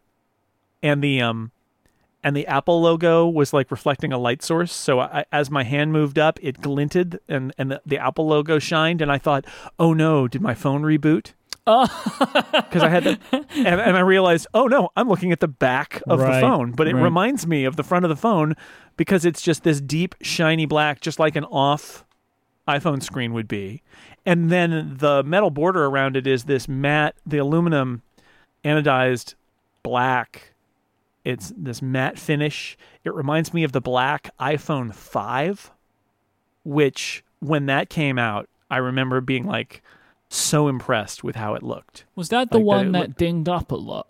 and 0.81 1.01
the 1.01 1.21
um, 1.21 1.51
and 2.23 2.35
the 2.35 2.47
Apple 2.47 2.81
logo 2.81 3.27
was 3.27 3.53
like 3.53 3.69
reflecting 3.71 4.13
a 4.13 4.17
light 4.17 4.41
source. 4.41 4.71
So 4.71 4.99
I, 5.01 5.25
as 5.31 5.51
my 5.51 5.63
hand 5.63 5.91
moved 5.91 6.17
up, 6.17 6.39
it 6.41 6.61
glinted, 6.61 7.19
and 7.27 7.53
and 7.57 7.71
the, 7.71 7.81
the 7.85 7.97
Apple 7.97 8.27
logo 8.27 8.59
shined. 8.59 9.01
And 9.01 9.11
I 9.11 9.17
thought, 9.17 9.45
oh 9.77 9.93
no, 9.93 10.27
did 10.27 10.41
my 10.41 10.53
phone 10.53 10.83
reboot? 10.83 11.33
Oh. 11.65 11.87
Because 12.51 12.83
I 12.83 12.89
had 12.89 13.03
the, 13.03 13.19
and, 13.31 13.79
and 13.79 13.97
I 13.97 14.01
realized, 14.01 14.47
oh 14.53 14.67
no, 14.67 14.89
I'm 14.95 15.07
looking 15.07 15.31
at 15.31 15.39
the 15.39 15.47
back 15.47 16.01
of 16.07 16.19
Right, 16.19 16.35
the 16.35 16.41
phone, 16.41 16.71
but 16.71 16.87
it 16.87 16.95
right. 16.95 17.03
reminds 17.03 17.47
me 17.47 17.63
of 17.65 17.77
the 17.77 17.83
front 17.83 18.03
of 18.05 18.09
the 18.09 18.17
phone 18.17 18.55
because 18.97 19.25
it's 19.25 19.41
just 19.41 19.63
this 19.63 19.79
deep, 19.79 20.15
shiny 20.21 20.65
black, 20.65 20.99
just 20.99 21.19
like 21.19 21.35
an 21.35 21.45
off 21.45 22.05
iPhone 22.67 23.01
screen 23.01 23.33
would 23.33 23.47
be. 23.47 23.81
And 24.25 24.49
then 24.49 24.95
the 24.97 25.23
metal 25.23 25.51
border 25.51 25.85
around 25.85 26.15
it 26.15 26.27
is 26.27 26.45
this 26.45 26.67
matte, 26.67 27.15
the 27.25 27.37
aluminum 27.37 28.01
anodized 28.63 29.35
black. 29.83 30.52
It's 31.23 31.53
this 31.55 31.81
matte 31.81 32.19
finish. 32.19 32.77
It 33.03 33.13
reminds 33.13 33.53
me 33.53 33.63
of 33.63 33.71
the 33.71 33.81
black 33.81 34.29
iPhone 34.39 34.93
5, 34.93 35.71
which 36.63 37.23
when 37.39 37.65
that 37.67 37.89
came 37.89 38.17
out, 38.19 38.49
I 38.69 38.77
remember 38.77 39.21
being 39.21 39.45
like 39.45 39.81
so 40.29 40.67
impressed 40.67 41.23
with 41.23 41.35
how 41.35 41.53
it 41.53 41.63
looked. 41.63 42.05
Was 42.15 42.29
that 42.29 42.51
the 42.51 42.57
Like 42.57 42.65
one 42.65 42.91
that 42.93 42.99
looked- 43.09 43.17
dinged 43.19 43.47
up 43.49 43.71
a 43.71 43.75
lot? 43.75 44.07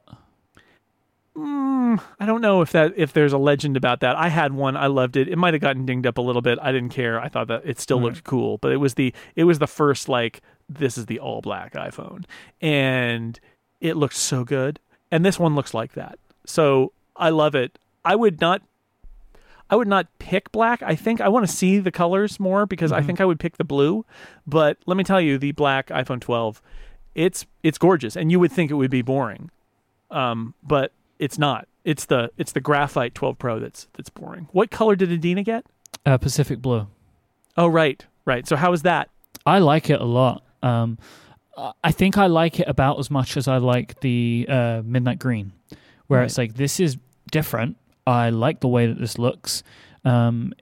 Mm, 1.36 2.00
I 2.20 2.26
don't 2.28 2.42
know 2.42 2.62
if 2.62 2.72
that 2.74 2.94
if 2.96 3.12
there's 3.12 3.34
a 3.34 3.40
legend 3.40 3.76
about 3.76 4.02
that. 4.02 4.16
I 4.16 4.30
had 4.30 4.54
one. 4.54 4.78
I 4.78 4.86
loved 4.86 5.18
it. 5.18 5.28
It 5.28 5.36
might 5.36 5.56
have 5.56 5.62
gotten 5.62 5.84
dinged 5.86 6.06
up 6.06 6.20
a 6.20 6.22
little 6.22 6.44
bit. 6.44 6.60
I 6.62 6.72
didn't 6.72 6.90
care. 6.92 7.20
I 7.20 7.28
thought 7.28 7.48
that 7.48 7.64
it 7.66 7.80
still 7.80 8.00
looked 8.00 8.24
cool. 8.24 8.60
But 8.60 8.72
it 8.72 8.78
was 8.78 8.94
the 8.94 9.14
it 9.36 9.46
was 9.46 9.58
the 9.58 9.66
first 9.68 10.08
like 10.08 10.42
this 10.70 10.96
is 10.96 11.08
the 11.08 11.20
all 11.20 11.42
black 11.42 11.74
iPhone, 11.74 12.26
and 12.62 13.40
it 13.82 13.98
looked 13.98 14.16
so 14.16 14.44
good. 14.44 14.80
And 15.12 15.26
this 15.26 15.40
one 15.40 15.56
looks 15.56 15.74
like 15.74 15.94
that. 15.94 16.20
So 16.46 16.92
I 17.16 17.30
love 17.30 17.56
it. 17.56 17.78
I 18.06 18.16
would 18.16 18.42
not. 18.42 18.62
I 19.70 19.76
would 19.76 19.88
not 19.88 20.08
pick 20.20 20.52
black. 20.52 20.84
I 20.84 20.96
think 20.96 21.20
I 21.22 21.30
want 21.30 21.48
to 21.48 21.52
see 21.52 21.80
the 21.80 21.92
colors 21.92 22.40
more 22.40 22.66
because 22.66 22.92
I 22.92 23.02
Mhm. 23.02 23.06
think 23.06 23.22
I 23.22 23.26
would 23.26 23.40
pick 23.40 23.58
the 23.58 23.64
blue. 23.64 24.06
But 24.46 24.78
let 24.86 24.98
me 24.98 25.04
tell 25.04 25.22
you, 25.22 25.38
the 25.38 25.52
black 25.54 25.88
iPhone 25.88 26.20
12, 26.20 26.62
it's 27.16 27.46
it's 27.64 27.78
gorgeous, 27.78 28.16
and 28.16 28.32
you 28.32 28.40
would 28.40 28.52
think 28.52 28.70
it 28.70 28.76
would 28.76 28.92
be 28.92 29.02
boring, 29.02 29.50
um, 30.12 30.54
but 30.64 30.92
it's 31.18 31.40
not. 31.40 31.68
It's 31.86 32.06
the 32.06 32.30
it's 32.38 32.52
the 32.52 32.60
graphite 32.62 33.16
12 33.16 33.38
Pro 33.40 33.60
that's 33.60 33.88
that's 33.94 34.10
boring. 34.10 34.48
What 34.52 34.70
color 34.70 34.96
did 34.96 35.12
Adina 35.12 35.44
get? 35.44 35.66
Uh, 36.06 36.18
Pacific 36.18 36.62
Blue. 36.62 36.88
Oh, 37.58 37.68
right, 37.68 38.06
right. 38.26 38.46
So 38.48 38.56
how 38.56 38.74
is 38.74 38.82
that? 38.82 39.10
I 39.46 39.60
like 39.60 39.90
it 39.90 40.02
a 40.02 40.06
lot. 40.06 40.44
Um, 40.62 40.98
I- 41.58 41.72
I 41.86 41.92
think 41.92 42.18
I 42.18 42.28
like 42.28 42.60
it 42.60 42.68
about 42.68 43.00
as 43.00 43.10
much 43.12 43.38
as 43.38 43.48
I 43.48 43.58
like 43.58 44.00
the 44.02 44.46
uh, 44.50 44.82
Midnight 44.84 45.20
Green, 45.20 45.52
where 46.08 46.20
Right. 46.20 46.26
it's 46.26 46.38
like 46.38 46.56
this 46.56 46.80
is 46.80 46.98
different. 47.32 47.78
I 48.06 48.30
like 48.30 48.60
the 48.60 48.68
way 48.68 48.88
that 48.88 49.00
this 49.00 49.18
looks, 49.18 49.64
um, 50.04 50.54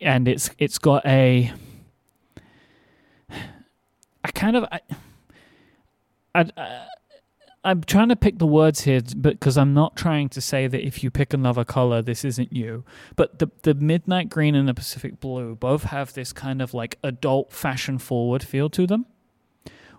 and 0.00 0.26
it's 0.26 0.50
it's 0.58 0.78
got 0.78 1.04
a. 1.06 1.52
I 4.22 4.30
kind 4.32 4.56
of 4.56 4.64
I, 4.70 4.80
I, 6.34 6.86
I'm 7.62 7.82
trying 7.82 8.08
to 8.08 8.16
pick 8.16 8.38
the 8.38 8.46
words 8.46 8.82
here, 8.82 9.00
but 9.16 9.38
because 9.38 9.58
I'm 9.58 9.74
not 9.74 9.94
trying 9.94 10.30
to 10.30 10.40
say 10.40 10.66
that 10.66 10.84
if 10.84 11.04
you 11.04 11.10
pick 11.10 11.34
another 11.34 11.64
color, 11.64 12.00
this 12.00 12.24
isn't 12.24 12.52
you. 12.52 12.84
But 13.16 13.38
the 13.38 13.50
the 13.62 13.74
midnight 13.74 14.30
green 14.30 14.54
and 14.54 14.66
the 14.68 14.74
Pacific 14.74 15.20
blue 15.20 15.54
both 15.56 15.84
have 15.84 16.14
this 16.14 16.32
kind 16.32 16.62
of 16.62 16.72
like 16.72 16.98
adult 17.04 17.52
fashion 17.52 17.98
forward 17.98 18.42
feel 18.42 18.70
to 18.70 18.86
them, 18.86 19.06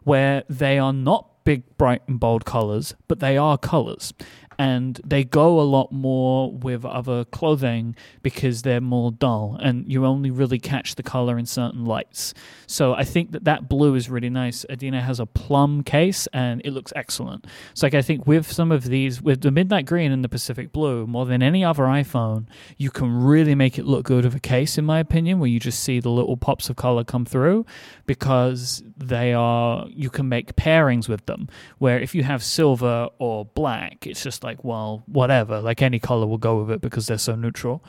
where 0.03 0.43
they 0.49 0.80
are 0.80 0.93
not 0.93 1.43
big, 1.43 1.78
bright, 1.78 2.01
and 2.07 2.20
bold 2.20 2.45
colors, 2.45 2.95
but 3.07 3.20
they 3.20 3.38
are 3.38 3.57
colors. 3.57 4.14
And 4.62 5.01
they 5.03 5.24
go 5.24 5.59
a 5.59 5.66
lot 5.78 5.91
more 5.91 6.51
with 6.51 6.86
other 6.86 7.26
clothing 7.26 7.95
because 8.22 8.62
they're 8.62 8.80
more 8.80 9.12
dull, 9.12 9.57
and 9.59 9.91
you 9.91 10.05
only 10.05 10.30
really 10.30 10.59
catch 10.59 10.93
the 10.93 11.01
color 11.01 11.39
in 11.39 11.47
certain 11.47 11.84
lights. 11.84 12.36
So 12.68 12.93
I 12.93 13.03
think 13.03 13.32
that 13.32 13.45
that 13.45 13.68
blue 13.68 13.95
is 13.95 14.07
really 14.07 14.30
nice. 14.30 14.64
Adina 14.70 15.01
has 15.01 15.20
a 15.20 15.26
plum 15.26 15.82
case, 15.82 16.28
and 16.32 16.62
it 16.64 16.74
looks 16.74 16.93
excellent. 16.95 17.47
So 17.74 17.88
like 17.88 17.95
I 17.95 18.03
think 18.03 18.28
with 18.28 18.51
some 18.51 18.72
of 18.72 18.84
these, 18.84 19.20
with 19.20 19.41
the 19.41 19.49
midnight 19.49 19.88
green 19.88 20.12
and 20.12 20.24
the 20.24 20.30
Pacific 20.30 20.72
blue, 20.72 21.07
more 21.07 21.26
than 21.26 21.41
any 21.41 21.66
other 21.66 21.86
iPhone, 21.86 22.45
you 22.78 22.91
can 22.91 23.12
really 23.24 23.55
make 23.55 23.80
it 23.80 23.86
look 23.86 24.05
good 24.05 24.26
of 24.26 24.36
a 24.36 24.39
case, 24.39 24.78
in 24.78 24.86
my 24.86 24.99
opinion, 24.99 25.39
where 25.39 25.49
you 25.49 25.59
just 25.59 25.80
see 25.80 25.99
the 25.99 26.12
little 26.12 26.38
pops 26.38 26.70
of 26.70 26.76
color 26.76 27.03
come 27.03 27.26
through, 27.26 27.66
because 28.05 28.84
they 29.08 29.34
are 29.34 29.88
you 29.89 30.10
can 30.10 30.30
make 30.30 30.56
pairings 30.56 31.08
with 31.08 31.26
them. 31.26 31.47
Where 31.78 31.99
if 31.99 32.16
you 32.16 32.24
have 32.24 32.43
silver 32.43 33.10
or 33.18 33.45
black, 33.45 34.08
it's 34.08 34.24
just 34.24 34.43
like 34.43 34.64
well, 34.64 35.04
whatever, 35.08 35.62
like 35.62 35.82
any 35.82 35.99
color 35.99 36.28
will 36.28 36.38
go 36.38 36.62
with 36.62 36.72
it 36.72 36.82
because 36.82 37.08
they're 37.08 37.18
so 37.18 37.36
neutral. 37.36 37.84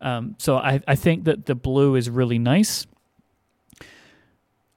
Um, 0.00 0.34
so 0.38 0.56
I, 0.56 0.80
I 0.88 0.96
think 0.96 1.24
that 1.24 1.46
the 1.46 1.54
blue 1.54 1.94
is 1.94 2.10
really 2.10 2.38
nice. 2.38 2.86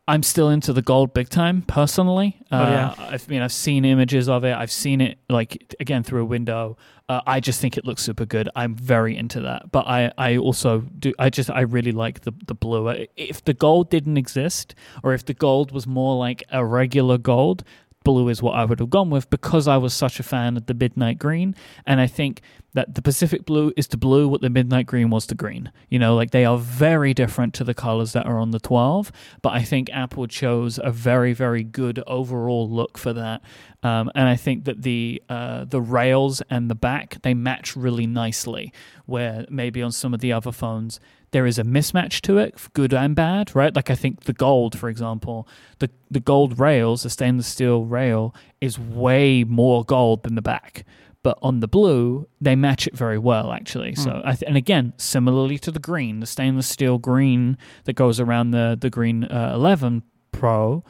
I'm 0.08 0.22
still 0.22 0.50
into 0.50 0.72
the 0.72 0.84
gold 0.84 1.14
big 1.16 1.30
time 1.30 1.64
personally. 1.64 2.38
Uh, 2.52 2.56
Oh, 2.56 2.70
yeah. 2.72 2.96
I've 3.14 3.28
mean 3.28 3.42
I've 3.42 3.52
seen 3.52 3.86
images 3.86 4.30
of 4.30 4.44
it. 4.44 4.54
I've 4.56 4.72
seen 4.72 5.02
it 5.02 5.18
like 5.30 5.76
again 5.80 6.04
through 6.04 6.22
a 6.22 6.26
window. 6.26 6.78
Uh, 7.10 7.22
I 7.28 7.40
just 7.40 7.60
think 7.62 7.78
it 7.78 7.86
looks 7.86 8.02
super 8.04 8.26
good. 8.26 8.50
I'm 8.56 8.76
very 8.76 9.16
into 9.18 9.42
that. 9.42 9.72
But 9.72 9.86
I, 9.88 10.12
I 10.18 10.38
also 10.38 10.82
do. 11.00 11.14
I 11.20 11.30
just 11.30 11.50
I 11.50 11.62
really 11.62 11.92
like 11.92 12.22
the 12.22 12.34
the 12.48 12.54
blue. 12.56 12.88
Uh, 12.88 13.06
If 13.18 13.44
the 13.44 13.54
gold 13.54 13.90
didn't 13.90 14.18
exist, 14.18 14.76
or 15.04 15.14
if 15.14 15.26
the 15.26 15.34
gold 15.34 15.72
was 15.72 15.86
more 15.88 16.16
like 16.18 16.44
a 16.52 16.64
regular 16.64 17.18
gold, 17.18 17.64
blue 18.06 18.30
is 18.30 18.42
what 18.42 18.56
I 18.56 18.64
would 18.64 18.80
have 18.80 18.90
gone 18.90 19.10
with 19.10 19.30
because 19.30 19.68
I 19.68 19.76
was 19.76 19.94
such 19.94 20.18
a 20.22 20.24
fan 20.24 20.56
of 20.56 20.68
the 20.68 20.74
midnight 20.74 21.20
green. 21.20 21.54
And 21.86 22.00
I 22.00 22.08
think 22.08 22.42
that 22.74 22.96
the 22.96 23.02
Pacific 23.02 23.46
blue 23.46 23.74
is 23.76 23.88
to 23.90 23.98
blue 23.98 24.30
what 24.30 24.40
the 24.40 24.50
midnight 24.50 24.86
green 24.86 25.10
was 25.10 25.26
to 25.28 25.36
green. 25.36 25.72
You 25.90 26.00
know, 26.00 26.16
like 26.16 26.32
they 26.32 26.46
are 26.46 26.58
very 26.58 27.14
different 27.14 27.54
to 27.56 27.66
the 27.66 27.74
colors 27.74 28.14
that 28.14 28.26
are 28.26 28.40
on 28.40 28.52
the 28.52 28.60
12. 28.60 29.12
But 29.42 29.54
I 29.54 29.64
think 29.64 29.90
Apple 29.92 30.28
chose 30.28 30.80
a 30.82 30.92
very, 30.92 31.34
very 31.34 31.64
good 31.64 32.02
overall 32.08 32.70
look 32.70 32.98
for 32.98 33.12
that. 33.12 33.42
Um, 33.84 34.10
and 34.16 34.28
I 34.28 34.36
think 34.36 34.66
that 34.66 34.84
the 34.84 35.22
uh, 35.30 35.66
the 35.66 35.82
rails 35.82 36.42
and 36.50 36.70
the 36.70 36.76
back 36.76 37.18
they 37.24 37.34
match 37.34 37.76
really 37.76 38.08
nicely. 38.08 38.72
Where 39.06 39.46
maybe 39.50 39.82
on 39.82 39.92
some 39.92 40.14
of 40.14 40.20
the 40.20 40.32
other 40.34 40.52
phones 40.52 41.00
there 41.36 41.46
is 41.46 41.60
a 41.60 41.64
mismatch 41.64 42.22
to 42.22 42.38
it, 42.38 42.56
good 42.72 42.94
and 42.94 43.14
bad, 43.14 43.54
right? 43.54 43.76
Like 43.76 43.90
I 43.90 43.96
think 43.96 44.22
the 44.22 44.32
gold, 44.32 44.80
for 44.80 44.88
example, 44.88 45.50
the 45.80 45.90
the 46.10 46.22
gold 46.22 46.58
rails, 46.58 47.04
the 47.04 47.10
stainless 47.10 47.46
steel 47.46 47.84
rail, 47.84 48.34
is 48.62 48.80
way 48.80 49.44
more 49.44 49.84
gold 49.84 50.24
than 50.24 50.36
the 50.36 50.42
back. 50.42 50.86
But 51.24 51.38
on 51.42 51.60
the 51.60 51.68
blue, 51.68 52.30
they 52.40 52.56
match 52.56 52.88
it 52.88 52.96
very 52.96 53.18
well, 53.18 53.52
actually. 53.52 53.96
So, 53.96 54.22
I 54.24 54.36
th- 54.36 54.48
and 54.48 54.56
again, 54.56 54.94
similarly 54.96 55.58
to 55.60 55.72
the 55.72 55.80
green, 55.80 56.22
the 56.22 56.26
stainless 56.26 56.70
steel 56.70 57.00
green 57.00 57.58
that 57.84 57.98
goes 57.98 58.22
around 58.22 58.52
the 58.52 58.78
the 58.80 58.90
green 58.90 59.26
uh, 59.26 59.52
11 59.54 60.04
Pro 60.32 60.86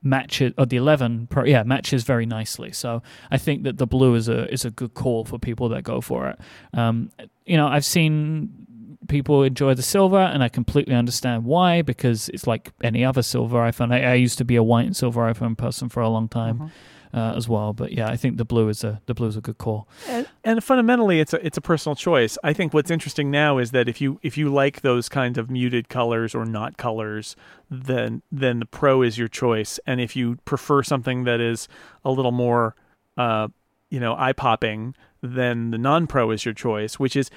matches 0.00 0.52
or 0.56 0.66
the 0.66 0.76
11 0.76 1.26
Pro, 1.26 1.42
yeah, 1.42 1.64
matches 1.64 2.04
very 2.04 2.24
nicely. 2.24 2.70
So, 2.70 3.02
I 3.32 3.38
think 3.38 3.64
that 3.64 3.78
the 3.78 3.86
blue 3.88 4.14
is 4.14 4.28
a 4.28 4.48
is 4.52 4.64
a 4.64 4.70
good 4.70 4.94
call 4.94 5.24
for 5.24 5.40
people 5.40 5.68
that 5.70 5.82
go 5.82 6.00
for 6.00 6.28
it. 6.28 6.38
Um, 6.72 7.10
you 7.46 7.56
know, 7.56 7.66
I've 7.66 7.84
seen 7.84 8.67
people 9.08 9.42
enjoy 9.42 9.74
the 9.74 9.82
silver, 9.82 10.18
and 10.18 10.42
I 10.42 10.48
completely 10.48 10.94
understand 10.94 11.44
why 11.44 11.82
because 11.82 12.28
it's 12.28 12.46
like 12.46 12.72
any 12.82 13.04
other 13.04 13.22
silver 13.22 13.58
iPhone. 13.58 13.92
I, 13.92 14.12
I 14.12 14.14
used 14.14 14.38
to 14.38 14.44
be 14.44 14.56
a 14.56 14.62
white 14.62 14.86
and 14.86 14.96
silver 14.96 15.22
iPhone 15.22 15.56
person 15.56 15.88
for 15.88 16.00
a 16.00 16.08
long 16.08 16.28
time 16.28 16.70
uh, 17.12 17.32
as 17.36 17.48
well, 17.48 17.72
but 17.72 17.92
yeah, 17.92 18.08
I 18.08 18.16
think 18.16 18.36
the 18.36 18.44
blue 18.44 18.68
is 18.68 18.84
a 18.84 19.00
the 19.06 19.14
blue 19.14 19.28
is 19.28 19.36
a 19.36 19.40
good 19.40 19.58
call. 19.58 19.88
And, 20.08 20.28
and 20.44 20.62
fundamentally, 20.62 21.20
it's 21.20 21.32
a 21.32 21.44
it's 21.44 21.56
a 21.56 21.60
personal 21.60 21.96
choice. 21.96 22.36
I 22.44 22.52
think 22.52 22.74
what's 22.74 22.90
interesting 22.90 23.30
now 23.30 23.58
is 23.58 23.70
that 23.70 23.88
if 23.88 24.00
you 24.00 24.20
if 24.22 24.36
you 24.36 24.52
like 24.52 24.82
those 24.82 25.08
kinds 25.08 25.38
of 25.38 25.50
muted 25.50 25.88
colors 25.88 26.34
or 26.34 26.44
not 26.44 26.76
colors, 26.76 27.34
then 27.70 28.22
then 28.30 28.60
the 28.60 28.66
Pro 28.66 29.02
is 29.02 29.16
your 29.16 29.28
choice. 29.28 29.80
And 29.86 30.00
if 30.00 30.16
you 30.16 30.36
prefer 30.44 30.82
something 30.82 31.24
that 31.24 31.40
is 31.40 31.66
a 32.04 32.10
little 32.10 32.32
more, 32.32 32.74
uh, 33.16 33.48
you 33.88 34.00
know, 34.00 34.14
eye 34.16 34.34
popping, 34.34 34.94
then 35.22 35.70
the 35.70 35.78
non 35.78 36.06
Pro 36.06 36.30
is 36.30 36.44
your 36.44 36.54
choice. 36.54 36.98
Which 36.98 37.16
is, 37.16 37.30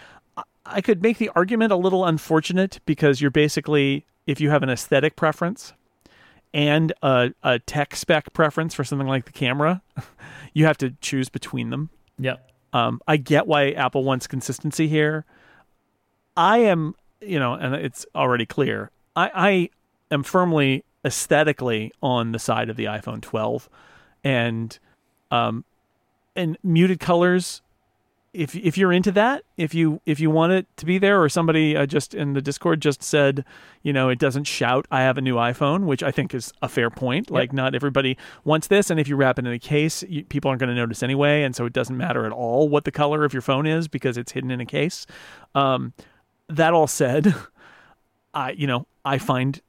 I- 0.65 0.81
could 0.81 1.01
make 1.01 1.17
the 1.17 1.29
argument 1.35 1.71
a 1.71 1.77
little 1.77 2.05
unfortunate 2.05 2.79
because 2.85 3.21
you're 3.21 3.31
basically 3.31 4.05
if 4.27 4.39
you 4.39 4.49
have 4.49 4.63
an 4.63 4.69
aesthetic 4.69 5.15
preference 5.15 5.73
and 6.53 6.93
a, 7.01 7.31
a 7.43 7.59
tech 7.59 7.95
spec 7.95 8.33
preference 8.33 8.73
for 8.73 8.83
something 8.83 9.07
like 9.07 9.25
the 9.25 9.31
camera, 9.31 9.81
you 10.53 10.65
have 10.65 10.77
to 10.77 10.91
choose 11.01 11.29
between 11.29 11.69
them 11.69 11.89
Yep. 12.21 12.51
Um, 12.73 13.01
I 13.07 13.17
get 13.17 13.47
why 13.47 13.71
Apple 13.71 14.03
wants 14.03 14.27
consistency 14.27 14.87
here. 14.87 15.25
I 16.37 16.59
am, 16.59 16.95
you 17.19 17.39
know, 17.39 17.53
and 17.53 17.75
it's 17.75 18.05
already 18.15 18.45
clear. 18.45 18.91
I, 19.15 19.31
I 19.33 19.69
am 20.13 20.23
firmly 20.23 20.85
aesthetically 21.03 21.91
on 22.01 22.31
the 22.31 22.39
side 22.39 22.69
of 22.69 22.77
the 22.77 22.85
iPhone 22.85 23.21
12, 23.21 23.67
and 24.23 24.77
um, 25.31 25.65
and 26.35 26.57
muted 26.63 26.99
colors 26.99 27.61
if 28.33 28.55
if 28.55 28.77
you're 28.77 28.93
into 28.93 29.11
that, 29.11 29.43
if 29.57 29.73
you 29.73 30.01
if 30.05 30.19
you 30.19 30.29
want 30.29 30.53
it 30.53 30.65
to 30.77 30.85
be 30.85 30.97
there, 30.97 31.21
or 31.21 31.27
somebody 31.27 31.75
uh, 31.75 31.85
just 31.85 32.13
in 32.13 32.33
the 32.33 32.41
Discord 32.41 32.81
just 32.81 33.03
said, 33.03 33.43
you 33.83 33.91
know, 33.91 34.07
it 34.07 34.19
doesn't 34.19 34.45
shout, 34.45 34.85
"I 34.89 35.01
have 35.01 35.17
a 35.17 35.21
new 35.21 35.35
iPhone," 35.35 35.83
which 35.83 36.01
I 36.01 36.11
think 36.11 36.33
is 36.33 36.53
a 36.61 36.69
fair 36.69 36.89
point. 36.89 37.29
Yep. 37.29 37.31
Like, 37.31 37.53
not 37.53 37.75
everybody 37.75 38.17
wants 38.45 38.67
this, 38.67 38.89
and 38.89 38.99
if 38.99 39.07
you 39.09 39.17
wrap 39.17 39.37
it 39.37 39.45
in 39.45 39.51
a 39.51 39.59
case, 39.59 40.03
you, 40.03 40.23
people 40.23 40.49
aren't 40.49 40.61
going 40.61 40.69
to 40.69 40.75
notice 40.75 41.03
anyway, 41.03 41.43
and 41.43 41.55
so 41.55 41.65
it 41.65 41.73
doesn't 41.73 41.97
matter 41.97 42.25
at 42.25 42.31
all 42.31 42.69
what 42.69 42.85
the 42.85 42.91
color 42.91 43.25
of 43.25 43.33
your 43.33 43.41
phone 43.41 43.67
is 43.67 43.89
because 43.89 44.17
it's 44.17 44.31
hidden 44.31 44.49
in 44.49 44.61
a 44.61 44.65
case. 44.65 45.05
Um, 45.53 45.93
that 46.47 46.73
all 46.73 46.87
said, 46.87 47.35
I 48.33 48.51
you 48.51 48.67
know 48.67 48.87
I 49.03 49.17
find 49.17 49.59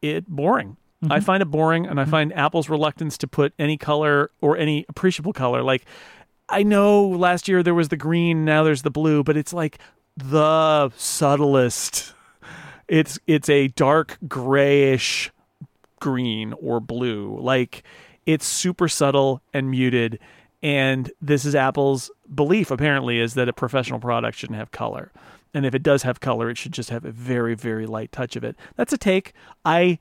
it 0.00 0.28
boring. 0.28 0.76
Mm-hmm. 1.02 1.12
I 1.12 1.18
find 1.18 1.42
it 1.42 1.46
boring, 1.46 1.86
and 1.86 1.98
I 1.98 2.04
mm-hmm. 2.04 2.10
find 2.12 2.32
Apple's 2.34 2.68
reluctance 2.68 3.18
to 3.18 3.26
put 3.26 3.52
any 3.58 3.76
color 3.76 4.30
or 4.40 4.56
any 4.56 4.84
appreciable 4.88 5.32
color 5.32 5.60
like 5.60 5.84
I 6.48 6.62
know 6.62 7.06
last 7.08 7.48
year 7.48 7.62
there 7.62 7.74
was 7.74 7.88
the 7.88 7.96
green, 7.96 8.44
now 8.44 8.62
there's 8.62 8.82
the 8.82 8.90
blue, 8.90 9.22
but 9.22 9.36
it's 9.36 9.52
like 9.52 9.78
the 10.16 10.90
subtlest. 10.96 12.14
It's 12.88 13.18
it's 13.26 13.48
a 13.48 13.68
dark 13.68 14.18
grayish 14.28 15.30
green 16.00 16.52
or 16.54 16.80
blue. 16.80 17.38
Like 17.40 17.84
it's 18.26 18.44
super 18.44 18.88
subtle 18.88 19.40
and 19.54 19.70
muted. 19.70 20.18
And 20.62 21.10
this 21.20 21.44
is 21.44 21.54
Apple's 21.54 22.10
belief 22.32 22.70
apparently 22.70 23.18
is 23.18 23.34
that 23.34 23.48
a 23.48 23.52
professional 23.52 23.98
product 23.98 24.38
shouldn't 24.38 24.58
have 24.58 24.70
color. 24.70 25.10
And 25.54 25.66
if 25.66 25.74
it 25.74 25.82
does 25.82 26.02
have 26.02 26.20
color, 26.20 26.50
it 26.50 26.56
should 26.56 26.72
just 26.72 26.90
have 26.90 27.04
a 27.04 27.10
very, 27.10 27.54
very 27.54 27.86
light 27.86 28.12
touch 28.12 28.36
of 28.36 28.44
it. 28.44 28.56
That's 28.76 28.92
a 28.92 28.98
take. 28.98 29.32
I 29.64 29.98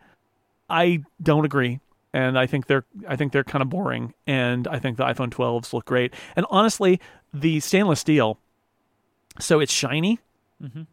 I 0.70 1.04
don't 1.22 1.46
agree 1.46 1.80
and 2.14 2.38
I 2.38 2.46
think 2.46 2.68
they're 2.68 2.86
I 3.08 3.16
think 3.16 3.32
they're 3.32 3.44
kind 3.44 3.62
of 3.62 3.70
boring, 3.70 4.14
and 4.28 4.68
I 4.68 4.80
think 4.80 4.98
the 4.98 5.06
iPhone 5.06 5.30
12s 5.30 5.74
look 5.74 5.86
great. 5.86 6.14
And 6.36 6.46
honestly, 6.50 7.00
the 7.34 7.60
stainless 7.60 8.00
steel, 8.00 8.38
so 9.40 9.60
it's 9.60 9.72
shiny, 9.72 10.20
mm-hmm. 10.62 10.84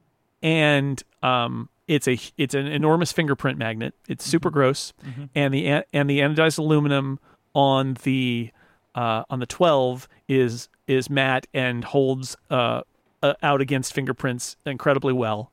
and 0.42 1.02
um, 1.22 1.68
it's 1.86 2.06
a 2.06 2.18
it's 2.36 2.54
an 2.54 2.66
enormous 2.66 3.12
fingerprint 3.12 3.58
magnet. 3.58 3.94
It's 4.08 4.24
mm-hmm. 4.24 4.30
super 4.30 4.48
mm-hmm. 4.48 4.58
gross, 4.58 4.92
mm-hmm. 5.04 5.24
and 5.34 5.54
the 5.54 5.84
and 5.92 6.08
the 6.08 6.20
anodized 6.20 6.58
aluminum 6.58 7.18
on 7.54 7.96
the 8.04 8.52
uh, 8.94 9.24
on 9.30 9.40
the 9.40 9.46
12 9.46 10.08
is 10.28 10.68
is 10.86 11.10
matte 11.10 11.46
and 11.52 11.84
holds 11.84 12.36
uh, 12.50 12.82
uh, 13.22 13.34
out 13.42 13.60
against 13.60 13.92
fingerprints 13.92 14.56
incredibly 14.64 15.12
well. 15.12 15.52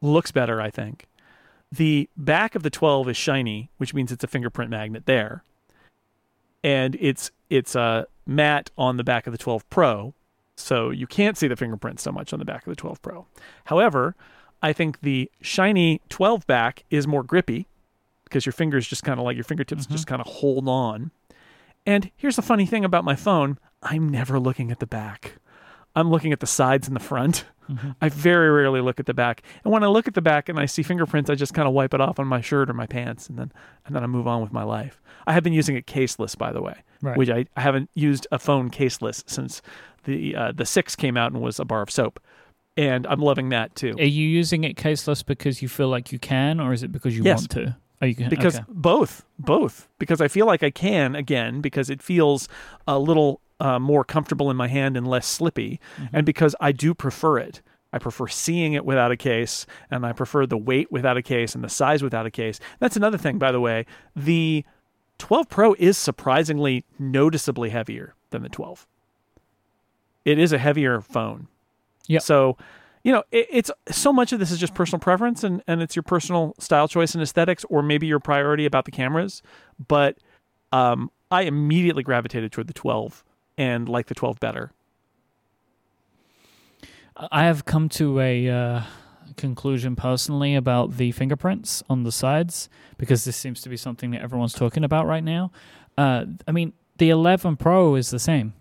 Looks 0.00 0.32
better, 0.32 0.60
I 0.60 0.70
think. 0.70 1.06
The 1.72 2.08
back 2.16 2.54
of 2.54 2.62
the 2.62 2.70
12 2.70 3.10
is 3.10 3.16
shiny, 3.16 3.70
which 3.76 3.94
means 3.94 4.10
it's 4.10 4.24
a 4.24 4.28
fingerprint 4.28 4.70
magnet 4.70 5.06
there. 5.06 5.44
And 6.62 6.96
it's 7.00 7.30
it's 7.48 7.74
a 7.74 8.06
matte 8.26 8.70
on 8.76 8.96
the 8.96 9.04
back 9.04 9.26
of 9.26 9.32
the 9.32 9.38
12 9.38 9.68
Pro, 9.70 10.14
so 10.56 10.90
you 10.90 11.06
can't 11.06 11.36
see 11.38 11.48
the 11.48 11.56
fingerprints 11.56 12.02
so 12.02 12.12
much 12.12 12.32
on 12.32 12.38
the 12.38 12.44
back 12.44 12.66
of 12.66 12.70
the 12.70 12.76
12 12.76 13.00
Pro. 13.02 13.26
However, 13.64 14.14
I 14.62 14.72
think 14.72 15.00
the 15.00 15.30
shiny 15.40 16.00
12 16.10 16.46
back 16.46 16.84
is 16.90 17.06
more 17.06 17.22
grippy 17.22 17.66
because 18.24 18.46
your 18.46 18.52
fingers 18.52 18.86
just 18.86 19.02
kind 19.02 19.18
of 19.18 19.24
like 19.24 19.36
your 19.36 19.44
fingertips 19.44 19.84
mm-hmm. 19.84 19.92
just 19.92 20.06
kind 20.06 20.20
of 20.20 20.26
hold 20.26 20.68
on. 20.68 21.10
And 21.86 22.10
here's 22.16 22.36
the 22.36 22.42
funny 22.42 22.66
thing 22.66 22.84
about 22.84 23.04
my 23.04 23.16
phone 23.16 23.58
I'm 23.82 24.08
never 24.08 24.38
looking 24.38 24.70
at 24.70 24.80
the 24.80 24.86
back. 24.86 25.39
I'm 25.94 26.10
looking 26.10 26.32
at 26.32 26.40
the 26.40 26.46
sides 26.46 26.86
and 26.86 26.94
the 26.94 27.00
front. 27.00 27.44
Mm-hmm. 27.70 27.90
I 28.00 28.08
very 28.08 28.50
rarely 28.50 28.80
look 28.80 28.98
at 28.98 29.06
the 29.06 29.14
back. 29.14 29.42
And 29.64 29.72
when 29.72 29.84
I 29.84 29.86
look 29.86 30.08
at 30.08 30.14
the 30.14 30.22
back 30.22 30.48
and 30.48 30.58
I 30.58 30.66
see 30.66 30.82
fingerprints, 30.82 31.30
I 31.30 31.34
just 31.36 31.54
kind 31.54 31.68
of 31.68 31.74
wipe 31.74 31.94
it 31.94 32.00
off 32.00 32.18
on 32.18 32.26
my 32.26 32.40
shirt 32.40 32.68
or 32.68 32.74
my 32.74 32.86
pants 32.86 33.28
and 33.28 33.38
then 33.38 33.52
and 33.86 33.94
then 33.94 34.02
I 34.02 34.06
move 34.06 34.26
on 34.26 34.42
with 34.42 34.52
my 34.52 34.64
life. 34.64 35.00
I 35.26 35.32
have 35.32 35.44
been 35.44 35.52
using 35.52 35.76
it 35.76 35.86
caseless 35.86 36.36
by 36.36 36.52
the 36.52 36.62
way, 36.62 36.82
right. 37.00 37.16
which 37.16 37.30
I, 37.30 37.46
I 37.56 37.60
haven't 37.60 37.90
used 37.94 38.26
a 38.32 38.38
phone 38.38 38.70
caseless 38.70 39.22
since 39.28 39.62
the 40.04 40.34
uh, 40.34 40.52
the 40.52 40.66
6 40.66 40.96
came 40.96 41.16
out 41.16 41.32
and 41.32 41.40
was 41.40 41.60
a 41.60 41.64
bar 41.64 41.82
of 41.82 41.90
soap. 41.90 42.20
And 42.76 43.06
I'm 43.06 43.20
loving 43.20 43.50
that 43.50 43.74
too. 43.76 43.94
Are 43.98 44.04
you 44.04 44.26
using 44.26 44.64
it 44.64 44.76
caseless 44.76 45.24
because 45.24 45.62
you 45.62 45.68
feel 45.68 45.88
like 45.88 46.12
you 46.12 46.18
can 46.18 46.60
or 46.60 46.72
is 46.72 46.82
it 46.82 46.90
because 46.90 47.16
you 47.16 47.22
yes. 47.22 47.40
want 47.40 47.50
to? 47.52 47.76
Oh, 48.02 48.06
you 48.06 48.14
can, 48.14 48.30
because 48.30 48.56
okay. 48.56 48.64
both, 48.68 49.24
both. 49.38 49.86
Because 49.98 50.20
I 50.22 50.28
feel 50.28 50.46
like 50.46 50.62
I 50.62 50.70
can 50.70 51.14
again 51.14 51.60
because 51.60 51.90
it 51.90 52.02
feels 52.02 52.48
a 52.88 52.98
little 52.98 53.40
uh, 53.60 53.78
more 53.78 54.04
comfortable 54.04 54.50
in 54.50 54.56
my 54.56 54.68
hand 54.68 54.96
and 54.96 55.06
less 55.06 55.26
slippy, 55.26 55.80
mm-hmm. 55.96 56.16
and 56.16 56.26
because 56.26 56.54
I 56.60 56.72
do 56.72 56.94
prefer 56.94 57.38
it. 57.38 57.62
I 57.92 57.98
prefer 57.98 58.28
seeing 58.28 58.74
it 58.74 58.84
without 58.84 59.10
a 59.10 59.16
case, 59.16 59.66
and 59.90 60.06
I 60.06 60.12
prefer 60.12 60.46
the 60.46 60.56
weight 60.56 60.92
without 60.92 61.16
a 61.16 61.22
case 61.22 61.54
and 61.54 61.64
the 61.64 61.68
size 61.68 62.02
without 62.02 62.24
a 62.24 62.30
case. 62.30 62.60
That's 62.78 62.96
another 62.96 63.18
thing, 63.18 63.38
by 63.38 63.50
the 63.50 63.60
way. 63.60 63.84
The 64.14 64.64
12 65.18 65.48
Pro 65.48 65.74
is 65.78 65.98
surprisingly 65.98 66.84
noticeably 66.98 67.70
heavier 67.70 68.14
than 68.30 68.42
the 68.42 68.48
12. 68.48 68.86
It 70.24 70.38
is 70.38 70.52
a 70.52 70.58
heavier 70.58 71.00
phone. 71.00 71.48
Yeah. 72.06 72.20
So, 72.20 72.56
you 73.02 73.12
know, 73.12 73.24
it, 73.32 73.46
it's 73.50 73.70
so 73.88 74.12
much 74.12 74.32
of 74.32 74.38
this 74.38 74.50
is 74.50 74.58
just 74.58 74.74
personal 74.74 75.00
preference 75.00 75.42
and, 75.42 75.62
and 75.66 75.82
it's 75.82 75.96
your 75.96 76.02
personal 76.02 76.54
style 76.58 76.88
choice 76.88 77.14
and 77.14 77.22
aesthetics, 77.22 77.64
or 77.68 77.82
maybe 77.82 78.06
your 78.06 78.20
priority 78.20 78.66
about 78.66 78.84
the 78.84 78.90
cameras. 78.90 79.42
But 79.88 80.18
um, 80.72 81.10
I 81.30 81.42
immediately 81.42 82.02
gravitated 82.02 82.52
toward 82.52 82.66
the 82.66 82.74
12 82.74 83.24
and 83.60 83.90
like 83.90 84.06
the 84.06 84.14
12 84.14 84.40
better. 84.40 84.72
I 87.14 87.44
have 87.44 87.66
come 87.66 87.90
to 87.90 88.18
a 88.18 88.48
uh, 88.48 88.82
conclusion 89.36 89.96
personally 89.96 90.54
about 90.54 90.96
the 90.96 91.12
fingerprints 91.12 91.82
on 91.90 92.02
the 92.04 92.10
sides 92.10 92.70
because 92.96 93.26
this 93.26 93.36
seems 93.36 93.60
to 93.60 93.68
be 93.68 93.76
something 93.76 94.12
that 94.12 94.22
everyone's 94.22 94.54
talking 94.54 94.82
about 94.82 95.06
right 95.06 95.22
now. 95.22 95.52
Uh, 95.98 96.24
I 96.48 96.52
mean, 96.52 96.72
the 96.96 97.10
11 97.10 97.58
Pro 97.58 97.96
is 97.96 98.08
the 98.08 98.18
same, 98.18 98.54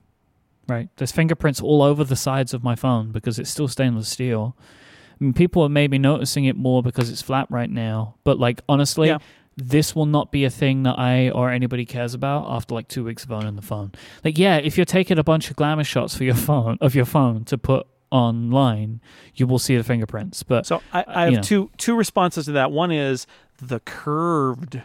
right? 0.67 0.89
There's 0.97 1.13
fingerprints 1.13 1.61
all 1.61 1.81
over 1.81 2.03
the 2.03 2.17
sides 2.17 2.53
of 2.53 2.61
my 2.61 2.75
phone 2.75 3.13
because 3.13 3.39
it's 3.39 3.49
still 3.49 3.69
stainless 3.69 4.09
steel. 4.09 4.57
I 4.59 5.23
mean, 5.23 5.33
people 5.33 5.63
are 5.63 5.69
maybe 5.69 5.97
noticing 5.97 6.43
it 6.43 6.57
more 6.57 6.83
because 6.83 7.09
it's 7.09 7.21
flat 7.21 7.47
right 7.49 7.69
now, 7.69 8.15
but 8.25 8.37
like 8.37 8.59
honestly, 8.67 9.07
yeah 9.07 9.19
this 9.59 9.95
will 9.95 10.05
not 10.05 10.31
be 10.31 10.45
a 10.45 10.49
thing 10.49 10.83
that 10.83 10.97
I 10.97 11.29
or 11.29 11.51
anybody 11.51 11.85
cares 11.85 12.13
about 12.13 12.45
after 12.49 12.73
like 12.73 12.87
two 12.87 13.03
weeks 13.03 13.23
of 13.23 13.31
owning 13.31 13.55
the 13.55 13.61
phone. 13.61 13.91
Like, 14.23 14.37
yeah, 14.37 14.57
if 14.57 14.77
you're 14.77 14.85
taking 14.85 15.19
a 15.19 15.23
bunch 15.23 15.49
of 15.49 15.55
glamour 15.55 15.83
shots 15.83 16.15
for 16.15 16.23
your 16.23 16.35
phone 16.35 16.77
of 16.81 16.95
your 16.95 17.05
phone 17.05 17.45
to 17.45 17.57
put 17.57 17.85
online, 18.11 19.01
you 19.35 19.45
will 19.47 19.59
see 19.59 19.75
the 19.75 19.83
fingerprints. 19.83 20.43
But 20.43 20.65
so 20.65 20.81
I, 20.93 21.03
I 21.07 21.25
have 21.25 21.33
know. 21.33 21.41
two 21.41 21.71
two 21.77 21.95
responses 21.95 22.45
to 22.45 22.53
that. 22.53 22.71
One 22.71 22.91
is 22.91 23.27
the 23.61 23.79
curved 23.81 24.81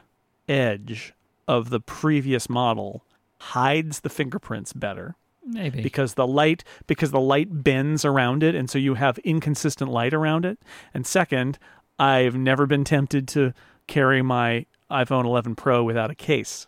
edge 0.48 1.14
of 1.46 1.70
the 1.70 1.80
previous 1.80 2.48
model 2.48 3.04
hides 3.38 4.00
the 4.00 4.10
fingerprints 4.10 4.72
better. 4.72 5.16
Maybe 5.46 5.82
because 5.82 6.14
the 6.14 6.26
light 6.26 6.64
because 6.86 7.10
the 7.10 7.20
light 7.20 7.62
bends 7.62 8.04
around 8.04 8.42
it, 8.42 8.54
and 8.54 8.70
so 8.70 8.78
you 8.78 8.94
have 8.94 9.18
inconsistent 9.18 9.90
light 9.90 10.14
around 10.14 10.46
it. 10.46 10.58
And 10.94 11.06
second, 11.06 11.58
I've 11.98 12.34
never 12.34 12.66
been 12.66 12.82
tempted 12.82 13.28
to 13.28 13.52
carry 13.86 14.22
my 14.22 14.66
iPhone 14.90 15.24
11 15.24 15.56
Pro 15.56 15.82
without 15.82 16.10
a 16.10 16.14
case. 16.14 16.66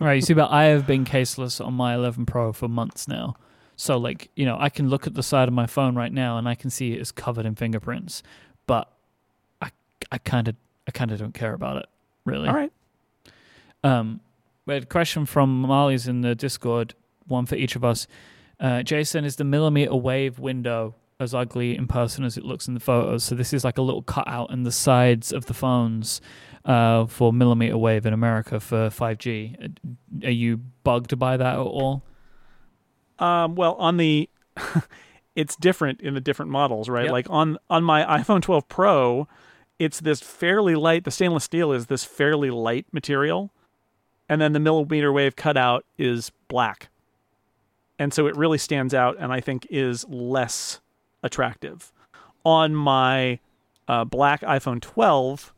Right, 0.00 0.14
you 0.14 0.20
see, 0.20 0.34
but 0.34 0.50
I 0.50 0.64
have 0.64 0.86
been 0.86 1.04
caseless 1.04 1.64
on 1.64 1.74
my 1.74 1.94
11 1.94 2.26
Pro 2.26 2.52
for 2.52 2.68
months 2.68 3.08
now. 3.08 3.36
So, 3.76 3.96
like, 3.96 4.30
you 4.36 4.44
know, 4.46 4.56
I 4.58 4.68
can 4.68 4.88
look 4.88 5.06
at 5.06 5.14
the 5.14 5.22
side 5.22 5.48
of 5.48 5.54
my 5.54 5.66
phone 5.66 5.94
right 5.94 6.12
now 6.12 6.38
and 6.38 6.48
I 6.48 6.54
can 6.54 6.70
see 6.70 6.92
it 6.92 7.00
is 7.00 7.12
covered 7.12 7.46
in 7.46 7.54
fingerprints, 7.54 8.22
but 8.66 8.90
I, 9.60 9.70
I 10.10 10.18
kind 10.18 10.48
of, 10.48 10.56
I 10.86 10.90
kind 10.90 11.12
of 11.12 11.18
don't 11.18 11.34
care 11.34 11.52
about 11.52 11.76
it, 11.78 11.86
really. 12.24 12.48
All 12.48 12.54
right. 12.54 12.72
Um, 13.84 14.20
we 14.64 14.74
had 14.74 14.84
a 14.84 14.86
question 14.86 15.26
from 15.26 15.62
Molly's 15.62 16.08
in 16.08 16.22
the 16.22 16.34
Discord, 16.34 16.94
one 17.26 17.46
for 17.46 17.54
each 17.54 17.76
of 17.76 17.84
us. 17.84 18.06
Uh, 18.58 18.82
Jason, 18.82 19.24
is 19.24 19.36
the 19.36 19.44
millimeter 19.44 19.94
wave 19.94 20.38
window 20.38 20.94
as 21.18 21.34
ugly 21.34 21.76
in 21.76 21.86
person 21.86 22.24
as 22.24 22.36
it 22.36 22.44
looks 22.44 22.68
in 22.68 22.74
the 22.74 22.80
photos. 22.80 23.24
So 23.24 23.34
this 23.34 23.52
is 23.52 23.64
like 23.64 23.78
a 23.78 23.82
little 23.82 24.02
cutout 24.02 24.50
in 24.50 24.64
the 24.64 24.72
sides 24.72 25.32
of 25.32 25.46
the 25.46 25.54
phones 25.54 26.20
uh, 26.64 27.06
for 27.06 27.32
millimeter 27.32 27.78
wave 27.78 28.04
in 28.04 28.12
America 28.12 28.60
for 28.60 28.90
5G. 28.90 29.76
Are 30.24 30.30
you 30.30 30.58
bugged 30.84 31.18
by 31.18 31.36
that 31.36 31.54
at 31.54 31.58
all? 31.58 32.02
Um, 33.18 33.54
well, 33.54 33.74
on 33.74 33.96
the 33.96 34.28
it's 35.36 35.56
different 35.56 36.00
in 36.00 36.14
the 36.14 36.20
different 36.20 36.50
models, 36.50 36.88
right? 36.88 37.04
Yep. 37.04 37.12
Like 37.12 37.26
on 37.30 37.58
on 37.70 37.82
my 37.82 38.04
iPhone 38.04 38.42
12 38.42 38.68
Pro, 38.68 39.26
it's 39.78 40.00
this 40.00 40.20
fairly 40.20 40.74
light. 40.74 41.04
The 41.04 41.10
stainless 41.10 41.44
steel 41.44 41.72
is 41.72 41.86
this 41.86 42.04
fairly 42.04 42.50
light 42.50 42.86
material, 42.92 43.52
and 44.28 44.40
then 44.40 44.52
the 44.52 44.60
millimeter 44.60 45.12
wave 45.12 45.34
cutout 45.34 45.86
is 45.96 46.30
black, 46.48 46.90
and 47.98 48.12
so 48.12 48.26
it 48.26 48.36
really 48.36 48.58
stands 48.58 48.92
out, 48.92 49.16
and 49.18 49.32
I 49.32 49.40
think 49.40 49.66
is 49.70 50.04
less 50.08 50.80
attractive. 51.26 51.92
On 52.44 52.74
my 52.74 53.38
uh, 53.88 54.04
black 54.04 54.40
iPhone 54.42 54.80
12, 54.80 55.52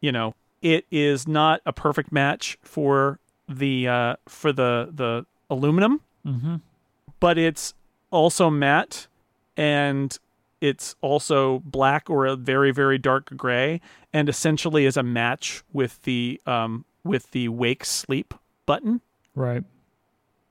you 0.00 0.12
know, 0.12 0.34
it 0.60 0.84
is 0.90 1.26
not 1.26 1.60
a 1.64 1.72
perfect 1.72 2.12
match 2.12 2.58
for 2.62 3.18
the 3.48 3.88
uh, 3.88 4.16
for 4.28 4.52
the 4.52 4.90
the 4.92 5.24
aluminum, 5.48 6.00
mm-hmm. 6.26 6.56
but 7.20 7.38
it's 7.38 7.72
also 8.10 8.50
matte 8.50 9.06
and 9.56 10.18
it's 10.60 10.94
also 11.00 11.60
black 11.64 12.08
or 12.10 12.26
a 12.26 12.34
very 12.36 12.72
very 12.72 12.98
dark 12.98 13.30
gray 13.36 13.80
and 14.12 14.28
essentially 14.28 14.86
is 14.86 14.96
a 14.96 15.02
match 15.02 15.62
with 15.72 16.02
the 16.02 16.40
um, 16.46 16.84
with 17.04 17.30
the 17.32 17.48
wake 17.48 17.84
sleep 17.84 18.34
button 18.64 19.00
Right. 19.34 19.64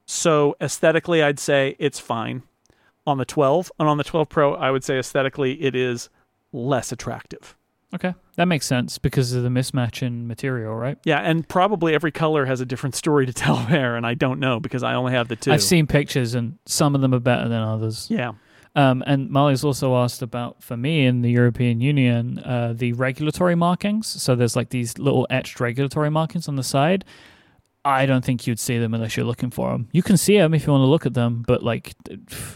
so 0.05 0.55
aesthetically 0.61 1.23
i'd 1.23 1.39
say 1.39 1.75
it's 1.79 1.99
fine 1.99 2.43
on 3.07 3.17
the 3.17 3.25
12 3.25 3.71
and 3.79 3.87
on 3.87 3.97
the 3.97 4.03
12 4.03 4.27
pro 4.29 4.53
i 4.55 4.69
would 4.71 4.83
say 4.83 4.97
aesthetically 4.97 5.61
it 5.61 5.75
is 5.75 6.09
less 6.51 6.91
attractive 6.91 7.55
Okay. 7.93 8.13
That 8.35 8.49
makes 8.49 8.65
sense 8.65 8.97
because 8.97 9.31
of 9.31 9.43
the 9.43 9.49
mismatch 9.49 10.03
in 10.03 10.27
material, 10.27 10.75
right? 10.75 10.97
yeah 11.05 11.19
and 11.19 11.47
probably 11.47 11.93
every 11.93 12.11
color 12.11 12.45
has 12.45 12.59
a 12.59 12.65
different 12.65 12.93
story 12.93 13.25
to 13.25 13.31
tell 13.43 13.57
there 13.69 13.95
and 13.95 14.05
i 14.05 14.13
don't 14.15 14.39
know 14.39 14.59
because 14.59 14.83
i 14.83 14.93
only 14.95 15.13
have 15.13 15.29
the 15.29 15.37
two 15.37 15.51
I've 15.53 15.63
seen 15.63 15.87
pictures 15.87 16.33
and 16.35 16.57
some 16.65 16.93
of 16.95 16.99
them 17.01 17.13
are 17.13 17.19
better 17.21 17.47
than 17.47 17.61
others. 17.61 18.07
yeah 18.09 18.33
Um, 18.75 19.01
and 19.07 19.29
Molly's 19.29 19.63
also 19.63 19.95
asked 19.95 20.21
about, 20.21 20.61
for 20.61 20.75
me 20.75 21.05
in 21.05 21.21
the 21.21 21.31
European 21.31 21.79
Union, 21.79 22.39
uh, 22.39 22.73
the 22.75 22.91
regulatory 22.91 23.55
markings. 23.55 24.07
So 24.21 24.35
there's 24.35 24.57
like 24.57 24.69
these 24.71 24.97
little 24.97 25.25
etched 25.29 25.61
regulatory 25.61 26.09
markings 26.11 26.49
on 26.49 26.57
the 26.57 26.63
side. 26.63 27.05
I 27.85 28.07
don't 28.07 28.25
think 28.25 28.47
you'd 28.47 28.59
see 28.59 28.79
them 28.79 28.95
unless 28.95 29.15
you're 29.15 29.27
looking 29.27 29.51
for 29.51 29.69
them. 29.71 29.87
You 29.91 30.01
can 30.01 30.17
see 30.17 30.39
them 30.39 30.55
if 30.55 30.65
you 30.65 30.73
want 30.73 30.81
to 30.81 30.87
look 30.87 31.05
at 31.05 31.13
them, 31.13 31.43
but 31.45 31.61
like, 31.61 31.93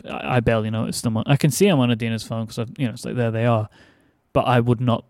I 0.09 0.39
barely 0.39 0.71
notice 0.71 1.01
them. 1.01 1.17
I 1.23 1.37
can 1.37 1.51
see 1.51 1.67
them 1.67 1.79
on 1.79 1.91
Adina's 1.91 2.23
phone 2.23 2.47
because 2.47 2.67
you 2.79 2.87
know 2.87 2.93
it's 2.93 3.05
like 3.05 3.15
there 3.15 3.29
they 3.29 3.45
are, 3.45 3.69
but 4.33 4.41
I 4.41 4.59
would 4.59 4.81
not. 4.81 5.05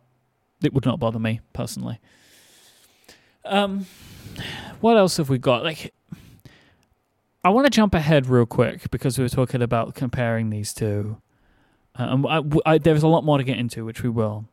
It 0.62 0.74
would 0.74 0.86
not 0.86 1.00
bother 1.00 1.20
me 1.20 1.40
personally. 1.54 2.00
Um, 3.46 3.86
what 4.82 4.98
else 4.98 5.16
have 5.16 5.30
we 5.30 5.38
got? 5.38 5.64
Like, 5.64 5.94
I 7.46 7.50
want 7.50 7.66
to 7.66 7.72
jump 7.72 7.96
ahead 7.96 8.28
real 8.28 8.46
quick 8.46 8.92
because 8.92 9.18
we 9.18 9.24
were 9.24 9.30
talking 9.30 9.62
about 9.62 9.96
comparing 9.96 10.50
these 10.50 10.74
two. 10.74 11.22
Uh, 11.98 12.08
and 12.10 12.28
I, 12.28 12.74
I, 12.74 12.78
there's 12.78 13.04
a 13.04 13.08
lot 13.08 13.24
more 13.24 13.38
to 13.38 13.44
get 13.46 13.58
into, 13.58 13.86
which 13.86 14.04
we 14.04 14.10
will. 14.10 14.50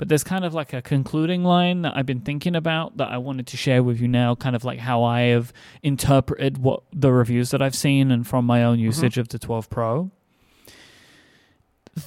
But 0.00 0.08
there's 0.08 0.24
kind 0.24 0.46
of 0.46 0.54
like 0.54 0.72
a 0.72 0.80
concluding 0.80 1.44
line 1.44 1.82
that 1.82 1.94
I've 1.94 2.06
been 2.06 2.22
thinking 2.22 2.56
about 2.56 2.96
that 2.96 3.10
I 3.10 3.18
wanted 3.18 3.46
to 3.48 3.58
share 3.58 3.82
with 3.82 4.00
you 4.00 4.08
now, 4.08 4.34
kind 4.34 4.56
of 4.56 4.64
like 4.64 4.78
how 4.78 5.04
I 5.04 5.24
have 5.24 5.52
interpreted 5.82 6.56
what 6.56 6.84
the 6.90 7.12
reviews 7.12 7.50
that 7.50 7.60
I've 7.60 7.74
seen 7.74 8.10
and 8.10 8.26
from 8.26 8.46
my 8.46 8.64
own 8.64 8.78
mm-hmm. 8.78 8.86
usage 8.86 9.18
of 9.18 9.28
the 9.28 9.38
12 9.38 9.68
Pro. 9.68 10.10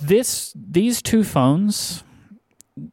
This 0.01 0.51
these 0.55 1.03
two 1.03 1.23
phones 1.23 2.03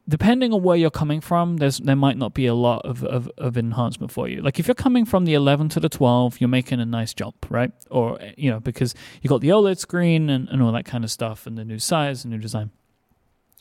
depending 0.07 0.53
on 0.53 0.61
where 0.61 0.77
you're 0.77 0.91
coming 0.91 1.19
from, 1.19 1.57
there's 1.57 1.79
there 1.79 1.95
might 1.95 2.15
not 2.15 2.35
be 2.35 2.45
a 2.45 2.53
lot 2.53 2.85
of, 2.85 3.03
of, 3.03 3.27
of 3.39 3.57
enhancement 3.57 4.11
for 4.11 4.27
you. 4.27 4.43
Like 4.43 4.59
if 4.59 4.67
you're 4.67 4.75
coming 4.75 5.05
from 5.05 5.25
the 5.25 5.33
11 5.33 5.69
to 5.69 5.79
the 5.79 5.89
12, 5.89 6.39
you're 6.39 6.47
making 6.47 6.79
a 6.79 6.85
nice 6.85 7.15
jump, 7.15 7.47
right? 7.49 7.71
Or 7.89 8.19
you 8.37 8.51
know 8.51 8.59
because 8.59 8.93
you 9.23 9.31
got 9.31 9.41
the 9.41 9.49
OLED 9.49 9.79
screen 9.79 10.29
and, 10.29 10.47
and 10.49 10.61
all 10.61 10.71
that 10.73 10.85
kind 10.85 11.03
of 11.03 11.09
stuff, 11.09 11.47
and 11.47 11.57
the 11.57 11.65
new 11.65 11.79
size, 11.79 12.23
and 12.23 12.31
new 12.31 12.37
design. 12.39 12.69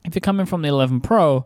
If 0.05 0.14
you're 0.14 0.20
coming 0.20 0.47
from 0.47 0.62
the 0.62 0.68
11 0.68 1.01
Pro, 1.01 1.44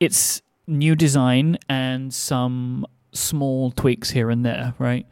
it's 0.00 0.42
new 0.66 0.94
design 0.94 1.58
and 1.68 2.12
some 2.12 2.86
small 3.12 3.70
tweaks 3.70 4.10
here 4.10 4.30
and 4.30 4.44
there, 4.44 4.74
right? 4.78 5.06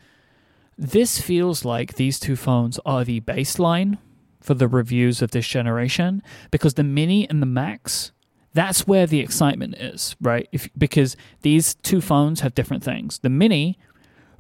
This 0.79 1.21
feels 1.21 1.65
like 1.65 1.95
these 1.95 2.19
two 2.19 2.37
phones 2.37 2.79
are 2.87 3.05
the 3.05 3.21
baseline 3.21 3.99
for 4.41 4.55
the 4.55 4.69
reviews 4.69 5.21
of 5.21 5.33
this 5.33 5.47
generation 5.47 6.23
because 6.51 6.75
the 6.75 6.83
Mini 6.83 7.29
and 7.29 7.43
the 7.43 7.47
Max 7.47 8.13
that's 8.53 8.87
where 8.87 9.07
the 9.07 9.21
excitement 9.21 9.77
is, 9.77 10.17
right? 10.21 10.49
If 10.53 10.69
because 10.77 11.17
these 11.43 11.75
two 11.77 12.01
phones 12.01 12.41
have 12.41 12.55
different 12.55 12.83
things. 12.83 13.21
The 13.21 13.29
Mini, 13.29 13.79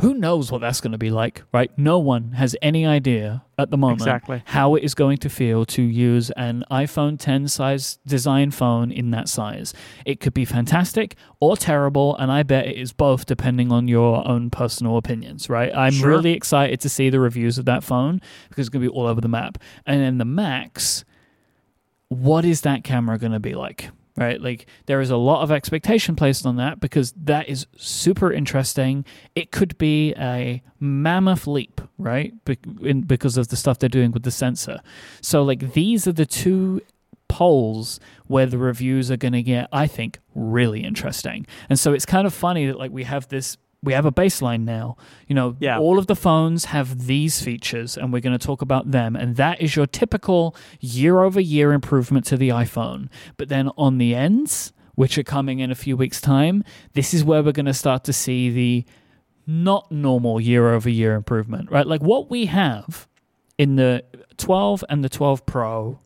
who 0.00 0.14
knows 0.14 0.50
what 0.50 0.60
that's 0.60 0.80
going 0.80 0.92
to 0.92 0.98
be 0.98 1.10
like, 1.10 1.42
right? 1.52 1.70
No 1.78 1.98
one 1.98 2.32
has 2.32 2.56
any 2.62 2.86
idea 2.86 3.44
at 3.58 3.70
the 3.70 3.76
moment 3.76 4.00
Exactly. 4.00 4.42
how 4.46 4.74
it 4.74 4.82
is 4.82 4.94
going 4.94 5.18
to 5.18 5.28
feel 5.28 5.64
to 5.66 5.82
use 5.82 6.30
an 6.32 6.64
iPhone 6.70 7.18
10 7.18 7.48
size 7.48 7.98
design 8.06 8.50
phone 8.50 8.90
in 8.90 9.10
that 9.10 9.28
size. 9.28 9.74
It 10.06 10.18
could 10.20 10.32
be 10.34 10.44
fantastic 10.44 11.16
or 11.40 11.56
terrible, 11.56 12.16
and 12.16 12.32
I 12.32 12.42
bet 12.42 12.66
it 12.66 12.76
is 12.76 12.92
both 12.92 13.26
depending 13.26 13.70
on 13.70 13.88
your 13.88 14.26
own 14.26 14.48
personal 14.50 14.96
opinions, 14.96 15.48
right? 15.50 15.70
I'm 15.76 15.92
Sure. 15.92 16.08
really 16.08 16.32
excited 16.32 16.80
to 16.80 16.88
see 16.88 17.10
the 17.10 17.20
reviews 17.20 17.58
of 17.58 17.64
that 17.66 17.84
phone 17.84 18.20
because 18.48 18.66
it's 18.66 18.68
going 18.70 18.82
to 18.84 18.90
be 18.90 18.94
all 18.96 19.06
over 19.06 19.20
the 19.20 19.28
map. 19.28 19.58
And 19.86 20.00
then 20.00 20.18
the 20.18 20.24
Max, 20.24 21.04
what 22.08 22.44
is 22.44 22.62
that 22.62 22.84
camera 22.84 23.18
going 23.18 23.32
to 23.32 23.40
be 23.40 23.54
like? 23.54 23.90
Right, 24.20 24.38
like 24.38 24.66
there 24.84 25.00
is 25.00 25.08
a 25.08 25.16
lot 25.16 25.42
of 25.42 25.50
expectation 25.50 26.14
placed 26.14 26.44
on 26.44 26.56
that 26.56 26.78
because 26.78 27.12
that 27.12 27.48
is 27.48 27.66
super 27.78 28.30
interesting. 28.30 29.06
It 29.34 29.50
could 29.50 29.78
be 29.78 30.12
a 30.18 30.62
mammoth 30.78 31.46
leap, 31.46 31.80
right? 31.96 32.34
Be- 32.44 32.58
in, 32.82 33.00
because 33.00 33.38
of 33.38 33.48
the 33.48 33.56
stuff 33.56 33.78
they're 33.78 33.88
doing 33.88 34.12
with 34.12 34.24
the 34.24 34.30
sensor. 34.30 34.80
So, 35.22 35.42
like, 35.42 35.72
these 35.72 36.06
are 36.06 36.12
the 36.12 36.26
two 36.26 36.82
polls 37.30 37.98
where 38.26 38.44
the 38.44 38.58
reviews 38.58 39.10
are 39.10 39.16
going 39.16 39.32
to 39.32 39.42
get, 39.42 39.68
I 39.72 39.86
think, 39.86 40.18
really 40.34 40.84
interesting. 40.84 41.46
And 41.70 41.78
so 41.78 41.94
it's 41.94 42.04
kind 42.04 42.26
of 42.26 42.34
funny 42.34 42.66
that 42.66 42.78
like 42.78 42.90
we 42.90 43.04
have 43.04 43.28
this 43.28 43.56
we 43.82 43.92
have 43.94 44.04
a 44.04 44.12
baseline 44.12 44.64
now. 44.64 44.96
You 45.26 45.34
know, 45.34 45.56
Yeah. 45.58 45.78
all 45.78 45.98
of 45.98 46.06
the 46.06 46.16
phones 46.16 46.66
have 46.66 47.06
these 47.06 47.40
features, 47.42 47.96
and 47.96 48.12
we're 48.12 48.20
going 48.20 48.38
to 48.38 48.46
talk 48.46 48.60
about 48.62 48.90
them. 48.90 49.16
And 49.16 49.36
that 49.36 49.60
is 49.60 49.74
your 49.76 49.86
typical 49.86 50.54
year 50.80 51.20
over 51.20 51.40
year 51.40 51.72
improvement 51.72 52.26
to 52.26 52.36
the 52.36 52.50
iPhone. 52.50 53.08
But 53.36 53.48
then 53.48 53.70
on 53.78 53.98
the 53.98 54.14
ends, 54.14 54.72
which 54.96 55.16
are 55.16 55.22
coming 55.22 55.60
in 55.60 55.70
a 55.70 55.74
few 55.74 55.96
weeks' 55.96 56.20
time, 56.20 56.62
this 56.92 57.14
is 57.14 57.24
where 57.24 57.42
we're 57.42 57.52
going 57.52 57.64
to 57.66 57.72
start 57.74 58.04
to 58.04 58.12
see 58.12 58.50
the 58.50 58.84
not 59.46 59.90
normal 59.90 60.40
year 60.40 60.70
over 60.72 60.90
year 60.90 61.14
improvement, 61.14 61.70
right? 61.70 61.86
Like 61.86 62.02
what 62.02 62.30
we 62.30 62.46
have 62.46 63.08
in 63.56 63.76
the 63.76 64.04
12 64.36 64.84
and 64.90 65.02
the 65.02 65.08
12 65.08 65.46
Pro, 65.46 65.98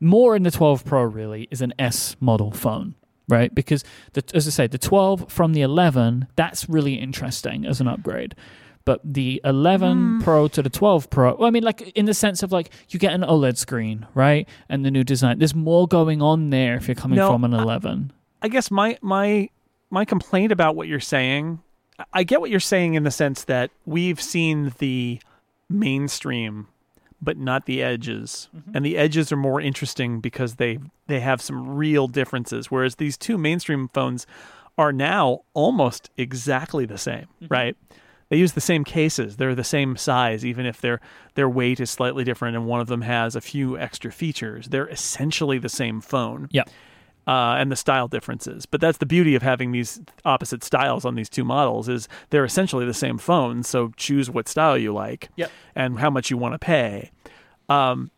more 0.00 0.34
in 0.34 0.42
the 0.44 0.50
12 0.50 0.84
Pro 0.84 1.02
really, 1.04 1.46
is 1.50 1.60
an 1.60 1.74
S 1.78 2.16
model 2.20 2.50
phone, 2.52 2.94
right? 3.32 3.52
Because, 3.52 3.82
the, 4.12 4.22
as 4.34 4.46
I 4.46 4.50
say, 4.50 4.66
the 4.68 4.78
12 4.78 5.32
from 5.32 5.54
the 5.54 5.62
11, 5.62 6.28
that's 6.36 6.68
really 6.68 6.94
interesting 6.94 7.66
as 7.66 7.80
an 7.80 7.88
upgrade. 7.88 8.36
But 8.84 9.00
the 9.04 9.40
11 9.44 9.92
hmm. 9.92 10.20
Pro 10.22 10.48
to 10.48 10.62
the 10.62 10.70
12 10.70 11.10
Pro, 11.10 11.34
well, 11.34 11.46
I 11.46 11.50
mean, 11.50 11.62
like 11.62 11.80
in 11.96 12.06
the 12.06 12.14
sense 12.14 12.42
of 12.42 12.52
like 12.52 12.70
you 12.90 12.98
get 12.98 13.12
an 13.12 13.22
OLED 13.22 13.56
screen, 13.56 14.06
right? 14.14 14.48
And 14.68 14.84
the 14.84 14.90
new 14.90 15.04
design. 15.04 15.38
There's 15.38 15.54
more 15.54 15.86
going 15.86 16.20
on 16.20 16.50
there 16.50 16.76
if 16.76 16.88
you're 16.88 16.94
coming 16.94 17.16
No, 17.16 17.30
from 17.30 17.44
an 17.44 17.54
I- 17.54 17.62
11. 17.62 18.12
I 18.42 18.48
guess 18.48 18.70
my 18.70 18.98
my 19.00 19.48
my 19.88 20.04
complaint 20.04 20.50
about 20.50 20.74
what 20.74 20.88
you're 20.88 20.98
saying, 20.98 21.60
I 22.12 22.24
get 22.24 22.40
what 22.40 22.50
you're 22.50 22.60
saying 22.60 22.94
in 22.94 23.04
the 23.04 23.10
sense 23.10 23.44
that 23.44 23.70
we've 23.86 24.20
seen 24.20 24.72
the 24.78 25.20
mainstream, 25.68 26.66
but 27.22 27.36
not 27.36 27.66
the 27.66 27.82
edges, 27.82 28.48
mm-hmm. 28.54 28.76
and 28.76 28.84
the 28.84 28.98
edges 28.98 29.30
are 29.32 29.36
more 29.36 29.60
interesting 29.60 30.20
because 30.20 30.56
they 30.56 30.78
they 31.06 31.20
have 31.20 31.40
some 31.40 31.76
real 31.76 32.08
differences. 32.08 32.70
Whereas 32.70 32.96
these 32.96 33.16
two 33.16 33.38
mainstream 33.38 33.88
phones 33.88 34.26
are 34.76 34.92
now 34.92 35.40
almost 35.54 36.10
exactly 36.16 36.84
the 36.84 36.98
same, 36.98 37.28
mm-hmm. 37.40 37.46
right? 37.48 37.76
They 38.28 38.38
use 38.38 38.52
the 38.52 38.62
same 38.62 38.82
cases. 38.82 39.36
They're 39.36 39.54
the 39.54 39.62
same 39.62 39.96
size, 39.96 40.44
even 40.44 40.64
if 40.66 40.80
their 40.80 41.00
their 41.34 41.48
weight 41.48 41.80
is 41.80 41.90
slightly 41.90 42.24
different, 42.24 42.56
and 42.56 42.66
one 42.66 42.80
of 42.80 42.88
them 42.88 43.02
has 43.02 43.36
a 43.36 43.40
few 43.40 43.78
extra 43.78 44.10
features. 44.10 44.68
They're 44.68 44.88
essentially 44.88 45.58
the 45.58 45.68
same 45.68 46.00
phone 46.00 46.48
Yeah. 46.50 46.64
Uh, 47.26 47.56
and 47.58 47.70
the 47.70 47.76
style 47.76 48.08
differences. 48.08 48.66
But 48.66 48.80
that's 48.80 48.98
the 48.98 49.06
beauty 49.06 49.34
of 49.34 49.42
having 49.42 49.72
these 49.72 50.00
opposite 50.24 50.64
styles 50.64 51.04
on 51.04 51.14
these 51.14 51.28
two 51.28 51.44
models 51.44 51.88
is 51.88 52.08
they're 52.30 52.44
essentially 52.44 52.84
the 52.84 52.94
same 52.94 53.18
phone. 53.18 53.62
So 53.62 53.92
choose 53.96 54.30
what 54.30 54.48
style 54.48 54.76
you 54.76 54.92
like 54.92 55.28
Yep. 55.36 55.50
and 55.74 55.98
how 55.98 56.10
much 56.10 56.30
you 56.30 56.36
want 56.36 56.54
to 56.54 56.58
pay. 56.58 57.10
Um, 57.68 58.10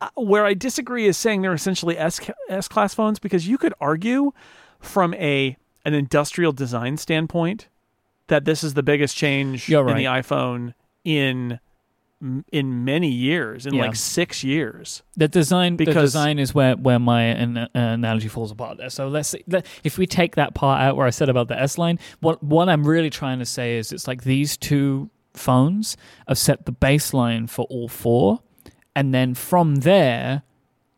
uh, 0.00 0.08
where 0.14 0.46
I 0.46 0.54
disagree 0.54 1.06
is 1.06 1.16
saying 1.16 1.42
they're 1.42 1.52
essentially 1.52 1.98
S 1.98 2.20
S 2.48 2.68
class 2.68 2.94
phones 2.94 3.18
because 3.18 3.48
you 3.48 3.58
could 3.58 3.74
argue 3.80 4.32
from 4.80 5.12
a 5.14 5.56
an 5.84 5.94
industrial 5.94 6.52
design 6.52 6.96
standpoint 6.96 7.68
that 8.28 8.44
this 8.44 8.62
is 8.62 8.74
the 8.74 8.82
biggest 8.82 9.16
change 9.16 9.68
You're 9.68 9.88
in 9.88 9.96
the 9.96 10.04
iPhone 10.04 10.74
in 11.04 11.58
in 12.52 12.84
many 12.84 13.08
years 13.08 13.64
in 13.66 13.74
Yeah. 13.74 13.82
like 13.82 13.94
six 13.96 14.42
years. 14.42 15.02
The 15.16 15.28
design, 15.28 15.76
the 15.76 15.84
Because- 15.84 16.10
design 16.12 16.38
is 16.38 16.52
where 16.54 16.74
where 16.76 16.98
my 16.98 17.22
an, 17.22 17.56
uh, 17.58 17.68
analogy 17.74 18.28
falls 18.28 18.50
apart 18.50 18.78
there. 18.78 18.90
So 18.90 19.06
let's 19.08 19.28
see, 19.28 19.44
let, 19.46 19.64
if 19.84 19.98
we 19.98 20.06
take 20.06 20.34
that 20.36 20.54
part 20.54 20.80
out 20.82 20.96
where 20.96 21.06
I 21.06 21.10
said 21.10 21.28
about 21.28 21.46
the 21.48 21.60
S 21.60 21.78
line, 21.78 21.98
what 22.20 22.42
what 22.42 22.68
I'm 22.68 22.84
really 22.84 23.10
trying 23.10 23.38
to 23.38 23.46
say 23.46 23.78
is 23.78 23.92
it's 23.92 24.08
like 24.08 24.24
these 24.24 24.56
two 24.56 25.10
phones 25.34 25.96
have 26.26 26.38
set 26.38 26.66
the 26.66 26.72
baseline 26.72 27.48
for 27.48 27.64
all 27.70 27.86
four, 27.88 28.40
and 28.96 29.14
then 29.14 29.34
from 29.34 29.76
there. 29.76 30.42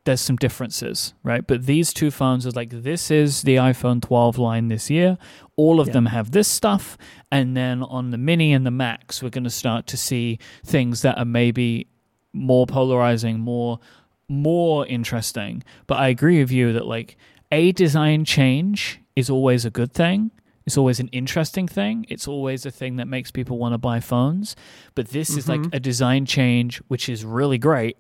There's 0.05 0.21
some 0.23 0.37
differences, 0.37 1.13
right? 1.23 1.47
But 1.47 1.67
these 1.67 1.93
two 1.93 2.11
phones 2.11 2.47
are 2.47 2.51
like 2.53 2.71
this 2.71 3.11
is 3.11 3.43
the 3.43 3.57
iPhone 3.57 4.01
12 4.01 4.39
line 4.39 4.69
this 4.69 4.89
year. 4.89 5.19
All 5.57 5.79
of 5.79 5.89
Yeah. 5.89 5.93
them 5.93 6.07
have 6.07 6.31
this 6.31 6.49
stuff, 6.49 6.97
and 7.31 7.55
then 7.55 7.83
on 7.83 8.11
the 8.11 8.17
Mini 8.19 8.53
and 8.55 8.65
the 8.65 8.71
Max, 8.71 9.23
we're 9.23 9.29
going 9.29 9.45
to 9.45 9.51
start 9.51 9.87
to 9.89 9.99
see 9.99 10.39
things 10.65 11.03
that 11.03 11.19
are 11.19 11.27
maybe 11.27 11.87
more 12.33 12.67
polarizing, 12.67 13.41
more 13.41 13.79
more 14.29 14.87
interesting. 14.87 15.61
But 15.89 15.99
I 15.99 16.07
agree 16.09 16.39
with 16.39 16.53
you 16.53 16.73
that 16.73 16.87
like 16.87 17.17
a 17.51 17.73
design 17.73 18.25
change 18.25 19.01
is 19.17 19.29
always 19.29 19.65
a 19.65 19.71
good 19.71 19.93
thing. 19.93 20.31
It's 20.67 20.79
always 20.79 21.01
an 21.01 21.09
interesting 21.09 21.67
thing. 21.67 22.07
It's 22.09 22.29
always 22.29 22.65
a 22.65 22.71
thing 22.71 22.95
that 22.97 23.09
makes 23.09 23.33
people 23.33 23.59
want 23.59 23.75
to 23.75 23.79
buy 23.79 23.99
phones. 23.99 24.55
But 24.95 25.09
this 25.09 25.37
is 25.37 25.49
like 25.49 25.61
Mhm. 25.63 25.75
a 25.75 25.81
design 25.81 26.27
change, 26.27 26.79
which 26.87 27.09
is 27.09 27.25
really 27.25 27.59
great 27.59 27.97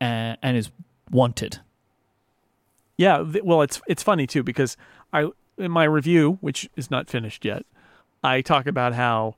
uh, 0.00 0.36
and 0.42 0.56
is 0.56 0.70
wanted. 1.10 1.60
Yeah, 2.96 3.22
well, 3.44 3.62
it's 3.62 3.80
it's 3.86 4.02
funny 4.02 4.26
too 4.26 4.42
because 4.42 4.76
I 5.12 5.30
in 5.58 5.70
my 5.70 5.84
review, 5.84 6.38
which 6.40 6.68
is 6.76 6.90
not 6.90 7.08
finished 7.08 7.44
yet, 7.44 7.64
I 8.22 8.40
talk 8.40 8.66
about 8.66 8.94
how 8.94 9.36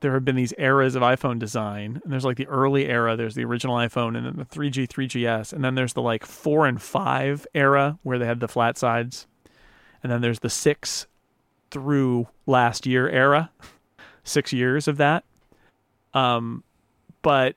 there 0.00 0.12
have 0.12 0.24
been 0.24 0.36
these 0.36 0.52
eras 0.58 0.94
of 0.94 1.02
iPhone 1.02 1.38
design, 1.38 2.00
and 2.04 2.12
there's 2.12 2.24
like 2.24 2.36
the 2.36 2.46
early 2.46 2.86
era, 2.86 3.16
there's 3.16 3.34
the 3.34 3.44
original 3.44 3.76
iPhone, 3.76 4.16
and 4.16 4.26
then 4.26 4.36
the 4.36 4.44
3G, 4.44 4.86
3GS, 4.86 5.52
and 5.52 5.64
then 5.64 5.74
there's 5.74 5.94
the 5.94 6.02
like 6.02 6.26
four 6.26 6.66
and 6.66 6.80
five 6.82 7.46
era 7.54 7.98
where 8.02 8.18
they 8.18 8.26
had 8.26 8.40
the 8.40 8.48
flat 8.48 8.76
sides, 8.76 9.26
and 10.02 10.12
then 10.12 10.20
there's 10.20 10.40
the 10.40 10.50
six 10.50 11.06
through 11.70 12.28
last 12.46 12.86
year 12.86 13.08
era, 13.08 13.50
six 14.24 14.52
years 14.52 14.86
of 14.86 14.98
that. 14.98 15.24
Um, 16.12 16.62
but 17.22 17.56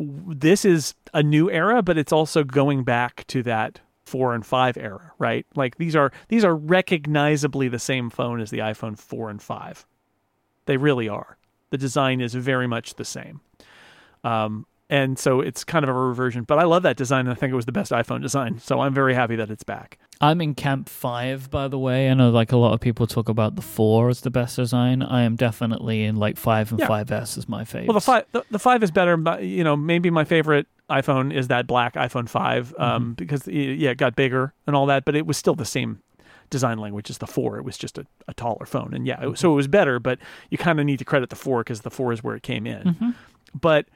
this 0.00 0.64
is 0.64 0.94
a 1.12 1.22
new 1.22 1.50
era, 1.50 1.82
but 1.82 1.98
it's 1.98 2.12
also 2.12 2.44
going 2.44 2.84
back 2.84 3.26
to 3.28 3.42
that 3.42 3.80
four 4.06 4.34
and 4.34 4.44
five 4.44 4.76
era, 4.76 5.12
right? 5.18 5.46
Like 5.54 5.76
these 5.76 5.94
are 5.94 6.12
these 6.28 6.44
are 6.44 6.54
recognizably 6.54 7.68
the 7.68 7.78
same 7.78 8.10
phone 8.10 8.40
as 8.40 8.50
the 8.50 8.58
iPhone 8.58 8.98
four 8.98 9.30
and 9.30 9.40
five. 9.42 9.86
They 10.66 10.76
really 10.76 11.08
are. 11.08 11.36
The 11.70 11.78
design 11.78 12.20
is 12.20 12.34
very 12.34 12.66
much 12.66 12.94
the 12.94 13.04
same. 13.04 13.40
Um, 14.24 14.66
and 14.90 15.18
so 15.18 15.40
it's 15.40 15.62
kind 15.64 15.84
of 15.84 15.88
a 15.88 15.92
reversion, 15.92 16.42
but 16.42 16.58
I 16.58 16.64
love 16.64 16.82
that 16.82 16.96
design 16.96 17.20
and 17.20 17.30
I 17.30 17.34
think 17.34 17.52
it 17.52 17.56
was 17.56 17.64
the 17.64 17.72
best 17.72 17.92
iPhone 17.92 18.20
design. 18.20 18.58
So 18.58 18.80
I'm 18.80 18.92
very 18.92 19.14
happy 19.14 19.36
that 19.36 19.48
it's 19.50 19.62
back. 19.62 19.98
I'm 20.20 20.40
in 20.42 20.54
camp 20.54 20.88
five, 20.88 21.48
by 21.48 21.68
the 21.68 21.78
way. 21.78 22.10
I 22.10 22.14
know 22.14 22.28
like 22.30 22.52
a 22.52 22.56
lot 22.58 22.74
of 22.74 22.80
people 22.80 23.06
talk 23.06 23.28
about 23.28 23.54
the 23.56 23.62
four 23.62 24.08
as 24.10 24.20
the 24.20 24.30
best 24.30 24.56
design. 24.56 25.02
I 25.02 25.22
am 25.22 25.36
definitely 25.36 26.04
in 26.04 26.16
like 26.16 26.36
five 26.36 26.72
and 26.72 26.80
Yeah. 26.80 27.04
S 27.08 27.38
is 27.38 27.48
my 27.48 27.64
favorite. 27.64 27.86
Well, 27.88 27.94
the 27.94 28.00
five 28.02 28.24
the, 28.32 28.44
the 28.50 28.58
five 28.58 28.82
is 28.82 28.90
better. 28.90 29.16
But, 29.16 29.44
you 29.44 29.64
know, 29.64 29.76
maybe 29.76 30.10
my 30.10 30.24
favorite 30.24 30.66
iPhone 30.90 31.32
is 31.32 31.46
that 31.48 31.68
black 31.68 31.94
iPhone 31.94 32.28
5 32.28 32.74
um, 32.76 33.14
because 33.14 33.46
yeah, 33.46 33.90
it 33.90 33.96
got 33.98 34.16
bigger 34.16 34.52
and 34.66 34.74
all 34.74 34.86
that, 34.86 35.04
but 35.04 35.14
it 35.14 35.24
was 35.24 35.36
still 35.38 35.54
the 35.54 35.64
same 35.64 36.02
design 36.50 36.78
language 36.78 37.08
as 37.10 37.18
the 37.18 37.28
four. 37.28 37.58
It 37.58 37.64
was 37.64 37.78
just 37.78 37.96
a, 37.96 38.04
a 38.26 38.34
taller 38.34 38.66
phone, 38.66 38.92
and 38.92 39.06
yeah, 39.06 39.24
it, 39.28 39.38
so 39.38 39.52
it 39.52 39.54
was 39.54 39.68
better. 39.68 40.00
But 40.00 40.18
you 40.50 40.58
kind 40.58 40.80
of 40.80 40.86
need 40.86 40.98
to 40.98 41.04
credit 41.04 41.30
the 41.30 41.36
four 41.36 41.60
because 41.62 41.82
the 41.82 41.90
four 41.92 42.12
is 42.12 42.24
where 42.24 42.34
it 42.34 42.42
came 42.42 42.66
in. 42.66 42.82
Mhm. 42.94 43.14
But 43.58 43.86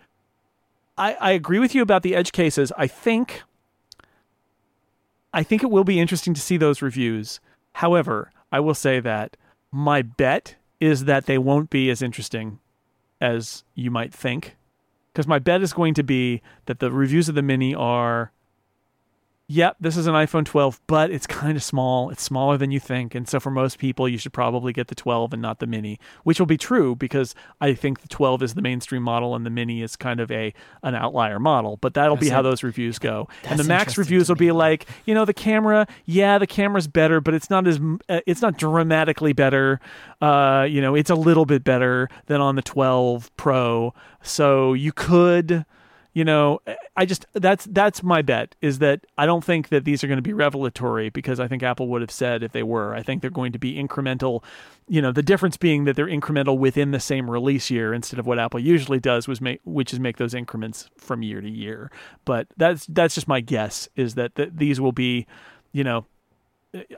I, 0.97 1.15
I 1.15 1.31
agree 1.33 1.59
with 1.59 1.75
you 1.75 1.83
about 1.83 2.03
the 2.03 2.15
edge 2.15 2.33
cases. 2.33 2.73
I 2.77 2.87
think 2.87 3.43
I 5.33 5.43
think 5.43 5.65
it 5.65 5.71
will 5.71 5.85
be 5.85 5.99
interesting 5.99 6.33
to 6.35 6.41
see 6.41 6.57
those 6.57 6.81
reviews. 6.81 7.41
However, 7.73 8.31
I 8.53 8.61
will 8.61 8.75
say 8.75 9.01
that 9.01 9.37
my 9.73 10.01
bet 10.01 10.55
is 10.79 11.07
that 11.07 11.27
they 11.27 11.39
won't 11.39 11.71
be 11.71 11.91
as 11.91 12.03
interesting 12.03 12.61
as 13.21 13.65
you 13.75 13.91
might 13.91 14.15
think. 14.15 14.57
Because 15.13 15.27
my 15.27 15.41
bet 15.41 15.61
is 15.61 15.73
going 15.73 15.95
to 15.95 16.05
be 16.05 16.41
that 16.67 16.79
the 16.79 16.93
reviews 16.93 17.29
of 17.29 17.35
the 17.35 17.43
Mini 17.43 17.75
are, 17.75 18.31
yep, 19.47 19.77
this 19.79 19.97
is 19.97 20.07
an 20.07 20.15
iPhone 20.15 20.45
12, 20.45 20.81
but 20.87 21.11
it's 21.11 21.27
kind 21.27 21.57
of 21.57 21.63
small. 21.63 22.11
It's 22.11 22.23
smaller 22.23 22.57
than 22.57 22.71
you 22.71 22.81
think. 22.81 23.15
And 23.15 23.29
so 23.29 23.39
for 23.41 23.51
most 23.51 23.79
people, 23.79 24.09
you 24.09 24.17
should 24.19 24.33
probably 24.33 24.73
get 24.73 24.89
the 24.89 24.95
12 24.95 25.33
and 25.35 25.43
not 25.43 25.59
the 25.59 25.67
Mini, 25.67 25.99
which 26.23 26.39
will 26.39 26.47
be 26.47 26.57
true 26.57 26.97
because 26.97 27.35
I 27.61 27.75
think 27.75 28.01
the 28.01 28.09
12 28.09 28.43
is 28.43 28.55
the 28.55 28.63
mainstream 28.63 29.03
model 29.03 29.35
and 29.35 29.45
the 29.45 29.51
Mini 29.51 29.83
is 29.83 29.97
kind 29.97 30.21
of 30.21 30.31
a 30.31 30.55
an 30.83 30.95
outlier 30.95 31.39
model. 31.39 31.77
But 31.77 31.95
that'll 31.95 32.17
be 32.17 32.27
That's 32.27 32.33
how 32.35 32.41
it. 32.41 32.45
those 32.45 32.63
reviews 32.63 32.99
go. 32.99 33.29
and 33.45 33.59
the 33.59 33.65
Max 33.65 33.99
reviews 33.99 34.29
will 34.29 34.37
be 34.37 34.53
like, 34.53 34.87
you 35.05 35.15
know, 35.15 35.25
the 35.25 35.35
camera, 35.35 35.87
yeah, 36.05 36.39
the 36.39 36.47
camera's 36.47 36.89
better, 36.89 37.21
but 37.21 37.35
it's 37.35 37.51
not 37.51 37.67
as 37.67 37.79
uh, 38.09 38.21
it's 38.27 38.43
not 38.43 38.57
dramatically 38.57 39.33
better. 39.33 39.81
Uh, 40.21 40.67
you 40.69 40.81
know, 40.81 40.95
it's 40.95 41.11
a 41.11 41.15
little 41.15 41.45
bit 41.45 41.65
better 41.65 42.09
than 42.27 42.41
on 42.41 42.57
the 42.57 42.63
12 42.63 43.31
Pro. 43.37 43.93
So 44.23 44.73
you 44.73 44.93
could 44.93 45.67
you 46.15 46.25
know 46.25 46.61
i 46.97 47.05
just 47.05 47.27
that's 47.35 47.67
that's 47.67 48.03
my 48.03 48.23
bet 48.23 48.55
is 48.63 48.79
that 48.79 49.05
i 49.19 49.27
don't 49.27 49.45
think 49.45 49.69
that 49.69 49.85
these 49.85 50.03
are 50.03 50.07
going 50.07 50.17
to 50.17 50.23
be 50.23 50.33
revelatory 50.33 51.11
because 51.11 51.39
i 51.39 51.47
think 51.47 51.63
apple 51.63 51.89
would 51.89 52.01
have 52.01 52.11
said 52.11 52.43
if 52.43 52.53
they 52.53 52.63
were 52.63 52.95
i 52.95 53.03
think 53.03 53.21
they're 53.21 53.31
going 53.31 53.53
to 53.53 53.59
be 53.59 53.75
incremental. 53.75 54.43
You 54.87 55.01
know 55.01 55.13
the 55.13 55.23
difference 55.23 55.57
being 55.57 55.85
that 55.85 55.97
they're 55.97 56.07
incremental 56.07 56.59
within 56.59 56.91
the 56.91 57.01
same 57.01 57.31
release 57.31 57.71
year 57.71 57.95
instead 57.95 58.19
of 58.19 58.27
what 58.27 58.39
apple 58.39 58.61
usually 58.61 59.01
does 59.01 59.27
was 59.27 59.41
make 59.41 59.61
which 59.65 59.93
is 59.93 60.01
make 60.01 60.19
those 60.19 60.35
increments 60.35 60.91
from 60.99 61.23
year 61.23 61.41
to 61.41 61.49
year. 61.49 61.91
But 62.25 62.49
that's 62.57 62.87
that's 62.87 63.15
just 63.15 63.27
my 63.27 63.41
guess 63.41 63.89
is 63.97 64.15
that 64.15 64.35
th- 64.35 64.51
these 64.55 64.81
will 64.81 64.93
be 64.93 65.27
you 65.73 65.85
know 65.85 66.05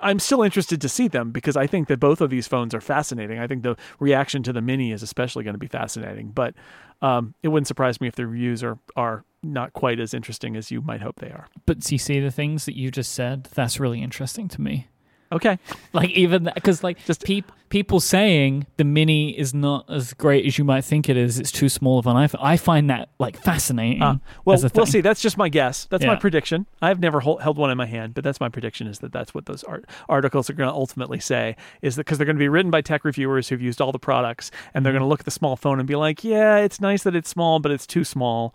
I'm 0.00 0.18
still 0.18 0.42
interested 0.42 0.80
to 0.80 0.88
see 0.88 1.08
them 1.08 1.32
because 1.32 1.56
I 1.56 1.66
think 1.66 1.88
that 1.88 2.00
both 2.00 2.20
of 2.20 2.30
these 2.30 2.46
phones 2.46 2.74
are 2.74 2.80
fascinating. 2.80 3.38
I 3.38 3.46
think 3.46 3.62
the 3.62 3.76
reaction 3.98 4.42
to 4.44 4.52
the 4.52 4.62
Mini 4.62 4.92
is 4.92 5.02
especially 5.02 5.44
going 5.44 5.54
to 5.54 5.58
be 5.58 5.66
fascinating. 5.66 6.30
But 6.30 6.54
um, 7.02 7.34
it 7.42 7.48
wouldn't 7.48 7.66
surprise 7.66 8.00
me 8.00 8.08
if 8.08 8.14
the 8.14 8.26
reviews 8.26 8.62
are 8.62 8.78
are 8.96 9.24
not 9.42 9.72
quite 9.72 10.00
as 10.00 10.12
interesting 10.14 10.56
as 10.56 10.70
you 10.70 10.80
might 10.80 11.02
hope 11.02 11.16
they 11.20 11.30
are. 11.30 11.46
But 11.66 11.90
you 11.90 11.98
see 11.98 12.20
the 12.20 12.30
things 12.30 12.64
that 12.64 12.76
you 12.76 12.90
just 12.90 13.12
said? 13.12 13.44
That's 13.54 13.78
really 13.78 14.02
interesting 14.02 14.48
to 14.48 14.60
me. 14.60 14.88
Okay, 15.32 15.58
Like 15.92 16.10
even 16.10 16.50
because 16.54 16.84
like 16.84 17.04
Just- 17.04 17.24
peop, 17.24 17.50
people 17.68 17.98
saying 17.98 18.64
the 18.76 18.84
mini 18.84 19.36
is 19.36 19.52
not 19.52 19.84
as 19.90 20.14
great 20.14 20.46
as 20.46 20.56
you 20.56 20.62
might 20.64 20.84
think 20.84 21.08
it 21.08 21.16
is. 21.16 21.40
It's 21.40 21.50
too 21.50 21.68
small 21.68 21.98
of 21.98 22.06
an 22.06 22.14
iPhone. 22.14 22.38
I 22.40 22.56
find 22.56 22.88
that 22.90 23.08
like 23.18 23.36
fascinating. 23.36 24.02
Uh, 24.02 24.18
well, 24.44 24.56
we'll 24.74 24.86
see. 24.86 25.00
That's 25.00 25.20
just 25.20 25.36
my 25.36 25.48
guess. 25.48 25.86
That's 25.90 26.04
my 26.04 26.14
prediction. 26.14 26.66
I've 26.80 27.00
never 27.00 27.18
hol- 27.18 27.38
held 27.38 27.58
one 27.58 27.70
in 27.72 27.76
my 27.76 27.86
hand, 27.86 28.14
but 28.14 28.22
that's 28.22 28.38
my 28.38 28.48
prediction. 28.48 28.86
Is 28.86 29.00
that 29.00 29.12
that's 29.12 29.34
what 29.34 29.46
those 29.46 29.64
art- 29.64 29.86
articles 30.08 30.48
are 30.48 30.52
going 30.52 30.68
to 30.68 30.74
ultimately 30.74 31.18
say? 31.18 31.56
Is 31.82 31.96
that 31.96 32.04
because 32.06 32.18
they're 32.18 32.24
going 32.24 32.36
to 32.36 32.40
be 32.40 32.48
written 32.48 32.70
by 32.70 32.80
tech 32.80 33.04
reviewers 33.04 33.48
who've 33.48 33.60
used 33.60 33.80
all 33.80 33.90
the 33.90 33.98
products, 33.98 34.52
and 34.74 34.86
they're 34.86 34.92
Mm-hmm. 34.92 34.98
going 35.00 35.06
to 35.08 35.10
look 35.10 35.20
at 35.20 35.24
the 35.24 35.32
small 35.32 35.56
phone 35.56 35.80
and 35.80 35.88
be 35.88 35.96
like, 35.96 36.22
"Yeah, 36.22 36.58
it's 36.58 36.80
nice 36.80 37.02
that 37.02 37.16
it's 37.16 37.28
small, 37.28 37.58
but 37.58 37.72
it's 37.72 37.86
too 37.86 38.04
small." 38.04 38.54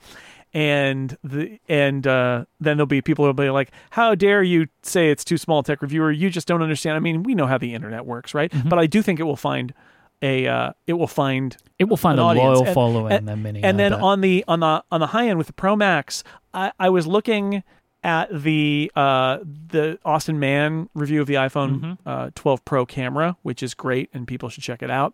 And 0.53 1.17
the 1.23 1.59
and 1.69 2.05
uh, 2.05 2.43
then 2.59 2.75
there'll 2.77 2.85
be 2.85 3.01
people 3.01 3.23
who'll 3.23 3.33
be 3.33 3.49
like, 3.49 3.71
"How 3.91 4.15
dare 4.15 4.43
you 4.43 4.67
say 4.83 5.09
it's 5.09 5.23
too 5.23 5.37
small, 5.37 5.63
tech 5.63 5.81
reviewer? 5.81 6.11
You 6.11 6.29
just 6.29 6.45
don't 6.47 6.61
understand." 6.61 6.97
I 6.97 6.99
mean, 6.99 7.23
we 7.23 7.35
know 7.35 7.47
how 7.47 7.57
the 7.57 7.73
internet 7.73 8.05
works, 8.05 8.33
right? 8.33 8.51
Mm-hmm. 8.51 8.67
But 8.67 8.77
I 8.77 8.85
do 8.85 9.01
think 9.01 9.21
it 9.21 9.23
will 9.23 9.37
find 9.37 9.73
a 10.21 10.47
uh, 10.47 10.73
it 10.87 10.93
will 10.93 11.07
find 11.07 11.55
it 11.79 11.85
will 11.85 11.95
find 11.95 12.19
a 12.19 12.23
audience. 12.23 12.45
loyal 12.45 12.65
And- 12.65 12.73
following. 12.75 13.11
and- 13.29 13.43
mini, 13.43 13.63
and 13.63 13.79
then 13.79 13.93
on 13.93 14.19
the 14.19 14.43
on 14.47 14.59
the 14.59 14.83
on 14.91 14.99
the 14.99 15.07
high 15.07 15.29
end 15.29 15.37
with 15.37 15.47
the 15.47 15.53
Pro 15.53 15.77
Max, 15.77 16.21
I, 16.53 16.73
I 16.77 16.89
was 16.89 17.07
looking 17.07 17.63
at 18.03 18.27
the 18.43 18.91
uh, 18.93 19.37
the 19.69 19.99
Austin 20.03 20.37
Mann 20.37 20.89
review 20.93 21.21
of 21.21 21.27
the 21.27 21.35
iPhone 21.35 21.79
Mm-hmm. 21.79 21.93
uh, 22.09 22.29
12 22.35 22.65
Pro 22.65 22.85
camera, 22.85 23.37
which 23.43 23.63
is 23.63 23.73
great, 23.73 24.09
and 24.13 24.27
people 24.27 24.49
should 24.49 24.63
check 24.63 24.83
it 24.83 24.91
out. 24.91 25.13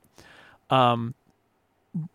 Um, 0.72 1.14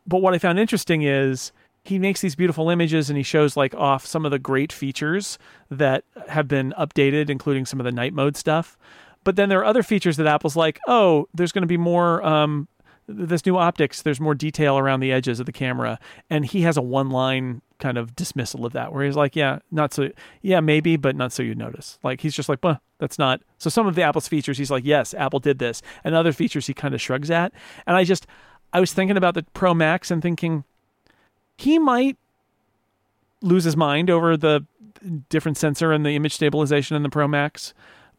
but 0.09 0.19
what 0.23 0.35
I 0.35 0.39
found 0.39 0.59
interesting 0.59 1.03
is 1.03 1.53
he 1.83 1.99
makes 1.99 2.21
these 2.21 2.37
beautiful 2.37 2.71
images 2.71 3.11
and 3.11 3.17
he 3.17 3.23
shows 3.23 3.57
like 3.57 3.75
off 3.75 4.07
some 4.07 4.25
of 4.25 4.31
the 4.31 4.39
great 4.39 4.73
features 4.73 5.39
that 5.71 6.05
have 6.29 6.49
been 6.49 6.73
updated, 6.79 7.29
including 7.29 7.67
some 7.67 7.81
of 7.81 7.85
the 7.85 7.93
night 7.93 8.15
mode 8.15 8.37
stuff. 8.37 8.79
But 9.25 9.37
then 9.37 9.49
there 9.49 9.61
are 9.61 9.65
other 9.65 9.83
features 9.83 10.17
that 10.17 10.27
Apple's 10.27 10.57
like, 10.57 10.81
oh, 10.87 11.29
there's 11.35 11.53
going 11.53 11.63
to 11.63 11.69
be 11.69 11.77
more. 11.77 12.25
Um, 12.25 12.69
this 13.09 13.45
new 13.45 13.57
optics, 13.57 14.03
there's 14.03 14.21
more 14.21 14.35
detail 14.35 14.79
around 14.79 15.01
the 15.01 15.13
edges 15.13 15.41
of 15.41 15.47
the 15.47 15.53
camera, 15.53 15.99
and 16.31 16.47
he 16.47 16.63
has 16.63 16.77
a 16.77 16.83
one-line 16.83 17.61
kind 17.81 17.99
of 17.99 18.15
dismissal 18.15 18.65
of 18.65 18.73
that, 18.73 18.93
where 18.93 19.05
he's 19.05 19.17
like, 19.17 19.35
yeah, 19.35 19.59
not 19.73 19.93
so, 19.93 20.11
yeah, 20.41 20.61
maybe, 20.61 20.97
but 20.97 21.17
not 21.17 21.33
so 21.33 21.43
you'd 21.43 21.59
notice. 21.59 21.99
Like 22.05 22.21
he's 22.21 22.35
just 22.35 22.49
like, 22.49 22.61
well, 22.63 22.81
that's 22.99 23.19
not. 23.19 23.43
So 23.59 23.69
some 23.71 23.89
of 23.89 23.97
the 23.97 24.03
Apple's 24.03 24.29
features, 24.29 24.57
he's 24.57 24.71
like, 24.71 24.85
yes, 24.85 25.15
Apple 25.15 25.41
did 25.41 25.59
this, 25.59 25.83
and 26.05 26.15
other 26.15 26.33
features 26.33 26.69
he 26.69 26.75
kind 26.75 26.95
of 26.95 27.01
shrugs 27.01 27.31
at, 27.31 27.53
and 27.89 27.97
I 27.97 28.05
just, 28.05 28.27
I 28.73 28.79
was 28.79 28.93
thinking 28.93 29.17
about 29.17 29.35
the 29.35 29.43
Pro 29.53 29.75
Max 29.75 30.13
and 30.13 30.23
thinking 30.23 30.65
he 31.57 31.79
might 31.79 32.17
lose 33.41 33.65
his 33.65 33.77
mind 33.77 34.11
over 34.11 34.37
the 34.37 34.65
different 35.29 35.57
sensor 35.57 35.93
and 35.93 36.07
the 36.07 36.11
image 36.11 36.35
stabilization 36.35 36.97
in 36.97 37.03
the 37.03 37.09
Pro 37.09 37.27
Max. 37.27 37.75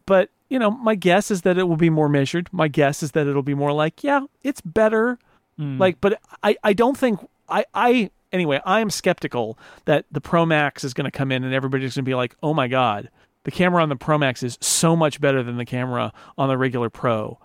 But, 0.06 0.30
you 0.50 0.60
know, 0.60 0.72
my 0.72 0.96
guess 0.96 1.32
is 1.32 1.44
that 1.44 1.58
it 1.58 1.64
will 1.64 1.78
be 1.78 1.90
more 1.90 2.10
measured. 2.10 2.50
My 2.52 2.68
guess 2.68 3.02
is 3.02 3.12
that 3.12 3.28
it'll 3.28 3.42
be 3.42 3.54
more 3.54 3.72
like, 3.72 4.04
yeah, 4.04 4.22
it's 4.44 4.62
better. 4.62 5.18
Mm. 5.60 5.80
Like, 5.80 6.02
but 6.02 6.20
I, 6.44 6.58
I 6.64 6.74
don't 6.74 6.98
think 6.98 7.20
I, 7.48 7.66
I 7.74 8.12
anyway, 8.32 8.60
I'm 8.66 8.90
skeptical 8.90 9.58
that 9.86 10.06
the 10.12 10.22
Pro 10.22 10.46
Max 10.46 10.84
is 10.84 10.94
going 10.94 11.06
to 11.06 11.12
come 11.12 11.32
in 11.32 11.44
and 11.44 11.54
everybody's 11.54 11.96
going 11.96 12.04
to 12.04 12.10
be 12.10 12.16
like, 12.16 12.36
oh 12.44 12.54
my 12.54 12.68
God, 12.68 13.10
the 13.44 13.52
camera 13.52 13.82
on 13.82 13.90
the 13.90 13.96
Pro 13.96 14.18
Max 14.18 14.44
is 14.44 14.58
so 14.62 14.96
much 14.96 15.22
better 15.22 15.44
than 15.44 15.58
the 15.58 15.66
camera 15.66 16.12
on 16.38 16.50
the 16.50 16.58
regular 16.58 16.90
Pro 16.90 17.40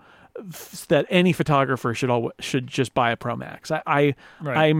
that 0.87 1.05
any 1.09 1.33
photographer 1.33 1.93
should 1.93 2.09
all 2.09 2.31
should 2.39 2.65
just 2.67 2.93
buy 2.93 3.11
a 3.11 3.17
Pro 3.17 3.35
Max. 3.35 3.71
I, 3.71 3.81
I 3.85 4.15
Right. 4.41 4.71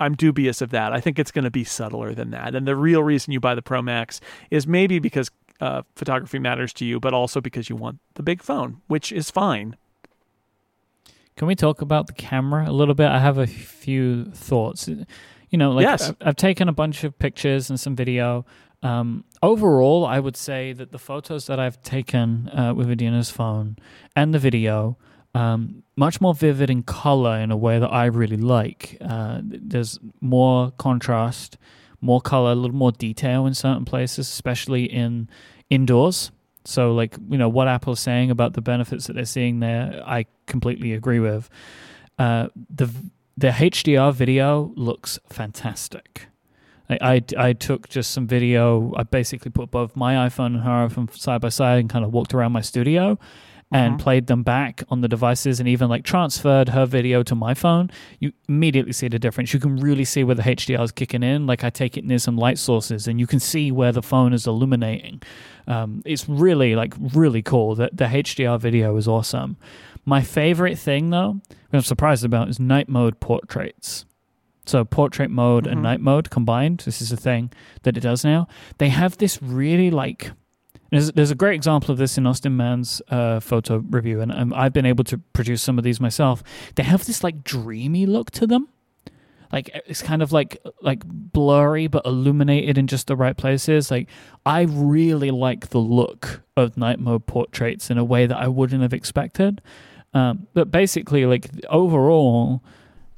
I'm 0.00 0.14
dubious 0.14 0.60
of 0.62 0.70
that. 0.70 0.92
I 0.92 1.00
think 1.00 1.18
it's 1.18 1.30
going 1.30 1.44
to 1.44 1.50
be 1.50 1.62
subtler 1.62 2.14
than 2.14 2.30
that. 2.30 2.54
And 2.54 2.66
the 2.66 2.74
real 2.74 3.02
reason 3.02 3.32
you 3.32 3.40
buy 3.40 3.54
the 3.54 3.62
Pro 3.62 3.82
Max 3.82 4.20
is 4.50 4.66
maybe 4.66 4.98
because 4.98 5.30
uh, 5.60 5.82
photography 5.94 6.38
matters 6.38 6.72
to 6.74 6.84
you, 6.86 6.98
but 6.98 7.12
also 7.12 7.40
because 7.40 7.68
you 7.68 7.76
want 7.76 7.98
the 8.14 8.22
big 8.22 8.42
phone, 8.42 8.80
which 8.88 9.12
is 9.12 9.30
fine. 9.30 9.76
Can 11.36 11.46
we 11.46 11.54
talk 11.54 11.80
about 11.80 12.06
the 12.06 12.12
camera 12.12 12.68
a 12.68 12.72
little 12.72 12.94
bit? 12.94 13.08
I 13.08 13.18
have 13.18 13.38
a 13.38 13.46
few 13.46 14.26
thoughts. 14.32 14.88
You 14.88 15.58
know, 15.58 15.72
like 15.72 15.84
Yes. 15.84 16.08
I've, 16.08 16.16
I've 16.20 16.36
taken 16.36 16.68
a 16.68 16.72
bunch 16.72 17.04
of 17.04 17.18
pictures 17.18 17.70
and 17.70 17.78
some 17.78 17.94
video. 17.96 18.44
Um, 18.82 19.24
overall, 19.42 20.06
I 20.06 20.18
would 20.20 20.36
say 20.36 20.72
that 20.72 20.92
the 20.92 20.98
photos 20.98 21.46
that 21.46 21.60
I've 21.60 21.82
taken 21.82 22.48
uh, 22.48 22.72
with 22.74 22.88
Adina's 22.90 23.30
phone 23.30 23.76
and 24.16 24.32
the 24.32 24.38
video 24.38 24.96
um, 25.34 25.82
much 25.96 26.20
more 26.20 26.34
vivid 26.34 26.70
in 26.70 26.82
color 26.82 27.38
in 27.38 27.50
a 27.50 27.56
way 27.56 27.78
that 27.78 27.88
I 27.92 28.06
really 28.06 28.36
like. 28.36 28.96
Uh, 29.00 29.40
there's 29.42 29.98
more 30.20 30.72
contrast, 30.72 31.56
more 32.00 32.20
color, 32.20 32.52
a 32.52 32.54
little 32.54 32.76
more 32.76 32.92
detail 32.92 33.46
in 33.46 33.54
certain 33.54 33.84
places, 33.84 34.28
especially 34.28 34.84
in 34.84 35.28
indoors. 35.68 36.30
So, 36.64 36.92
like 36.92 37.16
you 37.28 37.38
know 37.38 37.48
what 37.48 37.68
Apple 37.68 37.94
is 37.94 38.00
saying 38.00 38.30
about 38.30 38.54
the 38.54 38.60
benefits 38.60 39.06
that 39.06 39.14
they're 39.14 39.24
seeing 39.24 39.60
there, 39.60 40.02
I 40.04 40.26
completely 40.46 40.92
agree 40.92 41.20
with. 41.20 41.48
Uh, 42.18 42.48
the 42.68 42.90
the 43.36 43.48
HDR 43.48 44.12
video 44.12 44.72
looks 44.74 45.18
fantastic. 45.30 46.26
I, 46.90 46.98
I, 47.00 47.22
I 47.38 47.52
took 47.54 47.88
just 47.88 48.10
some 48.10 48.26
video. 48.26 48.92
I 48.96 49.04
basically 49.04 49.50
put 49.52 49.70
both 49.70 49.96
my 49.96 50.28
iPhone 50.28 50.46
and 50.46 50.60
her 50.62 50.88
iPhone 50.88 51.16
side 51.16 51.40
by 51.40 51.48
side 51.48 51.78
and 51.78 51.88
kind 51.88 52.04
of 52.04 52.12
walked 52.12 52.34
around 52.34 52.52
my 52.52 52.60
studio 52.60 53.18
and 53.72 53.94
Mhm. 53.94 53.98
played 54.00 54.26
them 54.26 54.42
back 54.42 54.82
on 54.88 55.00
the 55.00 55.06
devices 55.08 55.60
and 55.60 55.68
even 55.68 55.88
like 55.88 56.02
transferred 56.04 56.70
her 56.70 56.86
video 56.86 57.22
to 57.22 57.34
my 57.34 57.54
phone, 57.54 57.88
you 58.18 58.32
immediately 58.48 58.92
see 58.92 59.06
the 59.08 59.18
difference. 59.18 59.54
You 59.54 59.60
can 59.60 59.76
really 59.76 60.04
see 60.04 60.24
where 60.24 60.34
the 60.34 60.42
HDR 60.42 60.82
is 60.82 60.90
kicking 60.92 61.22
in. 61.22 61.46
Like 61.46 61.62
I 61.62 61.70
take 61.70 61.96
it 61.96 62.04
near 62.04 62.18
some 62.18 62.36
light 62.36 62.58
sources 62.58 63.06
and 63.06 63.20
you 63.20 63.26
can 63.28 63.38
see 63.40 63.70
where 63.70 63.92
the 63.92 64.02
phone 64.02 64.32
is 64.32 64.46
illuminating. 64.46 65.22
Um, 65.68 66.02
it's 66.04 66.28
really 66.28 66.74
like 66.74 66.94
really 67.14 67.42
cool. 67.42 67.74
The, 67.76 67.90
the 67.92 68.06
HDR 68.06 68.58
video 68.58 68.96
is 68.96 69.06
awesome. 69.06 69.56
My 70.04 70.22
favorite 70.22 70.78
thing 70.78 71.10
though, 71.10 71.40
I'm 71.72 71.82
surprised 71.82 72.24
about 72.24 72.48
is 72.48 72.58
night 72.58 72.88
mode 72.88 73.20
portraits. 73.20 74.04
So 74.66 74.84
portrait 74.84 75.30
mode 75.30 75.66
and 75.66 75.78
Mhm. 75.78 75.82
night 75.82 76.00
mode 76.00 76.30
combined. 76.30 76.82
This 76.84 77.00
is 77.00 77.12
a 77.12 77.16
thing 77.16 77.50
that 77.82 77.96
it 77.96 78.00
does 78.00 78.24
now. 78.24 78.46
They 78.78 78.88
have 78.88 79.16
this 79.18 79.40
really 79.42 79.90
like 79.90 80.32
there's, 80.90 81.12
there's 81.12 81.30
a 81.30 81.36
great 81.36 81.54
example 81.54 81.92
of 81.92 81.98
this 81.98 82.18
in 82.18 82.26
Austin 82.26 82.56
Mann's 82.56 83.00
uh, 83.08 83.40
photo 83.40 83.78
review, 83.78 84.20
and 84.20 84.32
um, 84.32 84.52
I've 84.54 84.72
been 84.72 84.86
able 84.86 85.04
to 85.04 85.18
produce 85.18 85.62
some 85.62 85.78
of 85.78 85.84
these 85.84 86.00
myself. 86.00 86.42
They 86.74 86.82
have 86.82 87.06
this 87.06 87.24
like 87.24 87.44
dreamy 87.44 88.06
look 88.06 88.30
to 88.32 88.46
them, 88.46 88.68
like 89.52 89.70
it's 89.86 90.02
kind 90.02 90.22
of 90.22 90.32
like 90.32 90.58
like 90.80 91.02
blurry 91.04 91.86
but 91.86 92.06
illuminated 92.06 92.78
in 92.78 92.86
just 92.86 93.06
the 93.06 93.16
right 93.16 93.36
places. 93.36 93.90
Like 93.90 94.08
I 94.46 94.62
really 94.62 95.30
like 95.30 95.70
the 95.70 95.78
look 95.78 96.42
of 96.56 96.76
night 96.76 97.00
mode 97.00 97.26
portraits 97.26 97.90
in 97.90 97.98
a 97.98 98.04
way 98.04 98.26
that 98.26 98.36
I 98.36 98.48
wouldn't 98.48 98.82
have 98.82 98.92
expected. 98.92 99.60
Um, 100.14 100.46
but 100.54 100.70
basically, 100.70 101.26
like 101.26 101.50
overall, 101.68 102.62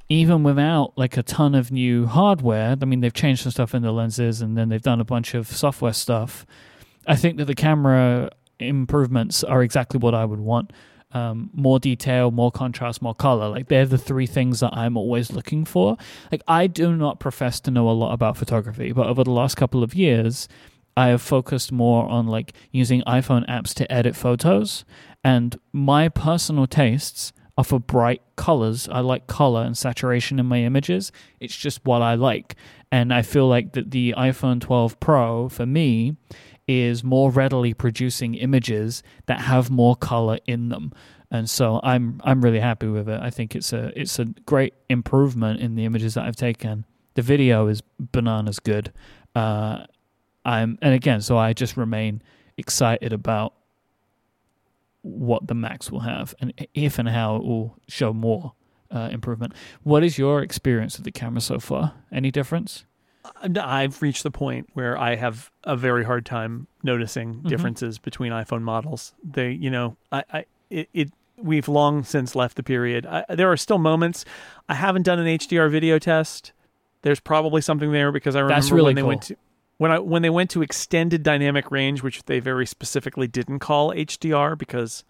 even 0.09 0.43
without 0.43 0.97
like 0.97 1.17
a 1.17 1.23
ton 1.23 1.53
of 1.55 1.71
new 1.71 2.07
hardware, 2.07 2.75
I 2.81 2.85
mean 2.85 3.01
they've 3.01 3.13
changed 3.13 3.43
some 3.43 3.51
stuff 3.51 3.75
in 3.75 3.83
the 3.83 3.91
lenses, 3.91 4.41
and 4.41 4.57
then 4.57 4.69
they've 4.69 4.81
done 4.81 5.01
a 5.01 5.05
bunch 5.05 5.33
of 5.35 5.47
software 5.47 5.93
stuff. 5.93 6.45
I 7.07 7.15
think 7.15 7.37
that 7.37 7.45
the 7.45 7.55
camera 7.55 8.29
improvements 8.59 9.43
are 9.43 9.63
exactly 9.63 9.99
what 9.99 10.13
I 10.13 10.25
would 10.25 10.39
want. 10.39 10.71
Um, 11.11 11.51
more 11.53 11.79
detail, 11.79 12.31
more 12.31 12.51
contrast, 12.51 13.01
more 13.01 13.13
color. 13.13 13.47
Like 13.47 13.67
they're 13.67 13.85
the 13.85 13.99
three 13.99 14.25
things 14.25 14.61
that 14.61 14.75
I'm 14.75 14.97
always 14.97 15.31
looking 15.31 15.63
for. 15.63 15.95
Like 16.31 16.41
I 16.47 16.65
do 16.65 16.95
not 16.95 17.19
profess 17.19 17.59
to 17.61 17.71
know 17.71 17.87
a 17.87 17.91
lot 17.91 18.13
about 18.13 18.35
photography, 18.35 18.91
but 18.93 19.07
over 19.07 19.23
the 19.23 19.31
last 19.31 19.55
couple 19.55 19.83
of 19.83 19.93
years, 19.93 20.47
I 20.97 21.07
have 21.07 21.21
focused 21.21 21.71
more 21.71 22.07
on 22.07 22.27
like 22.27 22.53
using 22.71 23.01
iPhone 23.03 23.47
apps 23.47 23.73
to 23.75 23.91
edit 23.91 24.15
photos, 24.15 24.85
and 25.23 25.57
my 25.71 26.09
personal 26.09 26.67
tastes 26.67 27.33
are 27.57 27.63
for 27.63 27.79
bright 27.79 28.21
colors. 28.35 28.89
I 28.89 28.99
like 28.99 29.27
color 29.27 29.63
and 29.63 29.77
saturation 29.77 30.39
in 30.39 30.47
my 30.47 30.59
images. 30.59 31.11
It's 31.39 31.55
just 31.55 31.85
what 31.85 32.01
I 32.01 32.15
like, 32.15 32.55
and 32.91 33.13
I 33.13 33.21
feel 33.21 33.47
like 33.47 33.73
that 33.73 33.91
the 33.91 34.13
iPhone 34.17 34.61
12 34.61 34.99
Pro 34.99 35.49
for 35.49 35.65
me 35.65 36.15
is 36.67 37.03
more 37.03 37.29
readily 37.29 37.73
producing 37.73 38.35
images 38.35 39.03
that 39.25 39.41
have 39.41 39.69
more 39.69 39.95
color 39.95 40.39
in 40.47 40.69
them 40.69 40.93
and 41.33 41.49
so 41.49 41.81
I'm 41.83 42.21
I'm 42.23 42.41
really 42.41 42.59
happy 42.59 42.87
with 42.87 43.09
it. 43.09 43.19
I 43.19 43.31
think 43.31 43.55
it's 43.55 43.73
a 43.73 43.91
it's 43.99 44.19
a 44.19 44.25
great 44.45 44.75
improvement 44.87 45.59
in 45.59 45.73
the 45.73 45.83
images 45.83 46.13
that 46.13 46.25
I've 46.25 46.35
taken. 46.35 46.85
The 47.15 47.23
video 47.23 47.67
is 47.67 47.81
bananas 47.99 48.59
good. 48.59 48.93
Uh, 49.35 49.85
I'm 50.45 50.77
and 50.83 50.93
again, 50.93 51.21
so 51.21 51.37
I 51.37 51.53
just 51.53 51.75
remain 51.75 52.21
excited 52.55 53.11
about 53.11 53.55
what 55.01 55.47
the 55.47 55.55
Max 55.55 55.91
will 55.91 56.01
have 56.01 56.35
and 56.39 56.53
if 56.75 56.99
and 56.99 57.09
how 57.09 57.37
it 57.37 57.43
will 57.43 57.77
show 57.87 58.13
more 58.13 58.53
uh, 58.91 59.09
improvement. 59.11 59.53
What 59.81 60.03
is 60.03 60.19
your 60.19 60.43
experience 60.43 60.97
with 60.97 61.03
the 61.03 61.11
camera 61.11 61.41
so 61.41 61.57
far? 61.59 61.95
Any 62.11 62.29
difference? 62.29 62.85
I've 63.43 64.01
reached 64.01 64.23
the 64.23 64.31
point 64.31 64.69
where 64.73 64.97
I 64.97 65.15
have 65.15 65.51
a 65.63 65.75
very 65.75 66.03
hard 66.05 66.25
time 66.25 66.67
noticing 66.83 67.35
Mhm. 67.35 67.47
differences 67.49 67.99
between 67.99 68.31
iPhone 68.31 68.61
models. 68.61 69.13
They, 69.23 69.51
you 69.51 69.69
know, 69.69 69.97
I, 70.11 70.23
I 70.31 70.45
it, 70.69 70.89
it 70.93 71.11
we've 71.37 71.67
long 71.67 72.03
since 72.03 72.35
left 72.35 72.55
the 72.55 72.63
period. 72.63 73.05
I, 73.05 73.25
there 73.29 73.51
are 73.51 73.57
still 73.57 73.77
moments. 73.79 74.23
I 74.69 74.75
haven't 74.75 75.03
done 75.03 75.19
an 75.19 75.27
HDR 75.27 75.69
video 75.69 75.99
test. 75.99 76.53
There's 77.01 77.19
probably 77.19 77.59
something 77.61 77.91
there 77.91 78.11
because 78.11 78.35
I 78.35 78.39
remember 78.39 78.75
really 78.75 78.85
when 78.89 78.95
they 78.95 79.01
cool. 79.01 79.07
went 79.09 79.21
to 79.23 79.35
when 79.77 79.91
I 79.91 79.99
when 79.99 80.21
they 80.21 80.29
went 80.29 80.49
to 80.51 80.61
extended 80.61 81.21
dynamic 81.23 81.69
range, 81.71 82.01
which 82.01 82.23
they 82.25 82.39
very 82.39 82.65
specifically 82.65 83.27
didn't 83.27 83.59
call 83.59 83.91
HDR 83.93 84.57
because 84.57 85.03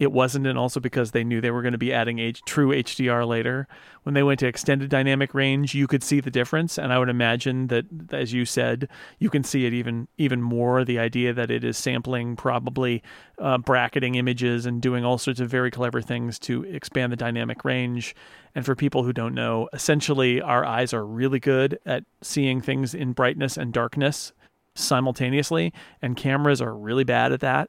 it 0.00 0.12
wasn't, 0.12 0.46
and 0.46 0.58
also 0.58 0.80
because 0.80 1.10
they 1.10 1.22
knew 1.22 1.42
they 1.42 1.50
were 1.50 1.60
going 1.60 1.72
to 1.72 1.78
be 1.78 1.92
adding 1.92 2.18
H- 2.18 2.40
true 2.46 2.70
HDR 2.70 3.28
later. 3.28 3.68
When 4.02 4.14
they 4.14 4.22
went 4.22 4.40
to 4.40 4.46
extended 4.46 4.88
dynamic 4.88 5.34
range, 5.34 5.74
you 5.74 5.86
could 5.86 6.02
see 6.02 6.20
the 6.20 6.30
difference, 6.30 6.78
and 6.78 6.90
I 6.90 6.98
would 6.98 7.10
imagine 7.10 7.66
that, 7.66 7.84
as 8.10 8.32
you 8.32 8.46
said, 8.46 8.88
you 9.18 9.28
can 9.28 9.44
see 9.44 9.66
it 9.66 9.74
even 9.74 10.08
even 10.16 10.40
more. 10.40 10.86
The 10.86 10.98
idea 10.98 11.34
that 11.34 11.50
it 11.50 11.64
is 11.64 11.76
sampling, 11.76 12.34
probably 12.34 13.02
uh, 13.38 13.58
bracketing 13.58 14.14
images, 14.14 14.64
and 14.64 14.80
doing 14.80 15.04
all 15.04 15.18
sorts 15.18 15.38
of 15.38 15.50
very 15.50 15.70
clever 15.70 16.00
things 16.00 16.38
to 16.40 16.64
expand 16.64 17.12
the 17.12 17.16
dynamic 17.16 17.62
range. 17.62 18.16
And 18.54 18.64
for 18.64 18.74
people 18.74 19.04
who 19.04 19.12
don't 19.12 19.34
know, 19.34 19.68
essentially, 19.74 20.40
our 20.40 20.64
eyes 20.64 20.94
are 20.94 21.04
really 21.04 21.40
good 21.40 21.78
at 21.84 22.04
seeing 22.22 22.62
things 22.62 22.94
in 22.94 23.12
brightness 23.12 23.58
and 23.58 23.70
darkness 23.70 24.32
simultaneously, 24.74 25.74
and 26.00 26.16
cameras 26.16 26.62
are 26.62 26.74
really 26.74 27.04
bad 27.04 27.32
at 27.32 27.40
that. 27.40 27.68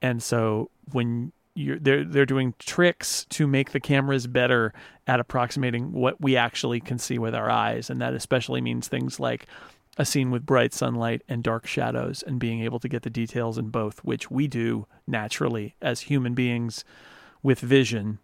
And 0.00 0.22
so 0.22 0.70
when 0.92 1.32
they're 1.56 2.04
they're 2.04 2.26
doing 2.26 2.54
tricks 2.58 3.26
to 3.30 3.46
make 3.46 3.72
the 3.72 3.80
cameras 3.80 4.26
better 4.26 4.72
at 5.06 5.20
approximating 5.20 5.92
what 5.92 6.20
we 6.20 6.36
actually 6.36 6.80
can 6.80 6.98
see 6.98 7.18
with 7.18 7.34
our 7.34 7.50
eyes, 7.50 7.90
and 7.90 8.00
that 8.00 8.14
especially 8.14 8.60
means 8.60 8.88
things 8.88 9.18
like 9.18 9.46
a 9.98 10.04
scene 10.04 10.30
with 10.30 10.44
bright 10.44 10.74
sunlight 10.74 11.22
and 11.28 11.42
dark 11.42 11.66
shadows, 11.66 12.22
and 12.26 12.38
being 12.38 12.60
able 12.60 12.78
to 12.78 12.88
get 12.88 13.02
the 13.02 13.10
details 13.10 13.56
in 13.56 13.70
both, 13.70 14.00
which 14.00 14.30
we 14.30 14.46
do 14.46 14.86
naturally 15.06 15.74
as 15.80 16.02
human 16.02 16.34
beings 16.34 16.84
with 17.42 17.60
vision 17.60 18.18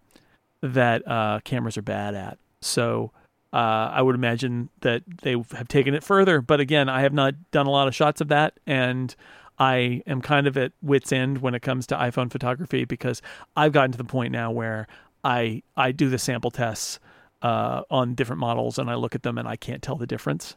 that 0.60 1.06
uh, 1.08 1.40
cameras 1.44 1.78
are 1.78 1.82
bad 1.82 2.14
at. 2.14 2.38
So 2.60 3.12
uh, 3.52 3.90
I 3.92 4.02
would 4.02 4.14
imagine 4.14 4.68
that 4.80 5.02
they 5.22 5.32
have 5.32 5.68
taken 5.68 5.94
it 5.94 6.04
further. 6.04 6.40
But 6.40 6.60
again, 6.60 6.88
I 6.88 7.00
have 7.00 7.12
not 7.12 7.34
done 7.50 7.66
a 7.66 7.70
lot 7.70 7.88
of 7.88 7.94
shots 7.94 8.20
of 8.20 8.28
that, 8.28 8.58
and 8.66 9.14
I 9.58 10.02
am 10.06 10.20
kind 10.22 10.46
of 10.46 10.56
at 10.56 10.72
wit's 10.82 11.12
end 11.12 11.38
when 11.38 11.54
it 11.54 11.62
comes 11.62 11.86
to 11.88 11.96
iPhone 11.96 12.30
photography 12.30 12.84
because 12.84 13.22
I've 13.56 13.72
gotten 13.72 13.92
to 13.92 13.98
the 13.98 14.04
point 14.04 14.32
now 14.32 14.50
where 14.50 14.86
I 15.24 15.62
I 15.76 15.92
do 15.92 16.08
the 16.08 16.18
sample 16.18 16.50
tests 16.50 16.98
uh, 17.42 17.82
on 17.90 18.14
different 18.14 18.40
models 18.40 18.78
and 18.78 18.90
I 18.90 18.94
look 18.94 19.14
at 19.14 19.22
them 19.22 19.38
and 19.38 19.46
I 19.46 19.56
can't 19.56 19.82
tell 19.82 19.96
the 19.96 20.06
difference. 20.06 20.56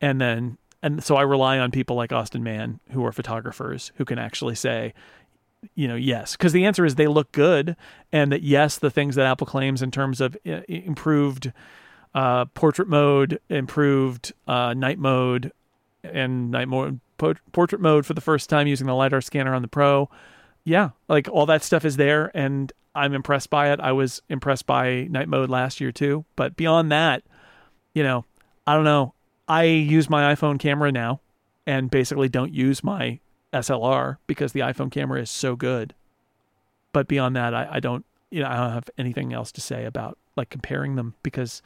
And 0.00 0.20
then 0.20 0.58
and 0.82 1.02
so 1.02 1.16
I 1.16 1.22
rely 1.22 1.58
on 1.58 1.70
people 1.70 1.96
like 1.96 2.12
Austin 2.12 2.42
Mann 2.42 2.80
who 2.90 3.04
are 3.04 3.12
photographers 3.12 3.92
who 3.96 4.04
can 4.04 4.18
actually 4.18 4.54
say, 4.54 4.94
you 5.74 5.88
know, 5.88 5.96
yes, 5.96 6.36
because 6.36 6.52
the 6.52 6.64
answer 6.64 6.84
is 6.84 6.94
they 6.94 7.06
look 7.06 7.32
good, 7.32 7.76
and 8.12 8.30
that 8.30 8.42
yes, 8.42 8.78
the 8.78 8.90
things 8.90 9.16
that 9.16 9.26
Apple 9.26 9.46
claims 9.46 9.82
in 9.82 9.90
terms 9.90 10.20
of 10.20 10.36
uh, 10.46 10.60
improved 10.68 11.52
uh, 12.14 12.44
portrait 12.46 12.88
mode, 12.88 13.40
improved 13.48 14.32
uh, 14.46 14.74
night 14.74 14.98
mode, 14.98 15.52
and 16.04 16.50
night 16.50 16.68
mode 16.68 17.00
po- 17.18 17.34
portrait 17.52 17.80
mode 17.80 18.06
for 18.06 18.14
the 18.14 18.20
first 18.20 18.48
time 18.48 18.66
using 18.66 18.86
the 18.86 18.94
lidar 18.94 19.20
scanner 19.20 19.54
on 19.54 19.62
the 19.62 19.68
Pro. 19.68 20.08
Yeah, 20.64 20.90
like 21.08 21.28
all 21.30 21.46
that 21.46 21.62
stuff 21.62 21.84
is 21.84 21.96
there, 21.96 22.30
and 22.34 22.72
I'm 22.94 23.14
impressed 23.14 23.50
by 23.50 23.72
it. 23.72 23.80
I 23.80 23.92
was 23.92 24.22
impressed 24.28 24.66
by 24.66 25.06
night 25.10 25.28
mode 25.28 25.50
last 25.50 25.80
year 25.80 25.92
too, 25.92 26.24
but 26.34 26.56
beyond 26.56 26.90
that, 26.92 27.22
you 27.94 28.02
know, 28.02 28.24
I 28.66 28.74
don't 28.74 28.84
know. 28.84 29.14
I 29.48 29.64
use 29.64 30.10
my 30.10 30.34
iPhone 30.34 30.58
camera 30.58 30.90
now, 30.90 31.20
and 31.66 31.90
basically 31.90 32.28
don't 32.28 32.52
use 32.52 32.82
my 32.82 33.20
SLR 33.52 34.16
because 34.26 34.52
the 34.52 34.60
iPhone 34.60 34.90
camera 34.90 35.20
is 35.20 35.30
so 35.30 35.56
good. 35.56 35.94
But 36.92 37.08
beyond 37.08 37.36
that, 37.36 37.54
I, 37.54 37.68
I 37.72 37.80
don't, 37.80 38.04
you 38.30 38.42
know, 38.42 38.48
I 38.48 38.56
don't 38.56 38.72
have 38.72 38.90
anything 38.98 39.32
else 39.32 39.52
to 39.52 39.60
say 39.60 39.84
about 39.84 40.18
like 40.36 40.50
comparing 40.50 40.96
them 40.96 41.14
because 41.22 41.62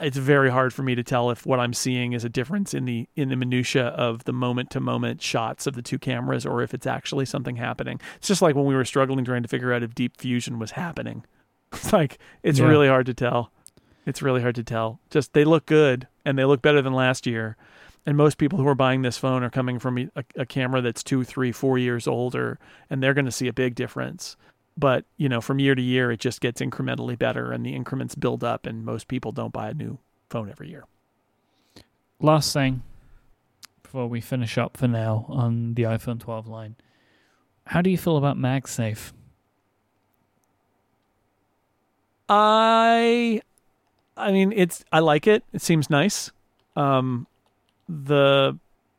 it's 0.00 0.16
very 0.16 0.50
hard 0.50 0.72
for 0.72 0.82
me 0.82 0.94
to 0.94 1.02
tell 1.02 1.30
if 1.30 1.44
what 1.46 1.60
I'm 1.60 1.72
seeing 1.74 2.12
is 2.12 2.24
a 2.24 2.28
difference 2.28 2.74
in 2.74 2.84
the 2.84 3.08
in 3.16 3.28
the 3.28 3.36
minutia 3.36 3.88
of 3.88 4.24
the 4.24 4.32
moment 4.32 4.70
to 4.70 4.80
moment 4.80 5.20
shots 5.22 5.66
of 5.66 5.74
the 5.74 5.82
two 5.82 5.98
cameras 5.98 6.44
or 6.46 6.62
if 6.62 6.74
it's 6.74 6.86
actually 6.86 7.24
something 7.26 7.56
happening. 7.56 8.00
It's 8.16 8.28
just 8.28 8.42
like 8.42 8.54
when 8.54 8.64
we 8.64 8.74
were 8.74 8.84
struggling 8.84 9.24
trying 9.24 9.42
to 9.42 9.48
figure 9.48 9.72
out 9.72 9.82
if 9.82 9.94
deep 9.94 10.16
fusion 10.16 10.58
was 10.58 10.72
happening. 10.72 11.24
It's 11.72 11.92
like 11.92 12.18
it's 12.42 12.60
Yeah. 12.60 12.66
really 12.66 12.86
hard 12.88 13.06
to 13.06 13.14
tell. 13.14 13.50
It's 14.06 14.22
really 14.22 14.40
hard 14.42 14.54
to 14.54 14.62
tell. 14.62 15.00
Just 15.10 15.32
they 15.32 15.44
look 15.44 15.66
good 15.66 16.06
and 16.24 16.38
they 16.38 16.44
look 16.44 16.62
better 16.62 16.80
than 16.80 16.92
last 16.92 17.26
year. 17.26 17.56
And 18.06 18.16
most 18.16 18.36
people 18.38 18.58
who 18.58 18.68
are 18.68 18.74
buying 18.74 19.02
this 19.02 19.16
phone 19.18 19.42
are 19.42 19.50
coming 19.50 19.78
from 19.78 19.98
a, 19.98 20.08
a 20.36 20.44
camera 20.46 20.82
that's 20.82 21.02
two, 21.02 21.24
three, 21.24 21.52
four 21.52 21.78
years 21.78 22.06
older, 22.06 22.58
and 22.90 23.02
they're 23.02 23.14
going 23.14 23.24
to 23.24 23.32
see 23.32 23.48
a 23.48 23.52
big 23.52 23.74
difference. 23.74 24.36
But 24.76 25.04
you 25.16 25.28
know, 25.28 25.40
from 25.40 25.58
year 25.58 25.74
to 25.74 25.82
year, 25.82 26.10
it 26.10 26.20
just 26.20 26.40
gets 26.40 26.60
incrementally 26.60 27.18
better, 27.18 27.52
and 27.52 27.64
the 27.64 27.74
increments 27.74 28.14
build 28.14 28.42
up, 28.42 28.66
and 28.66 28.84
most 28.84 29.08
people 29.08 29.32
don't 29.32 29.52
buy 29.52 29.70
a 29.70 29.74
new 29.74 29.98
phone 30.28 30.50
every 30.50 30.68
year. 30.68 30.84
Last 32.20 32.52
thing 32.52 32.82
before 33.82 34.08
we 34.08 34.20
finish 34.20 34.58
up 34.58 34.76
for 34.76 34.88
now 34.88 35.24
on 35.28 35.74
the 35.74 35.84
iPhone 35.84 36.18
12 36.18 36.48
line. 36.48 36.74
How 37.66 37.80
do 37.80 37.90
you 37.90 37.96
feel 37.96 38.16
about 38.16 38.36
MagSafe? 38.36 39.12
I 42.28 43.40
I 44.16 44.32
mean 44.32 44.52
it's 44.52 44.84
I 44.90 44.98
like 45.00 45.26
it. 45.26 45.44
It 45.52 45.62
seems 45.62 45.90
nice. 45.90 46.32
Um 46.74 47.26
the 47.88 48.58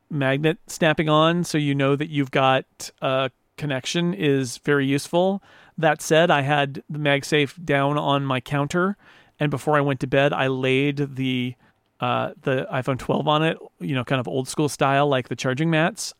magnet 0.10 0.60
snapping 0.68 1.10
on 1.10 1.44
so 1.44 1.58
you 1.58 1.76
know 1.76 1.96
that 1.96 2.10
you've 2.10 2.32
got 2.32 2.92
a 3.02 3.32
connection 3.58 4.14
is 4.14 4.60
very 4.60 4.86
useful. 4.86 5.42
That 5.78 6.02
said, 6.02 6.32
I 6.32 6.42
had 6.42 6.84
the 6.90 7.00
MagSafe 7.00 7.64
down 7.64 7.98
on 7.98 8.26
my 8.26 8.40
counter 8.40 8.98
and 9.40 9.52
before 9.52 9.78
I 9.78 9.82
went 9.82 10.00
to 10.02 10.08
bed 10.08 10.34
I 10.34 10.48
laid 10.48 11.16
the 11.16 11.56
uh, 12.00 12.32
the 12.42 12.68
iPhone 12.72 13.00
12 13.00 13.28
on 13.28 13.44
it, 13.44 13.58
you 13.80 13.96
know, 13.96 14.04
kind 14.04 14.20
of 14.20 14.28
old 14.28 14.50
school 14.50 14.68
style, 14.68 15.08
like 15.08 15.30
the 15.30 15.36
charging 15.36 15.70
mats, 15.70 16.14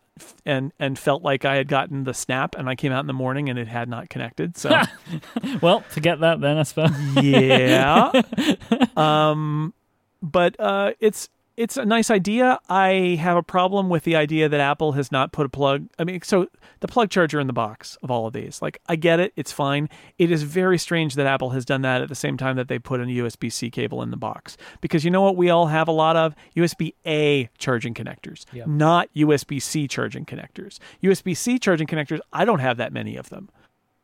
and 0.46 0.72
and 0.80 0.98
felt 0.98 1.22
like 1.22 1.44
I 1.44 1.56
had 1.56 1.68
gotten 1.68 2.06
the 2.06 2.14
snap, 2.14 2.56
and 2.56 2.70
I 2.70 2.76
came 2.76 2.92
out 2.92 3.02
in 3.02 3.08
the 3.08 3.14
morning 3.14 3.50
and 3.50 3.60
it 3.60 3.68
had 3.68 3.90
not 3.90 4.10
connected. 4.10 4.58
So, 4.58 4.82
well, 5.62 5.84
to 5.94 6.00
get 6.00 6.22
that 6.22 6.40
then, 6.40 6.58
I 6.58 6.64
suppose. 6.64 6.92
yeah. 7.22 8.22
um, 8.98 9.74
but 10.22 10.60
uh, 10.60 10.94
it's 11.00 11.30
it's 11.58 11.78
a 11.78 11.86
nice 11.86 12.12
idea. 12.12 12.60
I 12.70 13.18
have 13.22 13.38
a 13.38 13.44
problem 13.44 13.90
with 13.90 14.04
the 14.04 14.16
idea 14.16 14.50
that 14.50 14.60
Apple 14.60 14.94
has 14.94 15.12
not 15.12 15.32
put 15.32 15.46
a 15.46 15.50
plug. 15.50 15.88
I 15.98 16.04
mean, 16.04 16.22
so 16.22 16.48
the 16.82 16.88
plug 16.88 17.10
charger 17.10 17.40
in 17.40 17.48
the 17.48 17.54
box 17.54 17.98
of 18.04 18.12
all 18.12 18.28
of 18.28 18.34
these. 18.34 18.62
Like, 18.62 18.80
I 18.88 18.96
get 18.96 19.20
it. 19.20 19.32
It's 19.36 19.52
fine. 19.52 19.90
It 20.18 20.32
is 20.32 20.44
very 20.44 20.78
strange 20.78 21.16
that 21.16 21.26
Apple 21.26 21.52
has 21.52 21.64
done 21.66 21.82
that 21.84 22.02
at 22.02 22.10
the 22.10 22.16
same 22.16 22.38
time 22.38 22.56
that 22.58 22.68
they 22.68 22.80
put 22.80 23.00
a 23.00 23.06
USB 23.06 23.52
C 23.52 23.70
cable 23.70 24.02
in 24.02 24.12
the 24.12 24.18
box. 24.18 24.58
Because 24.82 25.06
you 25.06 25.12
know 25.12 25.22
what 25.22 25.38
we 25.38 25.50
all 25.50 25.68
have 25.68 25.88
a 25.88 25.94
lot 25.94 26.16
of? 26.16 26.36
USB 26.56 26.94
A 27.06 27.50
charging 27.58 27.94
connectors, 27.94 28.46
Yep. 28.52 28.68
not 28.68 29.10
USB 29.16 29.62
C 29.62 29.88
charging 29.88 30.26
connectors. 30.26 30.80
USB 31.02 31.36
C 31.36 31.58
charging 31.58 31.88
connectors, 31.88 32.20
I 32.34 32.46
don't 32.46 32.60
have 32.60 32.78
that 32.78 32.92
many 32.92 33.16
of 33.16 33.30
them 33.30 33.50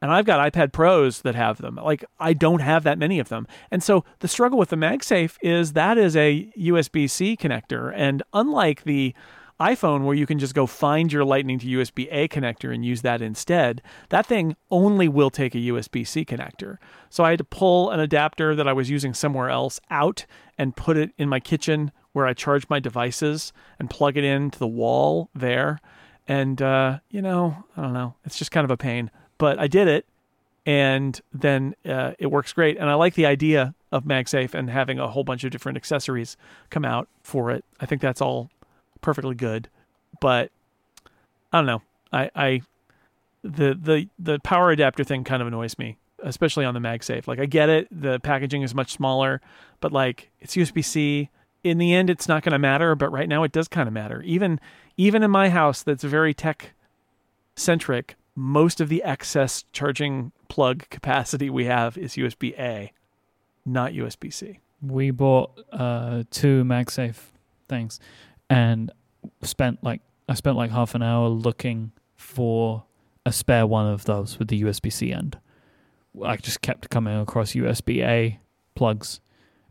and 0.02 0.12
I've 0.12 0.26
got 0.26 0.52
iPad 0.52 0.74
Pros 0.74 1.22
that 1.22 1.36
have 1.36 1.60
them. 1.60 1.76
Like 1.76 2.04
I 2.20 2.34
don't 2.34 2.62
have 2.62 2.84
that 2.84 2.98
many 2.98 3.20
of 3.20 3.30
them. 3.30 3.48
And 3.70 3.84
so 3.84 4.04
the 4.20 4.28
struggle 4.28 4.58
with 4.58 4.70
the 4.70 4.76
MagSafe 4.76 5.38
is 5.42 5.74
that 5.74 5.98
is 5.98 6.16
a 6.16 6.52
USB-C 6.58 7.38
connector 7.38 7.94
and 7.96 8.24
unlike 8.34 8.84
the 8.84 9.14
iPhone 9.62 10.06
where 10.06 10.16
you 10.16 10.26
can 10.26 10.40
just 10.40 10.56
go 10.56 10.66
find 10.66 11.14
your 11.14 11.24
lightning 11.24 11.60
to 11.60 11.68
USB-A 11.68 12.28
connector 12.30 12.74
and 12.74 12.84
use 12.84 13.04
that 13.04 13.22
instead, 13.22 13.84
that 14.10 14.26
thing 14.26 14.56
only 14.72 15.08
will 15.08 15.30
take 15.30 15.54
a 15.54 15.60
USB-C 15.60 16.26
connector. 16.26 16.78
So 17.12 17.24
I 17.24 17.30
had 17.30 17.38
to 17.38 17.44
pull 17.44 17.92
an 17.92 18.00
adapter 18.00 18.56
that 18.56 18.68
I 18.68 18.74
was 18.74 18.90
using 18.90 19.14
somewhere 19.14 19.50
else 19.50 19.80
out 19.92 20.26
and 20.58 20.76
put 20.76 20.98
it 20.98 21.12
in 21.20 21.30
my 21.30 21.40
kitchen 21.40 21.92
where 22.12 22.26
I 22.26 22.34
charge 22.34 22.68
my 22.70 22.80
devices 22.80 23.54
and 23.78 23.88
plug 23.88 24.18
it 24.18 24.24
into 24.24 24.58
the 24.58 24.68
wall 24.68 25.30
there. 25.36 25.80
And 26.28 26.60
uh, 26.60 27.00
you 27.12 27.22
know, 27.22 27.64
I 27.78 27.82
don't 27.84 27.94
know. 27.94 28.16
It's 28.26 28.40
just 28.40 28.52
kind 28.52 28.66
of 28.66 28.72
a 28.72 28.78
pain 28.78 29.12
but 29.42 29.58
I 29.58 29.66
did 29.66 29.88
it, 29.88 30.06
and 30.68 31.20
then 31.34 31.74
uh, 31.84 32.12
it 32.20 32.28
works 32.28 32.54
great. 32.54 32.78
And 32.78 32.88
I 32.88 32.94
like 32.94 33.16
the 33.16 33.26
idea 33.26 33.74
of 33.92 34.04
MagSafe 34.04 34.54
and 34.54 34.70
having 34.70 35.00
a 35.00 35.08
whole 35.08 35.24
bunch 35.24 35.44
of 35.44 35.50
different 35.50 35.78
accessories 35.78 36.38
come 36.70 36.86
out 36.86 37.10
for 37.24 37.50
it. 37.50 37.66
I 37.80 37.88
think 37.88 38.04
that's 38.04 38.22
all 38.22 38.52
perfectly 39.02 39.34
good, 39.34 39.68
but 40.20 40.52
I 41.52 41.58
don't 41.58 41.66
know. 41.66 41.82
I, 42.14 42.30
I 42.36 42.62
the 43.42 43.74
the 43.74 44.08
the 44.20 44.38
power 44.42 44.70
adapter 44.70 45.04
thing 45.04 45.24
kind 45.24 45.42
of 45.42 45.48
annoys 45.48 45.80
me, 45.80 45.98
especially 46.22 46.64
on 46.64 46.76
the 46.76 46.80
MagSafe. 46.80 47.28
Like 47.28 47.40
I 47.40 47.48
get 47.48 47.68
it, 47.68 47.88
the 47.90 48.20
packaging 48.20 48.62
is 48.62 48.76
much 48.76 48.92
smaller, 48.92 49.42
but 49.80 49.92
like 49.92 50.30
it's 50.40 50.56
USB 50.56 50.86
C. 50.86 51.32
In 51.64 51.80
the 51.80 51.96
end, 51.96 52.12
it's 52.12 52.28
not 52.28 52.44
going 52.44 52.54
to 52.54 52.60
matter. 52.60 52.94
But 52.94 53.12
right 53.12 53.28
now, 53.28 53.42
it 53.42 53.52
does 53.52 53.68
kind 53.68 53.88
of 53.88 53.94
matter. 53.94 54.22
Even 54.22 54.60
even 54.98 55.24
in 55.24 55.32
my 55.32 55.50
house, 55.50 55.82
that's 55.82 56.04
very 56.04 56.36
tech 56.36 56.74
centric 57.56 58.18
most 58.36 58.80
of 58.82 58.90
the 58.90 59.04
excess 59.04 59.66
charging 59.74 60.32
plug 60.48 60.90
capacity 60.90 61.50
we 61.50 61.66
have 61.66 61.98
is 61.98 62.14
USB 62.16 62.58
A, 62.58 62.92
not 63.66 63.92
USB 63.94 64.34
C. 64.34 64.60
We 64.82 65.12
bought 65.12 65.60
uh, 65.72 66.24
two 66.32 66.64
MagSafe 66.64 67.18
things, 67.68 68.00
and 68.50 68.92
spent 69.42 69.84
like 69.84 70.02
I 70.28 70.34
spent 70.34 70.58
like 70.58 70.72
half 70.72 70.96
an 70.96 71.04
hour 71.04 71.28
looking 71.28 71.92
for 72.16 72.84
a 73.26 73.32
spare 73.32 73.68
one 73.68 73.88
of 73.88 74.06
those 74.06 74.40
with 74.40 74.48
the 74.48 74.62
USB 74.64 74.92
C 74.92 75.12
end. 75.12 75.38
I 76.24 76.38
just 76.38 76.62
kept 76.62 76.90
coming 76.90 77.20
across 77.20 77.54
USB 77.54 78.04
A 78.04 78.40
plugs, 78.76 79.20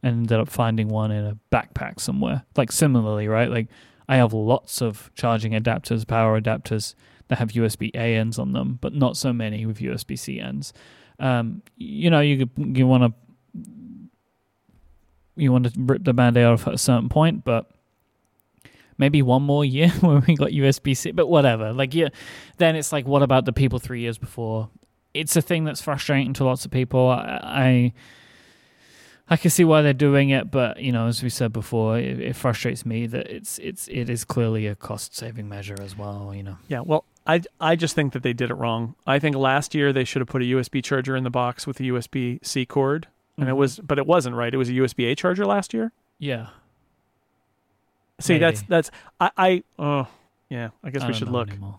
and 0.02 0.18
ended 0.20 0.38
up 0.38 0.48
finding 0.48 0.88
one 0.88 1.10
in 1.10 1.24
a 1.24 1.38
backpack 1.52 2.00
somewhere. 2.00 2.44
Like 2.56 2.72
similarly, 2.72 3.26
right? 3.26 3.50
Like 3.50 3.68
I 4.08 4.16
have 4.16 4.32
lots 4.32 4.80
of 4.80 5.10
charging 5.14 5.52
adapters, 5.52 6.06
power 6.06 6.40
adapters 6.40 6.94
that 7.30 7.38
have 7.38 7.50
USB 7.50 7.90
A 7.94 8.16
ends 8.16 8.40
on 8.40 8.52
them, 8.52 8.78
but 8.80 8.92
not 8.92 9.16
so 9.16 9.32
many 9.32 9.64
with 9.64 9.78
USB 9.78 10.18
C 10.18 10.40
ends. 10.40 10.72
Um, 11.20 11.62
you 11.76 12.10
know, 12.10 12.20
you 12.20 12.50
you 12.56 12.88
want 12.88 13.04
to 13.04 13.12
you 15.36 15.52
want 15.52 15.72
to 15.72 15.80
rip 15.80 16.02
the 16.02 16.12
band-aid 16.12 16.44
off 16.44 16.66
at 16.66 16.74
a 16.74 16.78
certain 16.78 17.08
point, 17.08 17.44
but 17.44 17.70
maybe 18.98 19.22
one 19.22 19.42
more 19.42 19.64
year 19.64 19.88
where 20.00 20.22
we 20.26 20.34
got 20.34 20.50
USB 20.50 20.96
C, 20.96 21.12
but 21.12 21.28
whatever. 21.28 21.72
Like, 21.72 21.94
yeah, 21.94 22.08
then 22.58 22.74
it's 22.74 22.92
like, 22.92 23.06
what 23.06 23.22
about 23.22 23.44
the 23.44 23.52
people 23.52 23.78
three 23.78 24.00
years 24.00 24.18
before? 24.18 24.70
It's 25.14 25.36
a 25.36 25.42
thing 25.42 25.64
that's 25.64 25.80
frustrating 25.80 26.32
to 26.34 26.44
lots 26.44 26.64
of 26.64 26.72
people. 26.72 27.08
I, 27.08 27.40
I, 27.42 27.92
I 29.28 29.36
can 29.36 29.50
see 29.50 29.64
why 29.64 29.82
they're 29.82 29.92
doing 29.92 30.30
it, 30.30 30.50
but 30.50 30.80
you 30.80 30.90
know, 30.90 31.06
as 31.06 31.22
we 31.22 31.30
said 31.30 31.52
before, 31.52 31.96
it, 31.96 32.18
it 32.20 32.34
frustrates 32.34 32.84
me 32.84 33.06
that 33.06 33.28
it's 33.28 33.58
it's 33.58 33.86
it 33.86 34.10
is 34.10 34.24
clearly 34.24 34.66
a 34.66 34.74
cost-saving 34.74 35.48
measure 35.48 35.76
as 35.80 35.96
well. 35.96 36.32
You 36.34 36.42
know. 36.42 36.56
Yeah, 36.66 36.80
well, 36.80 37.04
I 37.26 37.42
I 37.60 37.76
just 37.76 37.94
think 37.94 38.12
that 38.14 38.22
they 38.22 38.32
did 38.32 38.50
it 38.50 38.54
wrong. 38.54 38.94
I 39.06 39.18
think 39.18 39.36
last 39.36 39.74
year 39.74 39.92
they 39.92 40.04
should 40.04 40.20
have 40.20 40.28
put 40.28 40.42
a 40.42 40.46
USB 40.46 40.82
charger 40.82 41.14
in 41.16 41.24
the 41.24 41.30
box 41.30 41.66
with 41.66 41.78
a 41.80 41.84
USB 41.84 42.38
C 42.42 42.64
cord, 42.66 43.08
and 43.36 43.48
it 43.48 43.52
Mhm. 43.52 43.56
was, 43.56 43.78
but 43.78 43.98
it 43.98 44.06
wasn't 44.06 44.36
right. 44.36 44.52
It 44.52 44.56
was 44.56 44.68
a 44.68 44.72
USB 44.72 45.04
A 45.10 45.14
charger 45.14 45.44
last 45.46 45.72
year. 45.74 45.92
Yeah. 46.18 46.48
See, 48.20 48.38
that's 48.38 48.60
Maybe. 48.62 48.66
that's 48.68 48.90
I 49.20 49.30
I 49.36 49.62
oh 49.78 50.06
yeah. 50.48 50.70
I 50.84 50.90
guess 50.90 51.02
I 51.02 51.08
we 51.08 51.14
should 51.14 51.28
look. 51.30 51.48
anymore. 51.50 51.78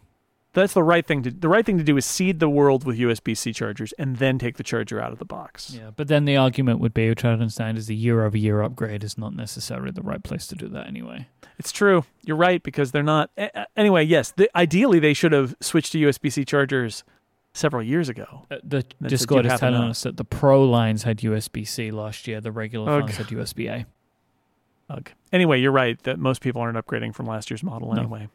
That's 0.54 0.74
the 0.74 0.84
right 0.84 1.06
thing 1.06 1.24
to 1.24 1.32
the 1.32 1.48
right 1.48 1.66
thing 1.66 1.78
to 1.78 1.84
do 1.84 1.96
is 1.96 2.06
seed 2.06 2.40
the 2.40 2.50
world 2.50 2.84
with 2.84 2.98
USB 3.00 3.38
C 3.38 3.54
chargers 3.54 3.94
and 3.98 4.18
then 4.18 4.38
take 4.38 4.58
the 4.58 4.64
charger 4.64 5.00
out 5.02 5.14
of 5.14 5.20
the 5.20 5.26
box. 5.26 5.74
Yeah, 5.74 5.92
but 5.96 6.10
then 6.10 6.26
the 6.26 6.36
argument 6.36 6.80
would 6.80 6.94
be, 6.94 7.08
which 7.08 7.24
I 7.24 7.32
understand, 7.32 7.78
is 7.78 7.88
the 7.88 7.96
year-over-year 7.96 8.62
upgrade 8.62 9.04
is 9.04 9.18
not 9.18 9.34
necessarily 9.34 9.92
the 9.92 10.02
right 10.02 10.22
place 10.22 10.48
to 10.48 10.56
do 10.56 10.68
that 10.70 10.88
anyway. 10.88 11.28
It's 11.58 11.72
true. 11.72 12.04
You're 12.26 12.36
right 12.38 12.62
because 12.62 12.92
they're 12.92 13.02
not. 13.02 13.30
Anyway, 13.78 14.04
yes. 14.04 14.34
The, 14.36 14.50
ideally, 14.58 15.00
they 15.00 15.14
should 15.14 15.32
have 15.32 15.56
switched 15.62 15.94
to 15.94 15.98
USB 16.00 16.30
C 16.32 16.44
chargers 16.44 17.06
several 17.54 17.84
years 17.84 18.10
ago. 18.10 18.46
Uh, 18.52 18.58
the 18.64 18.84
Discord 19.06 19.46
is 19.46 19.58
telling 19.60 19.82
us 19.84 20.04
that 20.04 20.18
the 20.18 20.26
Pro 20.26 20.64
lines 20.66 21.04
had 21.04 21.20
USB 21.20 21.66
C 21.68 21.92
last 21.92 22.28
year. 22.28 22.42
The 22.42 22.52
regular 22.52 22.92
Oh, 22.92 23.00
ones 23.02 23.16
had 23.16 23.28
USB 23.28 23.70
A. 23.70 23.86
Ugh. 24.90 25.10
Anyway, 25.32 25.62
you're 25.62 25.72
right 25.72 26.02
that 26.04 26.20
most 26.20 26.42
people 26.42 26.62
aren't 26.62 26.78
upgrading 26.78 27.16
from 27.16 27.26
last 27.26 27.50
year's 27.50 27.64
model 27.64 27.94
No. 27.94 28.02
anyway. 28.02 28.28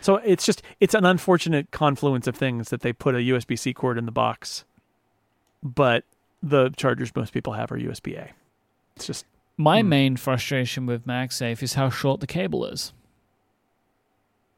So 0.00 0.16
it's 0.16 0.46
just 0.46 0.62
it's 0.80 0.94
an 0.94 1.04
unfortunate 1.04 1.70
confluence 1.70 2.26
of 2.26 2.34
things 2.36 2.70
that 2.70 2.80
they 2.80 2.92
put 2.92 3.14
a 3.14 3.18
USB 3.18 3.58
C 3.58 3.72
cord 3.74 3.98
in 3.98 4.06
the 4.06 4.12
box, 4.12 4.64
but 5.62 6.04
the 6.42 6.70
chargers 6.76 7.14
most 7.14 7.32
people 7.32 7.52
have 7.54 7.70
are 7.70 7.76
USB 7.78 8.16
A. 8.18 8.30
It's 8.96 9.06
just 9.06 9.26
My 9.56 9.82
Hmm. 9.82 9.88
main 9.90 10.16
frustration 10.16 10.86
with 10.86 11.06
MagSafe 11.06 11.62
is 11.62 11.74
how 11.74 11.90
short 11.90 12.20
the 12.20 12.26
cable 12.26 12.64
is. 12.64 12.92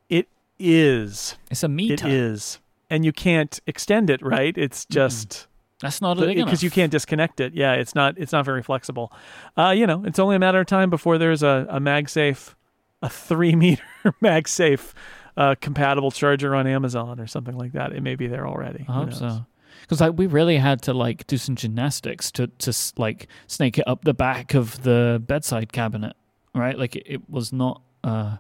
it 0.09 0.29
is 0.59 1.37
It's 1.51 1.63
a 1.63 1.69
meter. 1.69 1.95
it 2.07 2.13
is, 2.13 2.59
and 2.91 3.05
you 3.05 3.13
can't 3.13 3.59
extend 3.67 4.11
it. 4.11 4.23
Right? 4.23 4.57
It's 4.57 4.85
just. 4.87 5.47
That's 5.81 6.01
not 6.01 6.17
big 6.17 6.37
enough. 6.37 6.47
because 6.47 6.63
you 6.63 6.71
can't 6.71 6.93
disconnect 6.93 7.41
it. 7.41 7.55
Yeah, 7.55 7.73
it's 7.73 7.97
not 7.97 8.15
it's 8.17 8.31
not 8.31 8.45
very 8.45 8.63
flexible. 8.63 9.13
Uh, 9.57 9.71
you 9.71 9.85
know, 9.89 10.05
it's 10.05 10.21
only 10.21 10.37
a 10.37 10.39
matter 10.39 10.61
of 10.61 10.67
time 10.69 10.91
before 10.91 11.19
there's 11.19 11.43
a, 11.43 11.67
a 11.69 11.81
MagSafe, 11.81 12.55
a 13.03 13.09
three 13.09 13.57
meter 13.57 13.83
MagSafe 14.23 14.93
uh, 15.37 15.55
compatible 15.61 16.11
charger 16.11 16.55
on 16.55 16.67
Amazon 16.67 17.19
or 17.21 17.27
something 17.27 17.57
like 17.57 17.73
that. 17.73 17.93
It 17.93 18.03
may 18.03 18.15
be 18.15 18.27
there 18.27 18.47
already. 18.47 18.85
I 18.89 18.93
Who 18.93 18.93
hope 18.93 19.09
knows? 19.11 19.19
so. 19.19 19.47
Because 19.83 20.01
like 20.01 20.13
we 20.17 20.27
really 20.27 20.59
had 20.59 20.83
to 20.83 20.93
like 20.93 21.27
do 21.27 21.37
some 21.39 21.57
gymnastics 21.57 22.31
to 22.33 22.47
to 22.47 22.73
like 22.97 23.27
snake 23.47 23.79
it 23.79 23.89
up 23.89 24.05
the 24.05 24.15
back 24.15 24.55
of 24.55 24.83
the 24.83 25.23
bedside 25.27 25.73
cabinet, 25.73 26.15
right? 26.55 26.79
Like 26.79 26.95
it, 26.97 27.07
it 27.07 27.31
was 27.31 27.53
not 27.53 27.83
uh 28.05 28.37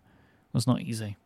was 0.52 0.66
not 0.66 0.82
easy. 0.82 1.16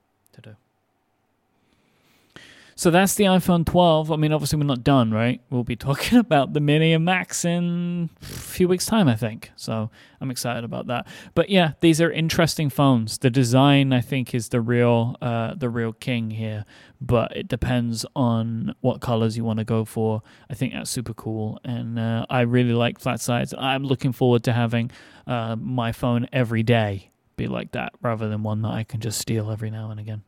So 2.78 2.90
that's 2.90 3.14
the 3.14 3.24
iPhone 3.24 3.64
12. 3.64 4.12
I 4.12 4.16
mean, 4.16 4.34
obviously, 4.34 4.58
we're 4.58 4.66
not 4.66 4.84
done, 4.84 5.10
right? 5.10 5.40
We'll 5.48 5.64
be 5.64 5.76
talking 5.88 6.18
about 6.18 6.52
the 6.52 6.60
Mini 6.60 6.92
and 6.92 7.06
Max 7.06 7.42
in 7.42 8.10
a 8.20 8.24
few 8.24 8.68
weeks' 8.68 8.84
time, 8.84 9.08
I 9.08 9.16
think. 9.16 9.50
So 9.56 9.90
I'm 10.20 10.30
excited 10.30 10.62
about 10.62 10.86
that. 10.88 11.06
But 11.34 11.48
yeah, 11.48 11.72
these 11.80 12.02
are 12.02 12.12
interesting 12.12 12.68
phones. 12.68 13.16
The 13.16 13.30
design, 13.30 13.94
I 13.94 14.02
think, 14.02 14.34
is 14.34 14.50
the 14.50 14.60
real, 14.60 15.16
uh, 15.22 15.54
the 15.54 15.70
real 15.70 15.94
king 15.94 16.30
here. 16.32 16.66
But 17.00 17.34
it 17.34 17.48
depends 17.48 18.04
on 18.14 18.74
what 18.82 19.00
colors 19.00 19.38
you 19.38 19.44
want 19.44 19.58
to 19.58 19.64
go 19.64 19.86
for. 19.86 20.20
I 20.50 20.54
think 20.54 20.74
that's 20.74 20.90
super 20.90 21.14
cool, 21.14 21.58
and 21.64 21.98
uh, 21.98 22.26
I 22.28 22.42
really 22.42 22.72
like 22.72 23.00
flat 23.00 23.20
sides. 23.20 23.54
I'm 23.56 23.84
looking 23.84 24.12
forward 24.12 24.44
to 24.44 24.52
having 24.52 24.90
uh, 25.26 25.56
my 25.58 25.92
phone 25.92 26.28
every 26.32 26.62
day 26.62 27.10
be 27.36 27.48
like 27.48 27.72
that, 27.72 27.92
rather 28.02 28.28
than 28.28 28.42
one 28.42 28.62
that 28.62 28.72
I 28.72 28.84
can 28.84 29.00
just 29.00 29.18
steal 29.18 29.50
every 29.50 29.70
now 29.70 29.90
and 29.90 30.00
again. 30.00 30.22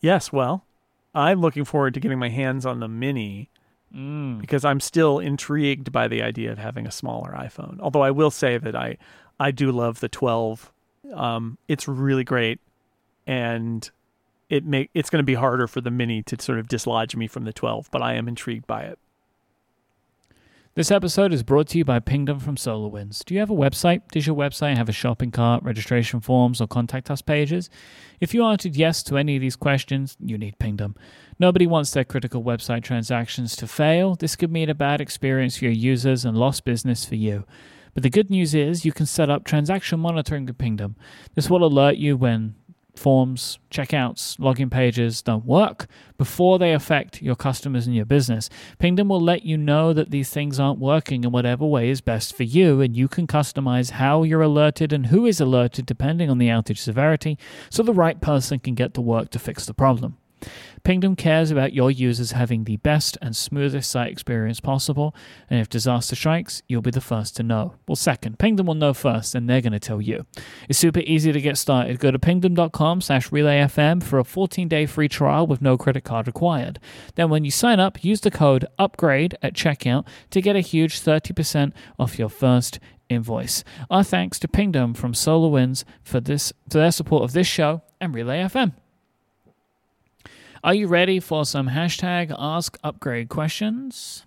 Yes, 0.00 0.32
well, 0.32 0.64
I'm 1.16 1.40
looking 1.40 1.64
forward 1.64 1.94
to 1.94 2.00
getting 2.00 2.18
my 2.18 2.28
hands 2.28 2.64
on 2.66 2.80
the 2.80 2.88
mini 2.88 3.48
Mm. 3.94 4.40
because 4.40 4.64
I'm 4.64 4.80
still 4.80 5.20
intrigued 5.20 5.92
by 5.92 6.08
the 6.08 6.20
idea 6.20 6.50
of 6.50 6.58
having 6.58 6.86
a 6.86 6.90
smaller 6.90 7.32
iPhone. 7.38 7.78
Although 7.80 8.02
I 8.02 8.10
will 8.10 8.32
say 8.32 8.58
that 8.58 8.74
I 8.74 8.96
I 9.38 9.52
do 9.52 9.70
love 9.70 10.00
the 10.00 10.08
12. 10.08 10.72
Um, 11.14 11.56
it's 11.68 11.86
really 11.86 12.24
great, 12.24 12.58
and 13.28 13.88
it 14.50 14.64
make 14.64 14.90
it's 14.92 15.08
going 15.08 15.20
to 15.22 15.26
be 15.26 15.34
harder 15.34 15.66
for 15.68 15.80
the 15.80 15.90
mini 15.90 16.22
to 16.24 16.36
sort 16.42 16.58
of 16.58 16.66
dislodge 16.68 17.14
me 17.14 17.28
from 17.28 17.44
the 17.44 17.52
12. 17.52 17.88
But 17.92 18.02
I 18.02 18.14
am 18.14 18.26
intrigued 18.28 18.66
by 18.66 18.82
it. 18.82 18.98
This 20.76 20.90
episode 20.90 21.32
is 21.32 21.42
brought 21.42 21.68
to 21.68 21.78
you 21.78 21.86
by 21.86 22.00
Pingdom 22.00 22.38
from 22.38 22.56
SolarWinds. 22.56 23.24
Do 23.24 23.32
you 23.32 23.40
have 23.40 23.48
a 23.48 23.54
website? 23.54 24.02
Does 24.12 24.26
your 24.26 24.36
website 24.36 24.76
have 24.76 24.90
a 24.90 24.92
shopping 24.92 25.30
cart, 25.30 25.62
registration 25.62 26.20
forms, 26.20 26.60
or 26.60 26.66
contact 26.66 27.10
us 27.10 27.22
pages? 27.22 27.70
If 28.20 28.34
you 28.34 28.44
answered 28.44 28.76
yes 28.76 29.02
to 29.04 29.16
any 29.16 29.36
of 29.36 29.40
these 29.40 29.56
questions, 29.56 30.18
you 30.20 30.36
need 30.36 30.58
Pingdom. 30.58 30.94
Nobody 31.38 31.66
wants 31.66 31.92
their 31.92 32.04
critical 32.04 32.44
website 32.44 32.82
transactions 32.82 33.56
to 33.56 33.66
fail. 33.66 34.16
This 34.16 34.36
could 34.36 34.52
mean 34.52 34.68
a 34.68 34.74
bad 34.74 35.00
experience 35.00 35.56
for 35.56 35.64
your 35.64 35.72
users 35.72 36.26
and 36.26 36.36
lost 36.36 36.66
business 36.66 37.06
for 37.06 37.14
you. 37.14 37.46
But 37.94 38.02
the 38.02 38.10
good 38.10 38.28
news 38.28 38.54
is 38.54 38.84
you 38.84 38.92
can 38.92 39.06
set 39.06 39.30
up 39.30 39.44
transaction 39.44 39.98
monitoring 39.98 40.44
with 40.44 40.58
Pingdom. 40.58 40.96
This 41.34 41.48
will 41.48 41.64
alert 41.64 41.96
you 41.96 42.18
when 42.18 42.54
forms, 42.98 43.58
checkouts, 43.70 44.38
login 44.38 44.70
pages 44.70 45.22
don't 45.22 45.44
work 45.44 45.86
before 46.16 46.58
they 46.58 46.72
affect 46.72 47.22
your 47.22 47.36
customers 47.36 47.86
and 47.86 47.94
your 47.94 48.04
business. 48.04 48.48
Pingdom 48.78 49.08
will 49.08 49.20
let 49.20 49.44
you 49.44 49.56
know 49.56 49.92
that 49.92 50.10
these 50.10 50.30
things 50.30 50.58
aren't 50.58 50.78
working 50.78 51.24
in 51.24 51.32
whatever 51.32 51.66
way 51.66 51.88
is 51.90 52.00
best 52.00 52.36
for 52.36 52.42
you, 52.42 52.80
and 52.80 52.96
you 52.96 53.08
can 53.08 53.26
customize 53.26 53.92
how 53.92 54.22
you're 54.22 54.42
alerted 54.42 54.92
and 54.92 55.06
who 55.06 55.26
is 55.26 55.40
alerted 55.40 55.86
depending 55.86 56.30
on 56.30 56.38
the 56.38 56.48
outage 56.48 56.78
severity 56.78 57.38
so 57.70 57.82
the 57.82 57.92
right 57.92 58.20
person 58.20 58.58
can 58.58 58.74
get 58.74 58.94
to 58.94 59.00
work 59.00 59.30
to 59.30 59.38
fix 59.38 59.66
the 59.66 59.74
problem. 59.74 60.16
Pingdom 60.86 61.16
cares 61.16 61.50
about 61.50 61.72
your 61.72 61.90
users 61.90 62.30
having 62.30 62.62
the 62.62 62.76
best 62.76 63.18
and 63.20 63.34
smoothest 63.34 63.90
site 63.90 64.12
experience 64.12 64.60
possible, 64.60 65.16
and 65.50 65.58
if 65.58 65.68
disaster 65.68 66.14
strikes, 66.14 66.62
you'll 66.68 66.80
be 66.80 66.92
the 66.92 67.00
first 67.00 67.34
to 67.34 67.42
know. 67.42 67.74
Well, 67.88 67.96
second, 67.96 68.38
Pingdom 68.38 68.66
will 68.66 68.76
know 68.76 68.94
first, 68.94 69.34
and 69.34 69.50
they're 69.50 69.60
going 69.60 69.72
to 69.72 69.80
tell 69.80 70.00
you. 70.00 70.26
It's 70.68 70.78
super 70.78 71.00
easy 71.00 71.32
to 71.32 71.40
get 71.40 71.58
started. 71.58 71.98
Go 71.98 72.12
to 72.12 72.20
pingdom.com 72.20 73.00
slash 73.00 73.30
relayfm 73.30 74.00
for 74.00 74.20
a 74.20 74.22
14-day 74.22 74.86
free 74.86 75.08
trial 75.08 75.44
with 75.48 75.60
no 75.60 75.76
credit 75.76 76.04
card 76.04 76.28
required. 76.28 76.78
Then 77.16 77.30
when 77.30 77.44
you 77.44 77.50
sign 77.50 77.80
up, 77.80 78.04
use 78.04 78.20
the 78.20 78.30
code 78.30 78.64
UPGRADE 78.78 79.34
at 79.42 79.54
checkout 79.54 80.06
to 80.30 80.40
get 80.40 80.54
a 80.54 80.60
huge 80.60 81.00
30% 81.00 81.72
off 81.98 82.16
your 82.16 82.28
first 82.28 82.78
invoice. 83.08 83.64
Our 83.90 84.04
thanks 84.04 84.38
to 84.38 84.46
Pingdom 84.46 84.94
from 84.94 85.14
SolarWinds 85.14 85.82
for 86.04 86.20
this 86.20 86.52
for 86.70 86.78
their 86.78 86.92
support 86.92 87.24
of 87.24 87.32
this 87.32 87.48
show 87.48 87.82
and 88.00 88.14
Relay 88.14 88.38
FM. 88.42 88.74
Are 90.64 90.74
you 90.74 90.86
ready 90.86 91.20
for 91.20 91.44
some 91.44 91.68
hashtag 91.68 92.34
Ask 92.38 92.78
Upgrade 92.82 93.28
questions? 93.28 94.24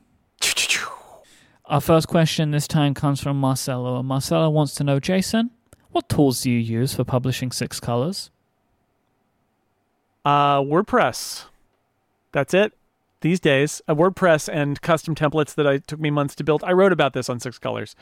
Our 1.66 1.82
first 1.82 2.08
question 2.08 2.52
this 2.52 2.68
time 2.68 2.94
comes 2.94 3.22
from 3.22 3.40
Marcelo. 3.40 4.02
Marcelo 4.04 4.50
wants 4.50 4.74
to 4.76 4.84
know, 4.84 5.00
Jason, 5.00 5.52
what 5.92 6.10
tools 6.10 6.42
do 6.42 6.52
you 6.52 6.60
use 6.60 6.94
for 6.94 7.04
publishing 7.04 7.52
six 7.52 7.80
colors? 7.80 8.32
Uh, 10.26 10.62
WordPress. 10.62 11.46
That's 12.32 12.54
it. 12.54 12.74
These 13.22 13.40
days, 13.40 13.82
uh, 13.88 13.96
WordPress 13.96 14.50
and 14.52 14.82
custom 14.82 15.14
templates 15.14 15.54
that 15.56 15.68
I 15.68 15.80
took 15.80 16.00
me 16.00 16.10
months 16.10 16.36
to 16.36 16.44
build. 16.44 16.64
I 16.64 16.72
wrote 16.72 16.94
about 16.94 17.14
this 17.14 17.30
on 17.30 17.40
Six 17.40 17.60
Colors. 17.60 17.96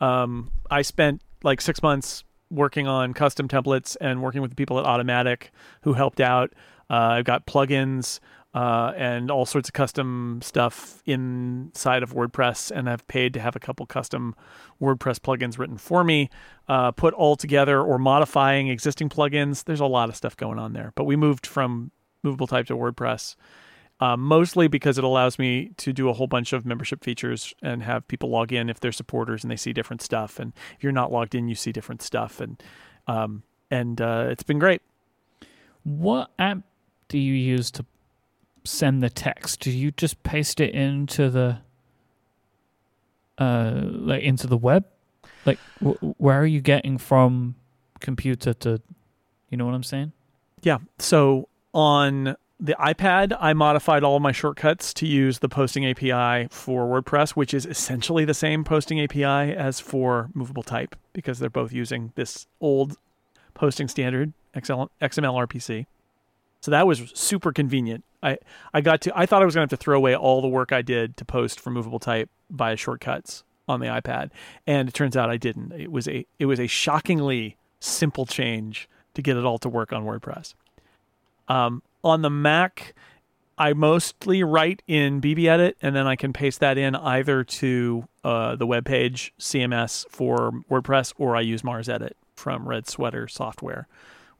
Um, 0.00 0.50
I 0.70 0.82
spent 0.82 1.20
like 1.42 1.60
six 1.60 1.82
months 1.82 2.24
working 2.50 2.86
on 2.86 3.12
custom 3.12 3.48
templates 3.48 3.96
and 4.00 4.22
working 4.22 4.40
with 4.40 4.50
the 4.50 4.56
people 4.56 4.78
at 4.78 4.84
Automattic 4.84 5.50
who 5.82 5.92
helped 5.92 6.20
out. 6.20 6.52
Uh, 6.92 7.16
I've 7.16 7.24
got 7.24 7.46
plugins 7.46 8.20
uh, 8.54 8.92
and 8.96 9.30
all 9.30 9.46
sorts 9.46 9.70
of 9.70 9.72
custom 9.72 10.40
stuff 10.42 11.02
inside 11.06 12.02
of 12.02 12.12
WordPress, 12.12 12.70
and 12.70 12.88
I've 12.88 13.06
paid 13.08 13.32
to 13.32 13.40
have 13.40 13.56
a 13.56 13.58
couple 13.58 13.86
custom 13.86 14.36
WordPress 14.80 15.18
plugins 15.18 15.58
written 15.58 15.78
for 15.78 16.04
me, 16.04 16.28
uh, 16.68 16.90
put 16.90 17.14
all 17.14 17.34
together 17.34 17.80
or 17.80 17.98
modifying 17.98 18.68
existing 18.68 19.08
plugins. 19.08 19.64
There's 19.64 19.80
a 19.80 19.86
lot 19.86 20.10
of 20.10 20.16
stuff 20.16 20.36
going 20.36 20.58
on 20.58 20.74
there. 20.74 20.92
But 20.94 21.04
we 21.04 21.16
moved 21.16 21.46
from 21.46 21.92
movable 22.22 22.46
type 22.46 22.66
to 22.66 22.76
WordPress. 22.76 23.36
Uh, 24.00 24.16
mostly 24.16 24.66
because 24.66 24.98
it 24.98 25.04
allows 25.04 25.38
me 25.38 25.70
to 25.76 25.92
do 25.92 26.08
a 26.08 26.12
whole 26.12 26.26
bunch 26.26 26.52
of 26.52 26.66
membership 26.66 27.04
features 27.04 27.54
and 27.62 27.84
have 27.84 28.06
people 28.08 28.28
log 28.28 28.52
in 28.52 28.68
if 28.68 28.80
they're 28.80 28.90
supporters 28.90 29.44
and 29.44 29.50
they 29.50 29.56
see 29.56 29.72
different 29.72 30.02
stuff. 30.02 30.40
And 30.40 30.52
if 30.76 30.82
you're 30.82 30.90
not 30.90 31.12
logged 31.12 31.36
in, 31.36 31.46
you 31.46 31.54
see 31.54 31.70
different 31.70 32.02
stuff. 32.02 32.40
And 32.40 32.60
um, 33.06 33.44
and 33.70 34.00
uh, 34.00 34.26
it's 34.28 34.42
been 34.42 34.58
great. 34.58 34.82
What 35.84 36.32
app 36.36 36.64
do 37.12 37.18
you 37.18 37.34
use 37.34 37.70
to 37.72 37.84
send 38.64 39.02
the 39.02 39.10
text? 39.10 39.60
Do 39.60 39.70
you 39.70 39.90
just 39.90 40.22
paste 40.22 40.60
it 40.60 40.74
into 40.74 41.28
the 41.28 41.58
uh 43.38 43.80
like 43.84 44.22
into 44.22 44.46
the 44.46 44.56
web? 44.56 44.86
Like 45.44 45.58
wh- 45.84 46.02
where 46.18 46.40
are 46.40 46.46
you 46.46 46.62
getting 46.62 46.96
from 46.96 47.54
computer 48.00 48.54
to 48.54 48.80
you 49.50 49.58
know 49.58 49.66
what 49.66 49.74
I'm 49.74 49.82
saying? 49.82 50.12
Yeah. 50.62 50.78
So 50.98 51.48
on 51.74 52.34
the 52.58 52.74
iPad, 52.80 53.36
I 53.38 53.52
modified 53.52 54.04
all 54.04 54.16
of 54.16 54.22
my 54.22 54.32
shortcuts 54.32 54.94
to 54.94 55.06
use 55.06 55.40
the 55.40 55.50
posting 55.50 55.84
API 55.84 56.48
for 56.50 56.86
WordPress, 56.86 57.32
which 57.32 57.52
is 57.52 57.66
essentially 57.66 58.24
the 58.24 58.32
same 58.32 58.64
posting 58.64 59.00
API 59.00 59.54
as 59.54 59.80
for 59.80 60.30
movable 60.32 60.62
type 60.62 60.96
because 61.12 61.40
they're 61.40 61.50
both 61.50 61.72
using 61.72 62.12
this 62.14 62.46
old 62.58 62.96
posting 63.52 63.88
standard 63.88 64.32
XL, 64.58 64.84
XML 65.02 65.46
RPC. 65.46 65.84
So 66.62 66.70
that 66.70 66.86
was 66.86 67.12
super 67.14 67.52
convenient. 67.52 68.04
I, 68.22 68.38
I 68.72 68.80
got 68.80 69.02
to 69.02 69.12
I 69.18 69.26
thought 69.26 69.42
I 69.42 69.44
was 69.44 69.54
gonna 69.54 69.64
have 69.64 69.70
to 69.70 69.76
throw 69.76 69.96
away 69.96 70.16
all 70.16 70.40
the 70.40 70.48
work 70.48 70.72
I 70.72 70.80
did 70.80 71.16
to 71.18 71.24
post 71.24 71.60
for 71.60 71.70
movable 71.70 71.98
type 71.98 72.30
via 72.50 72.76
shortcuts 72.76 73.44
on 73.68 73.80
the 73.80 73.86
iPad. 73.86 74.30
And 74.66 74.88
it 74.88 74.94
turns 74.94 75.16
out 75.16 75.28
I 75.28 75.36
didn't. 75.36 75.72
It 75.72 75.92
was 75.92 76.08
a 76.08 76.24
it 76.38 76.46
was 76.46 76.60
a 76.60 76.66
shockingly 76.66 77.56
simple 77.80 78.26
change 78.26 78.88
to 79.14 79.22
get 79.22 79.36
it 79.36 79.44
all 79.44 79.58
to 79.58 79.68
work 79.68 79.92
on 79.92 80.04
WordPress. 80.04 80.54
Um, 81.48 81.82
on 82.04 82.22
the 82.22 82.30
Mac, 82.30 82.94
I 83.58 83.74
mostly 83.74 84.42
write 84.42 84.82
in 84.86 85.20
BBEdit, 85.20 85.74
and 85.82 85.94
then 85.94 86.06
I 86.06 86.16
can 86.16 86.32
paste 86.32 86.60
that 86.60 86.78
in 86.78 86.96
either 86.96 87.44
to 87.44 88.08
uh, 88.24 88.56
the 88.56 88.66
web 88.66 88.84
page 88.84 89.34
CMS 89.38 90.06
for 90.08 90.52
WordPress, 90.70 91.12
or 91.18 91.36
I 91.36 91.40
use 91.42 91.62
MarsEdit 91.62 92.12
from 92.34 92.68
Red 92.68 92.88
Sweater 92.88 93.28
Software, 93.28 93.86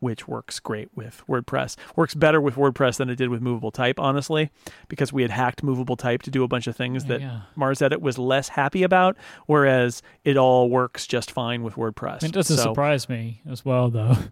which 0.02 0.26
works 0.26 0.58
great 0.58 0.88
with 0.96 1.22
WordPress. 1.28 1.76
Works 1.94 2.14
better 2.14 2.40
with 2.40 2.56
WordPress 2.56 2.96
than 2.96 3.08
it 3.08 3.14
did 3.14 3.28
with 3.28 3.40
Movable 3.40 3.70
Type, 3.70 4.00
honestly, 4.00 4.50
because 4.88 5.12
we 5.12 5.22
had 5.22 5.30
hacked 5.30 5.62
Movable 5.62 5.96
Type 5.96 6.22
to 6.22 6.30
do 6.30 6.42
a 6.42 6.48
bunch 6.48 6.66
of 6.66 6.74
things 6.74 7.04
that 7.04 7.20
Yeah. 7.20 7.42
MarsEdit 7.56 8.00
was 8.00 8.18
less 8.18 8.48
happy 8.48 8.82
about, 8.82 9.16
whereas 9.46 10.02
it 10.24 10.36
all 10.36 10.68
works 10.68 11.06
just 11.06 11.30
fine 11.30 11.62
with 11.62 11.76
WordPress. 11.76 12.24
It 12.24 12.32
doesn't 12.32 12.56
So- 12.56 12.62
surprise 12.64 13.08
me 13.08 13.42
as 13.48 13.64
well 13.64 13.90
though. 13.90 14.16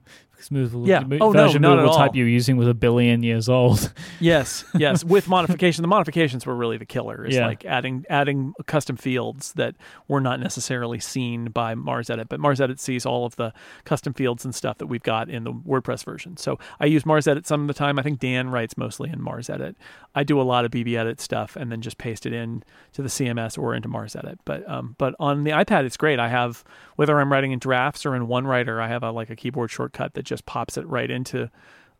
movable 0.50 0.86
Yeah. 0.86 1.02
Oh, 1.20 1.32
no, 1.32 1.44
version 1.46 1.62
not 1.62 1.72
at 1.72 1.76
movable 1.82 1.96
type 1.96 2.10
all. 2.10 2.16
you 2.16 2.24
were 2.24 2.28
using 2.30 2.56
was 2.56 2.68
a 2.68 2.74
billion 2.74 3.22
years 3.24 3.48
old. 3.48 3.92
Yes, 4.20 4.64
yes. 4.76 5.02
With 5.02 5.28
modification, 5.28 5.82
the 5.82 5.88
modifications 5.88 6.44
were 6.46 6.54
really 6.54 6.76
the 6.76 6.84
killer. 6.86 7.24
It's 7.24 7.34
Yeah. 7.34 7.46
like 7.46 7.64
adding 7.64 8.04
adding 8.10 8.52
custom 8.66 8.96
fields 8.96 9.52
that 9.54 9.74
were 10.08 10.20
not 10.20 10.40
necessarily 10.40 11.00
seen 11.00 11.46
by 11.46 11.74
MarsEdit, 11.74 12.28
but 12.28 12.38
MarsEdit 12.38 12.78
sees 12.78 13.06
all 13.06 13.24
of 13.24 13.34
the 13.36 13.52
custom 13.84 14.12
fields 14.12 14.44
and 14.44 14.54
stuff 14.54 14.78
that 14.78 14.86
we've 14.86 15.02
got 15.02 15.28
in 15.30 15.44
the 15.44 15.52
WordPress 15.52 16.04
version. 16.04 16.36
So 16.36 16.58
I 16.78 16.86
use 16.86 17.04
MarsEdit 17.04 17.46
some 17.46 17.62
of 17.62 17.66
the 17.66 17.74
time. 17.74 17.98
I 17.98 18.02
think 18.02 18.20
Dan 18.20 18.50
writes 18.50 18.76
mostly 18.76 19.08
in 19.10 19.20
MarsEdit. 19.20 19.74
I 20.14 20.22
do 20.22 20.40
a 20.40 20.42
lot 20.42 20.64
of 20.64 20.70
BBEdit 20.70 21.18
stuff 21.20 21.56
and 21.56 21.70
then 21.72 21.80
just 21.80 21.96
paste 21.98 22.26
it 22.26 22.32
in 22.32 22.62
to 22.92 23.02
the 23.02 23.08
CMS 23.08 23.56
or 23.58 23.74
into 23.74 23.88
MarsEdit. 23.88 24.36
But 24.44 24.68
um, 24.68 24.94
but 24.98 25.14
on 25.18 25.44
the 25.44 25.50
iPad, 25.52 25.84
it's 25.84 25.96
great. 25.96 26.18
I 26.18 26.28
have 26.28 26.62
whether 26.96 27.18
I'm 27.18 27.32
writing 27.32 27.52
in 27.52 27.58
drafts 27.58 28.04
or 28.04 28.14
in 28.14 28.26
1Writer, 28.26 28.80
I 28.82 28.88
have 28.88 29.02
a 29.02 29.10
like 29.10 29.30
a 29.30 29.36
keyboard 29.36 29.70
shortcut 29.70 30.12
that 30.14 30.22
just 30.31 30.47
pops 30.47 30.78
it 30.78 30.86
right 30.86 31.11
into 31.11 31.51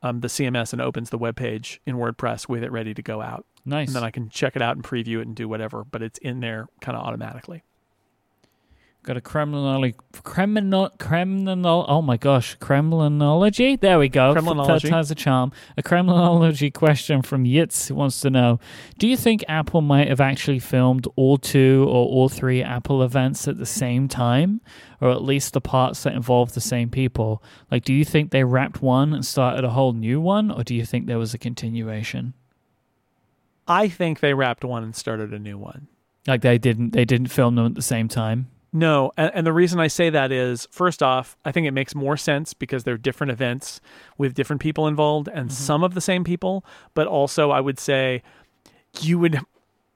um, 0.02 0.20
the 0.20 0.28
CMS 0.28 0.73
and 0.73 0.81
opens 0.81 1.11
the 1.11 1.19
web 1.19 1.36
page 1.36 1.81
in 1.85 1.97
WordPress 1.97 2.48
with 2.48 2.62
it 2.62 2.73
ready 2.73 2.94
to 2.94 3.02
go 3.02 3.20
out. 3.20 3.44
nice. 3.66 3.89
And 3.89 3.97
then 3.97 4.05
I 4.05 4.11
can 4.11 4.31
check 4.31 4.57
it 4.57 4.62
out 4.62 4.77
and 4.77 4.85
preview 4.85 5.19
it 5.19 5.27
and 5.27 5.36
do 5.36 5.48
whatever, 5.48 5.85
but 5.85 6.02
it's 6.02 6.19
in 6.20 6.40
there 6.40 6.69
kind 6.81 6.97
of 6.97 7.05
automatically. 7.05 7.62
Got 9.02 9.16
a 9.16 9.22
criminology, 9.22 9.97
criminal, 10.12 10.90
criminal. 10.98 11.86
Oh 11.89 12.02
my 12.02 12.18
gosh, 12.18 12.56
criminology. 12.56 13.77
There 13.77 13.98
we 13.98 14.10
go. 14.10 14.35
Criminology. 14.35 14.89
Third 14.89 14.90
time's 14.90 15.10
a 15.10 15.14
charm. 15.14 15.52
A 15.78 15.82
criminology 15.82 16.70
question 16.70 17.22
from 17.22 17.44
Yitz 17.44 17.89
who 17.89 17.94
wants 17.94 18.20
to 18.20 18.28
know: 18.28 18.60
Do 18.98 19.09
you 19.09 19.16
think 19.16 19.43
Apple 19.48 19.81
might 19.81 20.09
have 20.09 20.20
actually 20.20 20.59
filmed 20.59 21.09
all 21.16 21.39
two 21.39 21.86
or 21.89 22.05
all 22.05 22.28
three 22.28 22.62
Apple 22.62 23.02
events 23.02 23.48
at 23.48 23.56
the 23.56 23.64
same 23.64 24.06
time, 24.06 24.60
or 25.01 25.10
at 25.10 25.22
least 25.22 25.55
the 25.55 25.62
parts 25.62 26.02
that 26.02 26.12
involved 26.12 26.52
the 26.52 26.60
same 26.60 26.90
people? 26.90 27.43
Like, 27.70 27.85
do 27.85 27.94
you 27.94 28.05
think 28.05 28.31
they 28.31 28.44
wrapped 28.44 28.82
one 28.82 29.14
and 29.14 29.24
started 29.24 29.64
a 29.64 29.70
whole 29.70 29.94
new 29.94 30.20
one, 30.20 30.51
or 30.51 30.62
do 30.62 30.74
you 30.74 30.85
think 30.85 31.06
there 31.06 31.18
was 31.18 31.32
a 31.32 31.39
continuation? 31.39 32.35
I 33.66 33.89
think 33.89 34.20
they 34.20 34.35
wrapped 34.35 34.62
one 34.62 34.82
and 34.82 34.94
started 34.94 35.32
a 35.32 35.39
new 35.39 35.56
one. 35.56 35.89
Like 36.27 36.43
they 36.43 36.59
didn't, 36.59 36.90
they 36.90 37.06
didn't 37.06 37.28
film 37.28 37.55
them 37.55 37.64
at 37.64 37.74
the 37.77 37.82
same 37.82 38.06
time. 38.06 38.48
No, 38.72 39.10
and, 39.16 39.32
and 39.34 39.47
the 39.47 39.52
reason 39.52 39.80
I 39.80 39.88
say 39.88 40.10
that 40.10 40.30
is 40.30 40.68
first 40.70 41.02
off, 41.02 41.36
I 41.44 41.51
think 41.52 41.66
it 41.66 41.72
makes 41.72 41.94
more 41.94 42.16
sense 42.16 42.55
because 42.55 42.84
they're 42.84 42.97
different 42.97 43.32
events 43.32 43.80
with 44.16 44.34
different 44.34 44.62
people 44.62 44.86
involved 44.86 45.28
and 45.28 45.52
some 45.52 45.82
of 45.82 45.94
the 45.94 46.01
same 46.01 46.22
people. 46.22 46.64
But 46.94 47.06
also, 47.06 47.51
I 47.51 47.60
would 47.60 47.78
say 47.80 48.22
you 49.01 49.18
would, 49.18 49.40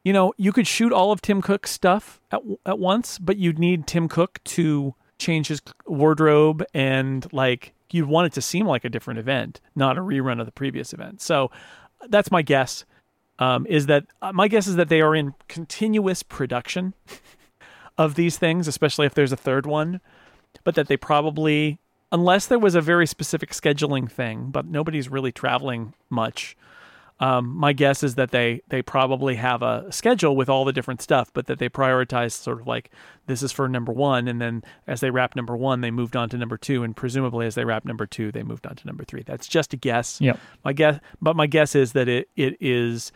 you 0.03 0.13
know, 0.13 0.33
you 0.37 0.53
could 0.53 0.67
shoot 0.67 0.93
all 0.93 1.13
of 1.13 1.23
Tim 1.23 1.41
Cook's 1.41 1.71
stuff 1.71 2.21
at 2.33 2.41
at 2.67 2.79
once, 2.79 3.19
but 3.19 3.37
you'd 3.37 3.59
need 3.59 3.87
Tim 3.87 4.09
Cook 4.09 4.43
to 4.45 4.95
change 5.19 5.47
his 5.49 5.63
wardrobe 5.87 6.65
and 6.75 7.33
like 7.33 7.73
you'd 7.91 8.09
want 8.09 8.27
it 8.27 8.33
to 8.33 8.43
seem 8.43 8.67
like 8.67 8.85
a 8.85 8.89
different 8.89 9.21
event, 9.21 9.61
not 9.77 9.97
a 9.97 10.01
rerun 10.01 10.41
of 10.41 10.47
the 10.47 10.53
previous 10.53 10.93
event. 10.93 11.23
So 11.23 11.51
that's 12.09 12.31
my 12.31 12.43
guess. 12.43 12.85
Um, 13.39 13.67
is 13.67 13.87
that 13.87 14.07
uh, 14.23 14.33
my 14.33 14.47
guess 14.47 14.67
is 14.67 14.77
that 14.77 14.89
they 14.89 15.01
are 15.01 15.15
in 15.15 15.35
continuous 15.49 16.23
production 16.23 16.95
of 17.99 18.15
these 18.15 18.39
things, 18.39 18.69
especially 18.69 19.07
if 19.07 19.15
there's 19.15 19.33
a 19.33 19.37
third 19.37 19.67
one, 19.67 20.01
but 20.65 20.75
that 20.75 20.89
they 20.89 20.97
probably, 20.97 21.79
unless 22.13 22.47
there 22.47 22.59
was 22.59 22.75
a 22.75 22.81
very 22.81 23.07
specific 23.07 23.51
scheduling 23.51 24.11
thing, 24.11 24.51
but 24.51 24.67
nobody's 24.67 25.09
really 25.09 25.33
traveling 25.33 25.95
much. 26.11 26.57
Um, 27.21 27.55
my 27.55 27.73
guess 27.73 28.03
is 28.03 28.17
that 28.17 28.33
they 28.33 28.61
they 28.69 28.83
probably 28.83 29.37
have 29.37 29.63
a 29.63 29.91
schedule 29.93 30.35
with 30.35 30.49
all 30.49 30.65
the 30.65 30.73
different 30.73 31.01
stuff, 31.01 31.31
but 31.33 31.47
that 31.47 31.61
they 31.61 31.69
prioritize 31.69 32.33
sort 32.33 32.61
of 32.61 32.67
like 32.67 32.91
this 33.29 33.41
is 33.41 33.53
for 33.53 33.69
number 33.69 33.93
one, 33.93 34.27
and 34.27 34.41
then 34.41 34.65
as 34.89 35.01
they 35.01 35.11
wrap 35.11 35.37
number 35.37 35.57
one, 35.57 35.81
they 35.81 35.93
moved 35.93 36.17
on 36.17 36.29
to 36.31 36.37
number 36.37 36.57
two, 36.57 36.83
and 36.83 36.97
presumably 36.97 37.47
as 37.47 37.55
they 37.55 37.65
wrap 37.65 37.85
number 37.85 38.05
two, 38.05 38.33
they 38.33 38.43
moved 38.43 38.67
on 38.67 38.75
to 38.75 38.87
number 38.87 39.05
three. 39.05 39.23
That's 39.23 39.47
just 39.47 39.73
a 39.73 39.77
guess. 39.77 40.21
Yep. 40.21 40.41
My 40.65 40.73
guess, 40.73 40.99
but 41.23 41.37
my 41.37 41.47
guess 41.47 41.77
is 41.77 41.93
that 41.93 42.09
it 42.09 42.29
it 42.35 42.57
is 42.61 43.13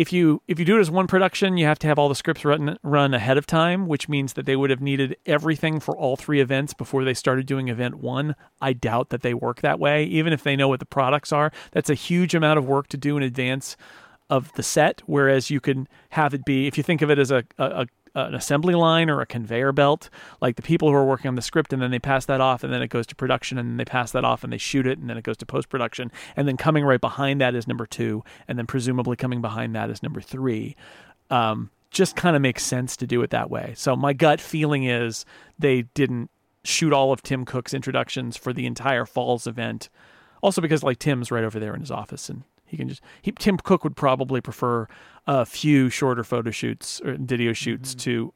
if 0.00 0.14
you 0.14 0.40
if 0.48 0.58
you 0.58 0.64
do 0.64 0.78
it 0.78 0.80
as 0.80 0.90
one 0.90 1.06
production, 1.06 1.58
you 1.58 1.66
have 1.66 1.78
to 1.80 1.86
have 1.86 1.98
all 1.98 2.08
the 2.08 2.14
scripts 2.14 2.42
run 2.42 2.78
run 2.82 3.12
ahead 3.12 3.36
of 3.36 3.44
time, 3.44 3.86
which 3.86 4.08
means 4.08 4.32
that 4.32 4.46
they 4.46 4.56
would 4.56 4.70
have 4.70 4.80
needed 4.80 5.14
everything 5.26 5.78
for 5.78 5.94
all 5.94 6.16
three 6.16 6.40
events 6.40 6.72
before 6.72 7.04
they 7.04 7.12
started 7.12 7.44
doing 7.44 7.68
event 7.68 7.96
one. 7.96 8.34
I 8.62 8.72
doubt 8.72 9.10
that 9.10 9.20
they 9.20 9.34
work 9.34 9.60
that 9.60 9.78
way, 9.78 10.04
even 10.04 10.32
if 10.32 10.42
they 10.42 10.56
know 10.56 10.68
what 10.68 10.80
the 10.80 10.86
products 10.86 11.32
are. 11.32 11.52
That's 11.72 11.90
a 11.90 11.94
huge 11.94 12.34
amount 12.34 12.58
of 12.58 12.64
work 12.64 12.88
to 12.88 12.96
do 12.96 13.18
in 13.18 13.22
advance 13.22 13.76
of 14.30 14.50
the 14.54 14.62
set. 14.62 15.02
Whereas 15.04 15.50
you 15.50 15.60
can 15.60 15.86
have 16.10 16.32
it 16.32 16.46
be, 16.46 16.66
if 16.66 16.78
you 16.78 16.82
think 16.82 17.02
of 17.02 17.10
it 17.10 17.18
as 17.18 17.30
a, 17.30 17.44
a, 17.58 17.86
an 18.14 18.34
assembly 18.34 18.74
line 18.74 19.08
or 19.08 19.20
a 19.20 19.26
conveyor 19.26 19.72
belt, 19.72 20.10
like 20.40 20.56
the 20.56 20.62
people 20.62 20.88
who 20.88 20.94
are 20.94 21.04
working 21.04 21.28
on 21.28 21.34
the 21.34 21.42
script, 21.42 21.72
and 21.72 21.80
then 21.80 21.90
they 21.90 21.98
pass 21.98 22.26
that 22.26 22.40
off, 22.40 22.64
and 22.64 22.72
then 22.72 22.82
it 22.82 22.88
goes 22.88 23.06
to 23.06 23.14
production, 23.14 23.58
and 23.58 23.70
then 23.70 23.76
they 23.76 23.84
pass 23.84 24.12
that 24.12 24.24
off, 24.24 24.44
and 24.44 24.52
they 24.52 24.58
shoot 24.58 24.86
it, 24.86 24.98
and 24.98 25.08
then 25.08 25.16
it 25.16 25.24
goes 25.24 25.36
to 25.36 25.46
post 25.46 25.68
production, 25.68 26.10
and 26.36 26.48
then 26.48 26.56
coming 26.56 26.84
right 26.84 27.00
behind 27.00 27.40
that 27.40 27.54
is 27.54 27.66
number 27.66 27.86
two, 27.86 28.24
and 28.48 28.58
then 28.58 28.66
presumably 28.66 29.16
coming 29.16 29.40
behind 29.40 29.74
that 29.74 29.90
is 29.90 30.02
number 30.02 30.20
three. 30.20 30.76
Um, 31.30 31.70
just 31.90 32.16
kind 32.16 32.36
of 32.36 32.42
makes 32.42 32.64
sense 32.64 32.96
to 32.96 33.06
do 33.06 33.22
it 33.22 33.30
that 33.30 33.50
way. 33.50 33.74
So 33.76 33.96
my 33.96 34.12
gut 34.12 34.40
feeling 34.40 34.84
is 34.84 35.24
they 35.58 35.82
didn't 35.82 36.30
shoot 36.64 36.92
all 36.92 37.12
of 37.12 37.22
Tim 37.22 37.44
Cook's 37.44 37.74
introductions 37.74 38.36
for 38.36 38.52
the 38.52 38.66
entire 38.66 39.06
Falls 39.06 39.46
event. 39.46 39.88
Also 40.42 40.60
because 40.60 40.82
like 40.82 40.98
Tim's 40.98 41.30
right 41.30 41.44
over 41.44 41.58
there 41.58 41.74
in 41.74 41.80
his 41.80 41.90
office 41.90 42.28
and 42.28 42.44
he 42.70 42.76
can 42.76 42.88
just 42.88 43.02
he, 43.20 43.32
Tim 43.32 43.56
Cook 43.58 43.82
would 43.84 43.96
probably 43.96 44.40
prefer 44.40 44.86
a 45.26 45.44
few 45.44 45.90
shorter 45.90 46.22
photo 46.24 46.50
shoots 46.50 47.00
or 47.04 47.16
video 47.18 47.52
shoots 47.52 47.94
to 47.96 48.32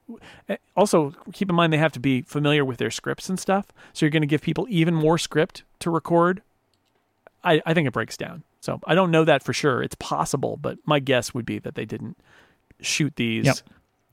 eh, 0.48 0.56
also 0.76 1.14
keep 1.32 1.48
in 1.48 1.54
mind 1.54 1.72
they 1.72 1.78
have 1.78 1.92
to 1.92 2.00
be 2.00 2.22
familiar 2.22 2.64
with 2.64 2.78
their 2.78 2.90
scripts 2.90 3.28
and 3.28 3.38
stuff. 3.38 3.66
So 3.92 4.04
you're 4.04 4.10
going 4.10 4.22
to 4.22 4.26
give 4.26 4.42
people 4.42 4.66
even 4.68 4.94
more 4.94 5.18
script 5.18 5.62
to 5.80 5.90
record. 5.90 6.42
I, 7.44 7.62
I 7.64 7.74
think 7.74 7.86
it 7.86 7.92
breaks 7.92 8.16
down. 8.16 8.42
So 8.60 8.80
I 8.86 8.94
don't 8.94 9.10
know 9.10 9.24
that 9.24 9.42
for 9.42 9.52
sure. 9.52 9.82
It's 9.82 9.96
possible, 9.96 10.56
but 10.60 10.78
my 10.84 10.98
guess 10.98 11.32
would 11.32 11.46
be 11.46 11.58
that 11.60 11.74
they 11.74 11.84
didn't 11.84 12.16
shoot 12.80 13.14
these 13.16 13.44
Yep. 13.46 13.56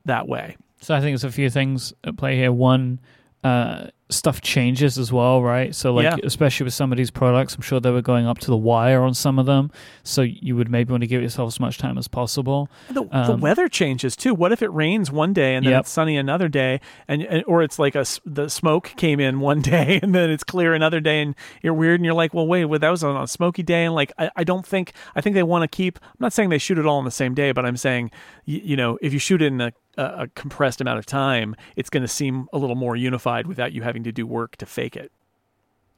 that 0.05 0.27
way. 0.27 0.57
So 0.81 0.93
I 0.95 0.99
think 0.99 1.11
there's 1.11 1.23
a 1.23 1.31
few 1.31 1.49
things 1.49 1.93
at 2.03 2.17
play 2.17 2.35
here. 2.35 2.51
One, 2.51 2.99
uh, 3.43 3.87
stuff 4.09 4.41
changes 4.41 4.97
as 4.97 5.11
well, 5.11 5.41
right? 5.41 5.73
So 5.73 5.93
like, 5.93 6.03
Yeah. 6.03 6.17
especially 6.23 6.65
with 6.65 6.73
some 6.73 6.91
of 6.91 6.97
these 6.97 7.09
products, 7.09 7.55
I'm 7.55 7.61
sure 7.61 7.79
they 7.79 7.89
were 7.91 8.01
going 8.01 8.27
up 8.27 8.39
to 8.39 8.47
the 8.47 8.57
wire 8.57 9.01
on 9.03 9.13
some 9.13 9.39
of 9.39 9.45
them. 9.45 9.71
So 10.03 10.21
you 10.21 10.55
would 10.57 10.69
maybe 10.69 10.91
want 10.91 11.01
to 11.01 11.07
give 11.07 11.21
yourself 11.21 11.47
as 11.47 11.59
much 11.61 11.77
time 11.77 11.97
as 11.97 12.09
possible. 12.09 12.69
The, 12.89 13.05
the 13.05 13.17
Um, 13.33 13.39
weather 13.39 13.69
changes 13.69 14.17
too. 14.17 14.35
What 14.35 14.51
if 14.51 14.61
it 14.61 14.67
rains 14.73 15.11
one 15.11 15.31
day 15.31 15.55
and 15.55 15.65
then 15.65 15.71
Yep. 15.71 15.79
it's 15.81 15.91
sunny 15.91 16.17
another 16.17 16.49
day, 16.49 16.81
and, 17.07 17.23
and 17.23 17.43
or 17.47 17.63
it's 17.63 17.79
like 17.79 17.95
a 17.95 18.03
the 18.25 18.49
smoke 18.49 18.91
came 18.97 19.21
in 19.21 19.39
one 19.39 19.61
day 19.73 19.99
and 20.03 20.13
then 20.13 20.29
it's 20.29 20.43
clear 20.43 20.73
another 20.73 20.99
day, 20.99 21.21
and 21.21 21.33
you're 21.63 21.73
weird, 21.73 21.95
and 22.01 22.05
you're 22.05 22.13
like, 22.13 22.33
well, 22.33 22.45
wait, 22.45 22.65
well, 22.65 22.79
that 22.79 22.89
was 22.89 23.03
on 23.05 23.15
a 23.21 23.27
smoky 23.27 23.63
day, 23.63 23.85
and 23.85 23.95
like 23.95 24.11
I, 24.19 24.29
I 24.35 24.43
don't 24.43 24.65
think 24.67 24.91
I 25.15 25.21
think 25.21 25.35
they 25.35 25.43
want 25.43 25.63
to 25.63 25.69
keep. 25.73 25.97
I'm 26.03 26.17
not 26.19 26.33
saying 26.33 26.49
they 26.49 26.57
shoot 26.57 26.77
it 26.77 26.85
all 26.85 26.97
on 26.97 27.05
the 27.05 27.11
same 27.11 27.33
day, 27.33 27.53
but 27.53 27.65
I'm 27.65 27.77
saying 27.77 28.11
you, 28.45 28.59
you 28.61 28.75
know 28.75 28.99
if 29.01 29.13
you 29.13 29.19
shoot 29.19 29.41
it 29.41 29.45
in 29.47 29.61
a, 29.61 29.71
a, 29.97 30.27
compressed 30.35 30.81
amount 30.81 30.99
of 30.99 31.05
time, 31.05 31.55
it's 31.75 31.89
going 31.89 32.01
to 32.03 32.07
seem 32.07 32.47
a 32.53 32.57
little 32.57 32.75
more 32.75 32.95
unified 32.95 33.47
without 33.47 33.73
you 33.73 33.81
having 33.81 34.03
to 34.03 34.11
do 34.11 34.25
work 34.25 34.55
to 34.57 34.65
fake 34.65 34.95
it. 34.95 35.11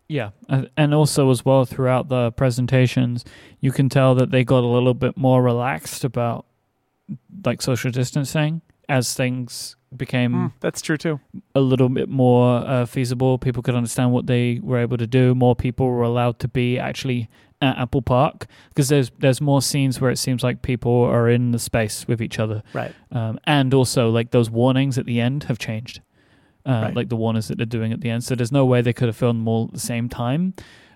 Yeah, 0.10 0.32
and 0.78 0.94
also 0.94 1.32
as 1.32 1.46
well 1.46 1.66
throughout 1.66 2.10
the 2.10 2.32
presentations, 2.32 3.24
you 3.62 3.72
can 3.72 3.90
tell 3.90 4.14
that 4.16 4.32
they 4.32 4.44
got 4.44 4.64
a 4.64 4.68
little 4.68 4.94
bit 4.94 5.18
more 5.18 5.42
relaxed 5.42 6.04
about 6.04 6.46
like 7.46 7.62
social 7.62 7.90
distancing 7.90 8.62
as 8.90 9.14
things 9.14 9.76
became 9.96 10.34
Mm, 10.34 10.54
that's 10.60 10.82
true 10.82 10.98
too. 10.98 11.20
a 11.56 11.62
little 11.62 11.88
bit 11.90 12.10
more 12.10 12.58
uh, 12.68 12.86
feasible. 12.86 13.38
People 13.38 13.64
could 13.64 13.76
understand 13.76 14.12
what 14.12 14.28
they 14.28 14.60
were 14.62 14.80
able 14.80 14.98
to 14.98 15.08
do. 15.08 15.34
More 15.36 15.56
people 15.56 15.88
were 15.88 16.04
allowed 16.04 16.40
to 16.40 16.48
be 16.48 16.78
actually 16.80 17.30
at 17.64 17.78
Apple 17.84 18.02
Park 18.02 18.46
because 18.70 18.88
there's 18.90 19.10
there's 19.20 19.42
more 19.42 19.62
scenes 19.62 20.00
where 20.02 20.12
it 20.12 20.18
seems 20.18 20.44
like 20.44 20.62
people 20.62 20.98
are 21.16 21.30
in 21.30 21.52
the 21.52 21.60
space 21.60 22.08
with 22.08 22.22
each 22.22 22.38
other, 22.40 22.62
Right. 22.74 22.94
um, 23.12 23.40
and 23.46 23.74
also 23.74 24.10
like 24.10 24.32
those 24.32 24.50
warnings 24.50 24.98
at 24.98 25.06
the 25.06 25.20
end 25.28 25.44
have 25.46 25.58
changed, 25.58 26.02
uh, 26.66 26.72
Right. 26.86 26.96
like 26.96 27.10
the 27.10 27.16
warnings 27.16 27.48
that 27.48 27.58
they're 27.58 27.66
doing 27.80 27.92
at 27.94 28.02
the 28.02 28.10
end. 28.10 28.24
So 28.24 28.36
there's 28.36 28.52
no 28.52 28.66
way 28.66 28.82
they 28.82 28.94
could 28.94 29.08
have 29.08 29.16
filmed 29.18 29.40
them 29.42 29.48
all 29.48 29.66
at 29.68 29.74
the 29.74 29.80
same 29.94 30.10
time. 30.10 30.54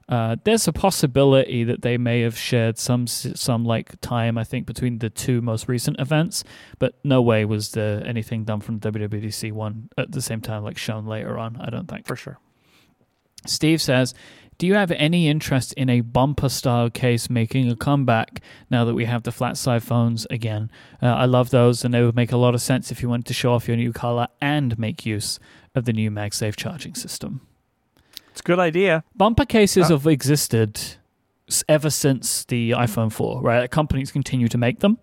Uh, 0.10 0.38
there's 0.46 0.66
a 0.70 0.72
possibility 0.72 1.66
that 1.66 1.82
they 1.82 1.98
may 1.98 2.22
have 2.22 2.38
shared 2.38 2.78
some 2.78 3.06
some 3.08 3.66
like 3.66 4.00
time 4.00 4.38
I 4.38 4.46
think 4.46 4.66
between 4.66 5.00
the 5.00 5.10
two 5.10 5.42
most 5.42 5.68
recent 5.68 6.00
events, 6.00 6.44
but 6.80 6.92
no 7.04 7.22
way 7.22 7.44
was 7.44 7.72
there 7.72 8.02
anything 8.08 8.46
done 8.46 8.62
from 8.62 8.80
the 8.80 8.90
WWDC 8.92 9.52
one 9.52 9.90
at 9.98 10.12
the 10.14 10.22
same 10.22 10.40
time 10.42 10.64
like 10.64 10.78
shown 10.78 11.06
later 11.06 11.38
on. 11.38 11.58
I 11.60 11.70
don't 11.70 11.88
think. 11.90 12.08
For 12.08 12.16
sure. 12.16 12.38
Steve 13.46 13.82
says, 13.82 14.14
"Do 14.58 14.66
you 14.68 14.74
have 14.74 14.92
any 14.92 15.28
interest 15.28 15.74
in 15.74 15.90
a 15.90 16.02
bumper 16.02 16.50
style 16.50 16.90
case 16.90 17.30
making 17.30 17.70
a 17.70 17.76
comeback 17.76 18.42
now 18.70 18.86
that 18.86 18.94
we 18.96 19.06
have 19.06 19.24
the 19.24 19.32
flat 19.32 19.58
side 19.58 19.84
phones 19.84 20.26
again? 20.30 20.72
Uh, 21.02 21.08
I 21.08 21.26
love 21.26 21.50
those, 21.52 21.86
and 21.86 21.94
they 21.94 22.04
would 22.04 22.16
make 22.16 22.32
a 22.32 22.38
lot 22.38 22.56
of 22.56 22.62
sense 22.62 22.92
if 22.92 23.02
you 23.02 23.10
wanted 23.10 23.28
to 23.28 23.34
show 23.34 23.54
off 23.54 23.68
your 23.68 23.78
new 23.78 23.94
color 23.94 24.28
and 24.42 24.78
make 24.80 25.06
use 25.06 25.40
of 25.76 25.86
the 25.86 25.94
new 25.94 26.10
MagSafe 26.10 26.56
charging 26.56 26.96
system." 26.96 27.42
It's 28.32 28.42
a 28.42 28.44
good 28.44 28.60
idea. 28.60 29.04
Bumper 29.16 29.46
cases 29.46 29.86
Uh, 29.86 29.98
have 29.98 30.08
existed 30.08 30.80
ever 31.68 31.90
since 31.90 32.44
the 32.46 32.72
iPhone 32.72 33.12
4, 33.12 33.42
right? 33.42 33.70
Companies 33.72 34.12
continue 34.12 34.48
to 34.48 34.58
make 34.58 34.80
them. 34.80 34.98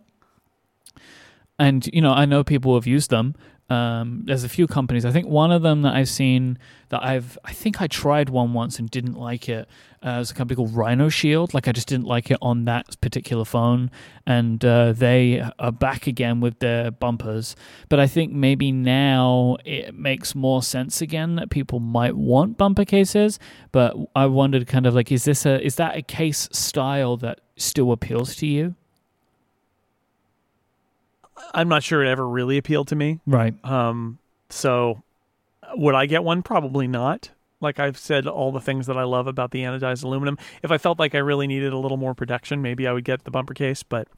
And, 1.59 1.89
you 1.93 2.01
know, 2.01 2.13
I 2.13 2.25
know 2.25 2.43
people 2.43 2.75
have 2.75 2.87
used 2.87 3.11
them. 3.11 3.35
Um, 3.71 4.23
there's 4.27 4.45
a 4.45 4.49
few 4.49 4.67
companies. 4.67 5.07
I 5.07 5.11
think 5.11 5.27
one 5.27 5.51
of 5.51 5.63
them 5.63 5.83
that 5.83 5.95
I've 5.95 6.09
seen 6.09 6.59
that 6.91 7.03
I've, 7.03 7.39
I 7.45 7.53
think 7.53 7.81
I 7.81 7.87
tried 7.87 8.29
one 8.29 8.53
once 8.53 8.79
and 8.79 8.91
didn't 8.91 9.15
like 9.15 9.49
it. 9.49 9.67
Uh, 10.05 10.11
it 10.11 10.19
was 10.19 10.31
a 10.31 10.35
company 10.35 10.57
called 10.57 10.75
RhinoShield. 10.75 11.55
Like, 11.55 11.67
I 11.67 11.73
just 11.73 11.89
didn't 11.89 12.07
like 12.07 12.31
it 12.31 12.37
on 12.43 12.67
that 12.67 13.01
particular 13.01 13.47
phone. 13.47 13.91
And 14.27 14.63
uh, 14.63 14.93
they 14.93 15.43
are 15.59 15.73
back 15.73 16.07
again 16.07 16.41
with 16.41 16.59
their 16.59 16.91
bumpers. 16.91 17.57
But 17.89 18.01
I 18.01 18.07
think 18.07 18.33
maybe 18.33 18.71
now 18.71 19.57
it 19.65 19.95
makes 19.95 20.35
more 20.35 20.63
sense 20.63 21.01
again 21.01 21.37
that 21.37 21.49
people 21.49 21.81
might 21.81 22.17
want 22.17 22.59
bumper 22.59 22.85
cases. 22.85 23.39
But 23.73 23.97
I 24.15 24.27
wondered 24.27 24.67
kind 24.67 24.85
of 24.85 24.95
like, 24.95 25.11
is 25.11 25.25
this 25.25 25.47
a, 25.47 25.65
is 25.65 25.77
that 25.77 25.97
a 25.97 26.03
case 26.03 26.51
style 26.53 27.17
that 27.19 27.41
still 27.57 27.93
appeals 27.93 28.37
to 28.37 28.47
you? 28.47 28.75
I'm 31.55 31.69
not 31.69 31.83
sure 31.83 32.03
it 32.05 32.09
ever 32.09 32.29
really 32.29 32.59
appealed 32.59 32.89
to 32.89 32.97
me. 32.97 33.21
Right. 33.27 33.55
Um, 33.65 34.19
so 34.51 35.03
would 35.75 35.95
I 35.95 36.07
get 36.07 36.25
one? 36.25 36.43
Probably 36.43 36.87
not. 36.87 37.31
Like 37.61 37.79
I've 37.79 37.97
said, 37.97 38.27
all 38.27 38.53
the 38.53 38.61
things 38.61 38.87
that 38.87 38.99
I 38.99 39.05
love 39.05 39.27
about 39.27 39.53
the 39.53 39.61
anodized 39.61 40.05
aluminum. 40.05 40.37
If 40.63 40.71
I 40.71 40.79
felt 40.79 40.99
like 40.99 41.15
I 41.15 41.19
really 41.19 41.47
needed 41.47 41.73
a 41.73 41.79
little 41.79 41.97
more 41.97 42.15
protection, 42.15 42.61
maybe 42.61 42.87
I 42.87 42.93
would 42.93 43.05
get 43.05 43.25
the 43.25 43.31
bumper 43.31 43.55
case. 43.55 43.83
But 43.83 44.09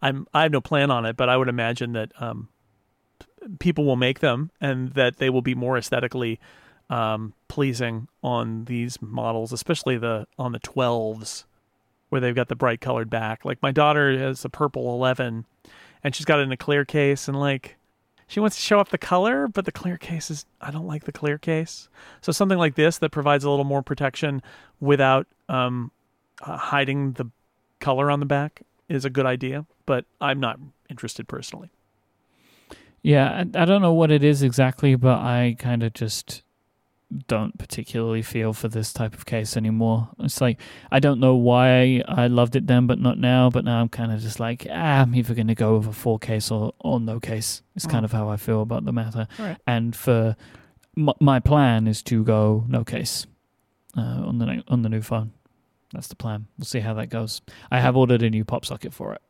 I'm 0.00 0.26
I 0.32 0.44
have 0.44 0.52
no 0.52 0.60
plan 0.60 0.90
on 0.90 1.04
it. 1.04 1.16
But 1.16 1.28
I 1.28 1.36
would 1.36 1.48
imagine 1.48 1.92
that 1.92 2.12
um, 2.20 2.48
people 3.58 3.84
will 3.84 3.96
make 3.96 4.20
them 4.20 4.50
and 4.60 4.92
that 4.94 5.16
they 5.18 5.28
will 5.28 5.42
be 5.42 5.54
more 5.54 5.76
aesthetically 5.76 6.40
um, 6.88 7.34
pleasing 7.48 8.08
on 8.22 8.64
these 8.64 9.02
models, 9.02 9.52
especially 9.52 9.98
the 9.98 10.26
on 10.38 10.52
the 10.52 10.60
12s 10.60 11.44
where 12.08 12.20
they've 12.20 12.36
got 12.36 12.48
the 12.48 12.56
bright 12.56 12.80
colored 12.80 13.10
back. 13.10 13.44
Like 13.44 13.60
my 13.62 13.72
daughter 13.72 14.16
has 14.16 14.44
a 14.44 14.48
purple 14.48 14.94
11 14.94 15.44
and 16.06 16.14
she's 16.14 16.24
got 16.24 16.38
it 16.38 16.42
in 16.42 16.52
a 16.52 16.56
clear 16.56 16.84
case 16.84 17.26
and 17.26 17.36
like 17.36 17.76
she 18.28 18.38
wants 18.38 18.54
to 18.54 18.62
show 18.62 18.78
off 18.78 18.90
the 18.90 18.98
color, 18.98 19.48
but 19.48 19.64
the 19.64 19.72
clear 19.72 19.96
case 19.96 20.30
is 20.30 20.46
I 20.60 20.70
don't 20.70 20.86
like 20.86 21.02
the 21.02 21.10
clear 21.10 21.36
case. 21.36 21.88
So 22.20 22.30
something 22.30 22.58
like 22.58 22.76
this 22.76 22.98
that 22.98 23.10
provides 23.10 23.42
a 23.42 23.50
little 23.50 23.64
more 23.64 23.82
protection 23.82 24.40
without 24.78 25.26
um, 25.48 25.90
uh, 26.40 26.56
hiding 26.58 27.14
the 27.14 27.28
color 27.80 28.08
on 28.08 28.20
the 28.20 28.26
back 28.26 28.62
is 28.88 29.04
a 29.04 29.10
good 29.10 29.26
idea, 29.26 29.66
but 29.84 30.04
I'm 30.20 30.38
not 30.38 30.60
interested 30.88 31.26
personally. 31.26 31.70
Yeah, 33.02 33.44
I, 33.56 33.62
I 33.62 33.64
don't 33.64 33.82
know 33.82 33.92
what 33.92 34.12
it 34.12 34.22
is 34.22 34.44
exactly, 34.44 34.94
but 34.94 35.18
I 35.18 35.56
kind 35.58 35.82
of 35.82 35.92
just 35.92 36.42
don't 37.28 37.56
particularly 37.56 38.22
feel 38.22 38.52
for 38.52 38.68
this 38.68 38.92
type 38.92 39.14
of 39.14 39.26
case 39.26 39.56
anymore. 39.56 40.08
It's 40.18 40.40
like 40.40 40.60
I 40.90 40.98
don't 40.98 41.20
know 41.20 41.36
why 41.36 42.02
I 42.08 42.26
loved 42.26 42.56
it 42.56 42.66
then, 42.66 42.86
but 42.86 42.98
not 42.98 43.18
now. 43.18 43.48
But 43.48 43.64
now 43.64 43.80
I'm 43.80 43.88
kind 43.88 44.12
of 44.12 44.20
just 44.20 44.40
like, 44.40 44.66
ah, 44.70 45.02
I'm 45.02 45.14
either 45.14 45.34
going 45.34 45.46
to 45.46 45.54
go 45.54 45.76
with 45.76 45.88
a 45.88 45.92
full 45.92 46.18
case 46.18 46.50
or, 46.50 46.74
or 46.80 46.98
no 46.98 47.20
case. 47.20 47.62
It's 47.76 47.86
mm. 47.86 47.90
kind 47.90 48.04
of 48.04 48.12
how 48.12 48.28
I 48.28 48.36
feel 48.36 48.60
about 48.62 48.84
the 48.84 48.92
matter. 48.92 49.28
Right. 49.38 49.56
And 49.66 49.94
for 49.94 50.36
m- 50.96 51.10
my 51.20 51.38
plan 51.38 51.86
is 51.86 52.02
to 52.04 52.24
go 52.24 52.64
no 52.68 52.82
case 52.84 53.26
uh, 53.96 54.00
on 54.26 54.38
the 54.38 54.64
on 54.68 54.82
the 54.82 54.88
new 54.88 55.02
phone. 55.02 55.32
That's 55.92 56.08
the 56.08 56.16
plan. 56.16 56.48
We'll 56.58 56.66
see 56.66 56.80
how 56.80 56.94
that 56.94 57.08
goes. 57.08 57.40
I 57.70 57.80
have 57.80 57.96
ordered 57.96 58.22
a 58.22 58.30
new 58.30 58.44
pop 58.44 58.64
socket 58.64 58.92
for 58.92 59.14
it. 59.14 59.22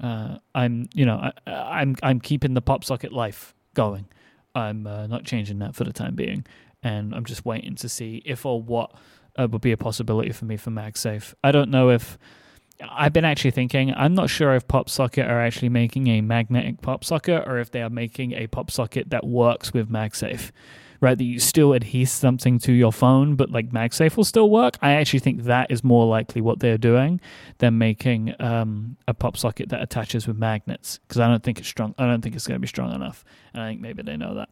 Uh, 0.00 0.38
I'm, 0.54 0.88
you 0.94 1.06
know, 1.06 1.30
I, 1.46 1.52
I'm 1.52 1.94
I'm 2.02 2.20
keeping 2.20 2.54
the 2.54 2.62
pop 2.62 2.82
socket 2.82 3.12
life 3.12 3.54
going. 3.74 4.06
I'm 4.52 4.86
uh, 4.88 5.06
not 5.06 5.24
changing 5.24 5.60
that 5.60 5.76
for 5.76 5.84
the 5.84 5.92
time 5.92 6.16
being 6.16 6.44
and 6.82 7.14
I'm 7.14 7.24
just 7.24 7.44
waiting 7.44 7.74
to 7.76 7.88
see 7.88 8.22
if 8.24 8.46
or 8.46 8.62
what 8.62 8.92
uh, 9.38 9.48
would 9.50 9.60
be 9.60 9.72
a 9.72 9.76
possibility 9.76 10.32
for 10.32 10.44
me 10.44 10.56
for 10.56 10.70
MagSafe. 10.70 11.34
I 11.44 11.52
don't 11.52 11.70
know 11.70 11.90
if 11.90 12.18
I've 12.88 13.12
been 13.12 13.24
actually 13.24 13.50
thinking. 13.50 13.92
I'm 13.94 14.14
not 14.14 14.30
sure 14.30 14.54
if 14.54 14.66
PopSocket 14.66 15.28
are 15.28 15.40
actually 15.40 15.68
making 15.68 16.06
a 16.08 16.20
magnetic 16.20 16.80
pop 16.80 17.04
socket 17.04 17.46
or 17.46 17.58
if 17.58 17.70
they 17.70 17.82
are 17.82 17.90
making 17.90 18.32
a 18.32 18.46
pop 18.46 18.70
socket 18.70 19.10
that 19.10 19.26
works 19.26 19.72
with 19.72 19.90
MagSafe. 19.90 20.50
Right, 21.02 21.16
that 21.16 21.24
you 21.24 21.38
still 21.38 21.72
adhere 21.72 22.04
something 22.04 22.58
to 22.58 22.72
your 22.74 22.92
phone, 22.92 23.34
but 23.34 23.50
like 23.50 23.70
MagSafe 23.70 24.18
will 24.18 24.24
still 24.24 24.50
work. 24.50 24.76
I 24.82 24.92
actually 24.92 25.20
think 25.20 25.44
that 25.44 25.70
is 25.70 25.82
more 25.82 26.04
likely 26.04 26.42
what 26.42 26.60
they're 26.60 26.76
doing 26.76 27.22
than 27.56 27.78
making 27.78 28.34
um, 28.38 28.98
a 29.08 29.14
pop 29.14 29.38
socket 29.38 29.70
that 29.70 29.80
attaches 29.80 30.26
with 30.26 30.36
magnets 30.36 30.98
because 30.98 31.18
I 31.18 31.26
don't 31.26 31.42
think 31.42 31.58
it's 31.58 31.68
strong. 31.68 31.94
I 31.96 32.04
don't 32.04 32.20
think 32.20 32.34
it's 32.34 32.46
going 32.46 32.56
to 32.56 32.60
be 32.60 32.66
strong 32.66 32.94
enough, 32.94 33.24
and 33.54 33.62
I 33.62 33.68
think 33.70 33.80
maybe 33.80 34.02
they 34.02 34.18
know 34.18 34.34
that. 34.34 34.50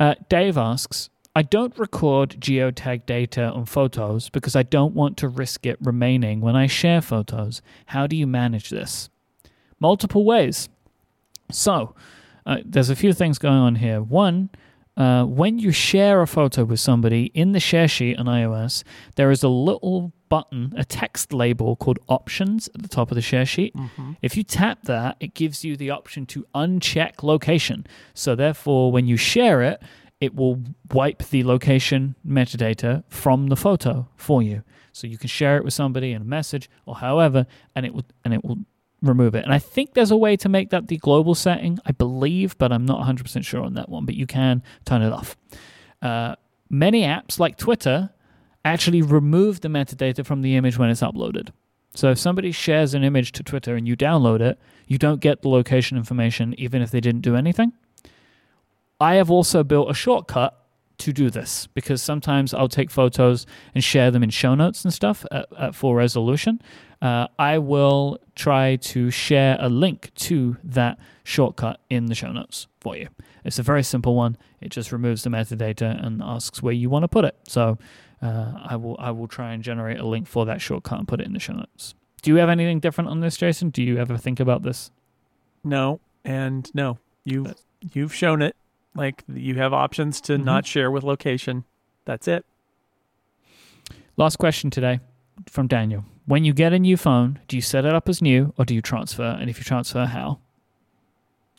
Uh, 0.00 0.14
Dave 0.28 0.58
asks, 0.58 1.08
I 1.36 1.42
don't 1.42 1.76
record 1.78 2.36
geotag 2.38 3.06
data 3.06 3.44
on 3.50 3.64
photos 3.64 4.28
because 4.28 4.54
I 4.54 4.62
don't 4.62 4.94
want 4.94 5.16
to 5.18 5.28
risk 5.28 5.66
it 5.66 5.78
remaining 5.80 6.40
when 6.40 6.54
I 6.54 6.68
share 6.68 7.00
photos. 7.00 7.60
How 7.86 8.06
do 8.06 8.14
you 8.14 8.26
manage 8.26 8.70
this? 8.70 9.10
Multiple 9.80 10.24
ways. 10.24 10.68
So, 11.50 11.94
uh, 12.46 12.58
there's 12.64 12.90
a 12.90 12.96
few 12.96 13.12
things 13.12 13.38
going 13.38 13.58
on 13.58 13.76
here. 13.76 14.00
One, 14.00 14.50
uh, 14.96 15.24
when 15.24 15.58
you 15.58 15.72
share 15.72 16.22
a 16.22 16.26
photo 16.26 16.64
with 16.64 16.78
somebody 16.78 17.24
in 17.34 17.50
the 17.50 17.58
share 17.58 17.88
sheet 17.88 18.16
on 18.16 18.26
iOS, 18.26 18.84
there 19.16 19.32
is 19.32 19.42
a 19.42 19.48
little 19.48 20.12
button, 20.28 20.72
a 20.76 20.84
text 20.84 21.32
label 21.32 21.74
called 21.74 21.98
options 22.08 22.68
at 22.74 22.82
the 22.82 22.88
top 22.88 23.10
of 23.10 23.16
the 23.16 23.22
share 23.22 23.44
sheet. 23.44 23.74
Mm-hmm. 23.74 24.12
If 24.22 24.36
you 24.36 24.44
tap 24.44 24.84
that, 24.84 25.16
it 25.18 25.34
gives 25.34 25.64
you 25.64 25.76
the 25.76 25.90
option 25.90 26.26
to 26.26 26.46
uncheck 26.54 27.24
location. 27.24 27.86
So, 28.14 28.36
therefore, 28.36 28.92
when 28.92 29.06
you 29.06 29.16
share 29.16 29.62
it, 29.62 29.82
it 30.20 30.34
will 30.34 30.62
wipe 30.92 31.22
the 31.28 31.44
location 31.44 32.16
metadata 32.26 33.04
from 33.08 33.48
the 33.48 33.56
photo 33.56 34.08
for 34.16 34.42
you. 34.42 34.62
So 34.92 35.06
you 35.06 35.18
can 35.18 35.28
share 35.28 35.56
it 35.56 35.64
with 35.64 35.74
somebody 35.74 36.12
in 36.12 36.22
a 36.22 36.24
message 36.24 36.70
or 36.86 36.96
however, 36.96 37.46
and 37.74 37.84
it 37.84 37.94
will 37.94 38.04
and 38.24 38.32
it 38.32 38.44
will 38.44 38.58
remove 39.02 39.34
it. 39.34 39.44
And 39.44 39.52
I 39.52 39.58
think 39.58 39.94
there's 39.94 40.10
a 40.10 40.16
way 40.16 40.36
to 40.36 40.48
make 40.48 40.70
that 40.70 40.88
the 40.88 40.96
global 40.96 41.34
setting, 41.34 41.78
I 41.84 41.92
believe, 41.92 42.56
but 42.58 42.72
I'm 42.72 42.86
not 42.86 43.06
100% 43.06 43.44
sure 43.44 43.62
on 43.62 43.74
that 43.74 43.88
one. 43.88 44.06
But 44.06 44.14
you 44.14 44.26
can 44.26 44.62
turn 44.84 45.02
it 45.02 45.12
off. 45.12 45.36
Uh, 46.00 46.36
many 46.70 47.02
apps 47.02 47.38
like 47.38 47.58
Twitter 47.58 48.10
actually 48.64 49.02
remove 49.02 49.60
the 49.60 49.68
metadata 49.68 50.24
from 50.24 50.42
the 50.42 50.56
image 50.56 50.78
when 50.78 50.90
it's 50.90 51.02
uploaded. 51.02 51.50
So 51.94 52.10
if 52.10 52.18
somebody 52.18 52.50
shares 52.50 52.94
an 52.94 53.04
image 53.04 53.32
to 53.32 53.42
Twitter 53.42 53.76
and 53.76 53.86
you 53.86 53.96
download 53.96 54.40
it, 54.40 54.58
you 54.86 54.98
don't 54.98 55.20
get 55.20 55.42
the 55.42 55.48
location 55.48 55.96
information 55.96 56.54
even 56.58 56.82
if 56.82 56.90
they 56.90 57.00
didn't 57.00 57.20
do 57.20 57.36
anything. 57.36 57.72
I 59.00 59.14
have 59.14 59.30
also 59.30 59.64
built 59.64 59.90
a 59.90 59.94
shortcut 59.94 60.60
to 60.98 61.12
do 61.12 61.28
this 61.30 61.66
because 61.68 62.00
sometimes 62.02 62.54
I'll 62.54 62.68
take 62.68 62.90
photos 62.90 63.46
and 63.74 63.82
share 63.82 64.10
them 64.10 64.22
in 64.22 64.30
show 64.30 64.54
notes 64.54 64.84
and 64.84 64.94
stuff 64.94 65.26
at, 65.30 65.46
at 65.58 65.74
full 65.74 65.94
resolution. 65.94 66.62
Uh, 67.02 67.26
I 67.38 67.58
will 67.58 68.18
try 68.34 68.76
to 68.76 69.10
share 69.10 69.56
a 69.60 69.68
link 69.68 70.12
to 70.14 70.56
that 70.64 70.98
shortcut 71.24 71.80
in 71.90 72.06
the 72.06 72.14
show 72.14 72.32
notes 72.32 72.68
for 72.80 72.96
you. 72.96 73.08
It's 73.44 73.58
a 73.58 73.62
very 73.62 73.82
simple 73.82 74.14
one. 74.14 74.38
It 74.60 74.70
just 74.70 74.92
removes 74.92 75.24
the 75.24 75.30
metadata 75.30 76.02
and 76.04 76.22
asks 76.22 76.62
where 76.62 76.72
you 76.72 76.88
want 76.88 77.02
to 77.02 77.08
put 77.08 77.24
it. 77.24 77.36
So 77.46 77.76
uh, 78.22 78.52
I 78.64 78.76
will 78.76 78.96
I 78.98 79.10
will 79.10 79.28
try 79.28 79.52
and 79.52 79.62
generate 79.62 79.98
a 79.98 80.06
link 80.06 80.26
for 80.26 80.46
that 80.46 80.62
shortcut 80.62 80.98
and 80.98 81.08
put 81.08 81.20
it 81.20 81.26
in 81.26 81.34
the 81.34 81.40
show 81.40 81.52
notes. 81.52 81.94
Do 82.22 82.30
you 82.30 82.36
have 82.36 82.48
anything 82.48 82.80
different 82.80 83.10
on 83.10 83.20
this, 83.20 83.36
Jason? 83.36 83.68
Do 83.68 83.82
you 83.82 83.98
ever 83.98 84.16
think 84.16 84.40
about 84.40 84.62
this? 84.62 84.90
No, 85.62 86.00
and 86.24 86.70
no. 86.74 86.98
You've 87.24 87.54
you've 87.92 88.14
shown 88.14 88.40
it 88.40 88.56
like 88.94 89.24
you 89.32 89.54
have 89.56 89.72
options 89.72 90.20
to 90.22 90.34
mm-hmm. 90.34 90.44
not 90.44 90.66
share 90.66 90.90
with 90.90 91.02
location. 91.02 91.64
That's 92.04 92.28
it. 92.28 92.44
Last 94.16 94.36
question 94.36 94.70
today 94.70 95.00
from 95.48 95.66
Daniel. 95.66 96.04
When 96.26 96.44
you 96.44 96.52
get 96.52 96.72
a 96.72 96.78
new 96.78 96.96
phone, 96.96 97.40
do 97.48 97.56
you 97.56 97.62
set 97.62 97.84
it 97.84 97.94
up 97.94 98.08
as 98.08 98.22
new 98.22 98.54
or 98.56 98.64
do 98.64 98.74
you 98.74 98.80
transfer? 98.80 99.36
And 99.38 99.50
if 99.50 99.58
you 99.58 99.64
transfer, 99.64 100.06
how? 100.06 100.38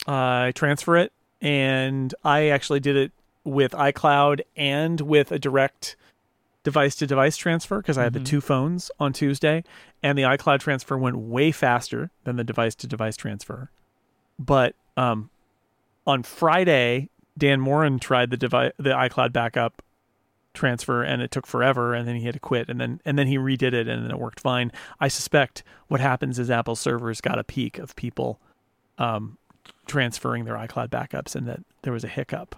I 0.06 0.52
transfer 0.54 0.96
it, 0.96 1.12
and 1.40 2.14
I 2.24 2.48
actually 2.48 2.80
did 2.80 2.96
it 2.96 3.12
with 3.44 3.72
iCloud 3.72 4.40
and 4.56 5.00
with 5.00 5.32
a 5.32 5.38
direct 5.38 5.96
device 6.64 6.96
to 6.96 7.06
device 7.06 7.36
transfer 7.36 7.78
because 7.78 7.96
I 7.96 8.04
had 8.04 8.12
mm-hmm. 8.12 8.24
the 8.24 8.30
two 8.30 8.40
phones 8.40 8.90
on 8.98 9.12
Tuesday, 9.12 9.62
and 10.02 10.16
the 10.16 10.22
iCloud 10.22 10.60
transfer 10.60 10.96
went 10.96 11.16
way 11.16 11.52
faster 11.52 12.10
than 12.24 12.36
the 12.36 12.44
device 12.44 12.74
to 12.76 12.86
device 12.86 13.16
transfer. 13.16 13.70
But 14.38 14.74
um, 14.96 15.30
on 16.06 16.22
Friday, 16.22 17.08
Dan 17.38 17.60
Moren 17.60 17.98
tried 17.98 18.30
the 18.30 18.36
device, 18.36 18.72
the 18.78 18.90
iCloud 18.90 19.32
backup 19.32 19.82
transfer 20.56 21.02
and 21.02 21.22
it 21.22 21.30
took 21.30 21.46
forever 21.46 21.94
and 21.94 22.08
then 22.08 22.16
he 22.16 22.24
had 22.24 22.34
to 22.34 22.40
quit 22.40 22.68
and 22.68 22.80
then 22.80 23.00
and 23.04 23.16
then 23.18 23.26
he 23.28 23.36
redid 23.36 23.74
it 23.74 23.86
and 23.86 24.04
then 24.04 24.10
it 24.10 24.18
worked 24.18 24.40
fine. 24.40 24.72
I 24.98 25.06
suspect 25.06 25.62
what 25.86 26.00
happens 26.00 26.38
is 26.38 26.50
Apple 26.50 26.74
servers 26.74 27.20
got 27.20 27.38
a 27.38 27.44
peak 27.44 27.78
of 27.78 27.94
people 27.94 28.40
um, 28.98 29.38
transferring 29.86 30.44
their 30.46 30.54
iCloud 30.54 30.88
backups 30.88 31.36
and 31.36 31.46
that 31.46 31.60
there 31.82 31.92
was 31.92 32.02
a 32.02 32.08
hiccup. 32.08 32.56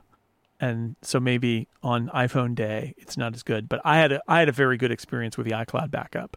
And 0.60 0.96
so 1.02 1.20
maybe 1.20 1.68
on 1.82 2.08
iPhone 2.08 2.54
day 2.54 2.94
it's 2.96 3.16
not 3.16 3.34
as 3.34 3.42
good, 3.42 3.68
but 3.68 3.80
I 3.84 3.98
had 3.98 4.12
a 4.12 4.22
I 4.26 4.38
had 4.38 4.48
a 4.48 4.52
very 4.52 4.78
good 4.78 4.92
experience 4.92 5.36
with 5.36 5.46
the 5.46 5.52
iCloud 5.52 5.90
backup. 5.90 6.36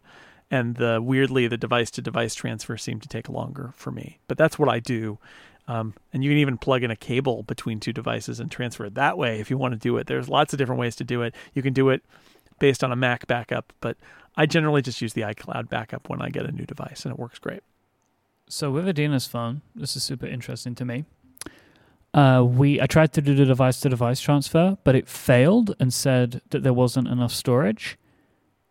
And 0.50 0.76
the 0.76 1.02
weirdly 1.02 1.48
the 1.48 1.58
device 1.58 1.90
to 1.92 2.02
device 2.02 2.36
transfer 2.36 2.76
seemed 2.76 3.04
to 3.04 3.08
take 3.08 3.30
longer 3.30 3.72
for 3.78 3.92
me. 3.92 4.20
But 4.28 4.38
that's 4.38 4.60
what 4.60 4.68
I 4.68 4.80
do 4.80 5.18
um, 5.68 5.94
and 6.12 6.24
you 6.24 6.32
can 6.32 6.38
even 6.38 6.58
plug 6.58 6.84
in 6.84 6.92
a 6.92 6.96
cable 6.96 7.44
between 7.44 7.80
two 7.80 7.94
devices 7.94 8.40
and 8.40 8.52
transfer 8.52 8.86
it 8.86 8.96
that 8.96 9.18
way 9.18 9.40
if 9.40 9.50
you 9.50 9.58
want 9.58 9.74
to 9.74 9.80
do 9.80 9.98
it. 9.98 10.08
There's 10.08 10.30
lots 10.30 10.54
of 10.54 10.58
different 10.58 10.80
ways 10.80 10.96
to 10.98 11.04
do 11.04 11.22
it. 11.22 11.36
You 11.54 11.62
can 11.62 11.74
do 11.74 11.90
it 11.90 12.04
based 12.60 12.84
on 12.84 12.92
a 12.92 12.96
Mac 12.96 13.28
backup, 13.28 13.74
but 13.82 13.98
I 14.36 14.46
generally 14.46 14.82
just 14.82 15.02
use 15.02 15.14
the 15.14 15.22
iCloud 15.22 15.70
backup 15.70 16.10
when 16.10 16.22
I 16.22 16.30
get 16.30 16.46
a 16.46 16.52
new 16.52 16.66
device, 16.66 17.06
and 17.06 17.14
it 17.14 17.20
works 17.20 17.40
great. 17.40 17.64
So 18.48 18.72
with 18.72 18.88
Adina's 18.88 19.28
phone, 19.28 19.62
this 19.76 19.96
is 19.96 20.04
super 20.04 20.26
interesting 20.26 20.76
to 20.76 20.86
me. 20.86 21.06
Uh, 22.14 22.46
we 22.46 22.82
I 22.82 22.88
tried 22.88 23.14
to 23.14 23.22
do 23.22 23.34
the 23.34 23.46
device 23.46 23.80
to 23.82 23.90
device 23.90 24.20
transfer, 24.20 24.78
but 24.84 24.96
it 24.96 25.08
failed 25.08 25.76
and 25.80 25.94
said 25.94 26.42
that 26.50 26.62
there 26.62 26.74
wasn't 26.74 27.08
enough 27.08 27.32
storage. 27.32 27.98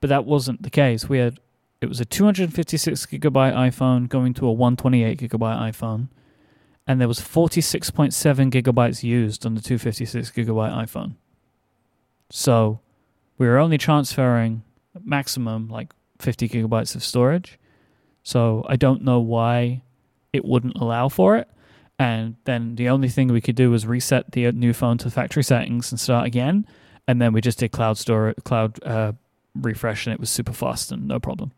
But 0.03 0.09
that 0.09 0.27
wasn't 0.27 0.63
the 0.63 0.71
case. 0.71 1.09
We 1.09 1.19
had 1.19 1.39
it 1.81 1.89
was 1.89 2.01
a 2.01 2.05
256 2.05 3.07
gigabyte 3.07 3.55
iPhone 3.55 4.09
going 4.09 4.35
to 4.35 4.47
a 4.47 4.53
128 4.53 5.19
gigabyte 5.19 5.73
iPhone 5.73 6.09
and 6.91 7.01
there 7.01 7.07
was 7.07 7.21
46.7 7.21 8.51
gigabytes 8.51 9.05
used 9.05 9.47
on 9.47 9.55
the 9.55 9.61
256 9.61 10.33
gigabyte 10.33 10.75
iPhone. 10.75 11.15
So 12.31 12.81
we 13.39 13.47
were 13.47 13.59
only 13.59 13.79
transferring 13.79 14.65
maximum 15.01 15.69
like 15.69 15.93
50 16.19 16.49
gigabytes 16.49 16.97
of 16.97 17.05
storage. 17.05 17.61
So 18.25 18.67
I 18.69 18.75
don't 18.75 19.05
know 19.05 19.21
why 19.21 19.83
it 20.33 20.45
wouldn't 20.45 20.79
allow 20.79 21.09
for 21.09 21.37
it. 21.37 21.49
And 21.97 22.35
then 22.43 22.75
the 22.75 22.89
only 22.89 23.09
thing 23.09 23.29
we 23.29 23.41
could 23.41 23.55
do 23.55 23.71
was 23.71 23.87
reset 23.87 24.33
the 24.33 24.51
new 24.51 24.73
phone 24.73 24.99
to 24.99 25.11
factory 25.13 25.45
settings 25.45 25.93
and 25.93 26.01
start 26.01 26.27
again. 26.27 26.67
And 27.07 27.23
then 27.23 27.33
we 27.33 27.41
just 27.41 27.61
did 27.61 27.71
cloud 27.71 27.99
store, 27.99 28.35
cloud 28.43 28.83
uh, 28.83 29.13
refresh, 29.55 30.09
and 30.09 30.15
it 30.15 30.19
was 30.19 30.29
super 30.29 30.53
fast 30.53 30.91
and 30.91 31.07
no 31.07 31.21
problem. 31.21 31.53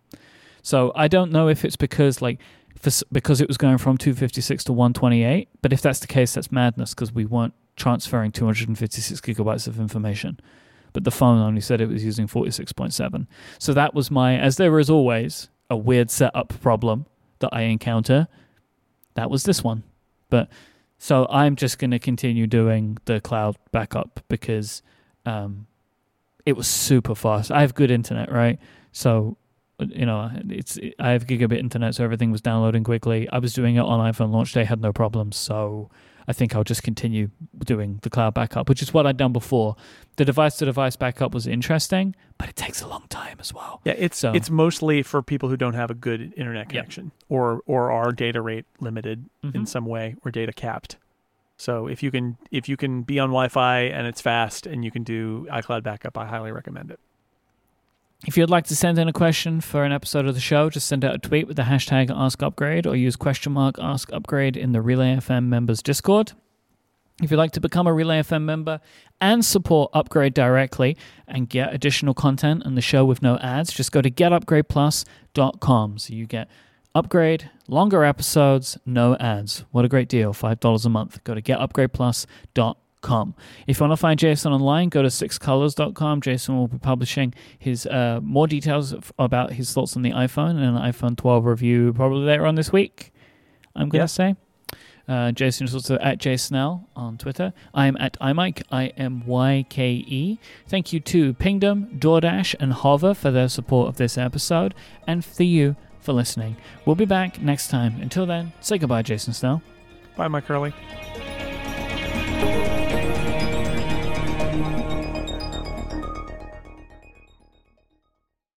So 0.61 0.93
I 0.95 1.09
don't 1.09 1.33
know 1.33 1.49
if 1.49 1.65
it's 1.65 1.77
because 1.77 2.21
like 2.21 2.39
for, 2.83 2.91
because 3.13 3.41
it 3.41 3.49
was 3.49 3.57
going 3.57 3.79
from 3.79 3.97
256 3.97 4.65
to 4.65 4.73
128. 4.73 5.49
But 5.63 5.73
if 5.73 5.81
that's 5.81 6.01
the 6.01 6.07
case, 6.07 6.35
that's 6.35 6.51
madness 6.51 6.95
because 6.95 7.13
we 7.13 7.25
weren't 7.25 7.55
transferring 7.77 8.33
256 8.33 9.21
gigabytes 9.21 9.67
of 9.67 9.79
information. 9.79 10.41
But 10.93 11.05
the 11.05 11.11
phone 11.11 11.41
only 11.41 11.61
said 11.61 11.81
it 11.81 11.89
was 11.89 12.05
using 12.05 12.27
46.7. 12.27 13.27
So 13.59 13.73
that 13.73 13.95
was 13.95 14.11
my, 14.11 14.37
as 14.37 14.57
there 14.57 14.79
is 14.79 14.91
always 14.91 15.49
a 15.71 15.77
weird 15.77 16.11
setup 16.11 16.61
problem 16.61 17.07
that 17.39 17.51
I 17.53 17.63
encounter. 17.63 18.29
That 19.15 19.31
was 19.31 19.45
this 19.45 19.63
one. 19.63 19.85
But 20.29 20.49
so 20.99 21.27
I'm 21.31 21.57
just 21.57 21.79
going 21.79 21.93
to 21.93 21.99
continue 21.99 22.47
doing 22.47 22.99
the 23.05 23.21
cloud 23.21 23.57
backup 23.71 24.21
because 24.29 24.83
um, 25.25 25.67
it 26.45 26.55
was 26.55 26.67
super 26.67 27.15
fast. 27.15 27.51
I 27.51 27.61
have 27.61 27.75
good 27.75 27.91
internet, 27.91 28.31
right? 28.31 28.59
So 28.91 29.37
you 29.91 30.07
know, 30.07 30.31
it's 30.49 30.79
I 30.99 31.11
have 31.11 31.27
gigabit 31.27 31.59
internet, 31.59 31.95
so 31.95 32.05
everything 32.05 32.31
was 32.31 32.41
downloading 32.41 32.85
quickly. 32.85 33.29
I 33.31 33.39
was 33.39 33.53
doing 33.55 33.77
it 33.77 33.81
on 33.81 34.01
iPhone 34.13 34.31
launch 34.33 34.53
day, 34.53 34.65
had 34.65 34.81
no 34.81 34.93
problems. 34.93 35.37
So 35.37 35.91
I 36.29 36.33
think 36.33 36.55
I'll 36.55 36.63
just 36.65 36.83
continue 36.83 37.31
doing 37.65 37.99
the 38.03 38.11
cloud 38.11 38.35
backup, 38.35 38.69
which 38.69 38.81
is 38.83 38.95
what 38.95 39.07
I'd 39.07 39.17
done 39.17 39.33
before. 39.33 39.75
The 40.17 40.25
device 40.25 40.57
to 40.59 40.65
device 40.65 40.95
backup 40.95 41.35
was 41.35 41.47
interesting, 41.47 42.15
but 42.39 42.49
it 42.49 42.55
takes 42.57 42.81
a 42.81 42.87
long 42.87 43.05
time 43.09 43.39
as 43.41 43.53
well. 43.53 43.81
Yeah, 43.85 43.95
it's 43.99 44.19
So- 44.19 44.33
it's 44.33 44.49
mostly 44.51 45.03
for 45.03 45.21
people 45.23 45.49
who 45.49 45.57
don't 45.57 45.75
have 45.75 45.91
a 45.91 45.95
good 45.95 46.33
internet 46.37 46.69
connection 46.69 47.11
or 47.29 47.61
or 47.67 47.91
are 47.91 48.13
data 48.13 48.41
rate 48.41 48.67
limited 48.81 49.25
in 49.43 49.53
Mhm. 49.53 49.69
some 49.69 49.87
way 49.87 50.15
or 50.25 50.31
data 50.31 50.53
capped. 50.53 50.97
So 51.57 51.87
if 51.87 52.03
you 52.03 52.11
can 52.11 52.37
if 52.51 52.69
you 52.69 52.77
can 52.77 53.03
be 53.03 53.19
on 53.19 53.29
Wi-Fi 53.31 53.81
and 53.81 54.07
it's 54.07 54.21
fast 54.21 54.67
and 54.67 54.85
you 54.85 54.91
can 54.91 55.03
do 55.05 55.47
iCloud 55.51 55.83
backup, 55.83 56.17
I 56.19 56.27
highly 56.27 56.53
recommend 56.53 56.91
it. 56.91 56.99
If 58.25 58.37
you'd 58.37 58.51
like 58.51 58.67
to 58.67 58.77
send 58.77 58.99
in 58.99 59.09
a 59.09 59.13
question 59.13 59.61
for 59.61 59.83
an 59.83 59.91
episode 59.91 60.27
of 60.27 60.35
the 60.35 60.41
show, 60.41 60.71
just 60.71 60.87
send 60.87 61.05
out 61.05 61.15
a 61.15 61.19
tweet 61.19 61.49
with 61.49 61.57
the 61.57 61.65
hashtag 61.65 62.09
AskUpgrade 62.09 62.87
or 62.87 62.95
use 62.95 63.17
question 63.17 63.53
mark 63.53 63.77
AskUpgrade 63.79 64.57
in 64.57 64.71
the 64.71 64.81
Relay 64.81 65.17
FM 65.17 65.47
members 65.47 65.83
Discord. 65.83 66.33
If 67.21 67.33
you'd 67.33 67.37
like 67.37 67.51
to 67.53 67.61
become 67.61 67.89
a 67.89 67.93
Relay 67.93 68.21
FM 68.21 68.43
member 68.43 68.81
and 69.21 69.45
support 69.45 69.91
Upgrade 69.93 70.35
directly 70.35 70.97
and 71.27 71.49
get 71.49 71.75
additional 71.75 72.15
content 72.15 72.63
and 72.65 72.77
the 72.77 72.81
show 72.81 73.05
with 73.05 73.23
no 73.23 73.39
ads, 73.39 73.73
just 73.73 73.91
go 73.91 74.01
to 74.01 74.11
getupgradeplus.com. 74.11 75.99
So 75.99 76.15
you 76.15 76.27
get 76.27 76.49
upgrade, 76.95 77.51
longer 77.67 78.05
episodes, 78.05 78.79
no 78.87 79.17
ads. 79.17 79.65
What 79.73 79.85
a 79.85 79.89
great 79.89 80.09
deal. 80.09 80.33
$5 80.33 80.87
a 80.87 80.89
month. 80.89 81.25
Go 81.25 81.35
to 81.35 81.43
getupgradeplus.com. 81.43 82.77
If 83.67 83.79
you 83.79 83.85
want 83.85 83.93
to 83.93 83.97
find 83.97 84.19
Jason 84.19 84.53
online, 84.53 84.89
go 84.89 85.03
to 85.03 85.09
sixcolors.com. 85.09 86.21
Jason 86.21 86.57
will 86.57 86.69
be 86.69 86.79
publishing 86.79 87.35
his 87.59 87.87
uh, 87.87 88.21
more 88.23 88.47
details 88.47 88.95
about 89.19 89.53
his 89.55 89.73
thoughts 89.73 89.97
on 89.97 90.03
the 90.03 90.11
iPhone 90.13 90.51
and 90.51 90.77
an 90.77 90.77
iPhone 90.77 91.17
12 91.17 91.45
review 91.45 91.93
probably 91.93 92.25
later 92.25 92.47
on 92.47 92.55
this 92.55 92.73
week. 92.73 93.13
I'm 93.75 93.89
going 93.89 94.01
to 94.01 94.03
Yeah. 94.03 94.07
say. 94.07 94.37
Uh, 95.09 95.33
Jason 95.33 95.67
is 95.67 95.75
also 95.75 95.99
at 95.99 96.19
jsnell 96.19 96.85
on 96.95 97.19
Twitter. 97.19 97.53
I 97.75 97.87
am 97.87 97.97
at 97.99 98.17
imyke, 98.21 98.63
I 98.71 98.87
M 98.97 99.27
Y 99.27 99.67
K 99.69 99.95
E. 100.07 100.39
Thank 100.69 100.93
you 100.93 101.01
to 101.01 101.35
Pingdom, 101.35 101.99
DoorDash, 101.99 102.55
and 102.61 102.73
Hover 102.73 103.13
for 103.13 103.33
their 103.33 103.49
support 103.49 103.89
of 103.89 103.97
this 103.97 104.17
episode, 104.17 104.75
and 105.05 105.25
for 105.25 105.43
you 105.43 105.75
for 105.99 106.13
listening. 106.13 106.57
We'll 106.87 106.95
be 106.97 107.05
back 107.05 107.43
next 107.43 107.67
time. 107.69 108.01
Until 108.01 108.27
then, 108.27 108.53
say 108.61 108.79
goodbye, 108.79 109.03
Jason 109.03 109.33
Snell. 109.33 109.61
Bye, 110.17 110.29
Myke 110.29 110.45
Hurley. 110.45 110.73